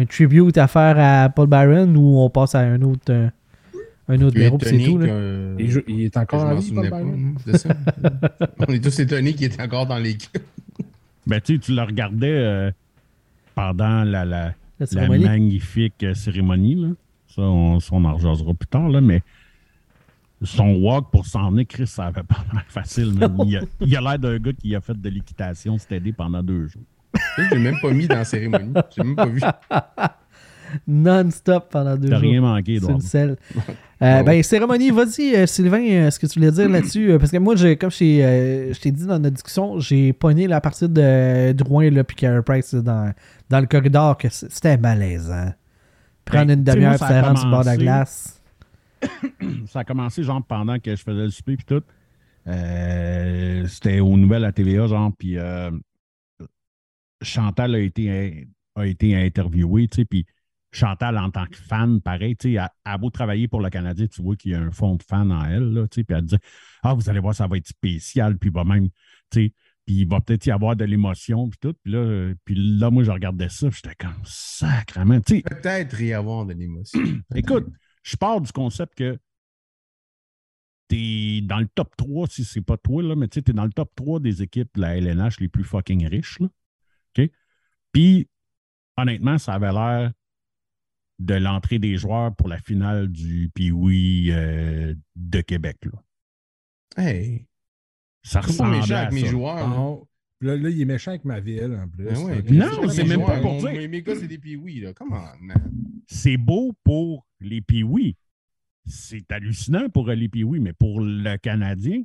Un 0.00 0.06
tribute 0.06 0.56
à 0.58 0.66
faire 0.68 0.96
à 0.98 1.28
Paul 1.28 1.46
Byron 1.48 1.96
ou 1.96 2.18
on 2.18 2.30
passe 2.30 2.54
à 2.54 2.60
un 2.60 2.80
autre, 2.82 3.10
euh, 3.10 3.28
un 4.08 4.20
autre 4.22 4.34
puis 4.34 4.68
c'est 4.68 4.78
tout? 4.78 4.98
là? 4.98 5.06
que- 5.06 5.56
Il, 5.58 5.70
joue- 5.70 5.82
il 5.86 6.00
est 6.02 6.16
encore 6.16 6.44
en 6.46 6.54
vie, 6.56 6.72
Paul 6.72 6.90
pas. 6.90 6.96
Byron? 6.98 7.34
Ça. 7.54 7.68
On 8.68 8.72
est 8.72 8.82
tous 8.82 8.98
étonnés 9.00 9.34
qu'il 9.34 9.46
était 9.46 9.62
encore 9.62 9.86
dans 9.86 9.98
l'équipe. 9.98 10.38
Ben, 11.26 11.40
tu 11.40 11.54
sais, 11.54 11.58
tu 11.60 11.74
le 11.74 11.82
regardais 11.82 12.30
euh, 12.30 12.70
pendant 13.54 14.04
la, 14.04 14.24
la, 14.24 14.54
La 14.92 15.08
magnifique 15.08 16.02
euh, 16.02 16.14
cérémonie, 16.14 16.74
là. 16.76 16.88
Ça, 17.28 17.42
on, 17.42 17.78
ça, 17.78 17.90
on 17.92 18.04
en 18.04 18.14
rejasera 18.14 18.54
plus 18.54 18.66
tard, 18.66 18.88
là, 18.88 19.00
mais 19.00 19.22
son 20.42 20.74
walk 20.76 21.10
pour 21.12 21.26
s'en 21.26 21.50
venir, 21.50 21.66
Chris, 21.68 21.86
ça 21.86 22.06
avait 22.06 22.22
pas 22.22 22.44
l'air 22.52 22.64
facile. 22.68 23.12
Il 23.80 23.96
a 23.96 24.00
l'air 24.00 24.18
d'un 24.18 24.38
gars 24.38 24.52
qui 24.54 24.74
a 24.74 24.80
fait 24.80 25.00
de 25.00 25.08
l'équitation, 25.08 25.76
s'est 25.78 25.96
aidé 25.96 26.12
pendant 26.12 26.42
deux 26.42 26.66
jours. 26.66 26.82
Je 27.38 27.54
l'ai 27.54 27.58
même 27.60 27.80
pas 27.80 27.90
mis 27.92 28.06
dans 28.06 28.16
la 28.16 28.24
cérémonie. 28.24 28.72
J'ai 28.96 29.02
même 29.02 29.16
pas 29.16 29.26
vu. 29.26 29.40
Non-stop 30.86 31.68
pendant 31.70 31.96
deux 31.96 32.08
T'as 32.08 32.20
jours. 32.20 32.30
rien 32.30 32.40
manqué, 32.40 32.78
C'est 32.80 32.90
une 32.92 33.00
selle. 33.00 33.36
Euh, 34.02 34.22
ben, 34.22 34.42
cérémonie, 34.42 34.90
vas-y, 34.90 35.34
euh, 35.36 35.44
Sylvain, 35.44 35.82
euh, 35.86 36.10
ce 36.10 36.18
que 36.18 36.26
tu 36.26 36.38
voulais 36.38 36.50
dire 36.50 36.70
là-dessus. 36.70 37.10
euh, 37.12 37.18
parce 37.18 37.30
que 37.30 37.36
moi, 37.36 37.54
j'ai- 37.54 37.76
comme 37.76 37.90
je 37.90 37.98
t'ai, 37.98 38.24
euh, 38.24 38.72
je 38.72 38.80
t'ai 38.80 38.90
dit 38.92 39.04
dans 39.04 39.18
notre 39.18 39.34
discussion, 39.34 39.78
j'ai 39.78 40.14
pogné 40.14 40.46
la 40.48 40.58
partie 40.62 40.88
de 40.88 41.52
Drouin 41.52 41.82
et 41.84 42.04
Carey 42.16 42.40
Price 42.42 42.72
là, 42.72 42.80
dans, 42.80 43.12
dans 43.50 43.60
le 43.60 43.66
corridor, 43.66 44.16
que 44.16 44.30
c- 44.30 44.46
c'était 44.48 44.78
malaisant. 44.78 45.52
Prendre 46.24 46.46
Ben, 46.46 46.58
une 46.58 46.64
tu 46.64 46.70
sais, 46.70 46.76
demi-heure 46.76 46.90
moi, 46.98 46.98
ça 46.98 47.06
a 47.30 47.36
sur 47.36 47.44
le 47.44 47.50
bord 47.50 47.60
de 47.60 47.66
la 47.66 47.72
commencé- 47.76 47.82
glace. 47.82 48.40
ça 49.66 49.80
a 49.80 49.84
commencé 49.84 50.22
genre 50.22 50.42
pendant 50.48 50.78
que 50.78 50.96
je 50.96 51.02
faisais 51.02 51.24
le 51.24 51.28
souper 51.30 51.56
puis 51.58 51.66
tout. 51.66 51.82
Euh, 52.46 53.66
C'était 53.66 54.00
aux 54.00 54.16
nouvelles 54.16 54.46
à 54.46 54.52
TVA, 54.52 54.86
genre, 54.86 55.12
puis 55.18 55.36
euh, 55.36 55.70
Chantal 57.22 57.74
a 57.74 57.78
été, 57.78 58.48
a 58.74 58.86
été 58.86 59.16
interviewée, 59.16 59.88
tu 59.88 59.96
sais, 59.96 60.04
puis 60.04 60.26
Chantal, 60.72 61.18
en 61.18 61.30
tant 61.30 61.46
que 61.46 61.56
fan, 61.56 62.00
pareil, 62.00 62.36
tu 62.36 62.54
sais, 62.54 62.54
elle 62.54 62.68
a 62.84 62.98
beau 62.98 63.10
travailler 63.10 63.48
pour 63.48 63.60
le 63.60 63.70
Canadien, 63.70 64.06
tu 64.06 64.22
vois 64.22 64.36
qu'il 64.36 64.52
y 64.52 64.54
a 64.54 64.60
un 64.60 64.70
fond 64.70 64.94
de 64.94 65.02
fan 65.02 65.32
en 65.32 65.44
elle, 65.44 65.72
là, 65.72 65.88
tu 65.88 65.96
sais, 65.96 66.04
puis 66.04 66.16
elle 66.16 66.24
disait 66.24 66.38
Ah, 66.82 66.94
vous 66.94 67.10
allez 67.10 67.18
voir, 67.18 67.34
ça 67.34 67.48
va 67.48 67.56
être 67.56 67.66
spécial, 67.66 68.38
puis 68.38 68.50
va 68.50 68.62
même, 68.62 68.88
tu 69.30 69.46
sais, 69.46 69.52
puis 69.84 69.96
il 69.96 70.08
va 70.08 70.20
peut-être 70.20 70.46
y 70.46 70.50
avoir 70.52 70.76
de 70.76 70.84
l'émotion, 70.84 71.48
puis 71.48 71.58
tout. 71.60 71.74
Puis 71.82 71.92
là, 71.92 72.32
puis 72.44 72.54
là, 72.54 72.90
moi, 72.90 73.02
je 73.02 73.10
regardais 73.10 73.48
ça, 73.48 73.68
j'étais 73.70 73.96
comme 73.96 74.22
sacrement, 74.24 75.20
tu 75.20 75.36
sais, 75.36 75.42
Peut-être 75.42 76.00
y 76.00 76.12
avoir 76.12 76.46
de 76.46 76.54
l'émotion. 76.54 77.00
Écoute, 77.34 77.66
je 78.04 78.16
pars 78.16 78.40
du 78.40 78.52
concept 78.52 78.94
que 78.96 79.18
t'es 80.86 81.40
dans 81.42 81.58
le 81.58 81.68
top 81.74 81.96
3, 81.96 82.28
si 82.28 82.44
c'est 82.44 82.60
pas 82.60 82.76
toi, 82.76 83.02
là, 83.02 83.16
mais 83.16 83.26
tu 83.26 83.36
sais, 83.36 83.42
t'es 83.42 83.52
dans 83.52 83.64
le 83.64 83.72
top 83.72 83.90
3 83.96 84.20
des 84.20 84.42
équipes 84.42 84.70
de 84.76 84.82
la 84.82 84.96
LNH 84.96 85.40
les 85.40 85.48
plus 85.48 85.64
fucking 85.64 86.06
riches. 86.06 86.38
Là. 86.38 86.48
Puis, 87.92 88.28
honnêtement, 88.96 89.38
ça 89.38 89.54
avait 89.54 89.72
l'air 89.72 90.12
de 91.18 91.34
l'entrée 91.34 91.78
des 91.78 91.96
joueurs 91.96 92.34
pour 92.34 92.48
la 92.48 92.58
finale 92.58 93.08
du 93.08 93.50
Pee-Wee 93.54 94.30
euh, 94.32 94.94
de 95.16 95.40
Québec. 95.42 95.76
Là. 95.84 96.02
Hey, 96.96 97.46
Ça 98.22 98.40
ressemblait 98.40 98.80
méchant 98.80 98.94
à 98.94 98.98
avec 98.98 99.12
mes 99.12 99.28
joueurs. 99.28 99.56
là. 99.56 99.66
Non. 99.66 100.06
Là, 100.42 100.56
là, 100.56 100.70
il 100.70 100.80
est 100.80 100.86
méchant 100.86 101.10
avec 101.10 101.26
ma 101.26 101.38
ville, 101.38 101.78
en 101.78 101.86
plus. 101.86 102.04
Ben 102.04 102.18
ouais. 102.24 102.42
Non, 102.50 102.88
c'est 102.88 103.04
même 103.04 103.20
pas 103.20 103.40
pour 103.40 103.58
dire. 103.58 103.88
Mes, 103.90 104.02
gars, 104.02 104.14
c'est 104.16 104.26
des 104.26 104.80
là. 104.80 104.94
Come 104.94 105.12
on, 105.12 105.44
man. 105.44 105.70
c'est 106.06 106.38
beau 106.38 106.72
pour 106.82 107.26
les 107.40 107.60
Pee-Wee. 107.60 108.16
C'est 108.86 109.30
hallucinant 109.30 109.90
pour 109.90 110.08
les 110.08 110.28
Pee-Wee, 110.30 110.60
mais 110.60 110.72
pour 110.72 111.02
le 111.02 111.36
Canadien, 111.36 112.02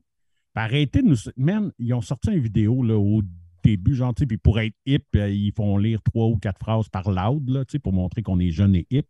arrêtez 0.54 1.02
de 1.02 1.08
nous. 1.08 1.16
Man, 1.38 1.72
ils 1.80 1.94
ont 1.94 2.02
sorti 2.02 2.32
une 2.32 2.40
vidéo 2.40 2.84
là, 2.84 2.98
au 2.98 3.22
début, 3.66 3.95
genre, 3.95 4.13
tu 4.13 4.22
sais, 4.22 4.26
puis 4.28 4.38
pour 4.38 4.59
être 4.59 4.76
hip, 4.86 5.03
euh, 5.16 5.30
ils 5.30 5.51
font 5.53 5.78
lire 5.78 6.01
trois 6.03 6.28
ou 6.28 6.38
quatre 6.38 6.59
phrases 6.59 6.89
par 6.89 7.09
loud, 7.09 7.49
là, 7.49 7.66
tu 7.66 7.74
sais, 7.74 7.80
pour 7.80 7.93
montrer 7.93 8.22
qu'on 8.24 8.39
est 8.39 8.51
jeune 8.51 8.76
et 8.76 8.88
hip. 8.89 9.07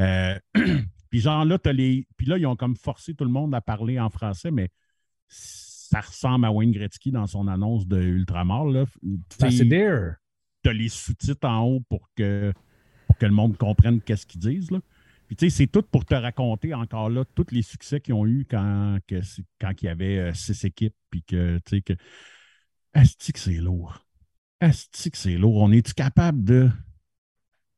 Euh, 0.00 0.38
puis 1.10 1.20
genre 1.20 1.44
là, 1.44 1.58
t'as 1.58 1.72
les. 1.72 2.06
Puis 2.16 2.26
là, 2.26 2.38
ils 2.38 2.46
ont 2.46 2.56
comme 2.56 2.76
forcé 2.76 3.14
tout 3.14 3.24
le 3.24 3.30
monde 3.30 3.54
à 3.54 3.60
parler 3.60 3.98
en 4.00 4.10
français, 4.10 4.50
mais 4.50 4.68
ça 5.28 6.00
ressemble 6.00 6.44
à 6.46 6.52
Wayne 6.52 6.72
Gretzky 6.72 7.10
dans 7.10 7.26
son 7.26 7.48
annonce 7.48 7.86
de 7.86 8.00
Ultramar. 8.00 8.66
Là. 8.66 8.84
Tu 9.02 9.18
Ah, 9.40 9.50
sais, 9.50 9.58
c'est 9.58 9.68
there. 9.68 10.14
tu 10.62 10.70
as 10.70 10.72
les 10.72 10.88
sous-titres 10.88 11.48
en 11.48 11.62
haut 11.64 11.80
pour 11.88 12.08
que, 12.16 12.52
pour 13.06 13.16
que 13.18 13.26
le 13.26 13.32
monde 13.32 13.56
comprenne 13.56 14.00
qu'est-ce 14.00 14.26
qu'ils 14.26 14.40
disent. 14.40 14.70
Là. 14.70 14.80
Puis 15.26 15.36
tu 15.36 15.48
sais, 15.50 15.56
c'est 15.56 15.66
tout 15.66 15.82
pour 15.82 16.04
te 16.04 16.14
raconter 16.14 16.74
encore 16.74 17.08
là 17.10 17.24
tous 17.34 17.46
les 17.52 17.62
succès 17.62 18.00
qu'ils 18.00 18.14
ont 18.14 18.26
eu 18.26 18.46
quand, 18.50 18.98
que 19.06 19.20
quand 19.60 19.72
il 19.82 19.86
y 19.86 19.88
avait 19.88 20.18
euh, 20.18 20.34
six 20.34 20.64
équipes. 20.64 20.94
Puis 21.10 21.22
que, 21.22 21.58
tu 21.58 21.76
sais, 21.76 21.82
que. 21.82 21.92
Est-ce 22.94 23.32
que 23.32 23.38
c'est 23.38 23.52
lourd? 23.54 24.04
Est-ce 24.60 25.08
que 25.08 25.16
c'est 25.16 25.36
lourd? 25.36 25.56
On 25.56 25.72
est-tu 25.72 25.94
capable 25.94 26.42
de 26.44 26.70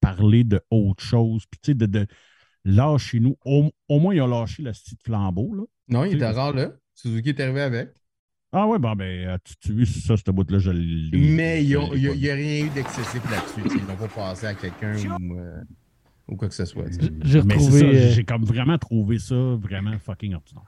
parler 0.00 0.44
de 0.44 0.60
autre 0.70 1.02
chose? 1.02 1.44
Puis 1.50 1.60
tu 1.62 1.70
sais, 1.72 1.74
de, 1.74 1.86
de 1.86 2.06
lâcher 2.64 3.20
nous. 3.20 3.36
Au, 3.44 3.70
au 3.88 4.00
moins, 4.00 4.14
ils 4.14 4.20
ont 4.22 4.26
lâché 4.26 4.62
le 4.62 4.72
style 4.72 4.98
flambeau. 5.04 5.54
Là. 5.54 5.62
Non, 5.88 6.04
il 6.04 6.14
était 6.16 6.28
rare 6.30 6.52
là. 6.54 6.70
Suzuki 6.94 7.30
est 7.30 7.40
arrivé 7.40 7.60
avec. 7.62 7.90
Ah 8.54 8.66
ouais, 8.66 8.78
bon, 8.78 8.94
ben, 8.94 9.38
tu, 9.44 9.54
tu 9.56 9.72
vu 9.72 9.86
ça, 9.86 10.14
ce 10.16 10.30
bout-là, 10.30 10.58
je 10.58 10.70
l'ai. 10.70 11.10
Mais 11.18 11.62
il 11.64 11.68
n'y 11.68 11.74
a, 11.76 11.82
il 11.94 12.08
a- 12.08 12.14
il 12.14 12.30
a 12.30 12.34
rien 12.34 12.66
eu 12.66 12.68
d'excessif 12.68 13.22
là-dessus. 13.30 13.78
Ils 13.78 13.86
n'ont 13.86 13.96
pas 13.96 14.08
passé 14.08 14.46
à 14.46 14.54
quelqu'un 14.54 14.94
ou, 15.18 15.38
euh, 15.38 15.62
ou 16.28 16.36
quoi 16.36 16.48
que 16.48 16.54
ce 16.54 16.66
soit. 16.66 16.84
J'ai 17.22 17.42
Mais 17.42 17.54
c'est 17.58 17.64
retrouvé. 17.64 17.78
ça, 17.80 17.86
euh, 17.86 18.10
j'ai 18.10 18.24
comme 18.24 18.44
vraiment 18.44 18.76
trouvé 18.76 19.18
ça 19.18 19.34
vraiment 19.34 19.98
fucking 19.98 20.34
ordinaire. 20.34 20.64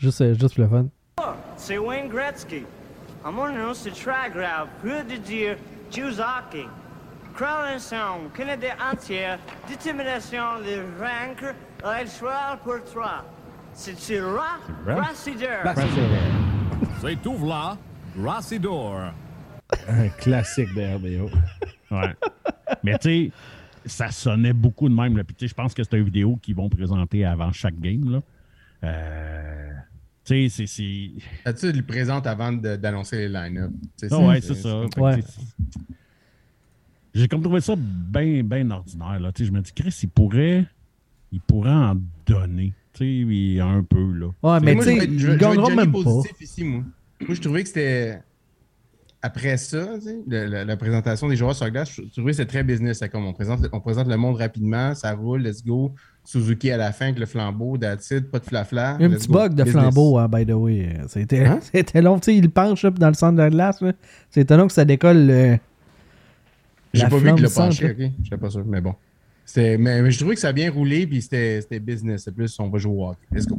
juste, 0.00 0.20
euh, 0.22 0.34
juste 0.34 0.56
pour 0.56 0.64
le 0.64 0.70
fun. 0.70 0.88
C'est 1.56 1.78
Wayne 1.78 2.08
Gretzky. 2.08 2.62
I'm 3.24 3.38
on 3.38 3.74
ce 3.74 3.90
track 3.90 4.32
grab, 4.34 4.68
peu 4.82 5.02
de 5.02 5.16
dire. 5.16 5.56
Crown 7.34 7.74
ensemble, 7.76 8.30
Canada 8.36 8.68
entière, 8.92 9.38
détermination 9.68 10.58
de 10.60 10.80
vaincre, 10.98 11.54
choix 12.06 12.58
pour 12.62 12.82
toi. 12.92 13.24
C'est 13.72 14.20
roi, 14.20 14.58
vrai? 14.84 14.94
Grassideur. 14.96 15.74
C'est 17.00 17.22
tout 17.22 17.34
v'là, 17.34 17.76
Grassidor. 18.16 19.12
Un 19.88 20.08
classique 20.08 20.74
de 20.74 20.96
RBO. 20.96 21.30
Ouais. 21.90 22.14
Mais 22.84 22.96
tu 22.98 23.08
sais, 23.08 23.32
ça 23.84 24.12
sonnait 24.12 24.52
beaucoup 24.52 24.88
de 24.88 24.94
même. 24.94 25.16
là. 25.16 25.24
Puis 25.24 25.34
tu 25.34 25.44
sais, 25.44 25.48
je 25.48 25.54
pense 25.54 25.74
que 25.74 25.82
c'est 25.82 25.96
une 25.96 26.04
vidéo 26.04 26.38
qu'ils 26.40 26.54
vont 26.54 26.68
présenter 26.68 27.24
avant 27.24 27.50
chaque 27.50 27.80
game. 27.80 28.12
Là. 28.12 28.20
Euh, 28.84 29.70
tu 30.24 30.48
sais, 30.48 30.66
c'est-. 30.66 31.10
Là-dessus, 31.44 31.70
il 31.70 31.76
le 31.78 31.82
présente 31.86 32.26
avant 32.26 32.52
de- 32.52 32.76
d'annoncer 32.76 33.16
les 33.18 33.28
line-up. 33.28 33.70
Ah 34.10 34.18
ouais, 34.18 34.40
c'est 34.40 34.54
ça. 34.54 34.84
Ouais. 34.96 35.22
J'ai 37.14 37.26
comme 37.26 37.42
trouvé 37.42 37.60
ça 37.60 37.74
bien, 37.76 38.42
bien 38.44 38.70
ordinaire. 38.70 39.18
Là. 39.18 39.32
Tu 39.32 39.42
sais, 39.42 39.48
Je 39.48 39.52
me 39.52 39.60
dis, 39.60 39.72
Chris, 39.72 39.98
il 40.02 40.08
pourrait, 40.08 40.64
il 41.32 41.40
pourrait 41.40 41.70
en 41.70 41.96
donner. 42.26 42.72
Tu 42.92 42.98
sais, 42.98 43.06
il- 43.10 43.60
un 43.60 43.82
peu. 43.82 44.12
Là. 44.12 44.26
Ouais, 44.42 44.60
mais 44.60 44.74
moi, 44.74 44.84
tu 44.84 44.90
je 44.90 44.94
vais 44.94 45.00
sais, 45.00 45.06
ils 45.34 45.36
gagneront 45.38 45.64
Johnny 45.66 45.76
même 45.76 45.92
pas. 45.92 46.02
positif 46.04 46.40
ici, 46.40 46.64
moi. 46.64 46.84
Moi, 47.20 47.34
je 47.34 47.40
trouvais 47.40 47.62
que 47.62 47.68
c'était. 47.68 48.20
Après 49.22 49.58
ça, 49.58 49.86
tu 49.98 50.06
sais, 50.06 50.18
le- 50.26 50.46
la, 50.46 50.64
la 50.64 50.76
présentation 50.78 51.28
des 51.28 51.36
joueurs 51.36 51.54
sur 51.54 51.66
la 51.66 51.70
glace, 51.70 51.90
je 51.94 52.02
trouvais 52.10 52.30
que 52.32 52.38
c'était 52.38 52.48
très 52.48 52.62
business. 52.64 53.00
C'est 53.00 53.10
comme 53.10 53.26
on 53.26 53.34
présente, 53.34 53.60
on 53.72 53.80
présente 53.80 54.08
le 54.08 54.16
monde 54.16 54.36
rapidement, 54.36 54.94
ça 54.94 55.12
roule, 55.12 55.42
let's 55.42 55.62
go. 55.64 55.92
Suzuki 56.24 56.70
à 56.70 56.76
la 56.78 56.92
fin 56.92 57.06
avec 57.06 57.18
le 57.18 57.26
flambeau, 57.26 57.76
it, 57.76 58.30
pas 58.30 58.38
de 58.38 58.44
flafla. 58.44 58.94
Un 59.00 59.08
let's 59.08 59.18
petit 59.22 59.28
go. 59.28 59.34
bug 59.34 59.54
de 59.54 59.62
Business. 59.64 59.82
flambeau, 59.82 60.16
hein, 60.18 60.28
by 60.28 60.46
the 60.46 60.52
way. 60.52 60.96
C'était 61.08 61.44
Hein? 61.44 61.58
c'était 61.74 62.00
long. 62.00 62.18
Tu 62.18 62.26
sais, 62.26 62.36
il 62.36 62.50
penche 62.50 62.84
dans 62.86 63.08
le 63.08 63.14
centre 63.14 63.36
de 63.36 63.42
la 63.42 63.50
glace. 63.50 63.82
C'est 64.30 64.40
étonnant 64.42 64.66
que 64.66 64.72
ça 64.72 64.84
décolle. 64.86 65.28
euh, 65.30 65.56
J'ai 66.94 67.06
pas 67.06 67.16
vu 67.18 67.34
qu'il 67.34 67.48
centre, 67.48 67.68
penché, 67.68 67.90
ok? 67.90 68.10
Je 68.30 68.36
pas 68.36 68.50
sûr, 68.50 68.64
mais 68.66 68.80
bon. 68.80 68.94
Mais, 69.56 69.76
mais 69.78 70.10
je 70.10 70.18
trouvais 70.18 70.34
que 70.36 70.40
ça 70.40 70.48
a 70.48 70.52
bien 70.52 70.70
roulé, 70.70 71.06
puis 71.06 71.20
c'était 71.20 71.60
c'était 71.60 71.80
business. 71.80 72.22
C'est 72.24 72.34
plus, 72.34 72.56
on 72.60 72.68
va 72.68 72.78
jouer 72.78 72.94
au 72.94 73.08
hockey. 73.08 73.18
Let's 73.32 73.46
go. 73.46 73.58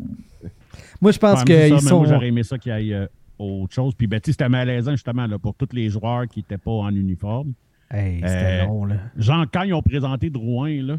Moi, 1.01 1.11
je 1.11 1.19
pense 1.19 1.43
Ouais, 1.43 1.45
c'est 1.47 1.69
qu'ils 1.69 1.81
sont. 1.81 2.05
J'aurais 2.05 2.27
aimé 2.29 2.43
ça 2.43 2.57
qu'il 2.57 2.71
y 2.77 2.91
ait 2.91 2.93
euh, 2.95 3.05
autre 3.45 3.73
chose. 3.73 3.93
Puis, 3.95 4.07
ben, 4.07 4.19
c'était 4.23 4.49
malaisant, 4.49 4.91
justement, 4.91 5.25
là, 5.27 5.37
pour 5.39 5.55
tous 5.55 5.69
les 5.73 5.89
joueurs 5.89 6.27
qui 6.27 6.39
n'étaient 6.39 6.57
pas 6.57 6.71
en 6.71 6.93
uniforme. 6.95 7.53
Hey, 7.89 8.15
c'était 8.17 8.61
Euh, 8.61 8.65
long, 8.65 8.85
là. 8.85 8.97
Genre, 9.17 9.45
quand 9.51 9.63
ils 9.63 9.73
ont 9.73 9.81
présenté 9.81 10.29
Drouin, 10.29 10.81
là, 10.81 10.97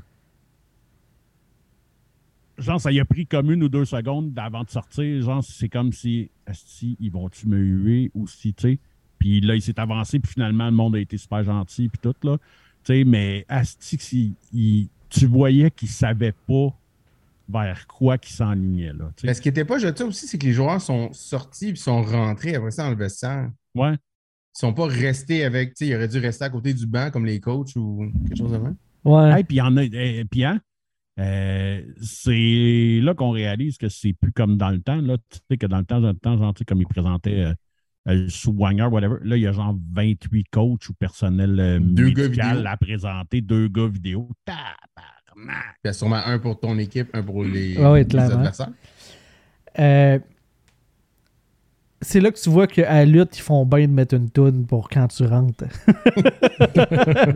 genre, 2.59 2.81
ça 2.81 2.93
y 2.93 3.01
a 3.01 3.05
pris 3.05 3.27
comme 3.27 3.51
une 3.51 3.63
ou 3.63 3.69
deux 3.69 3.85
secondes 3.85 4.33
avant 4.39 4.63
de 4.65 4.71
sortir. 4.71 5.23
Genre, 5.23 5.43
c'est 5.43 5.69
comme 5.69 5.93
si, 5.93 6.31
si 6.53 6.97
ils 7.01 7.11
vont-tu 7.11 7.49
me 7.49 7.57
huer 7.59 8.11
ou 8.15 8.27
si, 8.27 8.53
tu 8.55 8.63
sais. 8.73 8.79
Puis 9.19 9.41
là, 9.41 9.55
il 9.55 9.63
s'est 9.63 9.79
avancé, 9.79 10.19
puis 10.19 10.33
finalement, 10.33 10.67
le 10.67 10.73
monde 10.73 10.97
a 10.97 10.99
été 10.99 11.17
super 11.17 11.45
gentil, 11.45 11.89
puis 11.89 11.99
tout, 12.03 12.15
là. 12.27 12.37
Tu 12.85 12.93
sais, 12.95 13.05
mais 13.05 13.45
Asti, 13.49 14.35
il- 14.53 14.89
tu 15.09 15.27
voyais 15.27 15.71
qu'il 15.71 15.89
savait 15.89 16.33
pas 16.33 16.75
vers 17.49 17.87
quoi 17.87 18.19
qu'il 18.19 18.35
s'enlignait, 18.35 18.93
là. 18.93 19.11
Mais 19.25 19.35
ce 19.35 19.41
qui 19.41 19.49
n'était 19.49 19.65
pas 19.65 19.79
jeté 19.79 20.05
aussi, 20.05 20.27
c'est 20.27 20.39
que 20.39 20.47
les 20.47 20.53
joueurs 20.53 20.81
sont 20.81 21.13
sortis 21.13 21.69
et 21.71 21.75
sont 21.77 22.03
rentrés 22.03 22.55
après 22.55 22.71
ça 22.71 22.85
dans 22.85 22.91
le 22.91 22.97
vestiaire. 22.97 23.51
Ouais. 23.75 23.93
Ils 23.95 24.59
sont 24.59 24.75
pas 24.75 24.87
restés 24.87 25.45
avec, 25.45 25.71
tu 25.75 25.85
sais, 25.85 25.87
ils 25.91 25.97
auraient 25.97 26.09
dû 26.09 26.19
rester 26.19 26.45
à 26.45 26.51
côté 26.51 26.75
du 26.75 26.87
banc 26.87 27.11
comme 27.11 27.25
les 27.27 27.41
coachs 27.41 27.75
ou 27.77 28.11
quelque 28.29 28.37
chose 28.39 28.53
de 28.53 28.59
même. 28.59 28.77
Ouais. 29.05 29.31
Hey, 29.39 29.45
puis 29.45 29.57
il 29.57 29.59
y 29.59 29.63
en 29.63 29.77
a. 29.77 29.83
eh, 29.85 30.25
puis, 30.27 30.45
hein, 30.45 30.61
euh, 31.19 31.83
c'est 32.01 33.01
là 33.03 33.15
qu'on 33.15 33.31
réalise 33.31 33.77
que 33.79 33.89
c'est 33.89 34.13
plus 34.13 34.33
comme 34.33 34.57
dans 34.57 34.71
le 34.71 34.81
temps. 34.81 35.01
Là, 35.01 35.17
tu 35.31 35.39
sais, 35.51 35.57
que 35.57 35.67
dans 35.67 35.79
le 35.79 35.85
temps, 35.85 36.01
dans 36.01 36.09
le 36.09 36.19
temps, 36.19 36.37
genre, 36.39 36.55
tu 36.55 36.61
sais, 36.61 36.65
comme 36.65 36.81
ils 36.81 36.87
présentaient 36.87 37.45
euh, 37.45 37.55
euh, 38.09 38.29
sous 38.29 38.53
whatever, 38.53 39.17
là, 39.23 39.37
il 39.37 39.43
y 39.43 39.47
a 39.47 39.53
genre 39.53 39.77
28 39.93 40.45
coachs 40.51 40.89
ou 40.89 40.95
personnel 40.95 41.59
euh, 41.61 41.79
Deux 41.81 42.11
gars 42.11 42.25
médical 42.25 42.57
vidéo. 42.59 42.71
à 42.71 42.77
présenter, 42.77 43.41
deux 43.41 43.69
gars 43.69 43.89
vidéo. 43.89 44.29
Tabarnak! 44.45 44.77
Puis 45.35 45.45
il 45.85 45.89
y 45.89 45.91
a 45.91 45.93
sûrement 45.93 46.21
un 46.25 46.39
pour 46.39 46.59
ton 46.61 46.79
équipe, 46.79 47.09
un 47.15 47.23
pour 47.23 47.43
les, 47.45 47.77
Ouais, 47.77 47.87
ouais, 47.87 47.99
les 48.01 48.07
clairement. 48.07 48.35
adversaires. 48.37 48.69
Euh, 49.79 50.19
c'est 52.05 52.19
là 52.21 52.33
que 52.33 52.39
tu 52.39 52.51
vois 52.51 52.67
qu'à 52.67 52.83
la 52.93 53.05
lutte, 53.05 53.39
ils 53.39 53.43
font 53.43 53.65
bien 53.65 53.87
de 53.87 53.93
mettre 53.93 54.15
une 54.17 54.29
toune 54.29 54.67
pour 54.67 54.89
quand 54.89 55.07
tu 55.09 55.25
rentres. 55.25 55.65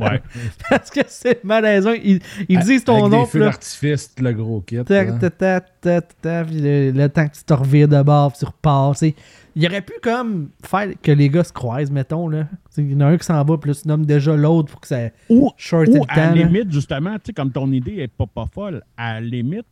Ouais. 0.01 0.23
Parce 0.71 0.91
que 0.91 1.01
c'est 1.07 1.43
malaisant. 1.45 1.93
Ils, 1.93 2.21
ils 2.49 2.59
disent 2.61 2.85
ton 2.85 3.05
Avec 3.05 3.13
nom, 3.13 3.23
des 3.25 3.29
feux 3.29 3.41
d'artifice, 3.41 4.13
le 4.21 4.33
gros 4.33 4.61
kit. 4.61 4.83
tac, 4.85 5.09
là. 5.09 5.19
tac, 5.19 5.39
tac, 5.39 5.81
tac, 5.81 6.09
tac, 6.21 6.47
puis 6.47 6.61
le, 6.61 7.07
temps 7.09 7.29
que 7.29 7.37
tu 7.37 7.45
te 7.45 7.53
revires 7.55 7.89
de 7.89 8.03
bord, 8.03 8.33
puis 8.33 8.41
tu 8.41 8.45
repars. 8.45 8.93
tu 8.93 8.99
sais. 9.11 9.15
Il 9.59 9.67
aurait 9.67 9.81
pu 9.81 9.95
comme 10.03 10.51
faire 10.63 10.89
que 11.03 11.11
les 11.11 11.31
gars 11.31 11.43
se 11.43 11.53
croisent, 11.53 11.91
mettons. 11.91 12.29
Là. 12.29 12.47
Il 12.77 12.93
y 12.93 12.95
en 12.95 13.01
a 13.01 13.07
un 13.07 13.17
qui 13.17 13.25
s'en 13.25 13.43
va, 13.43 13.57
puis 13.57 13.71
là, 13.71 13.75
tu 13.81 13.89
nommes 13.89 14.05
déjà 14.05 14.37
l'autre 14.37 14.71
pour 14.71 14.81
que 14.83 14.87
ça 14.87 15.09
Ou, 15.31 15.51
le 15.73 16.11
à 16.11 16.17
la 16.17 16.33
limite, 16.35 16.71
justement, 16.71 17.15
tu 17.15 17.21
sais, 17.27 17.33
comme 17.33 17.51
ton 17.51 17.73
idée 17.73 17.97
est 17.97 18.09
pas, 18.09 18.27
pas 18.27 18.45
folle, 18.53 18.83
à 18.99 19.15
la 19.15 19.21
limite, 19.23 19.65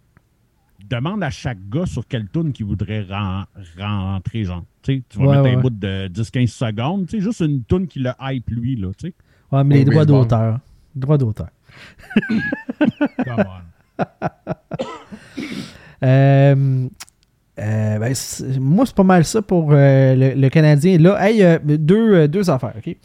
demande 0.89 1.23
à 1.23 1.29
chaque 1.31 1.59
gars 1.69 1.85
sur 1.87 2.07
quelle 2.09 2.29
tune 2.31 2.53
qu'il 2.53 2.65
voudrait 2.67 3.03
ren- 3.03 3.45
rentrer, 3.79 4.45
genre. 4.45 4.65
Tu 4.83 5.03
vas 5.17 5.25
Ouais, 5.25 5.31
mettre 5.37 5.43
ouais. 5.45 5.55
un 5.55 5.61
bout 5.61 5.71
de 5.71 6.09
10-15 6.09 6.47
secondes, 6.49 7.07
tu 7.07 7.19
sais, 7.19 7.23
juste 7.23 7.41
une 7.41 7.63
tune 7.65 7.87
qui 7.87 7.99
le 8.01 8.11
hype 8.21 8.49
lui, 8.51 8.77
là, 8.77 8.89
tu 8.97 9.09
sais. 9.09 9.15
Ouais, 9.53 9.65
mais 9.65 9.77
les 9.77 9.85
droits 9.85 10.05
d'auteur. 10.07 10.61
Droits 10.97 11.19
d'auteur. 11.19 11.49
Come 13.25 13.45
on. 13.47 14.05
Euh, 16.03 16.89
euh, 17.59 17.99
ben, 17.99 18.13
moi, 18.61 18.85
c'est 18.87 18.95
pas 18.95 19.03
mal 19.05 19.25
ça 19.25 19.41
pour 19.43 19.71
euh, 19.73 20.15
le, 20.15 20.41
le 20.41 20.49
Canadien. 20.49 20.99
Là, 20.99 21.17
hey, 21.29 21.43
euh, 21.43 21.59
deux, 21.65 22.15
euh, 22.15 22.27
deux 22.29 22.51
affaires, 22.51 22.75
OK? 22.77 22.97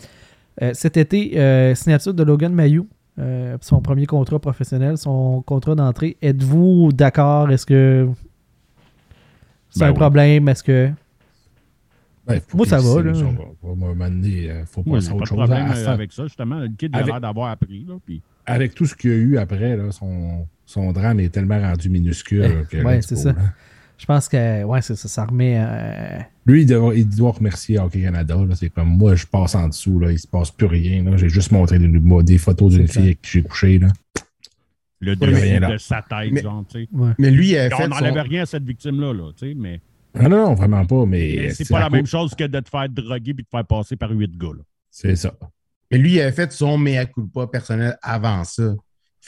Euh, 0.62 0.72
cet 0.74 0.97
été, 0.97 1.39
euh, 1.39 1.74
signature 1.76 2.14
de 2.14 2.24
Logan 2.24 2.52
Mayou, 2.54 2.88
euh, 3.20 3.58
son 3.62 3.82
premier 3.82 4.06
contrat 4.06 4.39
professionnel, 4.39 4.97
son 4.97 5.41
contrat 5.41 5.76
d'entrée. 5.76 6.18
Êtes-vous 6.22 6.91
d'accord? 6.93 7.50
Est-ce 7.52 7.66
que 7.66 8.08
c'est 9.70 9.82
Ben 9.82 9.88
un 9.88 9.89
oui. 9.91 9.95
problème? 9.95 10.50
Est-ce 10.50 10.64
que... 10.64 10.89
Ben, 12.28 12.39
Moi, 12.54 12.66
ça 12.68 12.78
va, 12.80 13.02
là. 13.02 13.14
faut 14.66 14.84
pas 14.84 14.91
autre 14.91 15.14
de 15.20 15.26
chose. 15.26 15.38
problème 15.38 15.68
À- 15.72 15.91
avec 15.91 16.12
ça, 16.12 16.24
justement. 16.24 16.60
Le 16.60 16.68
kid, 16.70 16.93
a 16.93 17.00
Avec- 17.00 17.10
l'air 17.12 17.22
d'avoir 17.22 17.50
appris, 17.52 17.86
là, 17.88 17.95
puis... 18.06 18.22
avec 18.45 18.76
tout 18.76 18.86
ce 18.86 18.95
qu'il 18.95 19.10
y 19.10 19.14
a 19.14 19.18
eu 19.18 19.38
après, 19.38 19.76
là, 19.78 19.91
son, 19.91 20.45
son 20.66 20.91
drame 20.91 21.20
est 21.22 21.30
tellement 21.30 21.60
rendu 21.60 21.89
minuscule. 21.89 22.66
Eh, 22.72 22.84
let's 22.84 23.08
c'est 23.08 23.16
ça. 23.16 23.32
là. 23.34 23.39
Je 24.00 24.06
pense 24.06 24.30
que 24.30 24.64
ouais, 24.64 24.82
c'est 24.82 24.95
ça, 24.95 25.08
ça 25.10 25.26
remet... 25.26 25.58
euh, 25.60 26.20
Lui, 26.45 26.62
il 26.62 26.66
doit, 26.66 26.95
il 26.95 27.08
doit 27.08 27.32
remercier 27.32 27.78
Hockey 27.80 28.02
Canada. 28.02 28.36
là. 28.36 28.56
C'est 28.56 28.70
comme 28.70 28.88
moi, 28.89 29.14
je 29.16 29.26
passe 29.28 29.56
en 29.56 29.68
dessous. 29.68 30.00
Là, 30.00 30.12
il 30.12 30.18
se 30.18 30.26
passe 30.26 30.52
plus 30.52 30.68
rien. 30.68 31.04
là. 31.04 31.18
J'ai 31.18 31.28
juste 31.30 31.52
montré 31.52 31.78
des, 31.80 31.88
des 32.24 32.38
photos 32.38 32.74
d'une 32.74 32.88
fille 32.88 33.02
avec 33.04 33.22
qui 33.22 33.32
j'ai 33.32 33.43
couché. 33.43 33.78
Là. 33.78 33.89
Le 35.02 35.14
là. 35.60 35.72
de 35.72 35.78
sa 35.78 36.02
tête, 36.02 36.32
Mais- 36.32 36.41
genre, 36.41 36.64
tu 36.70 36.84
sais. 36.84 36.89
ouais. 36.93 37.12
Mais 37.20 37.30
lui, 37.32 37.50
il 37.52 37.58
a 37.58 37.70
On 37.78 37.88
n'enlève 37.88 38.16
son... 38.16 38.24
rien 38.24 38.43
à 38.43 38.45
cette 38.45 38.64
victime-là, 38.64 39.14
là, 39.14 39.32
tu 39.38 39.50
sais, 39.50 39.54
mais, 39.56 39.80
Non, 40.16 40.24
non, 40.30 40.47
non, 40.47 40.54
vraiment 40.56 40.86
pas. 40.86 41.06
Mais, 41.06 41.36
mais 41.38 41.50
c'est 41.52 41.70
pas 41.70 41.80
la 41.80 41.89
même 41.89 42.06
chose 42.06 42.34
que 42.36 42.43
de 42.45 42.60
te 42.60 42.70
faire 42.70 42.89
droguer 42.89 43.34
puis 43.34 43.43
de 43.43 43.47
te 43.50 43.50
faire 43.52 43.66
passer 43.66 43.95
par 43.95 44.12
huit 44.12 44.38
gars, 44.38 44.47
là. 44.58 44.64
C'est 44.89 45.16
ça. 45.16 45.34
Mais 45.91 45.97
lui, 45.97 46.14
il 46.14 46.22
avait 46.22 46.32
fait 46.32 46.52
son 46.52 46.78
mea 46.78 47.06
culpa 47.06 47.47
personnel 47.47 47.97
avant 48.02 48.43
ça. 48.43 48.76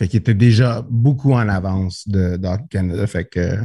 Fait 0.01 0.07
qu'il 0.07 0.17
était 0.19 0.33
déjà 0.33 0.83
beaucoup 0.89 1.33
en 1.33 1.47
avance 1.47 2.07
de, 2.07 2.35
de 2.35 2.47
Hockey 2.47 2.63
Canada. 2.71 3.05
Fait 3.05 3.25
que. 3.25 3.57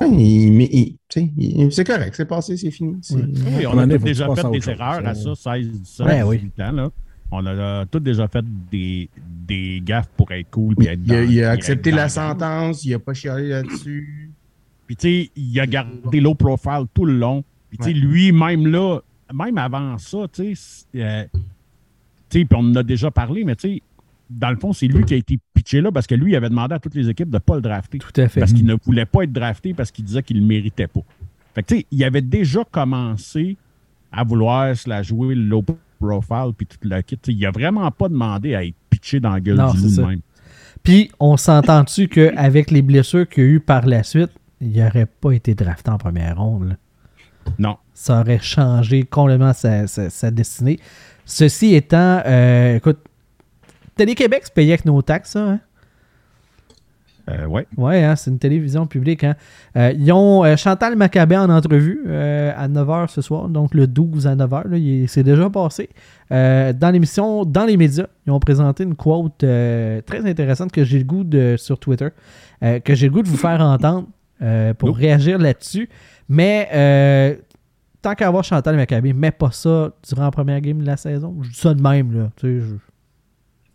il- 0.00 0.62
il- 0.62 0.98
il- 1.36 1.72
c'est 1.72 1.84
correct, 1.84 2.14
c'est 2.16 2.24
passé, 2.24 2.56
c'est 2.56 2.70
fini. 2.70 2.96
C'est- 3.02 3.16
Oui, 3.16 3.64
À 3.66 3.68
un 3.68 3.72
on 3.72 3.76
moment 3.76 3.94
a 3.94 3.98
déjà 3.98 4.34
fait 4.34 4.50
des 4.50 4.70
erreurs 4.70 5.06
à 5.06 5.14
ça, 5.14 5.34
ça. 5.34 5.52
16, 5.56 5.68
17, 5.80 6.06
Ouais, 6.06 6.22
oui. 6.22 6.38
18 6.38 6.60
ans, 6.62 6.72
là. 6.72 6.90
On 7.30 7.44
a 7.44 7.50
euh, 7.50 7.84
tous 7.90 8.00
déjà 8.00 8.26
fait 8.28 8.44
des, 8.70 9.10
des 9.46 9.82
gaffes 9.84 10.08
pour 10.16 10.32
être 10.32 10.48
cool 10.50 10.74
puis 10.74 10.86
être 10.86 11.00
Il 11.04 11.12
a, 11.12 11.22
dans- 11.24 11.30
il 11.30 11.44
a 11.44 11.50
accepté 11.50 11.90
la 11.90 12.08
sentence, 12.08 12.82
il 12.86 12.94
a 12.94 12.98
pas 12.98 13.12
chialé 13.12 13.48
là-dessus. 13.48 14.30
Puis, 14.86 14.96
tu 14.96 15.06
sais, 15.24 15.30
il 15.36 15.60
a 15.60 15.66
gardé 15.66 16.18
low 16.22 16.34
profile 16.34 16.84
tout 16.94 17.04
le 17.04 17.12
long. 17.18 17.44
Puis, 17.68 17.76
tu 17.76 17.84
sais, 17.84 17.90
Ouais. 17.90 17.94
lui-même 17.98 18.66
là, 18.68 19.00
même 19.34 19.58
avant 19.58 19.98
ça, 19.98 20.20
tu 20.32 20.54
sais, 20.56 20.86
euh, 20.96 21.24
tu 22.30 22.38
sais, 22.40 22.44
puis 22.46 22.58
on 22.58 22.60
en 22.70 22.74
a 22.76 22.82
déjà 22.82 23.10
parlé, 23.10 23.44
mais 23.44 23.54
tu 23.56 23.68
sais, 23.68 23.82
dans 24.30 24.50
le 24.50 24.56
fond, 24.56 24.72
c'est 24.72 24.86
lui 24.86 25.04
qui 25.04 25.14
a 25.14 25.16
été 25.16 25.38
pitché 25.54 25.80
là 25.80 25.90
parce 25.92 26.06
que 26.06 26.14
lui, 26.14 26.32
il 26.32 26.36
avait 26.36 26.48
demandé 26.50 26.74
à 26.74 26.78
toutes 26.78 26.94
les 26.94 27.08
équipes 27.08 27.28
de 27.30 27.36
ne 27.36 27.40
pas 27.40 27.56
le 27.56 27.62
drafter. 27.62 27.98
Tout 27.98 28.20
à 28.20 28.28
fait. 28.28 28.40
Parce 28.40 28.52
qu'il 28.52 28.66
ne 28.66 28.74
voulait 28.84 29.06
pas 29.06 29.22
être 29.22 29.32
drafté 29.32 29.74
parce 29.74 29.90
qu'il 29.90 30.04
disait 30.04 30.22
qu'il 30.22 30.36
ne 30.36 30.42
le 30.42 30.46
méritait 30.48 30.86
pas. 30.86 31.00
Fait 31.54 31.62
que, 31.62 31.68
tu 31.68 31.76
sais, 31.80 31.86
il 31.90 32.04
avait 32.04 32.20
déjà 32.22 32.62
commencé 32.70 33.56
à 34.12 34.24
vouloir 34.24 34.76
se 34.76 34.88
la 34.88 35.02
jouer 35.02 35.34
low 35.34 35.64
profile 36.00 36.52
puis 36.56 36.66
tout 36.66 36.76
le 36.82 37.00
kit. 37.02 37.18
Il 37.26 37.44
a 37.46 37.50
vraiment 37.50 37.90
pas 37.90 38.08
demandé 38.08 38.54
à 38.54 38.64
être 38.64 38.76
pitché 38.90 39.18
dans 39.20 39.30
la 39.30 39.40
gueule 39.40 39.56
Non, 39.56 39.72
du 39.72 40.00
même. 40.00 40.20
Puis, 40.82 41.10
on 41.18 41.36
s'entend-tu 41.36 42.08
qu'avec 42.08 42.70
les 42.70 42.82
blessures 42.82 43.28
qu'il 43.28 43.42
y 43.44 43.46
a 43.46 43.50
eu 43.50 43.60
par 43.60 43.84
la 43.86 44.02
suite, 44.02 44.30
il 44.60 44.72
n'aurait 44.72 45.06
pas 45.06 45.32
été 45.32 45.54
drafté 45.54 45.90
en 45.90 45.98
première 45.98 46.38
ronde. 46.38 46.68
là? 46.68 46.76
Non. 47.58 47.76
Ça 47.94 48.20
aurait 48.20 48.38
changé 48.40 49.02
complètement 49.04 49.52
sa, 49.52 49.86
sa- 49.86 50.10
sa 50.10 50.30
destinée. 50.30 50.78
Ceci 51.24 51.74
étant, 51.74 52.22
euh, 52.24 52.76
écoute, 52.76 52.98
Télé-Québec 53.98 54.46
se 54.46 54.50
payait 54.50 54.72
avec 54.72 54.84
nos 54.86 55.02
taxes, 55.02 55.32
ça, 55.32 55.40
hein? 55.50 55.60
Euh, 57.30 57.44
ouais. 57.44 57.66
Ouais, 57.76 58.02
hein, 58.02 58.16
c'est 58.16 58.30
une 58.30 58.38
télévision 58.38 58.86
publique. 58.86 59.22
Hein. 59.22 59.34
Euh, 59.76 59.92
ils 59.98 60.10
ont 60.12 60.46
euh, 60.46 60.56
Chantal 60.56 60.96
Maccabé 60.96 61.36
en 61.36 61.50
entrevue 61.50 62.00
euh, 62.06 62.50
à 62.56 62.68
9h 62.68 63.08
ce 63.10 63.20
soir, 63.20 63.50
donc 63.50 63.74
le 63.74 63.86
12 63.86 64.26
à 64.26 64.34
9h. 64.34 64.66
là, 64.66 64.78
il 64.78 65.02
est- 65.04 65.06
C'est 65.08 65.22
déjà 65.24 65.50
passé. 65.50 65.90
Dans 66.30 66.90
l'émission, 66.90 67.44
dans 67.44 67.66
les 67.66 67.76
médias, 67.76 68.06
ils 68.26 68.30
ont 68.30 68.40
présenté 68.40 68.84
une 68.84 68.94
quote 68.94 69.36
très 69.38 70.26
intéressante 70.26 70.72
que 70.72 70.84
j'ai 70.84 70.98
le 70.98 71.04
goût 71.04 71.22
de, 71.24 71.56
sur 71.58 71.78
Twitter, 71.78 72.08
que 72.62 72.94
j'ai 72.94 73.08
le 73.08 73.12
goût 73.12 73.22
de 73.22 73.28
vous 73.28 73.36
faire 73.36 73.60
entendre 73.60 74.06
pour 74.78 74.96
réagir 74.96 75.38
là-dessus. 75.38 75.88
Mais 76.30 76.68
euh, 76.72 77.34
tant 78.00 78.14
qu'à 78.14 78.28
avoir 78.28 78.44
Chantal 78.44 78.76
Maccabé, 78.76 79.12
mets 79.12 79.30
pas 79.32 79.50
ça 79.52 79.90
durant 80.08 80.24
la 80.24 80.30
première 80.30 80.60
game 80.62 80.78
de 80.78 80.86
la 80.86 80.96
saison. 80.96 81.36
Je 81.42 81.50
dis 81.50 81.56
ça 81.58 81.74
de 81.74 81.82
même. 81.82 82.12
Là, 82.18 82.30
tu 82.36 82.46
sais, 82.60 82.66
je- 82.66 82.74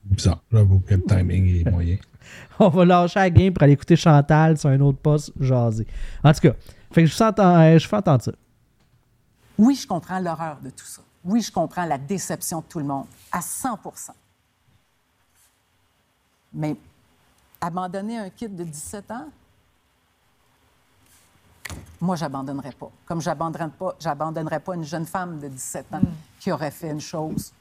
Bizarre. 0.03 0.41
J'avoue 0.51 0.79
que 0.79 0.95
le 0.95 1.03
timing 1.03 1.61
est 1.65 1.69
moyen. 1.69 1.97
on 2.59 2.69
va 2.69 2.85
lâcher 2.85 3.19
la 3.19 3.29
game 3.29 3.53
pour 3.53 3.63
aller 3.63 3.73
écouter 3.73 3.95
Chantal 3.95 4.57
sur 4.57 4.69
un 4.69 4.79
autre 4.81 4.99
poste 4.99 5.31
jaser. 5.39 5.87
En 6.23 6.33
tout 6.33 6.41
cas, 6.41 6.53
fait 6.91 7.03
que 7.03 7.07
je, 7.07 7.15
vous 7.15 7.21
entends- 7.23 7.59
euh, 7.61 7.77
je 7.77 7.87
fais 7.87 7.95
entendre 7.95 8.23
ça. 8.23 8.31
Oui, 9.57 9.75
je 9.75 9.87
comprends 9.87 10.19
l'horreur 10.19 10.57
de 10.61 10.69
tout 10.69 10.85
ça. 10.85 11.01
Oui, 11.23 11.41
je 11.41 11.51
comprends 11.51 11.85
la 11.85 11.97
déception 11.97 12.59
de 12.59 12.65
tout 12.65 12.79
le 12.79 12.85
monde, 12.85 13.05
à 13.31 13.39
100% 13.39 14.09
Mais 16.53 16.75
abandonner 17.61 18.17
un 18.17 18.29
kid 18.29 18.55
de 18.55 18.63
17 18.63 19.09
ans, 19.11 19.27
moi, 22.01 22.17
j'abandonnerais 22.17 22.73
pas. 22.73 22.91
Comme 23.05 23.21
j'abandonnerais 23.21 23.69
pas, 23.69 23.95
j'abandonnerais 23.99 24.59
pas 24.59 24.75
une 24.75 24.83
jeune 24.83 25.05
femme 25.05 25.39
de 25.39 25.47
17 25.47 25.93
ans 25.93 26.01
qui 26.39 26.51
aurait 26.51 26.71
fait 26.71 26.89
une 26.91 26.99
chose 26.99 27.53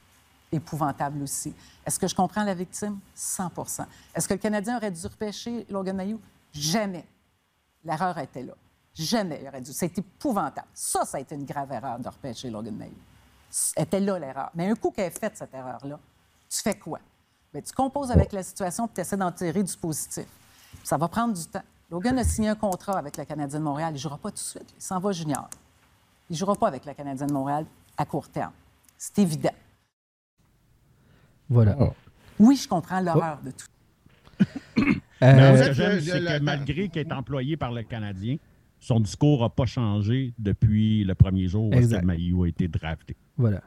épouvantable 0.53 1.21
aussi. 1.21 1.53
Est-ce 1.85 1.99
que 1.99 2.07
je 2.07 2.15
comprends 2.15 2.43
la 2.43 2.53
victime? 2.53 2.99
100% 3.17 3.85
Est-ce 4.15 4.27
que 4.27 4.33
le 4.33 4.39
Canadien 4.39 4.77
aurait 4.77 4.91
dû 4.91 5.05
repêcher 5.05 5.65
Logan 5.69 5.95
Mayou? 5.95 6.19
Jamais. 6.51 7.05
L'erreur 7.83 8.17
était 8.19 8.43
là. 8.43 8.53
Jamais 8.93 9.39
il 9.41 9.47
aurait 9.47 9.61
dû. 9.61 9.73
C'est 9.73 9.97
épouvantable. 9.97 10.67
Ça, 10.73 11.03
ça 11.03 11.17
a 11.17 11.19
été 11.19 11.35
une 11.35 11.45
grave 11.45 11.71
erreur 11.71 11.99
de 11.99 12.07
repêcher 12.07 12.49
Logan 12.49 12.75
Mayou. 12.75 12.93
Était 13.75 13.99
là 13.99 14.19
l'erreur. 14.19 14.51
Mais 14.55 14.69
un 14.69 14.75
coup 14.75 14.91
qu'elle 14.91 15.07
a 15.07 15.11
fait 15.11 15.35
cette 15.35 15.53
erreur-là, 15.53 15.99
tu 16.49 16.61
fais 16.61 16.77
quoi? 16.77 16.99
Bien, 17.51 17.61
tu 17.61 17.73
composes 17.73 18.11
avec 18.11 18.31
la 18.31 18.43
situation 18.43 18.85
et 18.85 18.89
tu 18.93 19.01
essaies 19.01 19.17
d'en 19.17 19.31
tirer 19.31 19.63
du 19.63 19.77
positif. 19.77 20.25
Ça 20.83 20.97
va 20.97 21.07
prendre 21.07 21.33
du 21.33 21.45
temps. 21.45 21.61
Logan 21.91 22.17
a 22.17 22.23
signé 22.23 22.49
un 22.49 22.55
contrat 22.55 22.97
avec 22.97 23.17
le 23.17 23.25
Canadien 23.25 23.59
de 23.59 23.63
Montréal. 23.63 23.91
Il 23.91 23.93
ne 23.93 23.99
jouera 23.99 24.17
pas 24.17 24.29
tout 24.29 24.35
de 24.35 24.39
suite. 24.39 24.73
Il 24.75 24.81
s'en 24.81 24.99
va 24.99 25.11
junior. 25.11 25.47
Il 26.29 26.33
ne 26.33 26.37
jouera 26.37 26.55
pas 26.55 26.67
avec 26.67 26.85
le 26.85 26.93
Canadien 26.93 27.27
de 27.27 27.33
Montréal 27.33 27.65
à 27.97 28.05
court 28.05 28.29
terme. 28.29 28.53
C'est 28.97 29.19
évident. 29.19 29.53
Voilà. 31.53 31.77
Ah. 31.79 31.89
Oui, 32.39 32.59
je 32.61 32.67
comprends 32.67 32.99
l'horreur 32.99 33.39
de 33.45 33.51
tout. 33.51 33.67
Euh, 34.79 34.83
Mais 35.21 35.57
ce 35.57 35.67
que 35.69 35.73
j'aime, 35.73 35.99
c'est 36.01 36.19
que 36.19 36.39
malgré 36.41 36.89
qu'il 36.89 37.01
est 37.01 37.11
employé 37.13 37.55
par 37.55 37.71
le 37.71 37.83
Canadien, 37.83 38.35
son 38.79 38.99
discours 38.99 39.41
n'a 39.43 39.49
pas 39.49 39.65
changé 39.65 40.33
depuis 40.37 41.05
le 41.05 41.15
premier 41.15 41.47
jour 41.47 41.69
où 41.69 41.73
Exact. 41.73 42.03
Maillot 42.03 42.43
a 42.43 42.47
été 42.49 42.67
drafté. 42.67 43.15
Voilà. 43.37 43.61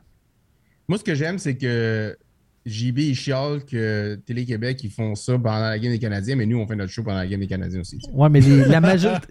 Moi, 0.89 0.99
ce 0.99 1.05
que 1.05 1.15
j'aime, 1.15 1.39
c'est 1.39 1.57
que 1.57 2.17
JB, 2.67 2.99
il 2.99 3.15
chiale 3.15 3.65
que 3.65 4.17
Télé-Québec, 4.27 4.83
ils 4.85 4.91
font 4.91 5.15
ça 5.15 5.39
pendant 5.39 5.61
la 5.61 5.79
game 5.79 5.93
des 5.93 5.99
Canadiens, 6.01 6.35
mais 6.37 6.45
nous, 6.47 6.59
on 6.59 6.67
fait 6.67 6.75
notre 6.77 6.93
show 6.93 7.03
pendant 7.05 7.17
la 7.19 7.27
game 7.27 7.41
des 7.41 7.47
Canadiens 7.47 7.81
aussi. 7.81 7.99
Ouais, 8.13 8.29
mais 8.29 8.41
les- 8.41 8.65
la 8.67 8.81
majorité. 8.81 9.29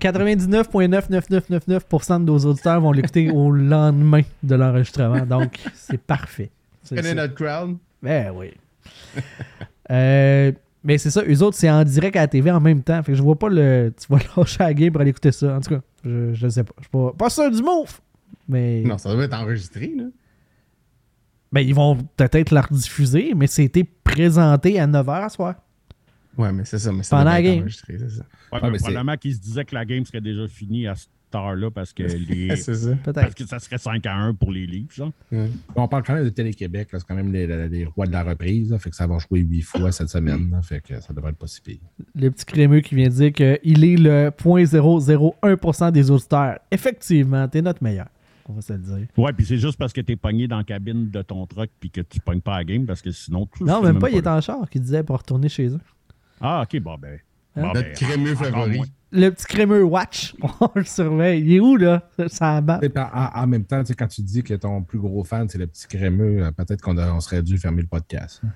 99,99999% 0.00 2.20
de 2.20 2.24
nos 2.24 2.38
auditeurs 2.38 2.80
vont 2.80 2.92
l'écouter 2.92 3.30
au 3.30 3.50
lendemain 3.50 4.22
de 4.42 4.54
l'enregistrement. 4.54 5.26
Donc, 5.26 5.60
c'est 5.74 6.00
parfait. 6.00 6.50
Connais 6.88 7.14
notre 7.14 7.34
crowd? 7.34 7.76
Ben 8.02 8.30
oui. 8.34 8.52
Euh, 9.90 10.50
mais 10.82 10.96
c'est 10.98 11.10
ça, 11.10 11.22
eux 11.28 11.42
autres, 11.42 11.56
c'est 11.58 11.68
en 11.70 11.84
direct 11.84 12.16
à 12.16 12.20
la 12.20 12.28
TV 12.28 12.50
en 12.50 12.60
même 12.60 12.82
temps. 12.82 13.02
Fait 13.02 13.12
que 13.12 13.18
je 13.18 13.22
vois 13.22 13.38
pas 13.38 13.48
le. 13.50 13.92
Tu 13.98 14.06
vas 14.10 14.18
lâcher 14.36 14.56
la 14.60 14.72
game 14.74 14.90
pour 14.92 15.00
aller 15.02 15.10
écouter 15.10 15.30
ça. 15.32 15.56
En 15.56 15.60
tout 15.60 15.74
cas, 15.74 15.80
je, 16.04 16.32
je 16.32 16.48
sais 16.48 16.64
pas. 16.64 16.72
Je 16.78 16.84
suis 16.84 16.90
pas, 16.90 17.12
pas 17.12 17.28
sûr 17.30 17.50
du 17.50 17.62
move. 17.62 18.00
Mais. 18.48 18.82
Non, 18.82 18.96
ça 18.98 19.12
doit 19.12 19.24
être 19.24 19.34
enregistré, 19.34 19.92
là. 19.96 20.04
Ben, 21.52 21.60
ils 21.60 21.74
vont 21.74 21.96
peut-être 22.16 22.50
la 22.50 22.62
rediffuser, 22.62 23.32
mais 23.36 23.46
c'était 23.46 23.84
présenté 23.84 24.80
à 24.80 24.86
9h 24.86 25.28
ce 25.28 25.34
soir. 25.36 25.54
Ouais, 26.36 26.50
mais 26.50 26.64
c'est 26.64 26.78
ça. 26.78 26.90
Mais 26.90 27.02
ça 27.02 27.16
Pendant 27.18 27.30
la 27.30 27.42
game. 27.42 27.60
enregistré, 27.60 27.96
c'est 27.98 28.08
ça. 28.10 28.22
Ouais, 28.22 28.26
Ah, 28.52 28.58
mais 28.62 28.70
mais 28.72 28.78
c'est- 28.78 28.84
probablement 28.84 29.16
qu'il 29.16 29.34
se 29.34 29.40
disait 29.40 29.64
que 29.66 29.74
la 29.74 29.84
game 29.84 30.04
serait 30.04 30.20
déjà 30.22 30.48
finie 30.48 30.86
à 30.88 30.94
cette 30.96 31.10
heure-là 31.34 31.70
parce 31.70 31.92
que 31.92 32.02
les. 32.28 32.56
c'est 32.56 32.74
ça. 32.74 32.90
Parce 33.12 33.34
que 33.34 33.46
ça 33.46 33.58
serait 33.58 33.78
5 33.78 34.04
à 34.06 34.14
1 34.16 34.34
pour 34.34 34.52
les 34.52 34.66
livres, 34.66 34.92
genre. 34.92 35.12
On 35.76 35.88
parle 35.88 36.02
quand 36.04 36.14
même 36.14 36.24
de 36.24 36.28
Télé-Québec, 36.30 36.88
là, 36.92 36.98
c'est 36.98 37.06
quand 37.06 37.14
même 37.14 37.32
les, 37.32 37.46
les- 37.46 37.68
les 37.68 37.84
rois 37.84 38.06
de 38.06 38.12
la 38.12 38.22
reprise, 38.22 38.70
là, 38.70 38.78
fait 38.78 38.90
que 38.90 38.96
ça 38.96 39.06
va 39.06 39.18
jouer 39.18 39.40
huit 39.40 39.62
fois 39.62 39.90
cette 39.92 40.08
semaine, 40.08 40.50
là, 40.50 40.62
fait 40.62 40.80
que 40.80 41.00
ça 41.00 41.12
devrait 41.12 41.30
être 41.32 41.38
pas 41.38 41.46
si 41.46 41.60
pire. 41.60 41.78
Le 42.14 42.30
petit 42.30 42.44
crémeux 42.44 42.80
qui 42.80 42.94
vient 42.94 43.08
de 43.08 43.14
dire 43.14 43.32
qu'il 43.32 43.84
est 43.84 43.96
le 43.96 44.30
0.001% 44.30 45.92
des 45.92 46.10
auditeurs. 46.10 46.58
Effectivement, 46.70 47.48
t'es 47.48 47.62
notre 47.62 47.82
meilleur. 47.82 48.08
On 48.48 48.52
va 48.52 48.60
se 48.60 48.72
le 48.74 48.78
dire. 48.80 49.06
Ouais, 49.16 49.32
puis 49.32 49.46
c'est 49.46 49.56
juste 49.56 49.78
parce 49.78 49.92
que 49.92 50.02
t'es 50.02 50.16
pogné 50.16 50.46
dans 50.46 50.58
la 50.58 50.64
cabine 50.64 51.10
de 51.10 51.22
ton 51.22 51.46
truck 51.46 51.70
puis 51.80 51.90
que 51.90 52.02
tu 52.02 52.20
pognes 52.20 52.42
pas 52.42 52.58
la 52.58 52.64
game 52.64 52.84
parce 52.84 53.00
que 53.00 53.10
sinon. 53.10 53.48
tu 53.56 53.64
Non, 53.64 53.80
même 53.82 53.98
pas, 53.98 54.10
il 54.10 54.16
est 54.18 54.24
là. 54.24 54.36
en 54.36 54.40
char 54.42 54.68
qui 54.68 54.78
disait 54.80 55.02
pour 55.02 55.16
retourner 55.16 55.48
chez 55.48 55.68
eux. 55.68 55.80
Ah, 56.40 56.62
ok, 56.62 56.78
bon, 56.82 56.96
ben. 57.00 57.18
Hein? 57.56 57.62
bon, 57.62 57.68
Notre 57.68 57.80
ben, 57.80 57.92
crémeux 57.94 58.34
favori. 58.34 58.76
moins. 58.76 58.86
Le 59.16 59.30
petit 59.30 59.46
crémeux 59.46 59.84
Watch, 59.84 60.34
on 60.60 60.70
le 60.74 60.84
surveille. 60.84 61.40
Il 61.42 61.52
est 61.54 61.60
où, 61.60 61.76
là? 61.76 62.02
Ça 62.28 62.56
puis, 62.90 63.00
en, 63.00 63.30
en 63.42 63.46
même 63.46 63.64
temps, 63.64 63.80
tu 63.82 63.86
sais, 63.88 63.94
quand 63.94 64.08
tu 64.08 64.22
dis 64.22 64.42
que 64.42 64.54
ton 64.54 64.82
plus 64.82 64.98
gros 64.98 65.22
fan, 65.22 65.48
c'est 65.48 65.58
le 65.58 65.66
petit 65.68 65.86
crémeux, 65.86 66.44
euh, 66.44 66.50
peut-être 66.50 66.82
qu'on 66.82 66.98
on 66.98 67.20
serait 67.20 67.42
dû 67.42 67.56
fermer 67.58 67.82
le 67.82 67.88
podcast. 67.88 68.40
hein. 68.44 68.48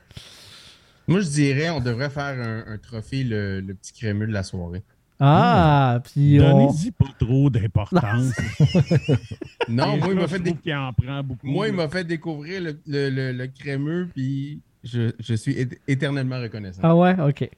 Moi, 1.06 1.20
je 1.20 1.28
dirais, 1.28 1.70
on 1.70 1.80
devrait 1.80 2.10
faire 2.10 2.36
un, 2.38 2.72
un 2.74 2.76
trophée, 2.78 3.24
le, 3.24 3.60
le 3.60 3.72
petit 3.74 3.92
crémeux 3.92 4.26
de 4.26 4.32
la 4.32 4.42
soirée. 4.42 4.82
Ah, 5.20 6.00
puis 6.04 6.38
on... 6.40 6.66
Donnez-y 6.66 6.90
pas 6.90 7.06
trop 7.18 7.48
d'importance. 7.50 8.32
Non, 9.68 9.96
moi, 9.98 10.08
il 10.10 10.14
m'a 10.16 10.28
fait, 10.28 10.42
moi, 11.42 11.68
il 11.68 11.74
m'a 11.74 11.88
découvrir 12.04 12.60
le, 12.62 12.78
le, 12.86 13.10
le- 13.10 13.32
le 13.32 13.46
crémeux, 13.46 14.08
puis 14.14 14.60
je, 14.84 15.12
je 15.18 15.34
suis 15.34 15.56
éternellement 15.88 16.40
reconnaissant. 16.40 16.80
Ah 16.84 16.94
ouais, 16.94 17.16
ok. 17.20 17.48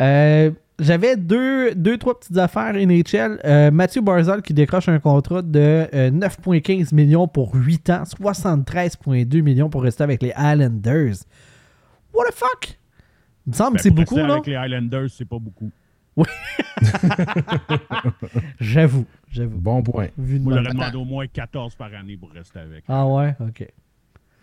Euh, 0.00 0.50
J'avais 0.82 1.16
deux, 1.16 1.74
deux, 1.74 1.96
trois 1.96 2.18
petites 2.18 2.36
affaires 2.36 2.74
NHL. 2.74 3.40
Euh, 3.44 3.70
Mathieu 3.70 4.00
Barzal 4.02 4.42
qui 4.42 4.52
décroche 4.52 4.88
un 4.88 4.98
contrat 4.98 5.40
de 5.42 5.86
euh, 5.94 6.10
9,15 6.10 6.94
millions 6.94 7.28
pour 7.28 7.54
8 7.54 7.90
ans, 7.90 8.02
73,2 8.02 9.42
millions 9.42 9.70
pour 9.70 9.82
rester 9.82 10.02
avec 10.02 10.22
les 10.22 10.32
Islanders. 10.36 11.14
What 12.12 12.24
the 12.30 12.34
fuck? 12.34 12.78
Il 13.46 13.50
me 13.50 13.54
semble 13.54 13.72
Ben, 13.72 13.76
que 13.76 13.82
c'est 13.82 13.90
pour 13.90 13.98
beaucoup, 14.00 14.14
rester 14.16 14.28
non? 14.28 14.34
Avec 14.34 14.46
les 14.46 14.54
Highlanders, 14.56 15.08
c'est 15.10 15.24
pas 15.24 15.38
beaucoup. 15.38 15.70
J'avoue, 18.60 19.06
j'avoue. 19.30 19.58
Bon 19.58 19.82
point. 19.82 20.08
Vu 20.18 20.38
de 20.38 20.44
Moi, 20.44 20.58
j'aurais 20.58 20.72
demandé 20.72 20.96
au 20.96 21.04
moins 21.04 21.26
14 21.26 21.74
par 21.74 21.92
année 21.94 22.16
pour 22.16 22.30
rester 22.30 22.58
avec. 22.58 22.84
Ah 22.88 23.06
ouais, 23.06 23.34
ok. 23.40 23.66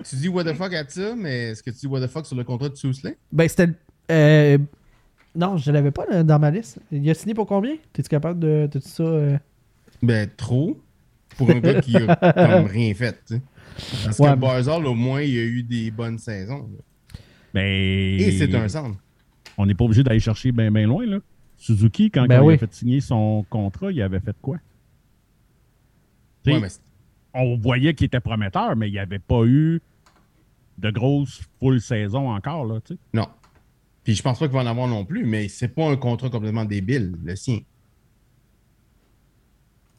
Tu 0.09 0.15
dis 0.15 0.29
what 0.29 0.45
the 0.45 0.53
fuck 0.53 0.73
à 0.73 0.83
ça, 0.87 1.13
mais 1.15 1.49
est-ce 1.49 1.61
que 1.61 1.69
tu 1.71 1.77
dis 1.77 1.87
what 1.87 2.01
the 2.01 2.07
fuck 2.09 2.25
sur 2.25 2.35
le 2.35 2.43
contrat 2.43 2.69
de 2.69 2.75
Sousley? 2.75 3.17
Ben, 3.31 3.47
c'était. 3.47 3.69
euh, 4.11 4.57
non, 5.39 5.57
je 5.57 5.71
l'avais 5.71 5.91
pas 5.91 6.05
là, 6.09 6.23
dans 6.23 6.37
ma 6.39 6.51
liste. 6.51 6.79
Il 6.91 7.09
a 7.09 7.13
signé 7.13 7.33
pour 7.33 7.47
combien? 7.47 7.75
T'es-tu 7.93 8.09
capable 8.09 8.39
de. 8.39 8.67
T'as-tu 8.71 8.87
ça? 8.89 9.03
euh? 9.03 9.37
Ben, 10.03 10.29
trop. 10.37 10.79
Pour 11.37 11.49
un 11.49 11.59
gars 11.59 11.79
qui 11.81 11.95
a 11.95 12.15
comme 12.33 12.65
rien 12.67 12.93
fait, 12.93 13.13
tu 13.25 13.35
sais. 13.35 13.41
Parce 14.05 14.19
Ouais, 14.19 14.27
que 14.29 14.31
mais- 14.33 14.39
Barzal, 14.41 14.85
au 14.85 14.93
moins, 14.95 15.21
il 15.21 15.37
a 15.37 15.43
eu 15.43 15.63
des 15.63 15.89
bonnes 15.91 16.17
saisons. 16.17 16.69
là. 16.71 17.19
Mais. 17.53 18.15
Et 18.17 18.31
c'est 18.37 18.53
un 18.53 18.67
centre. 18.67 18.97
On 19.57 19.65
n'est 19.65 19.75
pas 19.75 19.85
obligé 19.85 20.03
d'aller 20.03 20.19
chercher 20.19 20.51
bien 20.51 20.69
bien 20.71 20.85
loin, 20.87 21.05
là. 21.05 21.19
Suzuki, 21.57 22.09
quand, 22.11 22.25
Ben 22.27 22.39
quand 22.39 22.45
oui. 22.45 22.53
il 22.53 22.55
a 22.55 22.59
fait 22.59 22.73
signer 22.73 23.01
son 23.01 23.45
contrat, 23.49 23.91
il 23.91 24.01
avait 24.01 24.19
fait 24.21 24.35
quoi? 24.41 24.57
Ouais, 26.45 26.59
mais 26.59 26.67
On 27.33 27.57
voyait 27.57 27.93
qu'il 27.93 28.05
était 28.07 28.19
prometteur, 28.21 28.75
mais 28.75 28.87
il 28.89 28.93
n'y 28.93 28.99
avait 28.99 29.19
pas 29.19 29.43
eu 29.45 29.81
de 30.77 30.89
grosses 30.89 31.41
full 31.59 31.81
saison 31.81 32.29
encore, 32.31 32.65
là, 32.65 32.79
tu 32.85 32.93
sais. 32.93 32.99
non. 33.13 33.27
Puis 34.09 34.15
je 34.15 34.23
pense 34.23 34.39
pas 34.39 34.47
qu'il 34.47 34.55
va 34.57 34.63
en 34.63 34.65
avoir 34.65 34.87
non 34.87 35.05
plus, 35.05 35.23
mais 35.23 35.47
c'est 35.49 35.67
pas 35.67 35.87
un 35.87 35.95
contrat 35.95 36.31
complètement 36.31 36.65
débile, 36.65 37.13
le 37.23 37.35
sien. 37.35 37.59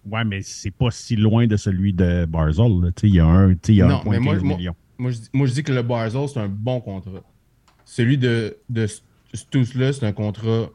Ouais, 0.05 0.25
mais 0.25 0.43
c'est 0.43 0.73
pas 0.73 0.91
si 0.91 1.15
loin 1.15 1.47
de 1.47 1.57
celui 1.57 1.93
de 1.93 2.25
sais, 3.03 3.09
il 3.09 3.15
y 3.15 3.21
a 3.21 3.27
un, 3.27 3.55
y 3.77 3.83
a 3.83 3.87
Non, 3.87 4.01
mais 4.05 4.19
1,15 4.19 4.41
moi- 4.43 4.57
moi-. 4.59 4.75
Moi 4.99 5.11
je, 5.13 5.19
dis- 5.19 5.29
moi, 5.33 5.47
je 5.47 5.53
dis 5.53 5.63
que 5.63 5.71
le 5.71 5.83
Barzal, 5.83 6.29
c'est 6.29 6.41
un 6.41 6.49
bon 6.49 6.81
contrat. 6.81 7.23
Celui 7.85 8.19
de, 8.19 8.57
de 8.69 8.89
c'est 9.93 10.07
un 10.07 10.13
contrat, 10.13 10.71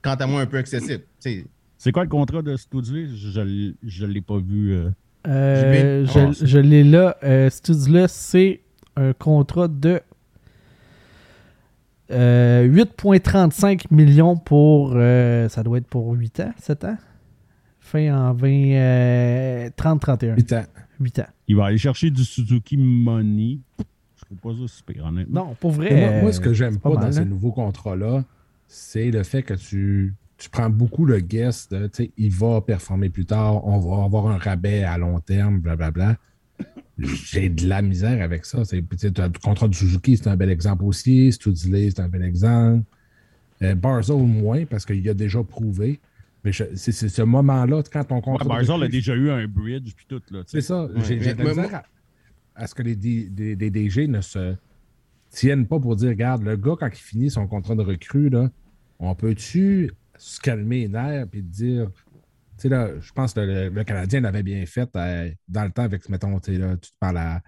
quant 0.00 0.14
à 0.14 0.26
moi, 0.28 0.42
un 0.42 0.46
peu 0.46 0.58
excessif. 0.58 1.00
C'est 1.18 1.90
quoi 1.90 2.04
le 2.04 2.08
contrat 2.08 2.40
de 2.42 2.54
Studley? 2.54 3.08
Je 3.16 4.04
ne 4.06 4.12
l'ai 4.12 4.20
pas 4.20 4.38
vu. 4.38 4.74
euh. 4.74 4.90
Euh, 5.26 6.06
je 6.06 6.18
Ah, 6.20 6.30
je 6.40 6.58
l'ai 6.58 6.84
là. 6.84 7.16
Euh, 7.24 7.50
c'est 8.06 8.60
un 8.94 9.12
contrat 9.12 9.66
de 9.66 10.00
euh, 12.10 12.66
8,35 12.68 13.86
millions 13.90 14.36
pour. 14.36 14.92
euh, 14.94 15.48
ça 15.48 15.62
doit 15.62 15.78
être 15.78 15.86
pour 15.88 16.12
8 16.12 16.40
ans, 16.40 16.52
7 16.58 16.84
ans? 16.84 16.96
Fin 17.80 18.30
en 18.30 18.32
20. 18.34 18.48
euh, 18.48 19.70
30-31. 19.76 20.36
8 20.36 20.52
ans. 20.52 20.64
8 21.00 21.18
ans. 21.20 21.26
Il 21.48 21.56
va 21.56 21.66
aller 21.66 21.78
chercher 21.78 22.10
du 22.10 22.24
Suzuki 22.24 22.76
Money. 22.76 23.58
Je 24.16 24.24
trouve 24.24 24.38
pas 24.38 24.60
ça 24.60 24.68
super, 24.68 25.06
honnêtement. 25.06 25.46
Non, 25.46 25.56
pour 25.58 25.70
vrai. 25.70 25.94
Moi, 25.94 26.22
moi, 26.22 26.32
ce 26.32 26.40
euh, 26.40 26.44
que 26.44 26.52
j'aime 26.52 26.78
pas, 26.78 26.90
mal, 26.90 27.04
dans 27.04 27.12
ces 27.12 27.18
hein. 27.20 27.24
nouveaux 27.26 27.52
contrats-là, 27.52 28.24
c'est 28.66 29.10
le 29.10 29.22
fait 29.22 29.42
que 29.42 29.54
tu, 29.54 30.14
tu 30.36 30.50
prends 30.50 30.70
beaucoup 30.70 31.04
le 31.04 31.20
guess 31.20 31.68
de, 31.68 31.86
tu 31.86 32.04
sais, 32.04 32.10
il 32.16 32.32
va 32.32 32.60
performer 32.60 33.08
plus 33.08 33.26
tard, 33.26 33.64
on 33.66 33.78
va 33.78 34.04
avoir 34.04 34.26
un 34.28 34.38
rabais 34.38 34.82
à 34.82 34.98
long 34.98 35.20
terme, 35.20 35.60
blablabla. 35.60 36.16
J'ai 36.98 37.48
de 37.50 37.66
la 37.68 37.82
misère 37.82 38.22
avec 38.22 38.44
ça. 38.46 38.64
C'est, 38.64 38.80
tu 38.80 38.96
sais, 38.96 39.10
t'as 39.10 39.26
le 39.28 39.38
contrat 39.42 39.68
de 39.68 39.74
Suzuki, 39.74 40.16
c'est 40.16 40.28
un 40.28 40.36
bel 40.36 40.50
exemple 40.50 40.84
aussi. 40.84 41.30
Studley, 41.32 41.90
c'est 41.90 42.00
un 42.00 42.08
bel 42.08 42.22
exemple. 42.22 42.84
Euh, 43.62 43.74
Barzal, 43.74 44.16
moins, 44.16 44.64
parce 44.64 44.86
qu'il 44.86 45.06
a 45.08 45.14
déjà 45.14 45.42
prouvé. 45.42 46.00
Mais 46.44 46.52
je- 46.52 46.64
c'est, 46.74 46.92
c'est 46.92 47.08
ce 47.08 47.22
moment-là, 47.22 47.82
quand 47.92 48.04
ton 48.04 48.16
Ouais, 48.16 48.22
contrat. 48.22 48.44
de 48.44 48.48
Barzal 48.48 48.82
a 48.82 48.88
déjà 48.88 49.14
eu 49.14 49.30
un 49.30 49.46
bridge 49.46 49.92
puis 49.94 50.06
tout, 50.08 50.22
là. 50.30 50.42
c'est 50.46 50.60
ça. 50.60 50.84
Ouais, 50.86 50.92
J'ai 51.06 51.20
j'ai 51.20 51.34
de 51.34 51.42
la 51.42 51.48
misère 51.50 51.74
à, 52.54 52.62
à 52.62 52.66
ce 52.66 52.74
que 52.74 52.82
les, 52.82 52.96
D- 52.96 53.28
des- 53.30 53.56
des 53.56 53.70
DG 53.70 54.06
ne 54.06 54.20
se 54.20 54.54
tiennent 55.30 55.66
pas 55.66 55.78
pour 55.80 55.96
dire 55.96 56.08
regarde, 56.10 56.42
le 56.44 56.56
gars, 56.56 56.74
quand 56.78 56.88
il 56.88 56.94
finit 56.96 57.30
son 57.30 57.46
contrat 57.46 57.74
de 57.74 57.82
recrue, 57.82 58.30
là, 58.30 58.50
on 58.98 59.14
peut-tu 59.14 59.90
se 60.16 60.40
calmer 60.40 60.80
les 60.82 60.88
nerfs 60.88 61.26
et 61.32 61.42
dire. 61.42 61.90
Sais, 62.58 62.68
là, 62.68 62.88
je 63.00 63.12
pense 63.12 63.34
que 63.34 63.40
le, 63.40 63.84
Canadien 63.84 64.20
l'avait 64.20 64.42
bien 64.42 64.64
fait 64.66 64.88
euh, 64.96 65.30
dans 65.48 65.64
le 65.64 65.70
temps 65.70 65.82
avec, 65.82 66.08
mettons, 66.08 66.30
là, 66.30 66.40
tu 66.40 66.90
te 66.90 66.98
parles 66.98 67.18
à 67.18 67.42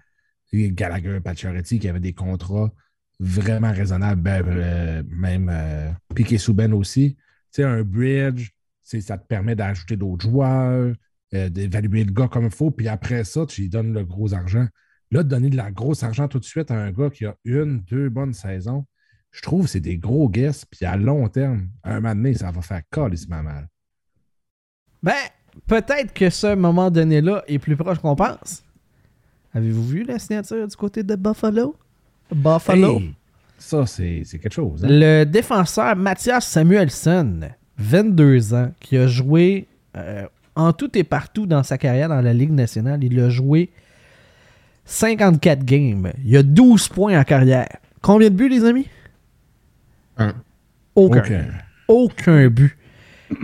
Gallagher, 0.53 1.19
Pacioretty, 1.19 1.79
qui 1.79 1.87
avaient 1.87 1.99
des 1.99 2.13
contrats 2.13 2.71
vraiment 3.19 3.71
raisonnables, 3.71 4.21
ben, 4.21 4.43
euh, 4.47 5.03
même 5.09 5.49
euh, 5.51 5.91
Piquet 6.15 6.37
Souben 6.37 6.73
aussi. 6.73 7.15
Tu 7.15 7.61
sais, 7.61 7.63
un 7.63 7.83
bridge, 7.83 8.51
ça 8.81 9.17
te 9.17 9.27
permet 9.27 9.55
d'ajouter 9.55 9.97
d'autres 9.97 10.27
joueurs, 10.27 10.93
euh, 11.33 11.49
d'évaluer 11.49 12.03
le 12.03 12.11
gars 12.11 12.27
comme 12.27 12.45
il 12.45 12.51
faut, 12.51 12.71
puis 12.71 12.87
après 12.87 13.23
ça, 13.23 13.45
tu 13.45 13.61
lui 13.61 13.69
donnes 13.69 13.93
le 13.93 14.03
gros 14.05 14.33
argent. 14.33 14.67
Là, 15.11 15.23
de 15.23 15.29
donner 15.29 15.49
de 15.49 15.57
la 15.57 15.71
grosse 15.71 16.03
argent 16.03 16.27
tout 16.27 16.39
de 16.39 16.45
suite 16.45 16.71
à 16.71 16.75
un 16.75 16.91
gars 16.91 17.09
qui 17.09 17.25
a 17.25 17.35
une, 17.43 17.81
deux 17.81 18.09
bonnes 18.09 18.33
saisons, 18.33 18.85
je 19.31 19.41
trouve 19.41 19.65
que 19.65 19.71
c'est 19.71 19.79
des 19.79 19.97
gros 19.97 20.29
guesses, 20.29 20.65
puis 20.65 20.85
à 20.85 20.97
long 20.97 21.27
terme, 21.29 21.69
un 21.83 21.95
moment 21.95 22.15
donné, 22.15 22.33
ça 22.33 22.51
va 22.51 22.61
faire 22.61 22.81
calissement 22.91 23.43
mal. 23.43 23.67
Ben, 25.01 25.13
peut-être 25.67 26.13
que 26.13 26.29
ce 26.29 26.55
moment 26.55 26.89
donné-là 26.91 27.43
est 27.47 27.59
plus 27.59 27.75
proche 27.75 27.99
qu'on 27.99 28.15
pense. 28.15 28.63
Avez-vous 29.53 29.85
vu 29.87 30.03
la 30.03 30.19
signature 30.19 30.67
du 30.67 30.75
côté 30.75 31.03
de 31.03 31.15
Buffalo? 31.15 31.75
Buffalo? 32.33 32.99
Hey, 32.99 33.13
ça, 33.57 33.85
c'est 33.85 34.23
quelque 34.31 34.53
chose. 34.53 34.83
hein? 34.85 34.87
Le 34.89 35.23
défenseur 35.25 35.95
Mathias 35.95 36.45
Samuelson, 36.47 37.49
22 37.77 38.53
ans, 38.53 38.71
qui 38.79 38.97
a 38.97 39.07
joué 39.07 39.67
euh, 39.97 40.25
en 40.55 40.71
tout 40.73 40.95
et 40.97 41.03
partout 41.03 41.45
dans 41.45 41.63
sa 41.63 41.77
carrière 41.77 42.09
dans 42.09 42.21
la 42.21 42.33
Ligue 42.33 42.51
nationale. 42.51 43.03
Il 43.03 43.19
a 43.19 43.29
joué 43.29 43.69
54 44.85 45.63
games. 45.63 46.11
Il 46.23 46.35
a 46.37 46.43
12 46.43 46.87
points 46.89 47.19
en 47.19 47.23
carrière. 47.23 47.69
Combien 48.01 48.29
de 48.29 48.35
buts, 48.35 48.49
les 48.49 48.63
amis? 48.65 48.87
Un. 50.17 50.33
Aucun. 50.95 51.19
Aucun. 51.21 51.45
Aucun 51.87 52.47
but. 52.49 52.75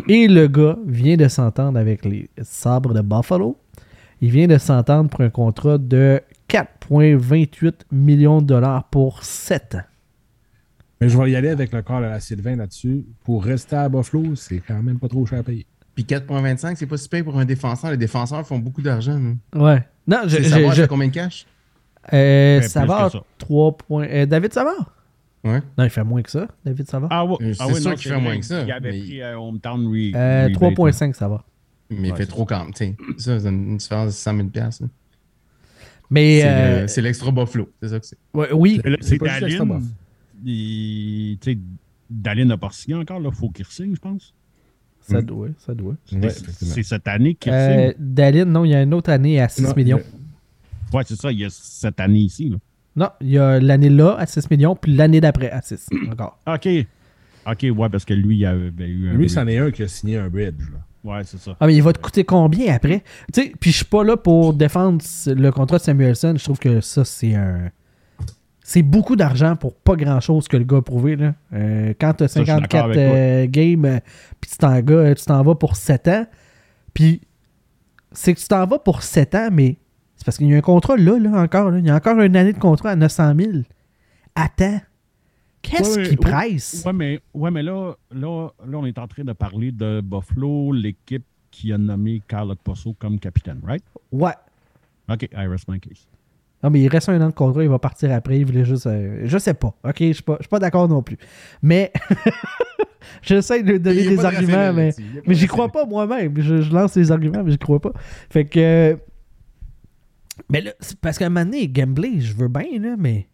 Et 0.07 0.27
le 0.27 0.47
gars 0.47 0.77
vient 0.85 1.17
de 1.17 1.27
s'entendre 1.27 1.77
avec 1.79 2.05
les 2.05 2.29
Sabres 2.41 2.93
de 2.93 3.01
Buffalo. 3.01 3.57
Il 4.21 4.31
vient 4.31 4.47
de 4.47 4.57
s'entendre 4.57 5.09
pour 5.09 5.21
un 5.21 5.29
contrat 5.29 5.77
de 5.77 6.21
4,28 6.49 7.73
millions 7.91 8.41
de 8.41 8.47
dollars 8.47 8.85
pour 8.85 9.23
7 9.23 9.75
ans. 9.75 9.81
Mais 11.01 11.09
je 11.09 11.17
vais 11.17 11.31
y 11.31 11.35
aller 11.35 11.49
avec 11.49 11.71
le 11.73 11.81
corps 11.81 11.99
de 11.99 12.05
la 12.05 12.19
Sylvain 12.19 12.55
là-dessus. 12.55 13.05
Pour 13.25 13.43
rester 13.43 13.75
à 13.75 13.89
Buffalo, 13.89 14.35
c'est 14.35 14.59
quand 14.65 14.81
même 14.81 14.97
pas 14.99 15.07
trop 15.09 15.25
cher 15.25 15.39
à 15.39 15.43
payer. 15.43 15.65
Puis 15.93 16.03
4,25, 16.05 16.75
c'est 16.75 16.85
pas 16.87 16.97
si 16.97 17.07
payé 17.09 17.23
pour 17.23 17.37
un 17.37 17.45
défenseur. 17.45 17.91
Les 17.91 17.97
défenseurs 17.97 18.45
font 18.47 18.59
beaucoup 18.59 18.81
d'argent. 18.81 19.13
hein. 19.19 19.35
Ouais. 19.57 19.83
Non, 20.07 20.19
je, 20.25 20.37
je- 20.41 20.43
savoir 20.49 20.73
je- 20.73 20.83
combien 20.85 21.07
de 21.07 21.13
cash? 21.13 21.45
euh, 22.13 22.61
Savard, 22.61 23.11
ça. 23.11 23.23
3 23.37 23.77
points. 23.77 24.07
euh, 24.07 24.25
David 24.25 24.53
Savard? 24.53 24.91
Ouais. 25.45 25.61
Non, 25.77 25.83
il 25.83 25.89
fait 25.89 26.03
moins 26.03 26.21
que 26.23 26.31
ça, 26.31 26.47
David 26.65 26.89
Savard. 26.89 27.09
Ah 27.11 27.23
ouais, 27.23 27.35
Euh, 27.41 27.53
c'est 27.53 27.61
ah 27.61 27.67
ouais, 27.67 27.73
sûr 27.79 27.89
non, 27.91 27.95
qu'il 27.95 28.03
c'est 28.09 28.15
fait 28.15 28.21
moins 28.21 28.37
que 28.39 28.45
ça, 28.45 28.63
Il 28.63 28.71
avait 28.71 28.91
mais- 28.91 28.99
pris 28.99 29.21
euh, 29.21 29.37
Hometown 29.39 29.85
Re- 29.87 30.15
Euh, 30.15 30.43
Rebate, 30.47 30.55
3,5 30.55 31.13
Savard. 31.15 31.45
Mais 31.91 31.95
il 31.97 32.01
Ouais, 32.11 32.17
fait 32.17 32.23
c'est 32.23 32.29
trop 32.29 32.45
quand 32.45 32.63
même. 32.63 32.73
tu 32.73 32.77
sais. 32.85 32.95
Ça, 33.17 33.39
c'est 33.39 33.47
une 33.49 33.77
différence 33.77 34.07
de 34.07 34.11
100 34.11 34.35
000 34.35 34.47
piastres, 34.49 34.83
là. 34.83 34.89
Mais 36.09 36.39
C'est 36.41 36.47
euh, 36.47 36.81
le- 36.81 36.87
C'est 36.87 37.01
l'extra 37.01 37.31
Buffalo. 37.31 37.69
C'est 37.81 37.89
ça 37.89 37.99
que 37.99 38.05
c'est. 38.05 38.17
ouais, 38.33 38.51
oui, 38.53 38.81
C'est 38.83 39.17
C'est 39.17 39.17
buff. 39.65 39.83
il- 40.43 41.37
Tu 41.41 41.51
sais, 41.53 41.57
Dallin 42.09 42.45
n'a 42.45 42.57
pas 42.57 42.69
signé 42.71 42.95
encore, 42.95 43.19
là. 43.19 43.31
Faut 43.31 43.49
qu'il 43.49 43.65
signe, 43.65 43.95
je 43.95 43.99
pense. 43.99 44.33
ça 45.01 45.21
Mm. 45.21 45.25
doit, 45.25 45.47
ça 45.59 45.75
doit. 45.75 45.95
C'est- 46.05 46.49
c'est 46.65 46.81
cette 46.83 47.07
année 47.07 47.35
qu'il 47.35 47.51
Euh, 47.53 47.89
signe. 47.91 47.95
Dalin, 47.99 48.45
non, 48.45 48.65
il 48.65 48.71
y 48.71 48.75
a 48.75 48.81
une 48.81 48.93
autre 48.95 49.11
année 49.11 49.39
à 49.39 49.47
6 49.47 49.61
Non, 49.61 49.73
millions. 49.75 50.01
Ouais, 50.91 51.03
c'est 51.05 51.15
ça, 51.15 51.31
il 51.31 51.37
y 51.39 51.45
a 51.45 51.49
cette 51.51 51.99
année 51.99 52.21
ici, 52.21 52.49
là. 52.49 52.57
Non, 52.95 53.09
il 53.21 53.29
y 53.31 53.37
a 53.37 53.59
l'année 53.59 53.89
là 53.89 54.15
à 54.17 54.25
6 54.25 54.49
millions, 54.49 54.75
puis 54.75 54.95
l'année 54.95 55.19
d'après 55.21 55.51
à 55.51 55.61
6 55.61 55.89
encore. 56.11 56.37
OK. 56.47 56.67
OK, 57.47 57.63
ouais, 57.77 57.89
parce 57.89 58.05
que 58.05 58.13
lui, 58.13 58.37
il 58.37 58.45
avait 58.45 58.87
eu 58.87 59.09
un. 59.09 59.13
Lui, 59.13 59.29
c'en 59.29 59.47
est 59.47 59.57
un 59.57 59.69
qui 59.69 59.83
a 59.83 59.87
signé 59.87 60.17
un 60.17 60.29
bridge. 60.29 60.61
Là. 60.71 60.79
Ouais, 61.03 61.21
c'est 61.23 61.37
ça. 61.37 61.55
Ah, 61.59 61.67
mais 61.67 61.75
il 61.75 61.83
va 61.83 61.93
te 61.93 61.99
coûter 61.99 62.23
combien 62.23 62.73
après? 62.73 63.03
Tu 63.31 63.41
sais, 63.43 63.51
puis 63.59 63.69
je 63.71 63.75
suis 63.77 63.85
pas 63.85 64.03
là 64.03 64.17
pour 64.17 64.53
défendre 64.55 65.03
le 65.27 65.51
contrat 65.51 65.77
de 65.77 65.83
Samuelson. 65.83 66.33
Je 66.37 66.43
trouve 66.43 66.57
que 66.57 66.81
ça, 66.81 67.05
c'est 67.05 67.35
un. 67.35 67.69
C'est 68.63 68.81
beaucoup 68.81 69.15
d'argent 69.15 69.55
pour 69.55 69.75
pas 69.75 69.95
grand 69.95 70.19
chose 70.19 70.47
que 70.47 70.57
le 70.57 70.63
gars 70.63 70.77
a 70.77 70.81
prouvé. 70.81 71.15
Là. 71.17 71.35
Euh, 71.53 71.93
quand 72.01 72.13
tu 72.15 72.23
as 72.23 72.27
Ça, 72.29 72.39
je 72.39 72.45
suis 72.51 72.61
d'accord 72.61 72.61
54 72.71 72.85
avec 72.85 72.95
toi. 72.95 73.15
euh, 73.15 73.45
games, 73.47 73.85
euh, 73.85 73.99
puis 74.41 74.49
tu 74.49 74.57
t'en 74.57 74.81
vas, 74.81 75.13
tu 75.13 75.25
t'en 75.25 75.43
vas 75.43 75.53
pour 75.53 75.75
7 75.75 76.07
ans, 76.07 76.25
puis 76.95 77.21
c'est 78.11 78.33
que 78.33 78.39
tu 78.39 78.47
t'en 78.47 78.65
vas 78.65 78.79
pour 78.79 79.03
7 79.03 79.35
ans, 79.35 79.49
mais 79.51 79.77
c'est 80.25 80.31
parce 80.31 80.37
qu'il 80.39 80.47
y 80.47 80.53
a 80.55 80.57
un 80.57 80.61
contrat 80.61 80.97
là, 80.97 81.19
là 81.19 81.39
encore. 81.41 81.69
là. 81.69 81.77
Il 81.77 81.85
y 81.85 81.89
a 81.91 81.95
encore 81.95 82.19
une 82.19 82.35
année 82.35 82.51
de 82.53 82.57
contrat 82.57 82.89
à 82.91 82.95
900 82.95 83.33
000. 83.37 83.51
Attends. 84.33 84.81
Qu'est-ce 85.61 85.97
Ouais, 85.99 86.03
qui 86.03 86.09
ouais, 86.11 86.15
presse? 86.17 86.83
Ouais, 86.83 86.93
mais, 86.93 87.19
ouais, 87.33 87.51
mais 87.51 87.61
là, 87.61 87.93
là, 88.11 88.49
là, 88.67 88.77
on 88.77 88.85
est 88.85 88.97
en 88.97 89.07
train 89.07 89.23
de 89.23 89.33
parler 89.33 89.71
de 89.71 90.01
Buffalo, 90.01 90.71
l'équipe 90.73 91.23
qui 91.51 91.71
a 91.71 91.77
nommé 91.77 92.21
Carl 92.27 92.53
Posso 92.63 92.95
comme 92.97 93.19
capitaine, 93.19 93.59
right? 93.63 93.83
Ouais. 94.11 94.33
OK, 95.09 95.29
I 95.31 95.45
rest 95.47 95.67
my 95.67 95.79
case. 95.79 96.07
Non, 96.63 96.71
mais 96.71 96.81
il 96.81 96.87
reste 96.87 97.09
un 97.09 97.21
an 97.21 97.29
de 97.29 97.33
contrat, 97.33 97.63
il 97.63 97.69
va 97.69 97.77
partir 97.77 98.11
après. 98.11 98.39
Il 98.39 98.45
voulait 98.47 98.65
juste. 98.65 98.87
euh, 98.87 99.21
je 99.25 99.37
sais 99.37 99.53
pas. 99.53 99.75
OK, 99.87 99.95
je 99.99 100.11
suis 100.13 100.23
pas, 100.23 100.37
je 100.39 100.43
suis 100.43 100.49
pas 100.49 100.57
d'accord 100.59 100.87
non 100.87 101.03
plus. 101.03 101.17
Mais. 101.61 101.91
J'essaie 103.21 103.61
de 103.61 103.77
donner 103.77 104.03
des 104.09 104.17
de 104.17 104.23
arguments, 104.23 104.73
mais. 104.73 104.91
Mais 105.27 105.35
j'y 105.35 105.45
crois 105.47 105.69
pas 105.71 105.85
moi-même. 105.85 106.33
Je, 106.41 106.61
je 106.61 106.73
lance 106.73 106.95
les 106.95 107.11
arguments, 107.11 107.43
mais 107.43 107.51
j'y 107.51 107.57
crois 107.57 107.79
pas. 107.79 107.91
Fait 108.29 108.45
que. 108.45 108.97
Mais 110.49 110.61
là, 110.61 110.73
c'est 110.79 110.99
parce 110.99 111.17
qu'à 111.17 111.27
un 111.27 111.29
moment 111.29 111.45
donné, 111.45 111.67
gameplay, 111.67 112.19
je 112.19 112.33
veux 112.33 112.47
bien, 112.47 112.79
là, 112.79 112.95
mais. 112.97 113.29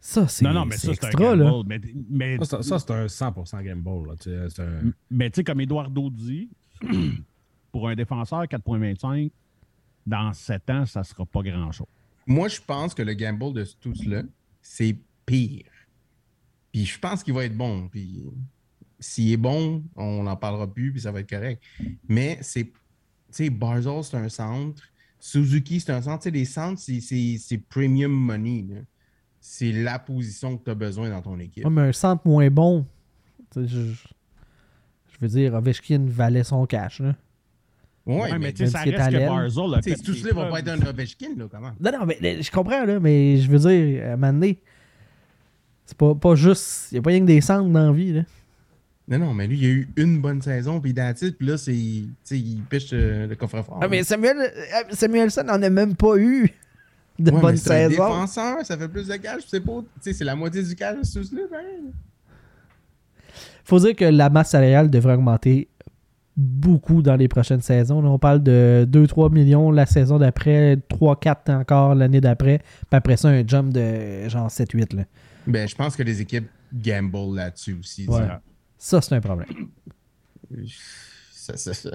Ça, 0.00 0.28
c'est 0.28 0.44
Non, 0.44 0.52
non, 0.52 0.64
mais 0.66 0.76
ça, 0.76 0.82
c'est 0.94 1.04
un 1.04 1.08
extra, 1.08 1.36
là. 1.36 1.44
gamble. 1.50 1.68
Mais, 1.68 1.80
mais, 2.10 2.44
Ça, 2.44 2.62
c'est- 2.62 2.68
ça, 2.68 2.78
c'est 2.78 2.90
un 2.92 3.08
100% 3.08 3.62
game 3.62 3.82
ball. 3.82 4.06
Là. 4.06 4.14
Tu 4.16 4.30
sais, 4.30 4.48
c'est 4.50 4.62
un- 4.62 4.92
mais 5.10 5.30
tu 5.30 5.36
sais, 5.36 5.44
comme 5.44 5.60
Eduardo 5.60 6.10
dit, 6.10 6.48
pour 7.72 7.88
un 7.88 7.94
défenseur, 7.96 8.46
4,25, 8.46 9.30
dans 10.06 10.32
7 10.32 10.70
ans, 10.70 10.86
ça 10.86 11.02
sera 11.02 11.26
pas 11.26 11.42
grand-chose. 11.42 11.88
Moi, 12.26 12.48
je 12.48 12.60
pense 12.60 12.94
que 12.94 13.02
le 13.02 13.14
gamble 13.14 13.52
de 13.52 13.64
tout 13.80 13.94
cela, 13.94 14.22
c'est 14.62 14.96
pire. 15.24 15.64
Puis 16.72 16.84
je 16.84 16.98
pense 16.98 17.22
qu'il 17.24 17.34
va 17.34 17.44
être 17.44 17.56
bon. 17.56 17.88
Puis 17.88 18.22
s'il 19.00 19.32
est 19.32 19.36
bon, 19.36 19.82
on 19.96 20.22
n'en 20.22 20.36
parlera 20.36 20.72
plus, 20.72 20.92
puis 20.92 21.00
ça 21.00 21.10
va 21.10 21.20
être 21.20 21.30
correct. 21.30 21.62
Mais 22.08 22.38
c'est. 22.42 22.64
Tu 22.64 22.72
sais, 23.30 23.50
Barzell, 23.50 24.04
c'est 24.04 24.16
un 24.16 24.28
centre. 24.28 24.82
Suzuki, 25.18 25.80
c'est 25.80 25.92
un 25.92 26.02
centre. 26.02 26.18
Tu 26.22 26.24
sais, 26.24 26.30
les 26.30 26.44
centres, 26.44 26.80
c'est- 26.80 27.00
c'est 27.00 27.36
c'est 27.38 27.58
premium 27.58 28.12
money. 28.12 28.64
là. 28.68 28.80
C'est 29.40 29.72
la 29.72 29.98
position 29.98 30.56
que 30.56 30.64
tu 30.64 30.70
as 30.70 30.74
besoin 30.74 31.08
dans 31.10 31.22
ton 31.22 31.38
équipe. 31.38 31.64
Ouais, 31.64 31.70
mais 31.70 31.82
un 31.82 31.92
centre 31.92 32.26
moins 32.26 32.50
bon. 32.50 32.84
tu 33.52 33.60
sais, 33.62 33.68
Je, 33.68 33.78
je 35.12 35.16
veux 35.20 35.28
dire, 35.28 35.54
Ovechkin 35.54 36.04
valait 36.08 36.44
son 36.44 36.66
cash, 36.66 37.00
là. 37.00 37.14
Ouais, 38.04 38.20
Ouais, 38.22 38.32
mais 38.32 38.38
mais 38.38 38.52
tu 38.52 38.64
sais, 38.64 38.70
ça 38.70 38.80
reste 38.80 39.00
à 39.00 39.10
que 39.10 39.16
a 39.16 39.82
fait 39.82 39.94
tout 40.02 40.14
cela 40.14 40.32
va 40.34 40.46
pas 40.50 40.60
être 40.60 40.68
un 40.68 40.86
Ovechkin, 40.86 41.34
là, 41.36 41.46
comment? 41.50 41.72
Non, 41.80 41.90
non, 41.92 42.06
mais 42.06 42.42
je 42.42 42.50
comprends, 42.52 42.84
là, 42.84 43.00
mais 43.00 43.36
je 43.38 43.50
veux 43.50 43.58
dire, 43.58 44.04
à 44.04 44.12
un 44.12 44.16
moment 44.16 44.32
donné, 44.32 44.60
c'est 45.84 45.96
pas, 45.96 46.14
pas 46.14 46.34
juste. 46.34 46.88
Il 46.92 46.96
n'y 46.96 46.98
a 46.98 47.02
pas 47.02 47.10
rien 47.10 47.20
que 47.20 47.24
des 47.26 47.40
centres 47.40 47.68
dans 47.68 47.86
la 47.86 47.92
vie, 47.92 48.12
là. 48.12 48.22
Non, 49.08 49.18
non, 49.18 49.34
mais 49.34 49.46
lui, 49.46 49.58
il 49.58 49.64
a 49.64 49.68
eu 49.68 49.88
une 49.96 50.20
bonne 50.20 50.42
saison, 50.42 50.80
puis 50.80 50.90
it, 50.90 51.38
puis 51.38 51.46
là, 51.46 51.56
c'est. 51.56 51.72
Tu 51.72 52.08
sais, 52.24 52.38
il 52.38 52.60
pêche 52.62 52.90
euh, 52.92 53.28
le 53.28 53.36
coffre-fort. 53.36 53.78
Ah, 53.80 53.86
mais 53.88 54.02
Samuel, 54.02 54.36
euh, 54.38 54.82
Samuelson 54.90 55.44
n'en 55.44 55.62
a 55.62 55.70
même 55.70 55.94
pas 55.94 56.16
eu 56.16 56.50
de 57.18 57.30
Ouais, 57.30 57.40
bonne 57.40 57.52
mais 57.52 57.56
c'est 57.56 57.86
un 57.86 57.88
saison. 57.88 58.04
défenseur, 58.08 58.66
ça 58.66 58.76
fait 58.76 58.88
plus 58.88 59.06
de 59.06 59.16
cash, 59.16 59.42
c'est 59.46 59.60
pas. 59.60 59.80
Tu 59.80 59.86
sais, 60.00 60.12
c'est 60.12 60.24
la 60.24 60.34
moitié 60.34 60.62
du 60.62 60.74
cash, 60.74 60.96
c'est 61.04 61.22
ça, 61.22 61.36
pareil. 61.48 61.92
faut 63.64 63.78
dire 63.78 63.94
que 63.94 64.04
la 64.04 64.28
masse 64.28 64.50
salariale 64.50 64.90
devrait 64.90 65.14
augmenter 65.14 65.68
beaucoup 66.36 67.00
dans 67.00 67.16
les 67.16 67.28
prochaines 67.28 67.62
saisons. 67.62 68.02
Là, 68.02 68.10
on 68.10 68.18
parle 68.18 68.42
de 68.42 68.86
2-3 68.90 69.32
millions 69.32 69.70
la 69.70 69.86
saison 69.86 70.18
d'après, 70.18 70.76
3-4 70.90 71.52
encore 71.52 71.94
l'année 71.94 72.20
d'après, 72.20 72.58
puis 72.58 72.86
après 72.90 73.16
ça, 73.16 73.28
un 73.28 73.46
jump 73.46 73.72
de 73.72 74.28
genre 74.28 74.48
7-8. 74.48 74.96
là. 74.96 75.04
Ben, 75.46 75.68
je 75.68 75.74
pense 75.76 75.96
que 75.96 76.02
les 76.02 76.20
équipes 76.20 76.48
gamble 76.74 77.36
là-dessus 77.36 77.76
aussi. 77.80 78.06
Ouais. 78.08 78.26
Ça, 78.78 79.00
c'est 79.00 79.14
un 79.14 79.20
problème. 79.20 79.48
Ça, 81.32 81.56
ça, 81.56 81.74
ça. 81.74 81.90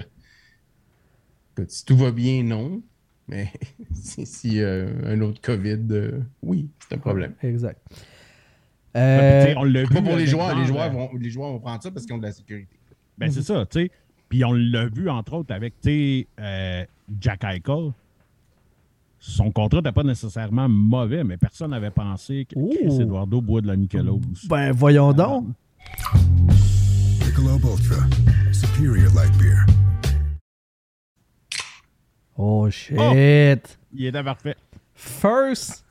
Écoute, 1.52 1.70
si 1.70 1.84
tout 1.84 1.96
va 1.96 2.10
bien, 2.10 2.42
non. 2.42 2.82
Mais 3.28 3.52
si, 3.94 4.26
si, 4.26 4.60
euh, 4.60 5.14
un 5.14 5.20
autre 5.20 5.40
COVID, 5.40 5.86
euh, 5.90 6.20
oui, 6.42 6.68
c'est 6.80 6.96
un 6.96 6.98
problème. 6.98 7.34
Exact. 7.42 7.80
Euh, 8.96 9.54
on 9.56 9.64
l'a 9.64 9.84
vu. 9.84 9.94
Pas 9.94 10.02
pour 10.02 10.16
les 10.16 10.26
joueurs, 10.26 10.58
les 10.58 10.66
joueurs, 10.66 10.86
euh, 10.86 10.90
vont, 10.90 11.10
les 11.18 11.30
joueurs 11.30 11.52
vont 11.52 11.60
prendre 11.60 11.82
ça 11.82 11.90
parce 11.90 12.04
qu'ils 12.04 12.14
ont 12.14 12.18
de 12.18 12.24
la 12.24 12.32
sécurité. 12.32 12.76
Ben, 13.16 13.30
c'est 13.30 13.42
ça, 13.42 13.64
tu 13.66 13.80
sais. 13.80 13.90
Puis 14.28 14.44
on 14.44 14.52
l'a 14.52 14.86
vu, 14.86 15.08
entre 15.08 15.34
autres, 15.34 15.54
avec, 15.54 15.74
euh, 15.86 16.84
Jack 17.20 17.44
Eichel. 17.44 17.92
Son 19.18 19.52
contrat 19.52 19.78
n'était 19.78 19.92
pas 19.92 20.02
nécessairement 20.02 20.68
mauvais, 20.68 21.22
mais 21.22 21.36
personne 21.36 21.70
n'avait 21.70 21.90
pensé 21.90 22.44
que. 22.44 22.54
Chris 22.54 23.00
Eduardo 23.00 23.40
boit 23.40 23.60
de 23.60 23.68
la 23.68 23.76
Michelob. 23.76 24.24
ben, 24.48 24.72
voyons 24.72 25.12
donc. 25.12 25.46
Michelob 27.20 27.64
Ultra. 27.64 28.06
Superior 28.52 29.12
light 29.14 29.32
beer. 29.38 29.64
Oh, 32.36 32.68
shit. 32.70 33.78
Il 33.92 34.06
était 34.06 34.22
parfait. 34.24 34.56
First. 34.94 35.84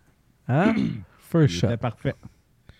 Hein? 0.47 0.74
First 1.20 1.54
Il 1.56 1.60
shot. 1.60 1.68
était 1.68 1.78
parfait. 1.78 2.16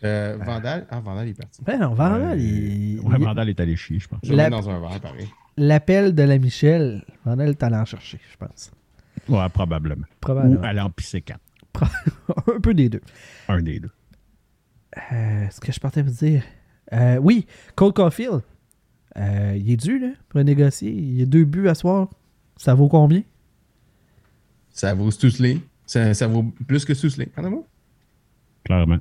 Euh, 0.04 0.38
Vandal, 0.44 0.88
ah, 0.90 1.00
Vandal 1.00 1.28
est 1.30 1.34
parti. 1.36 1.62
Ben 1.64 1.80
non, 1.80 1.94
Vandal, 1.94 2.40
il- 2.42 3.00
Ouais, 3.02 3.16
il- 3.20 3.24
Vandal 3.24 3.50
est 3.50 3.60
allé 3.60 3.76
chier, 3.76 4.00
je 4.00 4.08
pense. 4.08 4.20
Je 4.24 4.34
dans 4.34 4.70
un 4.70 4.80
verre, 4.80 5.00
pareil. 5.00 5.30
l'appel 5.58 6.16
de 6.16 6.24
la 6.24 6.40
Michelle, 6.40 7.06
Vandal 7.24 7.50
est 7.50 7.62
allé 7.64 7.76
en 7.76 7.86
chercher, 7.86 8.20
je 8.32 8.38
pense. 8.38 8.72
Ouais, 9.30 9.48
probablement. 9.50 10.06
Ou 10.10 10.16
Probablement. 10.20 10.62
aller 10.64 10.80
en 10.82 10.90
pisser 10.90 11.22
4. 11.22 11.40
un 12.56 12.60
peu 12.60 12.74
des 12.74 12.90
deux. 12.90 13.02
Un 13.48 13.62
des 13.62 13.80
deux. 13.80 13.92
Euh, 15.14 15.48
ce 15.52 15.60
que 15.62 15.72
je 15.72 15.80
partais 15.80 16.02
vous 16.02 16.10
dire. 16.12 16.44
Euh, 16.94 17.18
oui, 17.18 17.46
Cole 17.76 17.94
Caulfield. 17.94 18.42
Euh, 19.18 19.56
il 19.58 19.72
est 19.72 19.78
dû, 19.78 20.00
là, 20.00 20.10
pour 20.30 20.44
négocier. 20.44 20.92
Il 20.92 21.20
y 21.20 21.22
a 21.22 21.26
deux 21.26 21.44
buts 21.44 21.68
à 21.68 21.76
soir. 21.76 22.08
Ça 22.58 22.74
vaut 22.74 22.88
combien? 22.88 23.24
Ça 24.70 24.94
vaut 24.94 25.12
Stusley. 25.12 25.58
Ça, 25.86 26.14
ça 26.14 26.28
vaut 26.28 26.44
plus 26.68 26.86
que 26.86 26.94
Stusley. 26.94 27.28
Regardez-moi. 27.36 27.64
Clairement. 28.64 29.00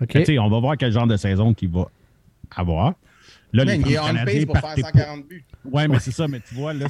OK. 0.00 0.10
Mais 0.14 0.20
tu 0.24 0.32
sais, 0.32 0.38
on 0.38 0.48
va 0.50 0.60
voir 0.60 0.76
quel 0.76 0.92
genre 0.92 1.06
de 1.06 1.16
saison 1.16 1.54
qu'il 1.54 1.70
va 1.70 1.86
avoir. 2.56 2.94
Là, 3.54 3.64
les 3.64 3.76
il 3.76 3.92
est 3.92 3.98
on 3.98 4.04
canadiens 4.06 4.24
pace 4.24 4.44
pour 4.46 4.54
faire 4.56 4.62
partaient 4.62 4.82
pas- 4.82 4.88
140 4.88 5.28
buts. 5.28 5.44
Ouais, 5.64 5.88
mais 5.88 5.98
c'est 6.00 6.10
ça, 6.10 6.26
mais 6.26 6.40
tu 6.40 6.54
vois, 6.54 6.72
là, 6.72 6.86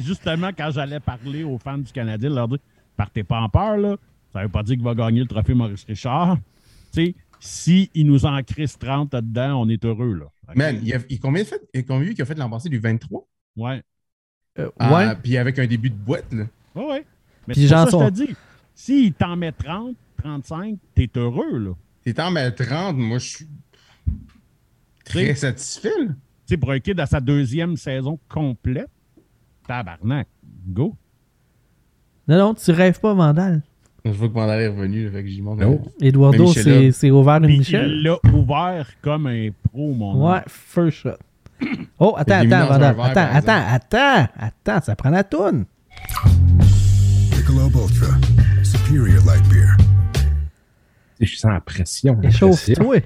justement 0.00 0.50
quand 0.56 0.70
j'allais 0.72 1.00
parler 1.00 1.44
aux 1.44 1.58
fans 1.58 1.78
du 1.78 1.92
Canadien, 1.92 2.30
leur 2.30 2.48
dire 2.48 2.58
partez 2.96 3.22
pas 3.24 3.40
en 3.40 3.48
peur, 3.48 3.76
là. 3.76 3.96
Ça 4.32 4.42
veut 4.42 4.48
pas 4.48 4.62
dire 4.62 4.74
qu'il 4.74 4.84
va 4.84 4.94
gagner 4.94 5.20
le 5.20 5.26
trophée 5.26 5.54
Maurice 5.54 5.84
Richard. 5.84 6.38
Tu 6.92 7.06
sais, 7.06 7.14
si 7.40 7.90
il 7.94 8.06
nous 8.06 8.24
en 8.26 8.42
crisse 8.42 8.78
30 8.78 9.12
dedans, 9.12 9.60
on 9.62 9.68
est 9.68 9.84
heureux, 9.84 10.14
là. 10.14 10.26
Man, 10.54 10.78
il 10.82 10.94
a, 10.94 10.98
il, 11.08 11.18
combien 11.20 11.42
de 11.42 11.48
fait, 11.48 11.60
il- 11.74 11.84
combien 11.84 12.10
qu'il 12.12 12.22
a 12.22 12.24
fait 12.24 12.34
l'an 12.38 12.48
passé 12.50 12.68
du 12.68 12.78
23? 12.78 13.26
Ouais. 13.56 13.82
Euh, 14.58 14.70
Ah, 14.78 14.94
ouais. 14.94 15.16
Puis 15.22 15.36
avec 15.36 15.58
un 15.58 15.66
début 15.66 15.90
de 15.90 15.96
boîte, 15.96 16.32
là. 16.32 16.44
Ouais, 16.74 16.86
ouais. 16.86 17.06
Mais 17.46 17.54
Puis 17.54 17.66
Jean 17.66 17.84
ça 17.86 17.90
que 17.98 18.04
je 18.04 18.08
te 18.08 18.14
dis. 18.26 18.36
S'il 18.74 19.12
t'en 19.14 19.36
met 19.36 19.52
30, 19.52 19.96
35, 20.18 20.78
t'es 20.94 21.10
heureux, 21.16 21.58
là. 21.58 21.72
T'es 22.04 22.18
en 22.20 22.30
mettre 22.30 22.64
30, 22.64 22.96
moi, 22.96 23.18
je 23.18 23.28
suis 23.28 23.46
très 25.04 25.24
T'sais- 25.24 25.34
satisfait. 25.34 25.88
là. 25.98 26.06
Tu 26.08 26.14
sais, 26.54 26.56
pour 26.56 26.70
un 26.70 26.78
kid 26.78 26.98
à 27.00 27.06
sa 27.06 27.20
deuxième 27.20 27.76
saison 27.76 28.18
complète, 28.28 28.88
tabarnak, 29.66 30.28
go. 30.68 30.94
Non, 32.28 32.38
non, 32.38 32.54
tu 32.54 32.70
rêves 32.70 33.00
pas, 33.00 33.14
Vandal. 33.14 33.62
Je 34.06 34.10
vois 34.12 34.28
que 34.28 34.34
Mandal 34.34 34.60
est 34.60 34.68
revenu, 34.68 35.10
fait 35.10 35.22
que 35.22 35.28
j'y 35.28 35.42
monte. 35.42 35.58
Non. 35.60 35.82
Eduardo, 36.00 36.44
Michel, 36.44 36.92
c'est 36.92 37.10
ouvert 37.10 37.36
une 37.36 37.46
Michel. 37.46 37.90
il 37.90 38.02
l'a 38.04 38.18
ouvert 38.32 38.86
comme 39.02 39.26
un 39.26 39.48
pro, 39.64 39.92
mon 39.92 40.30
Ouais, 40.32 40.40
first 40.48 40.98
shot. 40.98 41.10
Oh, 41.98 42.14
attends, 42.16 42.34
attends, 42.34 42.66
Vandal. 42.66 42.94
verre, 42.94 43.04
Attends, 43.06 43.28
attends, 43.32 43.64
attends, 43.66 44.28
attends, 44.38 44.80
ça 44.84 44.94
prend 44.94 45.10
la 45.10 45.24
toune. 45.24 45.64
Michelob 47.30 47.72
Ultra. 47.74 48.14
Superior 48.62 49.24
light 49.24 49.48
beer. 49.48 49.76
Je 51.20 51.34
sens 51.36 51.50
la 51.52 51.60
pression. 51.60 52.12
la 52.14 52.28
pression. 52.28 52.48
Échauffe-toi. 52.52 52.96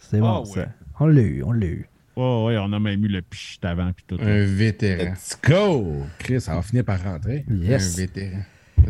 C'est 0.00 0.20
bon, 0.20 0.44
ça. 0.44 0.60
ouais. 0.60 0.66
On 1.00 1.06
l'a 1.06 1.22
eu, 1.22 1.42
on 1.44 1.52
l'a 1.52 1.66
eu. 1.66 1.88
Oh, 2.16 2.44
ouais, 2.46 2.56
on 2.58 2.72
a 2.72 2.78
même 2.78 3.04
eu 3.04 3.08
le 3.08 3.22
pchit 3.22 3.58
avant, 3.64 3.90
puis 3.92 4.04
tout. 4.06 4.16
Un 4.20 4.44
vétéran. 4.44 5.10
Let's 5.12 5.38
go! 5.42 6.02
Chris, 6.18 6.40
ça 6.40 6.54
va 6.54 6.62
finir 6.62 6.84
par 6.84 7.02
rentrer. 7.02 7.44
Un 7.50 7.54
Yes. 7.56 7.96
vétéran. 7.96 8.38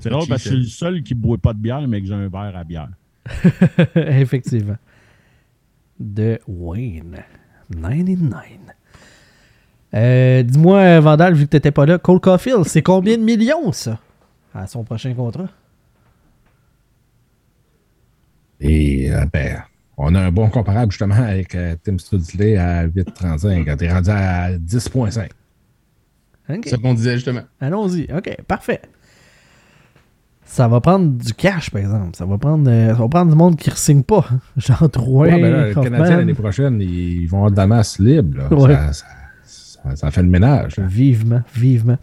C'est 0.00 0.10
drôle 0.10 0.26
parce 0.28 0.42
que 0.42 0.50
je 0.50 0.54
suis 0.54 0.64
le 0.64 0.68
seul 0.68 1.02
qui 1.02 1.14
ne 1.14 1.20
boit 1.20 1.38
pas 1.38 1.52
de 1.52 1.58
bière, 1.58 1.86
mais 1.88 2.00
que 2.00 2.06
j'ai 2.06 2.14
un 2.14 2.28
verre 2.28 2.54
à 2.56 2.64
bière. 2.64 2.88
Effectivement. 3.96 4.76
De 5.98 6.38
Wayne. 6.46 7.22
99. 7.70 8.42
Euh, 9.94 10.42
Dis-moi, 10.42 11.00
Vandal, 11.00 11.34
vu 11.34 11.44
que 11.44 11.50
t'étais 11.50 11.70
pas 11.70 11.86
là, 11.86 11.98
Cole 11.98 12.20
Caulfield, 12.20 12.64
c'est 12.64 12.82
combien 12.82 13.16
de 13.16 13.22
millions, 13.22 13.70
ça? 13.72 14.00
À 14.52 14.66
son 14.66 14.82
prochain 14.84 15.14
contrat? 15.14 15.48
Et 18.60 19.12
euh, 19.12 19.24
ben, 19.32 19.62
on 19.96 20.14
a 20.14 20.20
un 20.20 20.30
bon 20.32 20.48
comparable 20.48 20.92
justement 20.92 21.14
avec 21.14 21.54
euh, 21.54 21.76
Tim 21.84 21.98
Studsley 21.98 22.56
à 22.56 22.86
8,35. 22.86 23.64
Quand 23.64 23.76
t'es 23.76 23.92
rendu 23.92 24.10
à 24.10 24.52
10,5. 24.52 25.28
OK. 26.50 26.58
C'est 26.64 26.70
ça 26.70 26.76
qu'on 26.78 26.94
disait 26.94 27.14
justement. 27.14 27.40
Allons-y. 27.60 28.08
OK, 28.16 28.36
parfait. 28.46 28.80
Ça 30.46 30.68
va 30.68 30.80
prendre 30.80 31.08
du 31.10 31.32
cash, 31.32 31.70
par 31.70 31.80
exemple. 31.80 32.10
Ça 32.14 32.26
va 32.26 32.36
prendre, 32.38 32.70
euh, 32.70 32.88
ça 32.94 33.00
va 33.00 33.08
prendre 33.08 33.30
du 33.30 33.36
monde 33.36 33.56
qui 33.56 33.70
ne 33.70 33.74
signe 33.74 34.02
pas. 34.02 34.24
Genre 34.56 34.88
Drouin, 34.90 35.26
Ouais, 35.26 35.40
ben 35.40 35.50
là, 35.52 35.68
le. 35.68 35.74
Canadien 35.74 36.16
l'année 36.18 36.34
prochaine, 36.34 36.80
ils 36.80 37.26
vont 37.26 37.38
avoir 37.38 37.50
de 37.50 37.56
la 37.56 37.66
masse 37.66 37.98
libre. 37.98 38.38
là. 38.38 38.52
Ouais. 38.54 38.74
Ça, 38.74 38.92
ça- 38.92 39.04
ça- 39.46 39.96
ça 39.96 40.10
fait 40.10 40.22
le 40.22 40.28
ménage. 40.28 40.76
là. 40.76 40.84
Vivement, 40.86 41.42
vivement. 41.54 41.96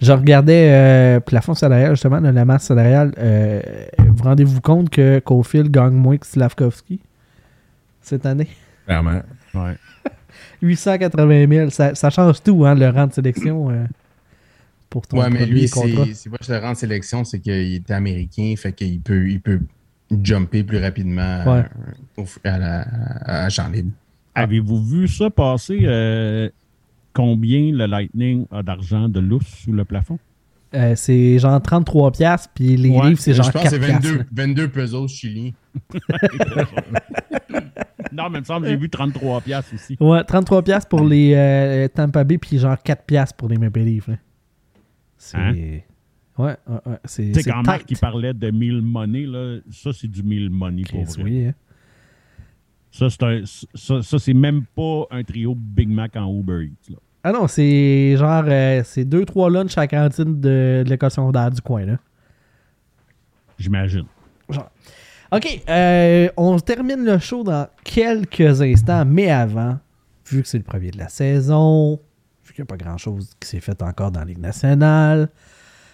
Je 0.00 0.12
regardais 0.12 0.70
euh, 0.72 1.20
plafond 1.20 1.54
salarial, 1.54 1.90
justement, 1.92 2.18
la 2.20 2.44
masse 2.44 2.64
salariale. 2.64 3.12
Euh, 3.18 3.60
vous 4.08 4.22
rendez-vous 4.24 4.60
compte 4.60 4.90
que 4.90 5.18
Caulfield 5.20 5.70
gagne 5.70 5.92
moins 5.94 6.16
que 6.16 6.26
Slavkovski? 6.26 7.00
Cette 8.08 8.26
année? 8.26 8.48
Clairement. 8.86 9.22
Ouais. 9.54 9.76
880 10.62 11.46
000. 11.48 11.70
Ça, 11.70 11.94
ça 11.94 12.10
change 12.10 12.42
tout, 12.42 12.64
hein, 12.64 12.74
le 12.74 12.88
rang 12.88 13.06
de 13.06 13.12
sélection 13.12 13.70
euh, 13.70 13.84
pour 14.90 15.06
ton 15.06 15.18
Ouais, 15.20 15.30
mais 15.30 15.46
lui, 15.46 15.68
c'est 15.68 15.80
pas 15.94 16.38
le 16.48 16.58
rang 16.58 16.72
de 16.72 16.76
sélection, 16.76 17.24
c'est 17.24 17.38
qu'il 17.40 17.52
est 17.74 17.90
américain, 17.90 18.54
fait 18.56 18.72
qu'il 18.72 19.00
peut, 19.00 19.28
il 19.28 19.40
peut 19.40 19.60
jumper 20.22 20.64
plus 20.64 20.78
rapidement 20.78 21.44
Ouais. 21.44 21.64
euh, 22.18 22.22
au- 22.22 22.26
à, 22.48 22.58
la, 22.58 22.80
à 23.46 23.68
libre. 23.70 23.90
Avez-vous 24.34 24.82
vu 24.84 25.08
ça 25.08 25.30
passer? 25.30 25.80
euh, 25.82 26.48
combien 27.12 27.72
le 27.72 27.86
Lightning 27.86 28.46
a 28.50 28.62
d'argent 28.62 29.08
de 29.08 29.20
lousse 29.20 29.46
sous 29.64 29.72
le 29.72 29.84
plafond? 29.84 30.18
Euh, 30.74 30.94
c'est 30.96 31.38
genre 31.38 31.60
33 31.62 32.12
piastres, 32.12 32.50
puis 32.54 32.76
les 32.76 32.90
Ouais, 32.90 33.08
livres, 33.08 33.20
c'est 33.20 33.32
genre 33.32 33.46
je 33.46 33.50
pense 33.52 33.62
4 33.62 33.72
que 33.74 33.80
c'est 33.80 33.86
piastres. 33.86 34.08
22, 34.08 34.24
22 34.32 34.68
pesos 34.68 35.08
chiliens. 35.08 35.50
non, 38.12 38.28
mais 38.30 38.38
il 38.38 38.40
me 38.40 38.44
semble 38.44 38.64
que 38.66 38.70
j'ai 38.72 38.76
vu 38.76 38.88
33 38.90 39.40
piastres 39.40 39.74
aussi. 39.74 39.96
Ouais, 40.00 40.22
33 40.24 40.62
piastres 40.62 40.88
pour 40.88 41.04
les 41.04 41.32
euh, 41.34 41.88
Tampa 41.88 42.24
Bay, 42.24 42.38
puis 42.38 42.58
genre 42.58 42.76
4 42.82 43.04
piastres 43.04 43.36
pour 43.36 43.48
les 43.48 43.56
Maple 43.56 43.80
Leafs. 43.80 44.10
C'est... 45.16 45.36
Hein? 45.38 45.52
Ouais, 46.38 46.54
ouais, 46.68 46.78
ouais. 46.86 46.96
C'est, 47.04 47.22
Tu 47.24 47.34
sais, 47.34 47.42
c'est 47.42 47.50
quand 47.50 47.62
Marc 47.66 47.84
il 47.90 47.96
parlait 47.98 48.32
de 48.32 48.50
1000 48.50 48.80
money, 48.82 49.26
là, 49.26 49.58
ça, 49.70 49.92
c'est 49.92 50.06
du 50.08 50.22
1000 50.22 50.50
money 50.50 50.82
pour 50.88 51.02
vrai. 51.04 51.22
oui, 51.24 51.46
hein. 51.46 51.54
Ça, 52.90 53.10
c'est 53.10 53.22
un- 53.22 53.42
ça, 53.74 54.02
ça, 54.02 54.18
c'est 54.18 54.34
même 54.34 54.64
pas 54.74 55.04
un 55.10 55.22
trio 55.24 55.54
Big 55.56 55.88
Mac 55.88 56.14
en 56.16 56.32
Uber 56.32 56.64
Eats. 56.64 56.90
là. 56.92 56.96
Ah 57.24 57.32
non, 57.32 57.46
c'est 57.48 58.16
genre... 58.16 58.44
euh, 58.46 58.82
c'est 58.84 59.04
2-3 59.04 59.52
lunchs 59.52 59.76
à 59.76 59.82
la 59.82 59.88
cantine 59.88 60.40
de, 60.40 60.82
de 60.84 60.88
l'école 60.88 61.10
secondaire 61.10 61.50
du 61.50 61.60
coin, 61.60 61.84
là. 61.84 61.96
J'imagine. 63.58 64.04
OK, 65.30 65.62
euh, 65.68 66.28
on 66.38 66.58
termine 66.58 67.04
le 67.04 67.18
show 67.18 67.42
dans 67.44 67.68
quelques 67.84 68.62
instants, 68.62 69.04
mais 69.04 69.30
avant, 69.30 69.78
vu 70.26 70.42
que 70.42 70.48
c'est 70.48 70.56
le 70.56 70.64
premier 70.64 70.90
de 70.90 70.96
la 70.98 71.08
saison, 71.08 72.00
vu 72.46 72.54
qu'il 72.54 72.62
n'y 72.62 72.66
a 72.66 72.70
pas 72.76 72.82
grand-chose 72.82 73.30
qui 73.38 73.46
s'est 73.48 73.60
fait 73.60 73.82
encore 73.82 74.10
dans 74.10 74.20
la 74.20 74.26
Ligue 74.26 74.38
nationale, 74.38 75.28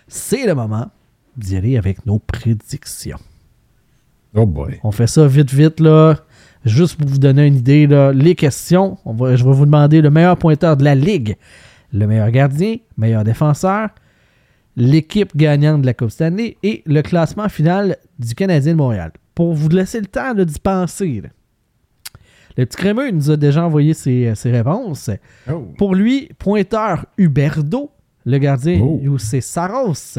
c'est 0.07 0.47
le 0.47 0.55
moment 0.55 0.89
d'y 1.37 1.57
aller 1.57 1.77
avec 1.77 2.07
nos 2.07 2.21
prédictions. 2.21 3.19
Oh 4.35 4.47
boy. 4.47 4.79
On 4.85 4.93
fait 4.93 5.09
ça 5.09 5.27
vite, 5.27 5.53
vite, 5.53 5.81
là. 5.81 6.17
Juste 6.65 6.97
pour 6.99 7.09
vous 7.09 7.19
donner 7.19 7.47
une 7.47 7.57
idée, 7.57 7.87
là, 7.87 8.13
les 8.13 8.35
questions. 8.35 8.97
On 9.05 9.13
va, 9.13 9.37
je 9.37 9.45
vais 9.45 9.53
vous 9.53 9.67
demander 9.67 10.01
le 10.01 10.11
meilleur 10.11 10.37
pointeur 10.39 10.77
de 10.77 10.85
la 10.85 10.95
Ligue, 10.95 11.37
le 11.93 12.07
meilleur 12.07 12.31
gardien, 12.31 12.77
meilleur 12.97 13.23
défenseur, 13.25 13.91
l'équipe 14.77 15.37
gagnante 15.37 15.83
de 15.83 15.87
la 15.87 15.95
Coupe 15.95 16.11
Stanley 16.11 16.57
et 16.63 16.83
le 16.87 17.03
classement 17.03 17.49
final 17.49 17.97
du 18.19 18.35
Canadien 18.35 18.73
de 18.73 18.79
Montréal. 18.79 19.13
Pour 19.35 19.53
vous 19.53 19.69
laisser 19.69 20.01
le 20.01 20.07
temps 20.07 20.33
d'y 20.35 20.59
penser. 20.59 21.21
là. 21.23 21.29
Le 22.57 22.67
petit 22.67 22.77
crémeux 22.77 23.11
nous 23.11 23.31
a 23.31 23.37
déjà 23.37 23.65
envoyé 23.65 23.95
ses, 23.95 24.35
ses 24.35 24.51
réponses. 24.53 25.11
Oh. 25.51 25.73
Pour 25.77 25.95
lui, 25.95 26.29
pointeur 26.39 27.05
Huberdo, 27.19 27.91
le 28.25 28.39
gardien 28.39 28.81
Oh. 28.81 29.01
Youssé 29.03 29.41
Saros, 29.41 30.19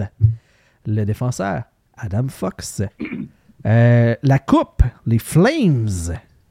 le 0.86 1.04
défenseur 1.06 1.64
Adam 1.98 2.28
Fox. 2.28 2.84
Euh, 3.66 4.16
la 4.22 4.38
coupe, 4.40 4.84
les 5.08 5.18
Flames. 5.18 5.88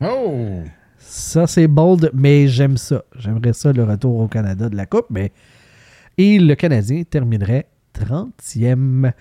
Oh! 0.04 0.62
Ça, 0.98 1.46
c'est 1.46 1.68
bold, 1.68 2.10
mais 2.14 2.48
j'aime 2.48 2.76
ça. 2.76 3.04
J'aimerais 3.18 3.52
ça, 3.52 3.72
le 3.72 3.84
retour 3.84 4.18
au 4.18 4.28
Canada 4.28 4.68
de 4.68 4.76
la 4.76 4.86
Coupe. 4.86 5.06
Mais... 5.10 5.32
Et 6.16 6.38
le 6.38 6.54
Canadien 6.54 7.02
terminerait 7.04 7.66
30e. 7.94 9.12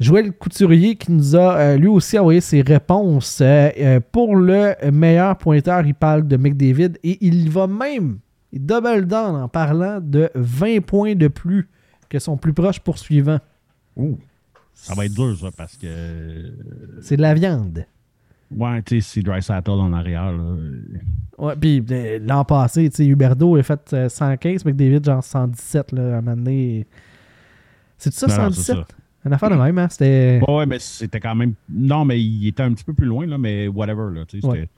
Joël 0.00 0.32
Couturier 0.32 0.94
qui 0.94 1.10
nous 1.10 1.34
a 1.34 1.56
euh, 1.56 1.76
lui 1.76 1.88
aussi 1.88 2.18
envoyé 2.18 2.40
ses 2.40 2.62
réponses. 2.62 3.40
Euh, 3.40 3.70
euh, 3.78 4.00
pour 4.12 4.36
le 4.36 4.74
meilleur 4.90 5.36
pointeur, 5.36 5.84
il 5.84 5.94
parle 5.94 6.26
de 6.26 6.36
McDavid 6.36 6.98
et 7.02 7.18
il 7.20 7.50
va 7.50 7.66
même, 7.66 8.18
il 8.52 8.64
double 8.64 9.06
down 9.06 9.34
en 9.36 9.48
parlant 9.48 10.00
de 10.00 10.30
20 10.34 10.82
points 10.82 11.14
de 11.14 11.28
plus 11.28 11.68
que 12.08 12.18
son 12.18 12.36
plus 12.36 12.54
proche 12.54 12.78
poursuivant. 12.80 13.40
Ça 14.72 14.94
va 14.94 15.06
être 15.06 15.14
dur, 15.14 15.36
ça, 15.36 15.48
parce 15.56 15.76
que. 15.76 15.86
C'est 17.02 17.16
de 17.16 17.22
la 17.22 17.34
viande. 17.34 17.84
Ouais, 18.56 18.82
tu 18.82 19.00
sais, 19.00 19.08
c'est 19.14 19.22
Dry 19.22 19.42
Saddle 19.42 19.70
en 19.72 19.92
arrière. 19.92 20.32
Là. 20.32 20.54
Ouais, 21.38 21.54
puis 21.56 21.84
euh, 21.90 22.18
l'an 22.22 22.44
passé, 22.44 22.88
tu 22.90 22.96
sais, 22.96 23.06
Huberdo 23.06 23.56
a 23.56 23.62
fait 23.62 23.92
euh, 23.92 24.08
115, 24.08 24.64
McDavid 24.64 25.04
genre 25.04 25.22
117 25.22 25.92
là, 25.92 26.02
à 26.02 26.18
un 26.18 26.20
moment 26.22 26.36
donné. 26.36 26.86
C'est 27.98 28.12
ça, 28.12 28.26
Non, 28.26 28.34
non, 28.34 28.50
117? 28.50 28.64
c'est 28.64 28.72
ça. 28.72 28.86
Une 29.26 29.32
affaire 29.32 29.50
de 29.50 29.56
même, 29.56 29.76
hein? 29.78 29.88
C'était, 29.90 30.40
Ouais, 30.48 30.54
ouais, 30.58 30.66
mais 30.66 30.78
c'était 30.78 31.20
quand 31.20 31.34
même. 31.34 31.54
Non, 31.68 32.04
mais 32.04 32.20
il 32.22 32.46
était 32.48 32.62
un 32.62 32.72
petit 32.72 32.84
peu 32.84 32.94
plus 32.94 33.06
loin, 33.06 33.26
là, 33.26 33.36
mais 33.36 33.68
whatever. 33.68 34.14
Là, 34.14 34.24
Ouais. 34.44 34.68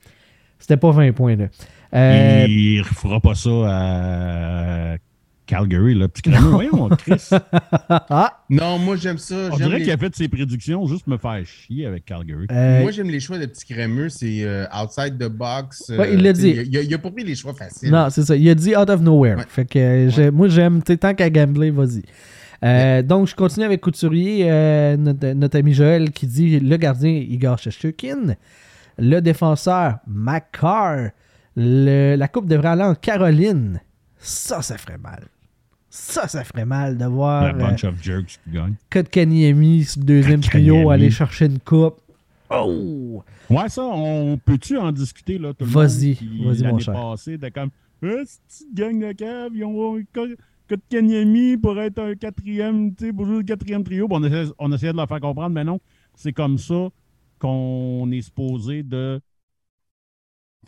c'était 0.59 0.77
pas 0.77 0.91
20 0.91 1.11
points, 1.13 1.35
là. 1.35 1.45
Euh, 1.93 2.45
Il 2.47 2.79
ne 2.79 2.83
fera 2.83 3.19
pas 3.19 3.35
ça 3.35 3.49
à 3.67 4.97
Calgary, 5.45 5.95
là. 5.95 6.07
Petit 6.07 6.21
crémeux. 6.21 6.49
Voyons, 6.49 6.87
Chris. 6.97 7.29
ah! 7.89 8.41
Non, 8.49 8.77
moi 8.79 8.95
j'aime 8.95 9.17
ça. 9.17 9.35
On 9.51 9.57
J'aime 9.57 9.67
dirait 9.67 9.79
les- 9.79 9.83
qu'il 9.83 9.93
a 9.93 9.97
fait 9.97 10.15
ses 10.15 10.27
prédictions 10.29 10.85
juste 10.87 11.07
me 11.07 11.17
faire 11.17 11.41
chier 11.45 11.85
avec 11.85 12.05
Calgary. 12.05 12.45
euh, 12.51 12.81
Moi 12.81 12.91
j'aime 12.91 13.09
les 13.09 13.19
choix 13.19 13.37
de 13.37 13.45
petits 13.45 13.65
crémeux, 13.73 14.09
c'est 14.09 14.43
euh, 14.43 14.65
outside 14.73 15.17
the 15.17 15.27
box. 15.29 15.89
euh, 15.89 15.97
Ouais, 15.97 16.13
il 16.13 16.21
l'a 16.23 16.31
dit. 16.33 16.55
Il 16.65 16.77
a, 16.77 16.81
il 16.81 16.93
a 16.93 16.97
pas 16.97 17.11
pris 17.11 17.23
les 17.23 17.35
choix 17.35 17.53
faciles. 17.53 17.91
non, 17.91 18.09
c'est 18.09 18.23
ça. 18.23 18.35
Il 18.35 18.47
a 18.49 18.55
dit 18.55 18.75
out 18.75 18.89
of 18.89 19.01
nowhere. 19.01 19.37
Ouais. 19.37 19.43
Fait 19.47 19.65
que 19.65 19.79
euh, 19.79 20.09
j'ai- 20.09 20.31
moi, 20.31 20.47
j'aime, 20.47 20.81
tu 20.83 20.93
sais, 20.93 20.97
tant 20.97 21.13
qu'à 21.13 21.29
gambler, 21.29 21.71
vas-y. 21.71 22.03
Euh, 22.63 23.01
Donc, 23.01 23.27
je 23.27 23.35
continue 23.35 23.65
avec 23.65 23.81
Couturier, 23.81 24.45
euh, 24.49 24.95
notre, 24.95 25.33
notre 25.33 25.57
ami 25.57 25.73
Joël, 25.73 26.11
qui 26.11 26.27
dit 26.27 26.59
le 26.59 26.77
gardien 26.77 27.09
Igor 27.11 27.57
Shesterkin, 27.57 28.35
le 28.99 29.19
défenseur 29.19 29.95
McCarr, 30.07 31.09
le- 31.55 32.15
la 32.15 32.27
coupe 32.27 32.47
devrait 32.47 32.69
aller 32.69 32.83
en 32.83 32.95
Caroline. 32.95 33.81
Ça, 34.21 34.61
ça 34.61 34.77
ferait 34.77 34.97
mal. 34.97 35.27
Ça, 35.89 36.27
ça 36.27 36.43
ferait 36.43 36.65
mal 36.65 36.97
de 36.97 37.05
voir 37.05 37.43
euh, 37.43 37.53
bunch 37.53 37.83
of 37.83 38.01
jerks 38.01 38.39
qui 38.43 38.51
gagne. 38.51 38.75
Kotkaniemi 38.89 39.83
sur 39.83 39.99
le 39.99 40.05
deuxième 40.05 40.39
trio 40.41 40.89
aller 40.89 41.11
chercher 41.11 41.47
une 41.47 41.59
coupe. 41.59 41.97
Oh! 42.49 43.23
Ouais, 43.49 43.67
ça, 43.67 43.83
on 43.83 44.37
peut-tu 44.37 44.77
en 44.77 44.91
discuter, 44.91 45.37
là, 45.37 45.53
tout 45.53 45.65
le 45.65 45.71
Vas-y, 45.71 46.07
monde? 46.09 46.15
Puis 46.17 46.45
vas-y, 46.45 46.63
mon 46.71 46.79
cher. 46.79 46.93
passée, 46.93 47.37
de 47.37 47.49
comme, 47.49 47.71
cette 48.01 48.41
petite 48.47 48.73
gang 48.73 48.99
de 48.99 49.11
cave, 49.13 49.51
ils 49.53 49.65
ont 49.65 49.99
Kotkaniemi 50.69 51.57
pour 51.57 51.77
être 51.79 51.99
un 51.99 52.15
quatrième, 52.15 52.95
tu 52.95 53.07
sais, 53.07 53.13
pour 53.13 53.25
jouer 53.25 53.37
le 53.37 53.43
quatrième 53.43 53.83
trio. 53.83 54.07
Bon, 54.07 54.21
on, 54.21 54.23
essaie- 54.23 54.53
on 54.57 54.71
essayait 54.71 54.93
de 54.93 54.97
leur 54.97 55.07
faire 55.07 55.19
comprendre, 55.19 55.53
mais 55.53 55.65
non, 55.65 55.79
c'est 56.15 56.31
comme 56.31 56.57
ça 56.57 56.87
qu'on 57.39 58.09
est 58.11 58.21
supposé 58.21 58.83
de 58.83 59.19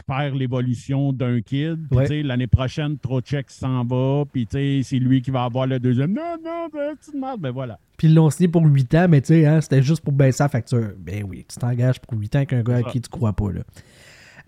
faire 0.07 0.35
l'évolution 0.35 1.13
d'un 1.13 1.41
kid. 1.41 1.87
Ouais. 1.91 2.23
l'année 2.23 2.47
prochaine, 2.47 2.97
Trocheck 2.97 3.49
s'en 3.49 3.85
va, 3.85 4.23
puis 4.31 4.47
c'est 4.49 4.99
lui 4.99 5.21
qui 5.21 5.31
va 5.31 5.43
avoir 5.43 5.67
le 5.67 5.79
deuxième. 5.79 6.13
Non, 6.13 6.35
non, 6.43 6.67
ben, 6.73 6.95
tu 7.03 7.11
te 7.11 7.17
merde, 7.17 7.39
ben 7.39 7.51
voilà. 7.51 7.79
Puis 7.97 8.07
ils 8.07 8.15
l'ont 8.15 8.29
signé 8.29 8.47
pour 8.47 8.65
8 8.65 8.95
ans, 8.95 9.07
mais 9.09 9.21
hein, 9.45 9.61
c'était 9.61 9.83
juste 9.83 10.03
pour 10.03 10.13
baisser 10.13 10.43
la 10.43 10.49
facture. 10.49 10.91
Ben 10.97 11.23
oui, 11.27 11.45
tu 11.47 11.57
t'engages 11.57 11.99
pour 11.99 12.17
8 12.17 12.35
ans 12.35 12.39
avec 12.39 12.53
un 12.53 12.63
gars 12.63 12.77
à 12.77 12.83
qui 12.83 12.99
tu 12.99 13.09
crois 13.09 13.33
pas. 13.33 13.51
Là. 13.51 13.61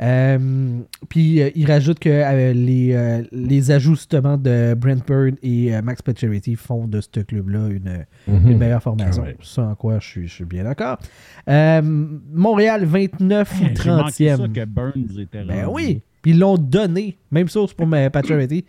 Euh, 0.01 0.79
puis 1.07 1.41
euh, 1.41 1.49
il 1.55 1.65
rajoute 1.71 1.99
que 1.99 2.09
euh, 2.09 2.51
les, 2.53 2.93
euh, 2.93 3.23
les 3.31 3.71
ajouts 3.71 3.95
justement 3.95 4.37
de 4.37 4.73
Brent 4.73 5.01
Bird 5.07 5.35
et 5.41 5.73
euh, 5.73 5.81
Max 5.81 6.01
Pacioretty 6.01 6.55
font 6.55 6.85
de 6.87 6.99
ce 6.99 7.21
club-là 7.21 7.69
une, 7.69 8.05
Mhm. 8.27 8.51
une 8.51 8.57
meilleure 8.57 8.83
formation. 8.83 9.23
Ah 9.25 9.29
ouais. 9.29 9.37
Ça 9.41 9.63
en 9.63 9.75
quoi 9.75 9.99
je 9.99 10.05
suis, 10.07 10.27
je 10.27 10.33
suis 10.33 10.45
bien 10.45 10.65
d'accord. 10.65 10.97
Euh, 11.49 11.81
Montréal 12.33 12.83
29 12.85 13.51
ou 13.51 13.55
J'ai 13.57 13.89
manqué 13.91 14.09
30e. 14.33 14.37
ça 14.37 14.47
que 14.49 14.65
Burns 14.65 15.19
était 15.19 15.43
Ben 15.45 15.65
rendu. 15.65 15.75
oui. 15.85 16.01
Puis 16.21 16.31
ils 16.31 16.39
l'ont 16.39 16.57
donné. 16.57 17.17
Même 17.31 17.47
chose 17.47 17.73
pour 17.73 17.87
Pacioretty. 18.11 18.65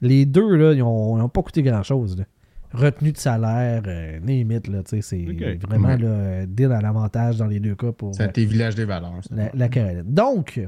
Les 0.00 0.24
deux, 0.24 0.56
là, 0.56 0.72
ils 0.72 0.78
n'ont 0.78 1.28
pas 1.28 1.42
coûté 1.42 1.62
grand-chose. 1.62 2.16
là. 2.18 2.24
Retenue 2.72 3.12
de 3.12 3.18
salaire, 3.18 3.82
euh, 3.86 4.18
limite, 4.24 4.66
là, 4.68 4.82
tu 4.82 5.00
sais, 5.00 5.02
c'est 5.02 5.56
vraiment 5.66 5.88
Ouais. 5.88 5.98
là, 5.98 6.08
euh, 6.08 6.46
deal 6.46 6.72
à 6.72 6.80
l'avantage 6.80 7.36
dans 7.36 7.46
les 7.46 7.60
deux 7.60 7.74
cas 7.74 7.92
pour 7.92 8.14
C'est 8.14 8.22
euh, 8.22 8.26
à 8.26 8.28
tes 8.28 8.44
villages 8.46 8.74
des 8.74 8.84
valeurs. 8.86 9.20
ça. 9.28 9.34
la, 9.34 9.50
la 9.54 9.68
Caroline. 9.68 10.02
Donc, 10.06 10.60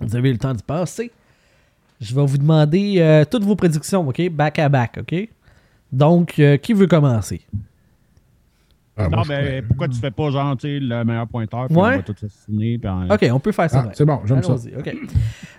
vous 0.00 0.16
avez 0.16 0.30
eu 0.30 0.32
le 0.32 0.38
temps 0.38 0.54
d'y 0.54 0.62
passer. 0.62 1.10
Je 2.00 2.14
vais 2.14 2.24
vous 2.24 2.38
demander 2.38 2.94
euh, 2.98 3.24
toutes 3.30 3.44
vos 3.44 3.56
prédictions, 3.56 4.06
OK? 4.08 4.30
Back 4.30 4.58
à 4.60 4.68
back, 4.68 4.98
OK? 5.00 5.28
Donc, 5.92 6.38
euh, 6.38 6.56
qui 6.56 6.72
veut 6.72 6.86
commencer? 6.86 7.42
Ah, 8.98 9.04
Non, 9.04 9.10
ben, 9.10 9.22
pourrais. 9.22 9.62
pourquoi 9.62 9.88
tu 9.88 9.98
fais 10.00 10.10
pas, 10.10 10.30
genre, 10.30 10.56
tu 10.56 10.66
sais, 10.66 10.80
le 10.80 11.04
meilleur 11.04 11.28
pointeur, 11.28 11.66
puis 11.68 11.76
Ouais. 11.76 11.82
on 11.82 11.96
va 11.96 12.02
tout 12.02 12.14
assassiner, 12.24 12.78
puis 12.78 12.90
OK, 13.10 13.26
on 13.32 13.38
peut 13.40 13.52
faire 13.52 13.70
ça. 13.70 13.84
Ah, 13.88 13.92
c'est 13.94 14.04
bon, 14.04 14.20
j'aime 14.26 14.42
ça. 14.42 14.52
Allons-y, 14.52 14.74
OK. 14.76 14.96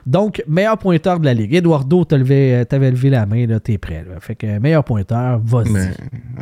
Donc, 0.06 0.44
meilleur 0.48 0.78
pointeur 0.78 1.20
de 1.20 1.26
la 1.26 1.34
Ligue. 1.34 1.54
Eduardo, 1.56 2.04
levé- 2.04 2.54
euh, 2.54 2.66
t'avais 2.66 2.92
levé 2.92 3.10
la 3.10 3.26
main, 3.26 3.46
là, 3.48 3.60
t'es 3.60 3.78
prêt. 3.78 4.04
là. 4.08 4.20
Fait 4.20 4.36
que 4.36 4.60
meilleur 4.60 4.84
pointeur, 4.84 5.40
vas-y. 5.44 5.70
Mais, 5.72 5.92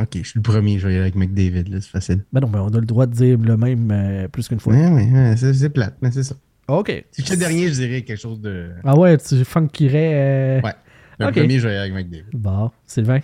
ok, 0.02 0.10
je 0.16 0.24
suis 0.30 0.40
le 0.40 0.42
premier, 0.42 0.80
je 0.80 0.88
vais 0.88 0.94
y 0.94 0.96
aller 0.98 1.04
avec 1.04 1.16
McDavid, 1.16 1.70
là, 1.70 1.82
c'est 1.82 1.90
facile. 1.92 2.24
Ben 2.34 2.40
non, 2.42 2.50
mais 2.52 2.60
on 2.60 2.68
a 2.70 2.80
le 2.80 2.86
droit 2.86 3.06
de 3.06 3.14
dire 3.14 3.38
le 3.38 3.58
même 3.58 3.90
euh, 3.92 4.28
plus 4.28 4.48
qu'une 4.48 4.60
fois. 4.60 4.74
Ouais, 4.74 4.90
ouais, 4.90 5.36
c'est 5.38 5.54
c'est 5.54 5.70
plate, 5.70 5.96
mais 6.02 6.12
c'est 6.12 6.24
ça. 6.24 6.36
OK. 6.70 7.06
Si 7.12 7.22
j'étais 7.24 7.38
dernier, 7.38 7.68
je 7.70 7.74
dirais 7.74 8.02
quelque 8.02 8.20
chose 8.20 8.42
de. 8.42 8.70
Ah 8.84 8.98
ouais, 8.98 9.18
tu 9.18 9.44
funkirais... 9.46 10.12
euh, 10.14 10.62
Ouais. 10.62 10.74
Le 11.20 11.32
premier, 11.32 11.60
je 11.60 11.68
vais 11.68 11.74
y 11.74 11.78
aller 11.78 11.92
avec 11.92 12.06
McDavid. 12.06 12.30
Bon, 12.34 12.70
Sylvain, 12.86 13.20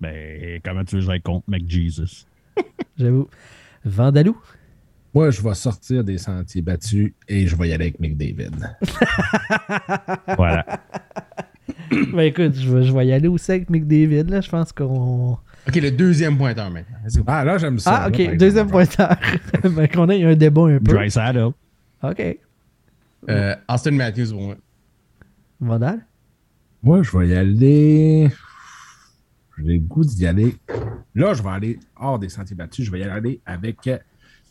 Ben, 0.00 0.60
comment 0.64 0.84
tu 0.84 0.96
veux 0.96 1.00
que 1.00 1.06
j'aille 1.06 1.22
contre 1.22 1.44
McJesus? 1.48 2.26
j'avoue. 2.98 3.28
Vandalou? 3.84 4.36
Moi, 5.14 5.30
je 5.30 5.40
vais 5.42 5.54
sortir 5.54 6.02
des 6.02 6.18
sentiers 6.18 6.62
battus 6.62 7.12
et 7.28 7.46
je 7.46 7.54
vais 7.54 7.68
y 7.68 7.72
aller 7.72 7.84
avec 7.84 8.00
McDavid. 8.00 8.50
voilà. 10.36 10.66
ben 12.12 12.20
écoute, 12.20 12.54
je 12.54 12.68
vais, 12.68 12.82
je 12.82 12.92
vais 12.92 13.06
y 13.06 13.12
aller 13.12 13.28
aussi 13.28 13.52
avec 13.52 13.70
McDavid, 13.70 14.24
là. 14.24 14.40
Je 14.40 14.48
pense 14.48 14.72
qu'on... 14.72 15.38
Ok, 15.66 15.76
le 15.76 15.90
deuxième 15.92 16.36
pointeur 16.36 16.70
maintenant. 16.70 17.24
Ah, 17.26 17.44
là, 17.44 17.58
j'aime 17.58 17.78
ça. 17.78 18.04
Ah, 18.04 18.08
ok, 18.08 18.36
deuxième 18.36 18.68
pointeur. 18.68 19.16
ben 19.62 19.88
qu'on 19.88 20.10
ait 20.10 20.22
un 20.24 20.34
débat 20.34 20.62
un 20.62 20.78
peu. 20.78 20.92
Dry 20.92 21.10
Saddle. 21.10 21.52
Ok. 22.02 22.38
Euh, 23.30 23.54
Austin 23.68 23.92
Matthews 23.92 24.32
pour 24.32 24.42
moi. 24.42 24.56
Vandal? 25.60 26.04
Moi, 26.82 27.02
je 27.02 27.16
vais 27.16 27.28
y 27.28 27.34
aller. 27.34 28.30
J'ai 29.58 29.64
le 29.74 29.78
goût 29.80 30.04
d'y 30.04 30.26
aller. 30.26 30.56
Là, 31.14 31.34
je 31.34 31.42
vais 31.42 31.48
aller 31.50 31.78
hors 31.96 32.18
des 32.18 32.28
sentiers 32.28 32.56
battus. 32.56 32.84
Je 32.86 32.90
vais 32.90 33.00
y 33.00 33.04
aller 33.04 33.40
avec 33.46 33.76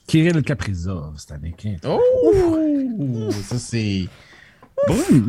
Kirill 0.07 0.41
Kaprizov 0.43 1.15
cette 1.17 1.31
année. 1.33 1.55
Oh! 1.85 1.99
Ça, 3.31 3.57
c'est. 3.57 4.07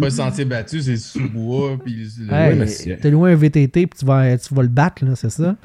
Pas 0.00 0.10
sentier 0.10 0.44
battu, 0.46 0.80
c'est 0.80 0.96
sous-bois. 0.96 1.78
Puis 1.84 1.94
le- 2.18 2.32
Hey, 2.32 2.58
monsieur. 2.58 2.96
T'es 3.00 3.10
loin 3.10 3.30
un 3.30 3.34
VTT 3.34 3.86
puis 3.86 3.98
tu 3.98 4.04
vas, 4.04 4.36
tu 4.38 4.52
vas 4.54 4.62
le 4.62 4.68
battre, 4.68 5.04
là, 5.04 5.14
c'est 5.14 5.30
ça? 5.30 5.56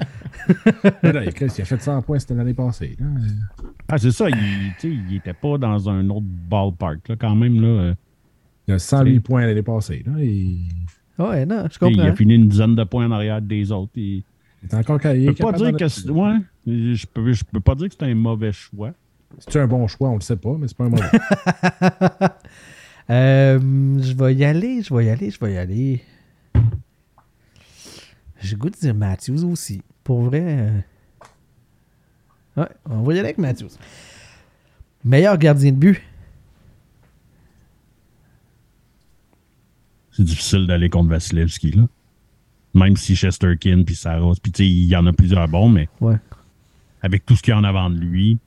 Là, 1.01 1.11
là, 1.11 1.31
Chris, 1.31 1.47
il 1.57 1.61
a 1.61 1.65
fait 1.65 1.81
100 1.81 2.01
points 2.03 2.19
cette 2.19 2.31
l'année 2.31 2.53
passée. 2.53 2.95
Ah, 3.87 3.97
c'est 3.97 4.11
ça, 4.11 4.27
il, 4.29 4.73
il 4.83 5.15
était 5.15 5.33
pas 5.33 5.57
dans 5.57 5.89
un 5.89 6.07
autre 6.09 6.25
ballpark, 6.27 7.07
là, 7.07 7.15
quand 7.19 7.35
même, 7.35 7.59
là. 7.61 7.93
Il 8.67 8.73
a 8.75 8.79
108 8.79 9.19
points 9.21 9.45
l'année 9.47 9.63
passée. 9.63 10.03
Là. 10.05 10.13
Ouais, 11.19 11.45
non, 11.45 11.65
je 11.69 11.77
il 11.89 11.99
a 12.01 12.15
fini 12.15 12.35
une 12.35 12.47
dizaine 12.47 12.75
de 12.75 12.83
points 12.85 13.05
en 13.05 13.11
arrière 13.11 13.41
des 13.41 13.71
autres. 13.71 13.91
puis- 13.93 14.23
il 14.63 14.69
est 14.69 14.73
encore 14.75 14.99
caillé. 14.99 15.27
Je 15.27 15.31
peux 15.33 15.43
pas 15.43 15.51
dire 15.53 15.75
que 15.77 15.87
c'est- 15.87 16.09
ouais, 16.09 16.35
je 16.65 17.05
peux, 17.05 17.31
je 17.33 17.43
peux 17.45 17.59
pas 17.59 17.75
dire 17.75 17.87
que 17.89 17.95
c'est 17.99 18.05
un 18.05 18.15
mauvais 18.15 18.51
choix. 18.51 18.91
C'est 19.39 19.59
un 19.59 19.67
bon 19.67 19.85
choix, 19.87 20.09
on 20.09 20.15
le 20.15 20.21
sait 20.21 20.35
pas, 20.37 20.55
mais 20.57 20.67
c'est 20.67 20.75
pas 20.77 20.85
un 20.85 20.89
mauvais. 20.89 21.09
Euh, 23.11 23.57
je 24.03 24.13
vais 24.13 24.35
y 24.35 24.45
aller, 24.45 24.83
je 24.83 24.93
vais 24.93 25.05
y 25.05 25.09
aller, 25.09 25.31
je 25.31 25.39
vais 25.39 25.53
y 25.53 25.57
aller. 25.57 26.03
J'ai 28.39 28.55
le 28.55 28.59
goût 28.61 28.69
de 28.69 28.75
dire 28.75 28.93
Matthews 28.93 29.43
aussi. 29.45 29.81
Pour 30.03 30.21
vrai. 30.21 30.43
euh, 30.43 30.69
Ouais, 32.57 32.67
on 32.87 33.01
va 33.01 33.13
y 33.13 33.17
aller 33.19 33.29
avec 33.29 33.39
Matthews. 33.39 33.69
Meilleur 35.03 35.37
gardien 35.39 35.71
de 35.71 35.77
but. 35.77 36.01
C'est 40.19 40.25
difficile 40.25 40.67
d'aller 40.67 40.89
contre 40.89 41.09
Vasilevski, 41.11 41.71
là. 41.71 41.87
Même 42.75 42.97
si 42.97 43.15
Chesterkin 43.15 43.83
puis 43.85 43.95
Saros, 43.95 44.35
puis 44.43 44.51
tu 44.51 44.63
sais, 44.63 44.69
il 44.69 44.83
y 44.85 44.95
en 44.97 45.05
a 45.07 45.13
plusieurs 45.13 45.47
bons, 45.47 45.69
mais 45.69 45.87
Ouais. 46.01 46.17
avec 47.01 47.25
tout 47.25 47.37
ce 47.37 47.41
qu'il 47.41 47.51
y 47.51 47.55
a 47.55 47.57
en 47.57 47.63
avant 47.63 47.89
de 47.89 47.97
lui, 47.97 48.37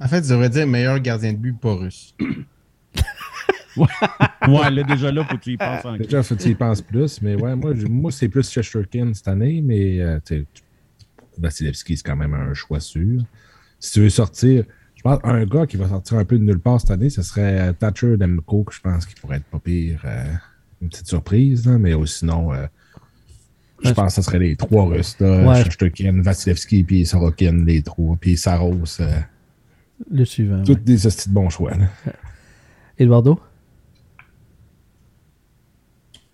En 0.00 0.08
fait, 0.08 0.22
tu 0.22 0.28
devrais 0.30 0.48
dire 0.48 0.66
meilleur 0.66 0.98
gardien 1.00 1.34
de 1.34 1.38
but 1.38 1.52
pas 1.60 1.74
russe. 1.74 2.14
ouais, 3.76 4.70
là, 4.70 4.82
déjà 4.84 5.12
là, 5.12 5.22
faut 5.24 5.36
que 5.36 5.42
tu 5.42 5.52
y 5.52 5.56
penses 5.58 5.84
en 5.84 5.96
Déjà, 5.98 6.22
faut 6.22 6.34
que 6.34 6.42
tu 6.42 6.48
y 6.48 6.54
penses 6.54 6.80
plus. 6.82 7.20
Mais 7.20 7.34
ouais, 7.34 7.54
moi, 7.54 7.74
moi 7.90 8.10
c'est 8.10 8.28
plus 8.28 8.50
Chesterkin 8.50 9.12
cette 9.12 9.28
année, 9.28 9.60
mais 9.60 10.00
euh, 10.00 10.18
tu 10.24 10.36
sais, 10.38 10.46
Vasilevski, 11.38 11.96
c'est 11.98 12.02
quand 12.06 12.16
même 12.16 12.32
un 12.34 12.54
choix 12.54 12.80
sûr. 12.80 13.20
Si 13.78 13.92
tu 13.92 14.00
veux 14.00 14.10
sortir, 14.10 14.64
je 14.96 15.02
pense 15.02 15.18
un 15.24 15.44
gars 15.44 15.66
qui 15.66 15.76
va 15.76 15.88
sortir 15.88 16.16
un 16.18 16.24
peu 16.24 16.38
de 16.38 16.42
nulle 16.44 16.58
part 16.58 16.80
cette 16.80 16.90
année, 16.90 17.10
ce 17.10 17.22
serait 17.22 17.72
Thatcher 17.74 18.16
Demko, 18.16 18.64
que 18.64 18.74
je 18.74 18.80
pense 18.80 19.04
qu'il 19.06 19.20
pourrait 19.20 19.36
être 19.36 19.44
pas 19.46 19.58
pire. 19.60 20.00
euh, 20.04 20.24
une 20.82 20.88
petite 20.88 21.08
surprise, 21.08 21.66
là, 21.66 21.78
mais 21.78 21.92
sinon, 22.06 22.52
euh, 22.52 22.66
je 23.82 23.88
Ouais, 23.88 23.94
pense 23.94 24.14
que 24.16 24.22
ce 24.22 24.26
serait 24.26 24.38
les 24.38 24.56
trois 24.56 24.86
Russes, 24.86 25.16
Ouais. 25.20 25.62
Shesterkin, 25.64 26.20
Vasilevski, 26.22 26.84
puis 26.84 27.06
Sorokin, 27.06 27.64
les 27.64 27.82
trois, 27.82 28.16
puis 28.20 28.36
Saros. 28.36 29.00
euh, 29.00 29.18
Le 30.10 30.24
suivant. 30.24 30.62
ouais. 30.64 30.74
des 30.76 31.06
hosties 31.06 31.28
de 31.28 31.34
bons 31.34 31.50
choix. 31.50 31.74
là. 31.74 31.86
Eduardo? 32.98 33.38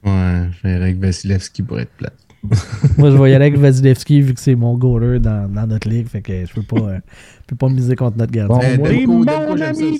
Ouais, 0.05 0.49
je 0.63 0.69
aller 0.69 0.83
avec 0.83 0.99
Vasilevski 0.99 1.63
pour 1.63 1.81
être 1.81 1.91
plate. 1.93 2.15
Moi, 2.99 3.11
je 3.11 3.17
vais 3.17 3.31
y 3.31 3.35
aller 3.35 3.47
avec 3.47 3.57
Vasilevski 3.59 4.21
vu 4.21 4.35
que 4.35 4.41
c'est 4.41 4.55
mon 4.55 4.77
goaler 4.77 5.19
dans, 5.19 5.51
dans 5.51 5.67
notre 5.67 5.89
ligue. 5.89 6.07
Fait 6.09 6.21
que 6.21 6.45
je 6.45 6.53
peux 6.53 6.63
pas, 6.63 6.77
euh, 6.89 6.99
je 7.41 7.47
peux 7.47 7.57
pas 7.57 7.71
miser 7.71 7.97
contre 7.97 8.19
notre 8.19 8.33
gardien. 8.33 8.77
Bon, 8.77 8.85
Eh, 8.87 9.07
moi- 9.07 9.27
mon 9.47 9.61
ami. 9.63 9.99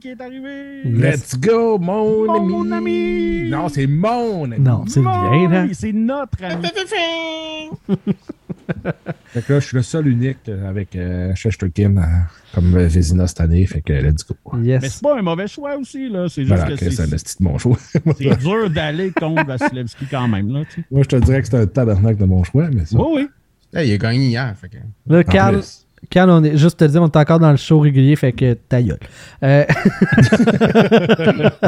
Qui 0.00 0.08
est 0.08 0.20
arrivé! 0.20 0.82
Let's 0.84 1.38
go, 1.38 1.78
mon, 1.78 2.26
Mon 2.26 2.70
ami. 2.72 3.42
ami. 3.42 3.50
Non, 3.50 3.68
c'est 3.68 3.86
mon 3.86 4.50
ami. 4.50 4.58
Non, 4.60 4.84
c'est 4.86 5.00
le 5.00 5.48
bien. 5.48 5.66
Oui, 5.66 5.74
C'est 5.74 5.92
notre 5.92 6.42
ami. 6.42 6.66
Fait 9.26 9.42
que 9.42 9.52
là, 9.52 9.60
je 9.60 9.66
suis 9.66 9.76
le 9.76 9.82
seul 9.82 10.06
unique 10.06 10.48
euh, 10.48 10.68
avec 10.68 10.96
euh, 10.96 11.34
Shesterkin 11.34 11.96
euh, 11.98 12.02
comme 12.54 12.74
euh, 12.76 12.86
Vézina 12.86 13.26
cette 13.26 13.40
année. 13.40 13.66
Fait 13.66 13.82
que 13.82 13.92
let's 13.92 14.24
go. 14.26 14.34
Mais 14.54 14.80
c'est 14.80 15.02
pas 15.02 15.18
un 15.18 15.22
mauvais 15.22 15.46
choix 15.48 15.76
aussi, 15.76 16.08
là. 16.08 16.28
C'est 16.28 16.42
juste 16.44 16.54
Voilà, 16.56 16.76
que 16.76 16.84
que 16.84 16.90
c'est 16.90 17.02
un 17.02 17.16
c'est 17.18 17.42
bon 17.42 17.58
choix. 17.58 17.76
c'est 18.18 18.38
dur 18.38 18.70
d'aller 18.70 19.10
contre 19.12 19.44
Vasilevski 19.44 20.06
quand 20.10 20.28
même, 20.28 20.50
là, 20.52 20.62
tu 20.64 20.80
sais. 20.80 20.86
Moi, 20.90 21.02
je 21.02 21.08
te 21.08 21.16
dirais 21.16 21.42
que 21.42 21.48
c'est 21.48 21.58
un 21.58 21.66
tabernacle 21.66 22.18
de 22.20 22.24
bon 22.26 22.42
choix, 22.44 22.68
mais 22.72 22.84
ça. 22.86 22.96
Oui, 22.98 23.06
oui. 23.16 23.28
Là, 23.72 23.84
il 23.84 23.92
a 23.92 23.98
gagné 23.98 24.28
hier. 24.28 24.54
Fait 24.56 24.68
que... 24.68 24.76
En 25.14 25.22
Carl, 25.24 25.56
plus. 25.56 25.83
Carl, 26.10 26.30
on 26.30 26.44
est, 26.44 26.56
juste 26.56 26.78
te 26.78 26.84
dire, 26.84 27.02
on 27.02 27.06
est 27.08 27.16
encore 27.16 27.38
dans 27.40 27.50
le 27.50 27.56
show 27.56 27.80
régulier. 27.80 28.14
Fait 28.16 28.32
que 28.32 28.54
ta 28.54 28.82
gueule. 28.82 28.98
Euh, 29.42 29.64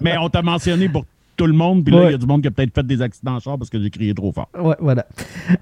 Mais 0.00 0.16
on 0.18 0.28
t'a 0.28 0.42
mentionné 0.42 0.88
pour 0.88 1.04
tout 1.36 1.46
le 1.46 1.52
monde, 1.52 1.82
puis 1.84 1.92
là, 1.92 2.00
il 2.00 2.04
Ouais. 2.04 2.12
y 2.12 2.14
a 2.14 2.18
du 2.18 2.26
monde 2.26 2.42
qui 2.42 2.48
a 2.48 2.50
peut-être 2.52 2.72
fait 2.74 2.86
des 2.86 3.02
accidents 3.02 3.34
en 3.34 3.40
char 3.40 3.58
parce 3.58 3.68
que 3.68 3.80
j'ai 3.82 3.90
crié 3.90 4.14
trop 4.14 4.30
fort. 4.30 4.48
Ouais, 4.56 4.76
voilà. 4.78 5.04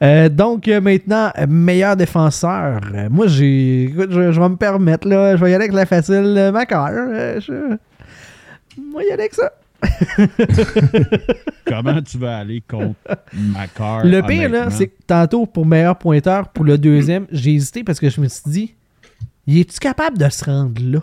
Euh, 0.02 0.28
donc, 0.28 0.69
euh, 0.69 0.82
maintenant, 0.82 1.31
meilleur 1.48 1.97
défenseur. 1.97 2.81
Euh, 2.94 3.09
moi, 3.10 3.27
j'ai. 3.27 3.85
Écoute, 3.85 4.10
je, 4.10 4.32
je 4.32 4.40
vais 4.40 4.48
me 4.51 4.56
permettre, 4.56 5.09
là. 5.09 5.35
Je 5.36 5.43
vais 5.43 5.51
y 5.51 5.55
aller 5.55 5.64
avec 5.64 5.74
la 5.74 5.86
facile. 5.86 6.35
Euh, 6.36 7.40
je... 7.40 7.77
Moi, 8.90 9.02
y 9.02 9.06
aller 9.12 9.23
avec 9.23 9.32
ça. 9.35 9.51
Comment 11.66 12.00
tu 12.02 12.18
vas 12.18 12.38
aller 12.38 12.60
contre 12.60 12.96
Macar? 13.32 14.04
Le 14.04 14.20
pire, 14.22 14.48
là, 14.48 14.70
c'est 14.70 14.88
que 14.88 15.02
tantôt, 15.06 15.46
pour 15.46 15.66
meilleur 15.66 15.98
pointeur, 15.98 16.48
pour 16.48 16.64
le 16.64 16.78
deuxième, 16.78 17.26
j'ai 17.30 17.54
hésité 17.54 17.84
parce 17.84 17.98
que 18.00 18.10
je 18.10 18.20
me 18.20 18.28
suis 18.28 18.50
dit, 18.50 18.74
il 19.46 19.59
est-tu 19.59 19.78
capable 19.78 20.18
de 20.18 20.28
se 20.28 20.44
rendre 20.44 20.82
là? 20.82 21.02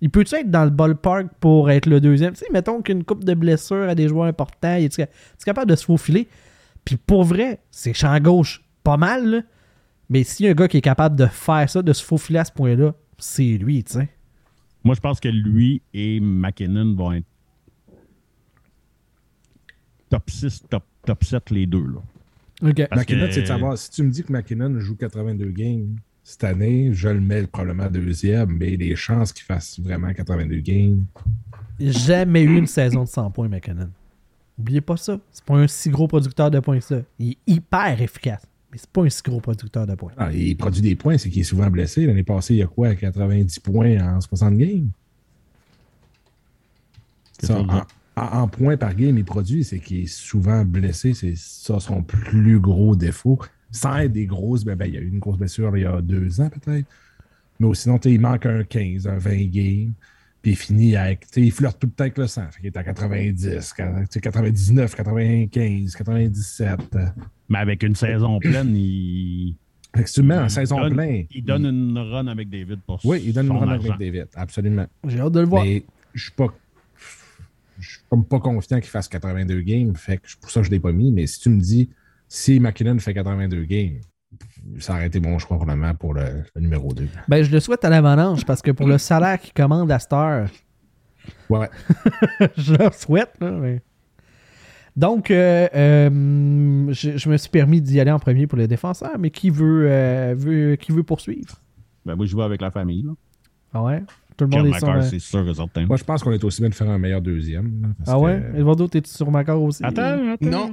Il 0.00 0.10
peut-tu 0.10 0.34
être 0.34 0.50
dans 0.50 0.64
le 0.64 0.70
ballpark 0.70 1.28
pour 1.38 1.70
être 1.70 1.86
le 1.86 2.00
deuxième? 2.00 2.32
Tu 2.32 2.40
sais, 2.40 2.46
mettons 2.52 2.82
qu'une 2.82 3.04
coupe 3.04 3.24
de 3.24 3.34
blessures 3.34 3.88
à 3.88 3.94
des 3.94 4.08
joueurs 4.08 4.26
importants, 4.26 4.74
il 4.74 4.86
est 4.86 5.10
capable 5.44 5.70
de 5.70 5.76
se 5.76 5.84
faufiler? 5.84 6.28
Puis 6.84 6.96
pour 6.96 7.22
vrai, 7.24 7.60
c'est 7.70 7.94
champ 7.94 8.18
gauche 8.18 8.62
pas 8.82 8.96
mal, 8.96 9.30
là. 9.30 9.40
Mais 10.08 10.24
s'il 10.24 10.44
y 10.46 10.48
a 10.48 10.52
un 10.52 10.54
gars 10.54 10.68
qui 10.68 10.78
est 10.78 10.82
capable 10.82 11.16
de 11.16 11.26
faire 11.26 11.70
ça, 11.70 11.80
de 11.80 11.92
se 11.92 12.04
faufiler 12.04 12.40
à 12.40 12.44
ce 12.44 12.52
point-là, 12.52 12.94
c'est 13.16 13.56
lui, 13.56 13.84
tu 13.84 13.92
sais. 13.92 14.08
Moi, 14.84 14.96
je 14.96 15.00
pense 15.00 15.20
que 15.20 15.28
lui 15.28 15.80
et 15.94 16.18
McKinnon 16.20 16.94
vont 16.94 17.12
être 17.12 17.26
top 20.12 20.30
6, 20.30 20.64
top, 20.68 20.84
top 21.06 21.24
7 21.24 21.50
les 21.50 21.64
deux. 21.66 21.84
Là. 21.86 22.00
McKinnon, 22.94 23.26
que- 23.26 23.32
c'est 23.32 23.40
de 23.42 23.46
savoir, 23.46 23.78
si 23.78 23.90
tu 23.90 24.02
me 24.02 24.10
dis 24.10 24.22
que 24.22 24.30
McKinnon 24.32 24.78
joue 24.78 24.94
82 24.94 25.50
games 25.50 25.96
cette 26.22 26.44
année, 26.44 26.90
je 26.92 27.08
le 27.08 27.20
mets 27.20 27.46
probablement 27.46 27.88
deuxième, 27.90 28.56
mais 28.58 28.76
les 28.76 28.94
chances 28.94 29.32
qu'il 29.32 29.44
fasse 29.44 29.80
vraiment 29.80 30.12
82 30.12 30.58
games. 30.60 31.04
Jamais 31.80 32.42
eu 32.42 32.56
une 32.58 32.66
saison 32.66 33.04
de 33.04 33.08
100 33.08 33.30
points, 33.30 33.48
McKinnon. 33.48 33.88
Oubliez 34.58 34.82
pas 34.82 34.96
ça. 34.98 35.18
C'est 35.32 35.44
pas 35.44 35.54
un 35.56 35.66
si 35.66 35.88
gros 35.88 36.06
producteur 36.06 36.50
de 36.50 36.60
points 36.60 36.78
que 36.78 36.84
ça. 36.84 37.00
Il 37.18 37.30
est 37.30 37.38
hyper 37.46 38.00
efficace. 38.00 38.42
Mais 38.70 38.78
c'est 38.78 38.88
pas 38.90 39.02
un 39.02 39.08
si 39.08 39.22
gros 39.22 39.40
producteur 39.40 39.86
de 39.86 39.94
points. 39.94 40.12
Ah, 40.18 40.30
il 40.32 40.54
produit 40.56 40.82
des 40.82 40.94
points, 40.94 41.16
c'est 41.18 41.30
qu'il 41.30 41.40
est 41.40 41.44
souvent 41.44 41.68
blessé. 41.70 42.06
L'année 42.06 42.22
passée, 42.22 42.54
il 42.54 42.58
y 42.58 42.62
a 42.62 42.66
quoi, 42.66 42.94
90 42.94 43.58
points 43.60 43.98
en 43.98 44.20
60 44.20 44.56
games? 44.58 44.90
En, 47.42 47.46
ça. 47.46 47.86
En- 48.16 48.40
en 48.42 48.48
points 48.48 48.76
par 48.76 48.94
game, 48.94 49.16
il 49.18 49.24
produit, 49.24 49.64
c'est 49.64 49.78
qu'il 49.78 50.02
est 50.02 50.06
souvent 50.06 50.64
blessé. 50.64 51.14
C'est 51.14 51.36
ça 51.36 51.80
son 51.80 52.02
plus 52.02 52.58
gros 52.60 52.94
défaut. 52.96 53.38
Sans 53.70 53.96
être 53.98 54.12
des 54.12 54.26
grosses, 54.26 54.64
ben, 54.64 54.76
ben, 54.76 54.86
il 54.86 54.94
y 54.94 54.98
a 54.98 55.00
eu 55.00 55.08
une 55.08 55.18
grosse 55.18 55.38
blessure 55.38 55.74
il 55.76 55.82
y 55.82 55.86
a 55.86 56.00
deux 56.02 56.40
ans 56.40 56.50
peut-être. 56.50 56.86
Mais 57.58 57.74
sinon, 57.74 57.98
il 58.04 58.20
manque 58.20 58.44
un 58.46 58.64
15, 58.64 59.06
un 59.06 59.16
20 59.18 59.50
games. 59.50 59.92
Puis 60.42 60.50
il 60.50 60.56
finit 60.56 60.96
avec. 60.96 61.24
Il 61.36 61.52
flirte 61.52 61.78
tout 61.78 61.86
le 61.86 61.92
temps 61.92 62.02
avec 62.02 62.18
le 62.18 62.26
100. 62.26 62.42
Fait 62.50 62.58
qu'il 62.60 62.66
est 62.66 62.76
à 62.76 62.82
90, 62.82 63.48
tu 63.48 63.60
sais, 64.10 64.20
99, 64.20 64.94
95, 64.96 65.94
97. 65.94 66.80
euh. 66.96 67.06
Mais 67.48 67.58
avec 67.58 67.82
une 67.84 67.94
saison 67.94 68.38
pleine, 68.40 68.74
il, 68.76 69.54
Fait 69.94 70.02
que 70.02 70.08
si 70.08 70.14
tu 70.16 70.22
le 70.22 70.26
mets 70.28 70.38
en 70.38 70.44
Il 70.44 70.50
saison 70.50 70.80
donne- 70.80 70.94
plein. 70.94 71.22
il 71.30 71.44
donne 71.44 71.66
une 71.66 71.96
run 71.98 72.26
avec 72.26 72.50
David 72.50 72.80
pour 72.86 72.98
Oui, 73.04 73.22
il 73.24 73.32
donne 73.32 73.46
une 73.46 73.52
run 73.52 73.68
argent. 73.68 73.92
avec 73.92 73.98
David. 74.12 74.26
Absolument. 74.34 74.86
J'ai 75.06 75.20
hâte 75.20 75.32
de 75.32 75.40
le 75.40 75.46
voir. 75.46 75.64
Mais 75.64 75.84
je 76.14 76.22
suis 76.24 76.32
pas. 76.32 76.46
Je 77.78 77.90
suis 77.90 78.00
comme 78.10 78.24
pas 78.24 78.38
confiant 78.40 78.78
qu'il 78.80 78.90
fasse 78.90 79.08
82 79.08 79.60
games. 79.62 79.94
Fait 79.96 80.18
que 80.18 80.26
pour 80.40 80.50
ça, 80.50 80.62
je 80.62 80.70
l'ai 80.70 80.80
pas 80.80 80.92
mis. 80.92 81.10
Mais 81.12 81.26
si 81.26 81.40
tu 81.40 81.48
me 81.50 81.60
dis, 81.60 81.90
si 82.28 82.60
McKinnon 82.60 82.98
fait 82.98 83.14
82 83.14 83.64
games, 83.64 83.98
ça 84.78 84.94
aurait 84.94 85.06
été 85.06 85.20
mon 85.20 85.38
choix 85.38 85.56
probablement 85.56 85.94
pour 85.94 86.14
le, 86.14 86.44
le 86.54 86.60
numéro 86.60 86.92
2. 86.92 87.06
Ben, 87.28 87.42
je 87.42 87.50
le 87.50 87.60
souhaite 87.60 87.84
à 87.84 87.90
l'avalanche 87.90 88.44
parce 88.44 88.62
que 88.62 88.70
pour 88.70 88.86
le 88.86 88.98
salaire 88.98 89.40
qu'il 89.40 89.52
commande 89.52 89.90
à 89.90 89.98
cette 89.98 90.12
heure, 90.12 90.48
Ouais. 91.48 91.68
je 92.56 92.74
leur 92.74 92.94
souhaite. 92.94 93.32
Là, 93.40 93.50
mais- 93.52 93.80
Donc, 94.96 95.30
euh, 95.30 95.68
euh, 95.74 96.92
je, 96.92 97.16
je 97.16 97.28
me 97.28 97.36
suis 97.36 97.48
permis 97.50 97.80
d'y 97.80 98.00
aller 98.00 98.10
en 98.10 98.18
premier 98.18 98.46
pour 98.46 98.58
le 98.58 98.66
défenseur, 98.66 99.18
mais 99.18 99.30
qui 99.30 99.48
veut, 99.50 99.86
euh, 99.88 100.34
veut- 100.36 100.76
qui 100.76 100.90
veut 100.92 101.02
poursuivre? 101.04 101.60
Ben, 102.04 102.16
moi, 102.16 102.26
je 102.26 102.36
vais 102.36 102.42
avec 102.42 102.60
la 102.60 102.70
famille. 102.70 103.02
Là. 103.02 103.12
Ah 103.74 103.82
ouais? 103.84 104.02
Tout 104.36 104.44
le 104.44 104.50
monde 104.50 104.66
est 104.68 104.78
sur... 104.78 104.88
McCarr, 104.88 104.96
euh, 105.04 105.08
c'est 105.08 105.18
sûr 105.18 105.48
et 105.48 105.54
certain. 105.54 105.86
Moi, 105.86 105.96
je 105.96 106.04
pense 106.04 106.22
qu'on 106.22 106.32
est 106.32 106.42
aussi 106.44 106.60
bien 106.62 106.68
de 106.70 106.74
faire 106.74 106.88
un 106.90 106.98
meilleur 106.98 107.20
deuxième. 107.20 107.94
Ah 108.06 108.18
ouais? 108.18 108.42
que- 108.52 108.58
Eduardo, 108.58 108.88
t'es 108.88 109.02
sur 109.04 109.30
ma 109.30 109.44
carte 109.44 109.58
aussi? 109.60 109.84
Attends, 109.84 110.32
attends. 110.32 110.46
Non, 110.50 110.70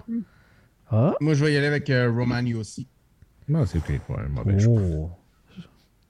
Ah? 0.91 1.13
moi 1.21 1.33
je 1.35 1.45
vais 1.45 1.53
y 1.53 1.57
aller 1.57 1.67
avec 1.67 1.89
euh, 1.89 2.11
Romani 2.11 2.53
aussi. 2.55 2.87
Non, 3.47 3.65
c'est 3.65 3.81
peut-être 3.83 4.01
pas 4.03 4.21
un 4.25 4.29
mauvais 4.29 4.59
choix. 4.59 4.81
Oh. 4.81 5.09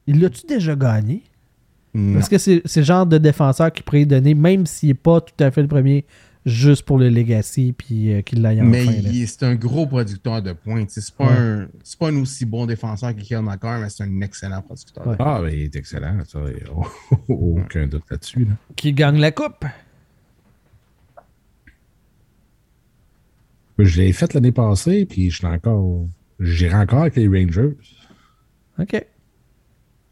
Il 0.07 0.21
l'a-tu 0.21 0.45
déjà 0.47 0.75
gagné? 0.75 1.23
Non. 1.93 2.13
Parce 2.15 2.29
que 2.29 2.37
c'est 2.37 2.61
c'est 2.65 2.81
le 2.81 2.85
genre 2.85 3.05
de 3.05 3.17
défenseur 3.17 3.71
qui 3.71 3.81
pourrait 3.83 4.05
donner, 4.05 4.33
même 4.35 4.65
s'il 4.65 4.89
n'est 4.89 4.93
pas 4.95 5.21
tout 5.21 5.33
à 5.43 5.49
fait 5.51 5.61
le 5.61 5.67
premier, 5.67 6.05
juste 6.45 6.83
pour 6.83 6.97
le 6.97 7.09
legacy, 7.09 7.73
puis 7.77 8.13
euh, 8.13 8.21
qu'il 8.21 8.41
l'aille 8.41 8.61
Mais 8.61 8.87
enfin. 8.87 9.25
c'est 9.27 9.43
un 9.43 9.55
gros 9.55 9.85
producteur 9.87 10.41
de 10.41 10.55
sais, 10.87 11.01
C'est 11.01 11.13
pas, 11.15 11.25
Ouais. 11.27 11.37
un, 11.37 11.67
c'est 11.83 11.99
pas 11.99 12.09
un 12.09 12.15
aussi 12.21 12.45
bon 12.45 12.65
défenseur 12.65 13.15
que 13.15 13.21
Kyle 13.21 13.41
McCarr, 13.41 13.79
mais 13.81 13.89
c'est 13.89 14.03
un 14.03 14.21
excellent 14.21 14.61
producteur. 14.61 15.05
Ouais. 15.05 15.15
Ah, 15.19 15.41
mais 15.43 15.53
il 15.53 15.61
est 15.63 15.75
excellent. 15.75 16.17
Ça, 16.25 16.39
aucun 17.27 17.87
doute 17.87 18.03
là-dessus. 18.09 18.45
là. 18.45 18.53
Qui 18.75 18.93
gagne 18.93 19.19
la 19.19 19.31
coupe? 19.31 19.65
Je 23.77 24.01
l'ai 24.01 24.11
fait 24.11 24.33
l'année 24.33 24.51
passée, 24.51 25.05
puis 25.05 25.29
je 25.29 25.37
suis 25.37 25.45
encore. 25.47 26.05
J'irai 26.39 26.75
encore 26.75 27.01
avec 27.01 27.15
les 27.15 27.27
Rangers. 27.27 27.75
OK. 28.77 29.05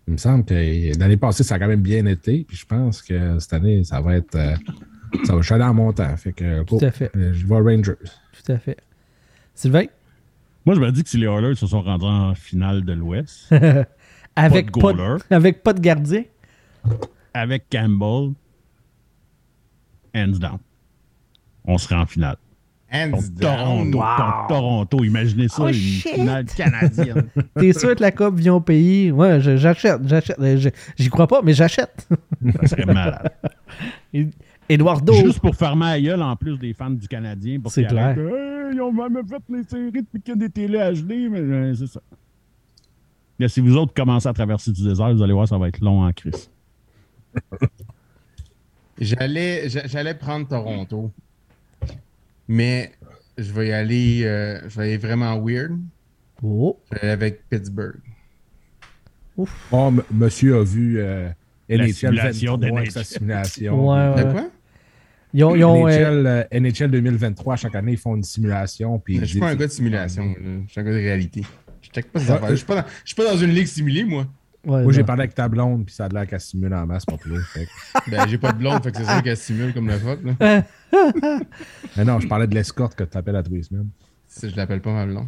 Il 0.08 0.14
me 0.14 0.18
semble 0.18 0.46
que 0.46 0.98
l'année 0.98 1.18
passée, 1.18 1.44
ça 1.44 1.56
a 1.56 1.60
quand 1.60 1.68
même 1.68 1.82
bien 1.82 2.06
été. 2.06 2.46
Puis 2.48 2.56
je 2.58 2.66
pense 2.66 3.02
que 3.02 3.40
cette 3.40 3.54
année, 3.54 3.84
ça 3.84 4.00
va 4.00 4.16
être. 4.16 4.36
euh, 4.36 4.56
ça 5.26 5.36
va 5.36 5.42
chaler 5.42 5.64
en 5.64 5.74
montant. 5.74 6.16
Fait 6.18 6.34
que, 6.34 6.64
Tout 6.64 6.80
à 6.82 6.92
fait. 6.92 7.12
euh, 7.16 7.34
Je 7.34 7.46
vais 7.46 7.56
Rangers. 7.56 7.94
Tout 8.44 8.52
à 8.52 8.58
fait. 8.58 8.78
Sylvain? 9.54 9.86
Moi, 10.66 10.76
je 10.76 10.82
me 10.82 10.92
dis 10.92 11.04
que 11.04 11.10
si 11.10 11.18
les 11.18 11.28
Oilers 11.28 11.56
se 11.56 11.66
sont 11.68 11.82
rendus 11.82 12.06
en 12.06 12.36
finale 12.36 12.84
de 12.84 12.94
l'Ouest, 12.94 13.48
avec, 14.36 14.72
de 14.72 14.80
pas 14.82 14.94
de, 14.94 15.18
avec 15.34 15.64
pas 15.64 15.74
de 15.74 15.80
gardien? 15.80 16.24
avec 17.34 17.66
Campbell, 17.72 18.34
hands 20.16 20.40
down, 20.40 20.58
on 21.66 21.78
serait 21.78 21.96
en 21.96 22.06
finale. 22.06 22.38
Hands 22.92 23.12
Contre 23.12 23.30
down. 23.32 23.92
Toronto, 23.92 23.98
contre 24.00 24.48
Toronto, 24.48 25.04
imaginez 25.04 25.48
ça, 25.50 25.64
Oh, 25.64 25.68
une 25.68 25.74
shit! 25.74 26.14
finale 26.14 26.46
canadienne. 26.46 27.28
T'es 27.60 27.74
sûr 27.74 27.96
que 27.96 28.02
la 28.02 28.12
coupe 28.12 28.36
vient 28.40 28.54
au 28.56 28.62
pays? 28.62 29.12
Ouais, 29.12 29.42
je- 29.42 29.58
j'achète, 29.58 30.02
j'achète. 30.06 30.40
Euh, 30.40 30.56
je- 30.58 30.70
J'y 30.98 31.10
crois 31.10 31.28
pas, 31.28 31.42
mais 31.42 31.54
j'achète. 31.54 32.08
Ça 32.62 32.68
serait 32.68 32.86
malade. 32.86 33.30
Eduardo. 34.70 35.14
Juste 35.14 35.40
pour 35.40 35.56
faire 35.56 35.76
ma 35.76 36.00
gueule 36.00 36.22
en 36.22 36.36
plus 36.36 36.58
des 36.58 36.74
fans 36.74 36.90
du 36.90 37.08
Canadien. 37.08 37.60
pour 37.60 37.72
C'est 37.72 37.86
clair. 37.86 38.18
Hey, 38.18 38.74
ils 38.74 38.82
ont 38.82 38.92
même 38.92 39.22
fait 39.28 39.42
les 39.50 39.64
séries 39.64 39.92
depuis 39.92 40.22
qu'il 40.22 40.30
y 40.30 40.32
a 40.32 40.36
des 40.36 40.50
télé 40.50 40.78
HD, 40.78 41.30
mais 41.32 41.40
euh, 41.40 41.74
c'est 41.76 41.88
ça. 41.88 42.02
Mais 43.40 43.48
si 43.48 43.62
vous 43.62 43.76
autres 43.78 43.94
commencez 43.94 44.28
à 44.28 44.34
traverser 44.34 44.72
du 44.72 44.84
désert, 44.84 45.14
vous 45.14 45.22
allez 45.22 45.34
voir, 45.34 45.48
ça 45.48 45.58
va 45.58 45.68
être 45.68 45.80
long 45.80 46.02
en 46.04 46.12
crise. 46.12 46.50
J'allais, 49.00 49.70
j'a- 49.70 49.86
j'allais 49.86 50.16
prendre 50.16 50.48
Toronto, 50.48 51.12
mais 52.48 52.92
je 53.38 53.52
vais 53.54 53.68
y 53.68 53.72
aller, 53.72 54.22
euh, 54.26 54.60
je 54.68 54.76
vais 54.76 54.84
aller 54.86 54.98
vraiment 54.98 55.40
weird. 55.40 55.78
Oh. 56.42 56.80
Je 56.92 56.96
vais 56.96 57.02
aller 57.04 57.12
avec 57.12 57.48
Pittsburgh. 57.48 58.00
Ouf. 59.38 59.68
Oh, 59.72 59.90
m- 59.90 60.02
monsieur 60.12 60.58
a 60.60 60.64
vu 60.64 61.00
euh, 61.00 61.30
La 61.70 61.88
simulation 61.90 62.58
23 62.58 62.82
de 62.82 62.90
simulation. 63.04 63.88
Ouais, 63.88 64.16
De 64.16 64.24
ouais. 64.28 64.32
quoi? 64.34 64.50
Ils 65.34 65.44
ont, 65.44 65.56
ils 65.56 65.64
ont, 65.66 65.88
euh, 65.88 65.92
NHL, 65.92 66.28
euh, 66.28 66.44
NHL 66.52 66.92
2023, 66.92 67.56
chaque 67.58 67.76
année, 67.76 67.92
ils 67.94 67.98
font 67.98 68.16
une 68.16 68.24
simulation. 68.24 68.98
Puis 69.00 69.20
Je 69.20 69.26
suis 69.26 69.40
pas 69.40 69.50
un 69.50 69.56
gars 69.56 69.68
de 69.68 69.72
simulation, 69.72 70.34
je 70.68 70.72
suis 70.72 70.80
un 70.80 70.84
gars 70.84 70.92
de 70.92 70.96
réalité. 70.98 71.44
Je 71.82 72.02
pas 72.02 72.20
Ouais. 72.20 72.50
Je 72.52 72.56
suis 72.56 72.66
pas, 72.66 72.76
dans- 72.82 72.88
je 73.04 73.08
suis 73.08 73.16
pas 73.16 73.26
dans 73.32 73.38
une 73.38 73.52
ligue 73.52 73.68
simulée, 73.68 74.04
moi. 74.04 74.26
ouais, 74.66 74.84
Moi, 74.84 74.92
j'ai 74.92 75.04
parlé 75.04 75.22
avec 75.24 75.36
ta 75.36 75.48
blonde, 75.48 75.86
puis 75.86 75.96
ça 75.96 76.06
a 76.06 76.10
l'air 76.10 76.28
qu'elle 76.28 76.40
simule 76.42 76.74
en 76.74 76.86
masse 76.86 77.06
pour 77.06 77.20
que- 77.20 77.30
Ben, 78.12 78.28
j'ai 78.28 78.38
pas 78.38 78.52
de 78.52 78.58
blonde, 78.58 78.84
fait 78.84 78.92
que 78.92 78.98
c'est 78.98 79.06
sûr 79.06 79.24
qu'elle 79.24 79.38
simule 79.38 79.74
comme 79.74 79.88
le 79.88 79.98
fuck, 79.98 80.20
là. 80.24 80.64
Mais 81.98 82.06
non, 82.06 82.20
je 82.20 82.28
parlais 82.28 82.48
de 82.48 82.54
l'escorte 82.56 82.96
que 82.96 83.04
tu 83.04 83.18
appelles 83.18 83.36
à 83.36 83.44
tous 83.44 83.54
les 83.54 83.64
semaines. 83.64 83.90
Ça, 84.28 84.48
je 84.50 84.56
l'appelle 84.56 84.82
pas 84.82 84.94
ma 84.94 85.06
blonde. 85.06 85.28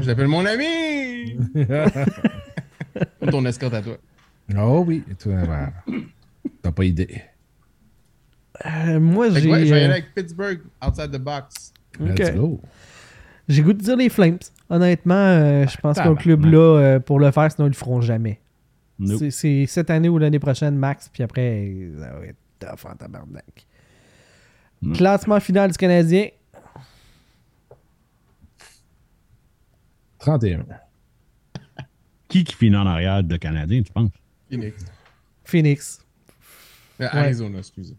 Je 0.00 0.06
l'appelle 0.06 0.28
mon 0.28 0.44
ami! 0.46 1.36
Ou 3.22 3.26
ton 3.30 3.44
escorte 3.46 3.74
à 3.74 3.82
toi. 3.82 3.96
Oh 4.58 4.84
oui, 4.86 5.02
ben, 5.24 5.72
t'as 6.62 6.72
pas 6.72 6.84
idée. 6.84 7.22
Euh, 8.66 9.00
moi, 9.00 9.30
j'ai. 9.30 9.50
ouais, 9.50 9.66
je 9.66 9.72
vais 9.74 9.80
y 9.80 9.84
aller 9.84 9.86
euh, 9.86 9.90
avec 9.92 10.14
Pittsburgh, 10.14 10.60
outside 10.86 11.10
the 11.10 11.18
box. 11.18 11.72
ok. 12.00 12.18
Let's 12.18 12.34
go. 12.34 12.60
J'ai 13.48 13.62
goût 13.62 13.72
de 13.72 13.82
dire 13.82 13.96
les 13.96 14.08
Flames. 14.08 14.38
Honnêtement, 14.70 15.14
euh, 15.14 15.66
je 15.66 15.76
pense 15.78 15.96
qu'un 15.96 16.02
Tabarnak. 16.04 16.22
club 16.22 16.44
là, 16.46 16.58
euh, 16.78 17.00
pour 17.00 17.18
le 17.18 17.30
faire, 17.30 17.50
sinon 17.50 17.66
ils 17.66 17.70
le 17.70 17.76
feront 17.76 18.00
jamais. 18.00 18.40
Nope. 18.98 19.30
C'est- 19.30 19.66
cette 19.66 19.90
année 19.90 20.08
ou 20.08 20.16
l'année 20.18 20.38
prochaine, 20.38 20.76
max, 20.76 21.08
puis 21.08 21.22
après, 21.22 21.68
ça 21.98 22.12
va 22.12 22.26
être 22.26 22.36
tough 22.60 22.90
en 22.90 22.94
tabarnak. 22.94 23.66
Mm. 24.80 24.92
Classement 24.92 25.40
final 25.40 25.70
du 25.72 25.76
Canadien. 25.76 26.28
31. 30.18 30.64
Qui 32.28 32.44
qui 32.44 32.54
finit 32.54 32.76
en 32.76 32.86
arrière 32.86 33.22
de 33.22 33.36
Canadien, 33.36 33.82
tu 33.82 33.92
penses? 33.92 34.10
Phoenix. 34.48 34.84
Phoenix. 35.44 36.06
Euh, 37.00 37.08
Arizona, 37.10 37.58
excusez. 37.58 37.96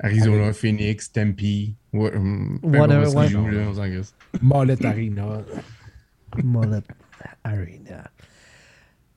Arizona, 0.00 0.52
Phoenix, 0.52 1.10
Tempe. 1.12 1.40
Ouais, 1.92 2.10
peu 2.10 2.18
Whatever, 2.62 3.06
importe 3.06 3.28
ce 3.30 3.36
ouais. 3.36 3.50
là. 3.50 4.02
Mollet 4.42 4.86
Arena. 4.86 5.42
Mullet 6.44 6.82
Arena. 7.44 8.10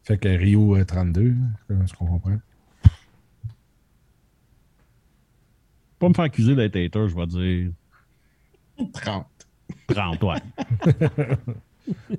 Fait 0.04 0.18
que 0.18 0.28
Rio 0.30 0.76
euh, 0.78 0.84
32, 0.86 1.36
c'est 1.68 1.88
ce 1.88 1.94
qu'on 1.94 2.06
comprend? 2.08 2.38
Pas 6.00 6.10
me 6.10 6.14
faire 6.14 6.26
accuser 6.26 6.56
d'être 6.56 6.76
hater, 6.76 7.08
je 7.08 7.16
vais 7.16 7.28
dire 7.28 7.72
30. 8.94 9.26
30, 9.88 10.24
ouais. 10.24 10.38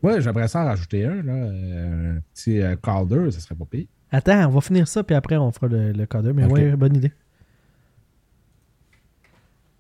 Ouais, 0.03 0.21
j'aimerais 0.21 0.49
ça 0.49 0.63
en 0.63 0.65
rajouter 0.67 1.07
un, 1.07 1.23
là. 1.23 1.33
euh, 1.33 2.17
Un 2.17 2.21
petit 2.35 2.61
euh, 2.61 2.77
Calder, 2.77 3.31
ça 3.31 3.41
serait 3.41 3.55
pas 3.55 3.65
pire. 3.65 3.87
Attends, 4.11 4.47
on 4.47 4.51
va 4.51 4.61
finir 4.61 4.87
ça, 4.89 5.03
puis 5.05 5.15
après, 5.15 5.37
on 5.37 5.51
fera 5.53 5.69
le, 5.69 5.93
le 5.93 6.05
cadre. 6.07 6.33
Mais 6.33 6.45
ouais, 6.45 6.77
bonne 6.77 6.97
idée. 6.97 7.13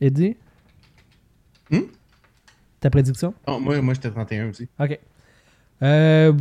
Eddie? 0.02 0.36
Hmm? 1.70 1.82
Ta 2.80 2.90
prédiction? 2.90 3.32
Oh, 3.46 3.58
moi, 3.60 3.80
moi 3.80 3.94
j'étais 3.94 4.10
31 4.10 4.48
aussi. 4.50 4.68
OK. 4.80 4.98
Euh, 5.82 6.32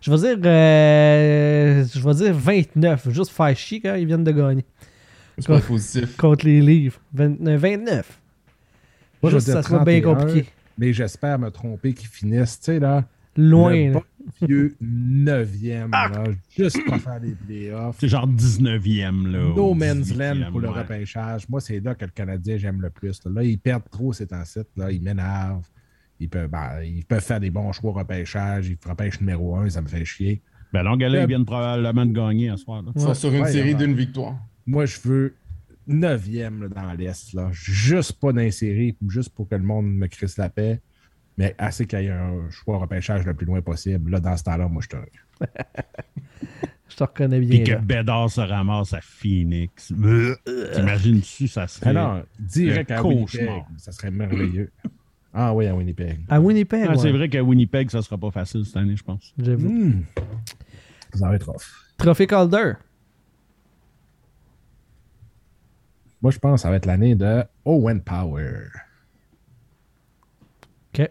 Je 0.00 0.10
vais 0.10 0.16
dire... 0.18 0.38
euh, 0.44 1.84
Je 1.92 2.00
vais 2.00 2.14
dire 2.14 2.34
29. 2.34 3.10
Juste 3.10 3.30
faire 3.30 3.56
chier 3.56 3.80
quand 3.80 3.94
ils 3.94 4.06
viennent 4.06 4.24
de 4.24 4.32
gagner. 4.32 4.64
C'est 5.38 5.46
pas 5.46 5.60
positif. 5.60 6.16
Contre 6.16 6.44
les 6.46 6.60
livres. 6.60 7.00
29. 7.14 7.60
29. 7.60 8.18
Moi, 9.22 9.32
je 9.32 9.38
ça 9.38 9.52
dire 9.54 9.64
soit 9.68 9.84
bien 9.84 10.00
31, 10.00 10.14
compliqué. 10.26 10.48
Mais 10.76 10.92
j'espère 10.92 11.38
me 11.38 11.50
tromper 11.50 11.92
qu'ils 11.94 12.08
finissent, 12.08 12.58
tu 12.60 12.66
sais, 12.66 12.78
là. 12.78 13.04
Loin. 13.36 13.72
le 13.72 13.92
là. 13.94 14.00
Vieux 14.42 14.76
9e, 14.80 15.88
Ah! 15.92 16.08
là, 16.12 16.24
juste 16.56 16.78
pour 16.86 16.96
faire 16.96 17.20
les 17.20 17.32
playoffs. 17.34 17.96
C'est 18.00 18.08
genre 18.08 18.26
19e. 18.28 19.26
Là, 19.30 19.52
No 19.56 19.74
man's 19.74 20.08
18e, 20.12 20.16
land 20.40 20.50
pour 20.50 20.60
le 20.60 20.68
ouais. 20.68 20.78
repêchage. 20.80 21.48
Moi, 21.48 21.60
c'est 21.60 21.80
là 21.80 21.94
que 21.94 22.04
le 22.04 22.10
Canadien, 22.10 22.56
j'aime 22.56 22.80
le 22.80 22.90
plus. 22.90 23.20
Là, 23.24 23.30
Là, 23.36 23.42
ils 23.44 23.58
perdent 23.58 23.88
trop 23.90 24.12
ces 24.12 24.26
temps-ci. 24.26 24.60
Là, 24.76 24.90
ils 24.92 25.02
m'énervent. 25.02 25.66
Ils 26.20 26.28
peuvent, 26.28 26.48
ben, 26.50 26.80
ils 26.82 27.04
peuvent 27.04 27.22
faire 27.24 27.40
des 27.40 27.50
bons 27.50 27.70
choix 27.72 27.90
au 27.90 27.94
repêchage. 27.94 28.68
Ils 28.68 28.78
repêchent 28.88 29.20
numéro 29.20 29.56
1, 29.56 29.70
ça 29.70 29.80
me 29.82 29.86
fait 29.88 30.04
chier. 30.04 30.42
Ben, 30.72 30.82
Longueuil, 30.82 31.12
Ouais. 31.12 31.22
ils 31.22 31.28
viennent 31.28 31.44
probablement 31.44 32.04
de 32.04 32.12
gagner 32.12 32.50
ce 32.50 32.56
soir. 32.58 32.82
Là. 32.82 32.92
Ça, 32.96 33.14
sur 33.14 33.32
une 33.32 33.42
Ouais, 33.42 33.52
série 33.52 33.74
ouais. 33.74 33.78
d'une 33.86 33.94
victoire. 33.94 34.36
Moi, 34.66 34.84
je 34.86 34.98
veux 35.04 35.34
9e 35.86 36.60
là, 36.62 36.68
dans 36.68 36.92
l'Est. 36.92 37.32
là. 37.32 37.48
Juste 37.52 38.20
pas 38.20 38.32
d'insérer, 38.32 38.96
juste 39.08 39.30
pour 39.30 39.48
que 39.48 39.54
le 39.54 39.62
monde 39.62 39.86
me 39.86 40.06
crisse 40.06 40.36
la 40.36 40.50
paix. 40.50 40.80
Mais 41.38 41.54
assez 41.56 41.86
qu'il 41.86 42.00
y 42.02 42.06
ait 42.06 42.10
un 42.10 42.50
choix 42.50 42.76
au 42.76 42.78
repêchage 42.80 43.24
le 43.24 43.32
plus 43.32 43.46
loin 43.46 43.62
possible. 43.62 44.10
Là, 44.10 44.20
dans 44.20 44.36
ce 44.36 44.42
temps-là, 44.44 44.68
moi, 44.68 44.82
je 44.82 44.88
te. 44.88 44.96
Je 46.90 46.96
te 46.96 47.04
reconnais 47.04 47.38
Puis 47.40 47.48
bien. 47.48 47.64
que 47.64 47.70
là. 47.72 47.78
Bédard 47.78 48.30
se 48.30 48.40
ramasse 48.40 48.94
à 48.94 49.00
Phoenix. 49.02 49.92
Euh, 49.92 50.34
T'imagines-tu, 50.74 51.46
ça 51.46 51.66
serait. 51.68 51.90
Ah 51.90 51.92
non, 51.92 52.22
direct 52.38 52.90
à 52.90 53.02
cauchemar. 53.02 53.56
Winnipeg. 53.56 53.78
Ça 53.78 53.92
serait 53.92 54.10
merveilleux. 54.10 54.70
Ah 55.34 55.52
oui, 55.54 55.66
à 55.66 55.74
Winnipeg. 55.74 56.20
À 56.30 56.40
Winnipeg, 56.40 56.86
Ah, 56.90 56.96
C'est 56.96 57.12
vrai 57.12 57.28
qu'à 57.28 57.42
Winnipeg, 57.42 57.90
ça 57.90 58.00
sera 58.00 58.16
pas 58.16 58.30
facile 58.30 58.64
cette 58.64 58.78
année, 58.78 58.96
je 58.96 59.04
pense. 59.04 59.34
J'avoue. 59.38 59.92
Ça 61.12 61.28
va 61.28 61.34
être 61.36 61.50
off. 61.50 61.84
Trophée 61.98 62.26
Calder. 62.26 62.72
Moi, 66.22 66.32
je 66.32 66.38
pense 66.38 66.54
que 66.54 66.62
ça 66.62 66.70
va 66.70 66.76
être 66.76 66.86
l'année 66.86 67.14
de 67.14 67.44
Owen 67.66 68.00
Power. 68.00 68.62
OK. 70.94 71.10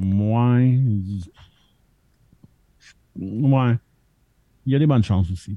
Il- 0.00 1.22
Ouais. 3.16 3.76
Il 4.66 4.72
y 4.72 4.76
a 4.76 4.78
des 4.78 4.86
bonnes 4.86 5.04
chances 5.04 5.30
aussi. 5.30 5.56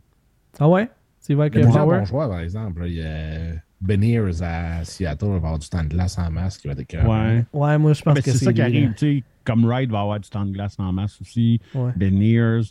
Ah 0.60 0.68
ouais? 0.70 0.90
C'est 1.20 1.34
vrai 1.34 1.48
Il 1.48 1.52
que 1.52 1.60
y 1.60 1.62
a 1.64 2.04
joueurs, 2.06 2.30
par 2.30 2.40
exemple. 2.40 2.82
là. 2.82 2.88
Il 2.88 2.94
y 2.94 3.04
a 3.04 3.54
Beniers 3.82 4.42
à 4.42 4.84
Seattle, 4.84 5.26
il 5.26 5.30
va 5.32 5.36
avoir 5.38 5.60
du 5.60 5.68
temps 5.70 5.84
de 5.84 5.90
glace 5.90 6.18
en 6.18 6.30
masse 6.32 6.58
qui 6.58 6.68
va 6.68 6.74
être 6.74 6.80
écœurant. 6.82 7.08
Ouais. 7.28 7.46
Ouais, 7.54 7.78
moi, 7.78 7.94
je 7.94 8.02
pense 8.02 8.20
que 8.20 8.32
c'est 8.32 8.46
ça 8.46 8.54
qui 8.54 8.62
arrive, 8.62 8.90
là. 8.90 8.94
tu 8.96 9.18
sais. 9.20 9.24
Comme 9.44 9.66
Wright 9.66 9.90
va 9.90 10.02
avoir 10.02 10.20
du 10.20 10.30
temps 10.30 10.46
de 10.46 10.52
glace 10.52 10.76
en 10.78 10.92
masse 10.92 11.20
aussi. 11.22 11.60
Ouais. 11.74 11.92
Beniers. 11.96 12.62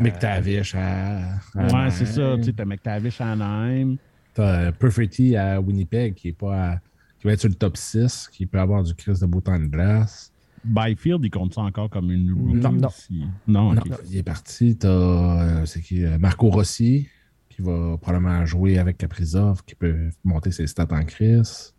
McTavish 0.00 0.74
à. 0.74 1.34
à 1.54 1.66
Ouais, 1.66 1.90
c'est 1.90 2.06
ça. 2.06 2.36
Tu 2.38 2.44
sais, 2.44 2.52
t'as 2.54 2.64
McTavish 2.64 3.20
à 3.20 3.32
Anaheim. 3.32 3.96
T'as 4.32 4.42
euh, 4.68 4.72
Perfetti 4.72 5.36
à 5.36 5.60
Winnipeg 5.60 6.14
qui 6.14 6.28
est 6.28 6.32
pas 6.32 6.70
à- 6.72 6.80
qui 7.18 7.26
va 7.26 7.34
être 7.34 7.40
sur 7.40 7.50
le 7.50 7.54
top 7.54 7.76
6, 7.76 8.28
qui 8.32 8.46
peut 8.46 8.58
avoir 8.58 8.82
du 8.82 8.94
Chris 8.94 9.18
de 9.20 9.26
beau 9.26 9.40
temps 9.42 9.58
de 9.58 9.66
glace. 9.66 10.31
Byfield, 10.64 11.24
il 11.24 11.30
compte 11.30 11.54
ça 11.54 11.62
encore 11.62 11.90
comme 11.90 12.10
une 12.10 12.32
rookie? 12.32 12.56
Non. 12.56 12.88
aussi. 12.88 13.24
Non, 13.46 13.74
il 14.08 14.16
est 14.18 14.22
parti. 14.22 14.76
T'as 14.76 14.88
euh, 14.88 15.66
c'est 15.66 15.80
qui 15.80 16.04
euh, 16.04 16.18
Marco 16.18 16.48
Rossi 16.50 17.08
qui 17.48 17.60
va 17.62 17.98
probablement 18.00 18.46
jouer 18.46 18.78
avec 18.78 18.96
Kaprizov, 18.98 19.62
qui 19.64 19.74
peut 19.74 20.08
monter 20.24 20.50
ses 20.52 20.66
stats 20.66 20.88
en 20.90 21.04
Chris. 21.04 21.72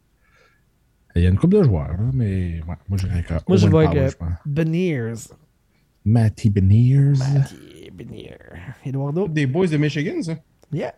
Il 1.16 1.24
y 1.24 1.26
a 1.26 1.30
une 1.30 1.38
couple 1.38 1.58
de 1.58 1.64
joueurs, 1.64 1.90
là, 1.90 2.10
mais 2.14 2.62
ouais, 2.68 2.76
moi 2.90 2.98
je 2.98 3.08
dirais 3.08 3.24
que 3.24 3.34
Moi, 3.48 3.58
je 3.58 3.68
vois 3.68 3.88
pense. 3.88 4.16
Beniers. 4.46 5.14
Matty 6.06 6.50
Beniers. 6.50 7.14
Mathieu 7.18 7.58
Beniers. 7.94 8.38
Eduardo? 8.86 9.28
Des 9.28 9.46
boys 9.48 9.68
de 9.68 9.78
Michigan, 9.78 10.22
ça? 10.22 10.36
Yeah. 10.72 10.94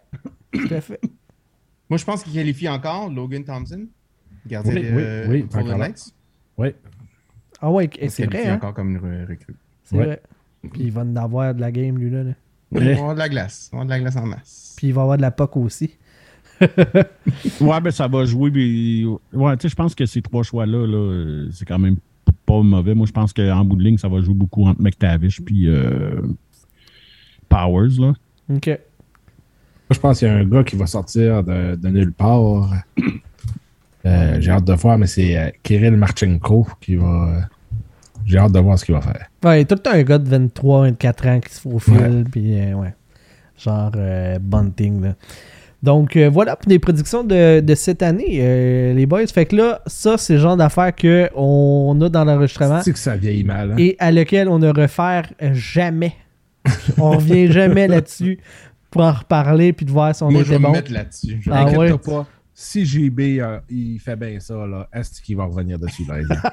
Tout 0.53 0.73
à 0.73 0.81
fait. 0.81 1.01
Moi, 1.89 1.97
je 1.97 2.05
pense 2.05 2.23
qu'il 2.23 2.33
qualifie 2.33 2.67
encore 2.67 3.09
Logan 3.09 3.43
Thompson, 3.43 3.85
gardien 4.47 4.73
Oui, 4.73 4.83
de 4.83 4.89
oui, 4.89 5.27
oui, 5.29 5.43
pour 5.43 5.57
encore 5.57 5.73
les 5.73 5.77
là. 5.77 5.87
Knights. 5.89 6.13
Oui. 6.57 6.69
Ah 7.67 7.71
ouais, 7.71 7.85
et 7.97 8.05
Il 8.05 8.11
c'est 8.11 8.25
vrai, 8.27 8.45
hein? 8.47 8.55
encore 8.57 8.75
comme 8.75 8.91
une 8.91 8.97
re- 8.99 9.27
recrue. 9.27 9.55
C'est 9.85 9.97
Ouais. 9.97 10.05
vrai. 10.05 10.21
Puis 10.71 10.83
il 10.83 10.91
va 10.91 11.01
en 11.01 11.15
avoir 11.15 11.55
de 11.55 11.61
la 11.61 11.71
game, 11.71 11.97
lui, 11.97 12.11
là. 12.11 12.21
là. 12.23 12.31
On 12.71 12.79
va 12.79 12.91
avoir 12.91 13.13
de 13.15 13.19
la 13.19 13.29
glace. 13.29 13.69
On 13.73 13.77
va 13.77 13.81
avoir 13.83 13.85
de 13.85 13.89
la 13.91 13.99
glace 14.11 14.15
en 14.23 14.25
masse. 14.27 14.73
Puis 14.77 14.87
il 14.87 14.93
va 14.93 15.01
avoir 15.01 15.17
de 15.17 15.21
la 15.23 15.31
POC 15.31 15.57
aussi. 15.57 15.97
Ouais, 17.61 17.81
ben 17.81 17.91
ça 17.91 18.07
va 18.07 18.23
jouer. 18.25 18.51
puis- 18.51 19.05
Ouais, 19.33 19.57
tu 19.57 19.63
sais, 19.63 19.69
je 19.69 19.75
pense 19.75 19.95
que 19.95 20.05
ces 20.05 20.21
trois 20.21 20.43
choix-là, 20.43 20.85
là, 20.85 21.47
c'est 21.51 21.65
quand 21.65 21.79
même 21.79 21.97
pas 22.45 22.61
mauvais. 22.61 22.93
Moi, 22.93 23.07
je 23.07 23.11
pense 23.11 23.33
qu'en 23.33 23.65
bout 23.65 23.75
de 23.77 23.83
ligne, 23.83 23.97
ça 23.97 24.07
va 24.07 24.21
jouer 24.21 24.35
beaucoup 24.35 24.65
entre 24.65 24.81
McTavish 24.81 25.41
puis 25.41 25.67
euh, 25.67 26.21
Powers. 27.49 27.99
Là. 27.99 28.13
OK. 28.53 28.67
Moi, 28.67 28.77
je 29.91 29.99
pense 29.99 30.19
qu'il 30.19 30.27
y 30.27 30.31
a 30.31 30.35
un 30.35 30.45
gars 30.45 30.63
qui 30.63 30.75
va 30.75 30.85
sortir 30.87 31.43
de, 31.43 31.75
de 31.75 31.89
nulle 31.89 32.11
part. 32.13 32.71
Euh, 34.07 34.37
J'ai 34.39 34.51
hâte 34.51 34.65
de 34.65 34.73
voir, 34.73 34.99
mais 34.99 35.07
c'est 35.07 35.35
euh, 35.35 35.49
Kirill 35.63 35.97
Marchenko 35.97 36.67
qui 36.79 36.95
va. 36.95 37.49
J'ai 38.25 38.37
hâte 38.37 38.51
de 38.51 38.59
voir 38.59 38.77
ce 38.79 38.85
qu'il 38.85 38.95
va 38.95 39.01
faire. 39.01 39.27
Ouais, 39.43 39.59
il 39.59 39.61
est 39.61 39.65
tout 39.65 39.75
le 39.75 39.79
temps 39.81 39.91
un 39.93 40.01
gars 40.03 40.17
de 40.17 40.27
23, 40.27 40.81
24 40.87 41.27
ans 41.27 41.39
qui 41.39 41.53
se 41.53 41.61
faufile, 41.61 42.25
puis 42.31 42.59
euh, 42.59 42.73
ouais. 42.73 42.93
Genre 43.57 43.91
euh, 43.95 44.37
bunting, 44.41 45.01
là. 45.03 45.15
Donc 45.83 46.15
euh, 46.17 46.29
voilà 46.29 46.55
pour 46.55 46.67
les 46.69 46.79
prédictions 46.79 47.23
de, 47.23 47.59
de 47.59 47.75
cette 47.75 48.01
année, 48.01 48.39
euh, 48.39 48.93
les 48.93 49.05
boys. 49.05 49.27
Fait 49.27 49.45
que 49.45 49.55
là, 49.55 49.81
ça, 49.85 50.17
c'est 50.17 50.33
le 50.33 50.39
genre 50.39 50.57
d'affaires 50.57 50.95
qu'on 50.95 52.01
a 52.01 52.09
dans 52.09 52.25
l'enregistrement 52.25 52.81
C'est 52.81 52.91
que 52.93 52.97
ça 52.99 53.15
vieillit 53.15 53.43
mal. 53.43 53.71
hein? 53.73 53.75
et 53.77 53.95
à 53.99 54.11
lequel 54.11 54.49
on 54.49 54.57
ne 54.57 54.69
refère 54.69 55.31
jamais. 55.51 56.13
on 56.97 57.11
revient 57.11 57.51
jamais 57.51 57.87
là-dessus 57.87 58.39
pour 58.89 59.03
en 59.03 59.11
reparler 59.11 59.73
puis 59.73 59.85
de 59.85 59.91
voir 59.91 60.15
si 60.15 60.23
on 60.23 60.31
Moi, 60.31 60.41
je 60.41 60.45
était 60.47 60.53
vais 60.53 60.59
me 60.59 60.63
bon. 60.65 60.71
mettre 60.71 60.91
là-dessus. 60.91 61.37
Je- 61.41 61.51
Ah 61.53 61.65
ouais? 61.69 61.91
pas. 61.99 62.25
Si 62.57 62.85
JB 62.85 63.19
euh, 63.41 63.59
il 63.69 63.99
fait 63.99 64.15
bien 64.15 64.39
ça, 64.39 64.65
là, 64.65 64.87
est-ce 64.93 65.21
qu'il 65.21 65.35
va 65.35 65.43
revenir 65.43 65.77
dessus, 65.77 66.03
exemple? 66.17 66.49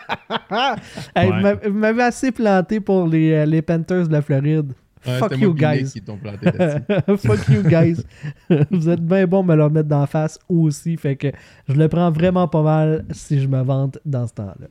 Hey, 1.15 1.31
Ouais. 1.31 1.57
vous 1.69 1.79
m'avez- 1.79 2.03
assez 2.03 2.33
planté 2.33 2.81
pour 2.81 3.07
les, 3.07 3.31
euh, 3.33 3.47
les 3.47 3.63
Panthers 3.63 4.09
de 4.09 4.13
la 4.13 4.21
Floride. 4.21 4.73
Ouais, 5.07 5.19
Fuck 5.19 5.37
you 5.39 5.55
guys. 5.55 5.93
planté. 6.21 6.47
Fuck 7.19 7.49
you 7.49 7.63
guys. 7.63 8.05
Vous 8.71 8.89
êtes 8.89 9.01
bien 9.05 9.27
bon 9.27 9.43
de 9.43 9.49
me 9.49 9.57
le 9.57 9.69
mettre 9.69 9.89
d'en 9.89 10.07
face 10.07 10.39
aussi. 10.49 10.97
Fait 10.97 11.17
que 11.17 11.29
je 11.69 11.75
le 11.75 11.89
prends 11.89 12.11
vraiment 12.13 12.47
pas 12.47 12.63
mal 12.63 13.05
si 13.11 13.41
je 13.41 13.49
me 13.49 13.61
vante 13.63 13.99
dans 14.05 14.27
ce 14.29 14.35
temps-là. 14.35 14.69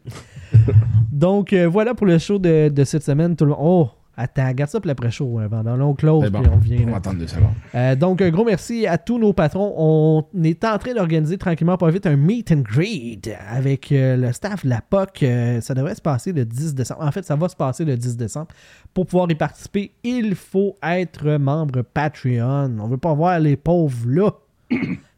Donc 1.12 1.52
euh, 1.54 1.68
voilà 1.68 1.94
pour 1.96 2.08
le 2.08 2.18
show 2.18 2.40
de, 2.40 2.70
de 2.70 2.84
cette 2.86 3.04
semaine. 3.04 3.36
Tout 3.36 3.44
le... 3.46 3.54
Oh, 3.58 3.90
attends, 4.18 4.52
garde 4.52 4.70
ça 4.70 4.80
pour 4.80 4.88
l'après-show 4.88 5.40
hein, 5.40 5.48
pendant 5.50 5.76
long 5.76 5.94
close, 5.94 6.30
bon. 6.30 6.42
puis 6.42 6.52
on 6.52 6.58
vient. 6.58 6.88
On 6.88 6.92
va 6.92 6.98
attendre 6.98 7.20
deux 7.20 7.28
secondes. 7.28 7.54
Euh, 7.76 7.96
donc, 7.96 8.22
un 8.22 8.30
gros 8.30 8.46
merci 8.46 8.88
à 8.88 8.98
tous 8.98 9.20
nos 9.20 9.34
patrons. 9.34 9.74
On 9.78 10.44
est 10.44 10.64
en 10.64 10.78
train 10.78 10.94
d'organiser 10.94 11.38
tranquillement, 11.38 11.78
pas 11.78 11.90
vite, 11.90 12.06
un 12.06 12.16
meet 12.16 12.52
and 12.52 12.62
greet 12.62 13.22
avec 13.50 13.92
euh, 13.92 14.18
le 14.18 14.32
staff 14.32 14.64
de 14.64 14.70
la 14.70 14.82
POC. 14.82 15.24
Euh, 15.24 15.62
ça 15.62 15.74
devrait 15.74 15.96
se 15.96 16.02
passer 16.02 16.34
le 16.34 16.46
10 16.46 16.76
décembre. 16.76 17.02
En 17.04 17.12
fait, 17.12 17.24
ça 17.24 17.36
va 17.36 17.50
se 17.50 17.56
passer 17.56 17.86
le 17.86 17.98
10 17.98 18.18
décembre. 18.18 18.48
Pour 18.94 19.06
pouvoir 19.06 19.30
y 19.32 19.36
participer, 19.36 19.92
il 20.04 20.36
faut 20.36 20.78
être 20.84 21.38
membre 21.38 21.82
Patreon. 21.82 22.78
On 22.80 22.88
veut 22.88 22.98
pas 22.98 23.14
voir 23.14 23.40
les 23.40 23.58
pauvres 23.58 24.08
là. 24.08 24.32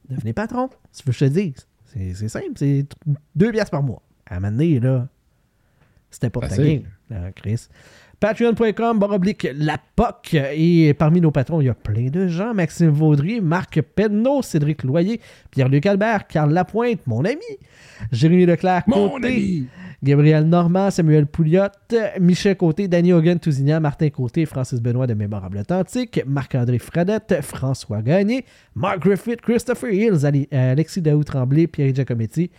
Devenez 0.09 0.33
patron, 0.33 0.69
si 0.91 1.01
tu 1.01 1.07
veux 1.07 1.13
que 1.13 1.19
je 1.19 1.25
te 1.25 1.31
dise. 1.31 1.67
C'est 2.15 2.27
simple, 2.27 2.51
c'est 2.55 2.85
deux 3.35 3.51
piastres 3.51 3.71
par 3.71 3.83
mois. 3.83 4.01
À 4.25 4.35
un 4.35 4.39
moment 4.39 4.51
donné, 4.51 4.79
là, 4.79 5.07
c'était 6.09 6.29
pas 6.29 6.47
ta 6.47 6.57
game, 6.57 6.83
là, 7.09 7.31
Chris. 7.31 7.67
Patreon.com, 8.23 8.99
baroblique 8.99 9.49
la 9.53 9.77
POC. 9.97 10.35
Et 10.55 10.93
parmi 10.93 11.19
nos 11.19 11.31
patrons, 11.31 11.59
il 11.59 11.65
y 11.65 11.69
a 11.69 11.73
plein 11.73 12.07
de 12.07 12.29
gens. 12.29 12.53
Maxime 12.53 12.87
Vaudry, 12.87 13.41
Marc 13.41 13.81
Penneau, 13.81 14.41
Cédric 14.41 14.85
Loyer, 14.85 15.19
Pierre-Luc 15.51 15.85
Albert, 15.85 16.27
Carl 16.29 16.53
Lapointe, 16.53 17.05
mon 17.05 17.25
ami, 17.25 17.41
Jérémy 18.13 18.45
Leclerc, 18.45 18.83
Mon 18.87 19.09
Côté, 19.09 19.27
ami! 19.27 19.67
Gabriel 20.01 20.45
Normand, 20.45 20.89
Samuel 20.89 21.25
Pouliot, 21.25 21.67
Michel 22.21 22.55
Côté, 22.55 22.87
Danny 22.87 23.11
Hogan 23.11 23.37
Tousignan, 23.39 23.81
Martin 23.81 24.09
Côté, 24.09 24.45
Francis 24.45 24.81
Benoît 24.81 25.05
de 25.05 25.15
Mémorable 25.15 25.57
Authentique, 25.57 26.21
Marc-André 26.25 26.79
Fradette, 26.79 27.41
François 27.41 28.01
Gagné, 28.01 28.45
Mark 28.73 28.99
Griffith, 28.99 29.41
Christopher 29.41 29.91
Hills, 29.91 30.23
euh, 30.23 30.71
Alexis 30.71 31.01
Daou 31.01 31.25
Tremblay, 31.25 31.67
Pierre 31.67 31.93
Giacometti, 31.93 32.51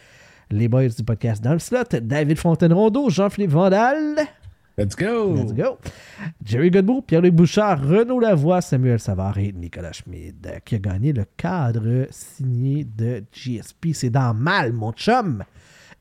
les 0.50 0.68
boys 0.68 0.88
du 0.88 1.04
podcast 1.04 1.42
dans 1.42 1.54
le 1.54 1.58
slot, 1.58 2.00
David 2.02 2.36
Fontaine-Rondeau, 2.36 3.08
Jean-Philippe 3.08 3.52
Vandal, 3.52 4.26
Let's 4.76 4.96
go! 4.96 5.34
Let's 5.34 5.52
go. 5.52 5.78
Jerry 6.42 6.70
Godbout, 6.70 7.02
Pierre-Luc 7.02 7.34
Bouchard, 7.34 7.80
Renaud 7.80 8.18
Lavoie, 8.18 8.60
Samuel 8.60 8.98
Savard 8.98 9.38
et 9.38 9.52
Nicolas 9.52 9.92
Schmid, 9.92 10.46
euh, 10.46 10.59
qui 10.64 10.74
a 10.74 10.78
gagné 10.78 11.12
le 11.12 11.24
cadre 11.36 12.06
signé 12.10 12.84
de 12.84 13.22
GSP. 13.32 13.92
C'est 13.92 14.10
dans 14.10 14.34
Mal, 14.34 14.72
mon 14.72 14.92
chum. 14.92 15.44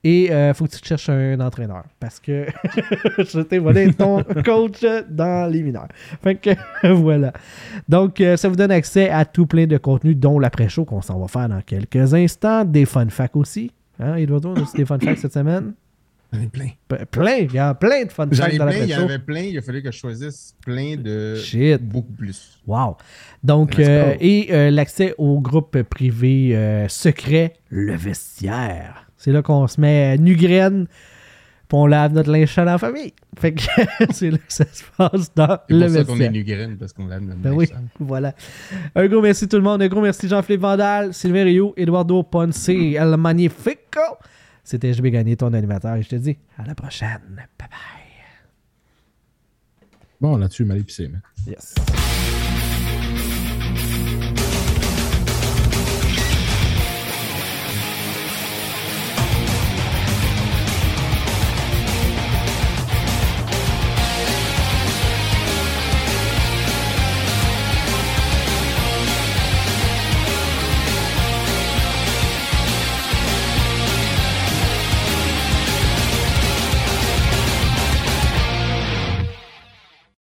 Et 0.04 0.26
il 0.26 0.54
faut 0.54 0.66
que 0.66 0.72
tu 0.72 0.82
te 0.82 0.88
cherches 0.88 1.08
un 1.10 1.40
entraîneur 1.40 1.86
parce 2.00 2.20
que 2.20 2.46
je 3.20 3.40
t'ai 3.42 3.58
volé 3.58 3.94
ton 3.94 4.22
coach 4.46 4.84
dans 5.10 5.50
les 5.50 5.64
mineurs. 5.64 5.88
Fait 6.22 6.36
que 6.36 6.50
voilà. 6.94 7.32
Donc, 7.88 8.20
euh, 8.20 8.36
ça 8.36 8.50
vous 8.50 8.58
donne 8.58 8.72
accès 8.72 9.10
à 9.10 9.24
tout 9.24 9.46
plein 9.46 9.66
de 9.66 9.78
contenu, 9.78 10.14
dont 10.14 10.40
l'après-show 10.40 10.84
qu'on 10.84 11.02
s'en 11.02 11.20
va 11.20 11.28
faire 11.28 11.48
dans 11.48 11.62
quelques 11.62 12.14
instants. 12.14 12.66
Des 12.66 12.86
fun 12.86 13.08
facts 13.08 13.38
aussi. 13.38 13.72
Hein, 14.00 14.16
Eduardo, 14.16 14.50
on 14.50 14.56
a 14.56 14.62
aussi 14.62 14.76
des 14.76 14.86
fun 14.86 15.00
facts 15.00 15.20
cette 15.20 15.34
semaine? 15.34 15.74
J'en 16.34 16.42
ai 16.42 16.48
plein. 16.48 16.70
Pe- 16.88 17.06
Plein, 17.06 17.36
il 17.38 17.54
y 17.54 17.60
a 17.60 17.74
plein 17.74 18.06
de 18.06 18.12
fun 18.12 18.28
J'en 18.32 18.46
ai 18.48 18.58
plein, 18.58 18.72
il 18.72 18.90
y 18.90 18.96
en 18.96 19.04
avait 19.04 19.20
plein. 19.20 19.42
Il 19.42 19.58
a 19.58 19.62
fallu 19.62 19.82
que 19.84 19.92
je 19.92 19.98
choisisse 19.98 20.56
plein 20.66 20.96
de. 20.98 21.36
Shit. 21.36 21.82
Beaucoup 21.84 22.12
plus. 22.14 22.60
Wow. 22.66 22.98
Donc, 23.44 23.78
euh, 23.80 24.16
et 24.20 24.48
euh, 24.52 24.72
l'accès 24.72 25.14
au 25.18 25.40
groupe 25.40 25.82
privé 25.84 26.56
euh, 26.56 26.88
secret, 26.88 27.54
le 27.70 27.96
vestiaire. 27.96 29.06
C'est 29.18 29.32
là 29.32 29.42
qu'on 29.42 29.68
se 29.68 29.80
met 29.80 30.18
nu 30.18 30.36
graine, 30.36 30.86
puis 31.68 31.78
on 31.78 31.86
lave 31.86 32.14
notre 32.14 32.30
linge 32.32 32.54
sale 32.54 32.68
en 32.70 32.78
famille. 32.78 33.14
Fait 33.40 33.54
que 33.54 33.62
c'est 34.12 34.32
là 34.32 34.38
que 34.38 34.44
ça 34.54 34.66
se 34.72 34.84
passe 34.98 35.34
dans 35.34 35.58
C'est 35.70 35.74
le 35.76 35.86
pour 35.86 35.96
ça 35.96 36.04
qu'on 36.04 36.20
est 36.20 36.30
vestiaire. 36.30 36.68
nu 36.68 36.76
parce 36.78 36.94
qu'on 36.94 37.08
lave 37.08 37.22
notre 37.22 37.38
Ben 37.40 37.50
linge 37.52 37.58
oui, 37.60 37.68
sale. 37.68 37.84
voilà. 38.00 38.34
Un 38.96 39.08
gros 39.08 39.22
merci 39.22 39.48
tout 39.48 39.56
le 39.58 39.64
monde. 39.64 39.82
Un 39.82 39.88
gros 39.88 40.02
merci 40.02 40.28
Jean-Philippe 40.28 40.62
Vandal, 40.62 41.14
Sylvain 41.14 41.44
Rio, 41.46 41.74
Eduardo 41.78 42.22
Ponce, 42.24 42.68
El 42.70 43.16
Magnifico. 43.18 44.02
C'était 44.64 44.94
JB 44.94 45.08
Gagné, 45.08 45.36
ton 45.36 45.54
animateur. 45.54 45.96
Et 45.96 46.04
je 46.04 46.10
te 46.10 46.16
dis 46.16 46.38
à 46.58 46.66
la 46.66 46.76
prochaine. 46.76 47.22
Bye 47.60 47.68
bye. 47.70 47.70
Bon, 50.22 50.38
là-dessus, 50.38 50.64
mal 50.64 50.80
épicé, 50.80 51.10
mais. 51.10 51.20
Yes. 51.46 51.76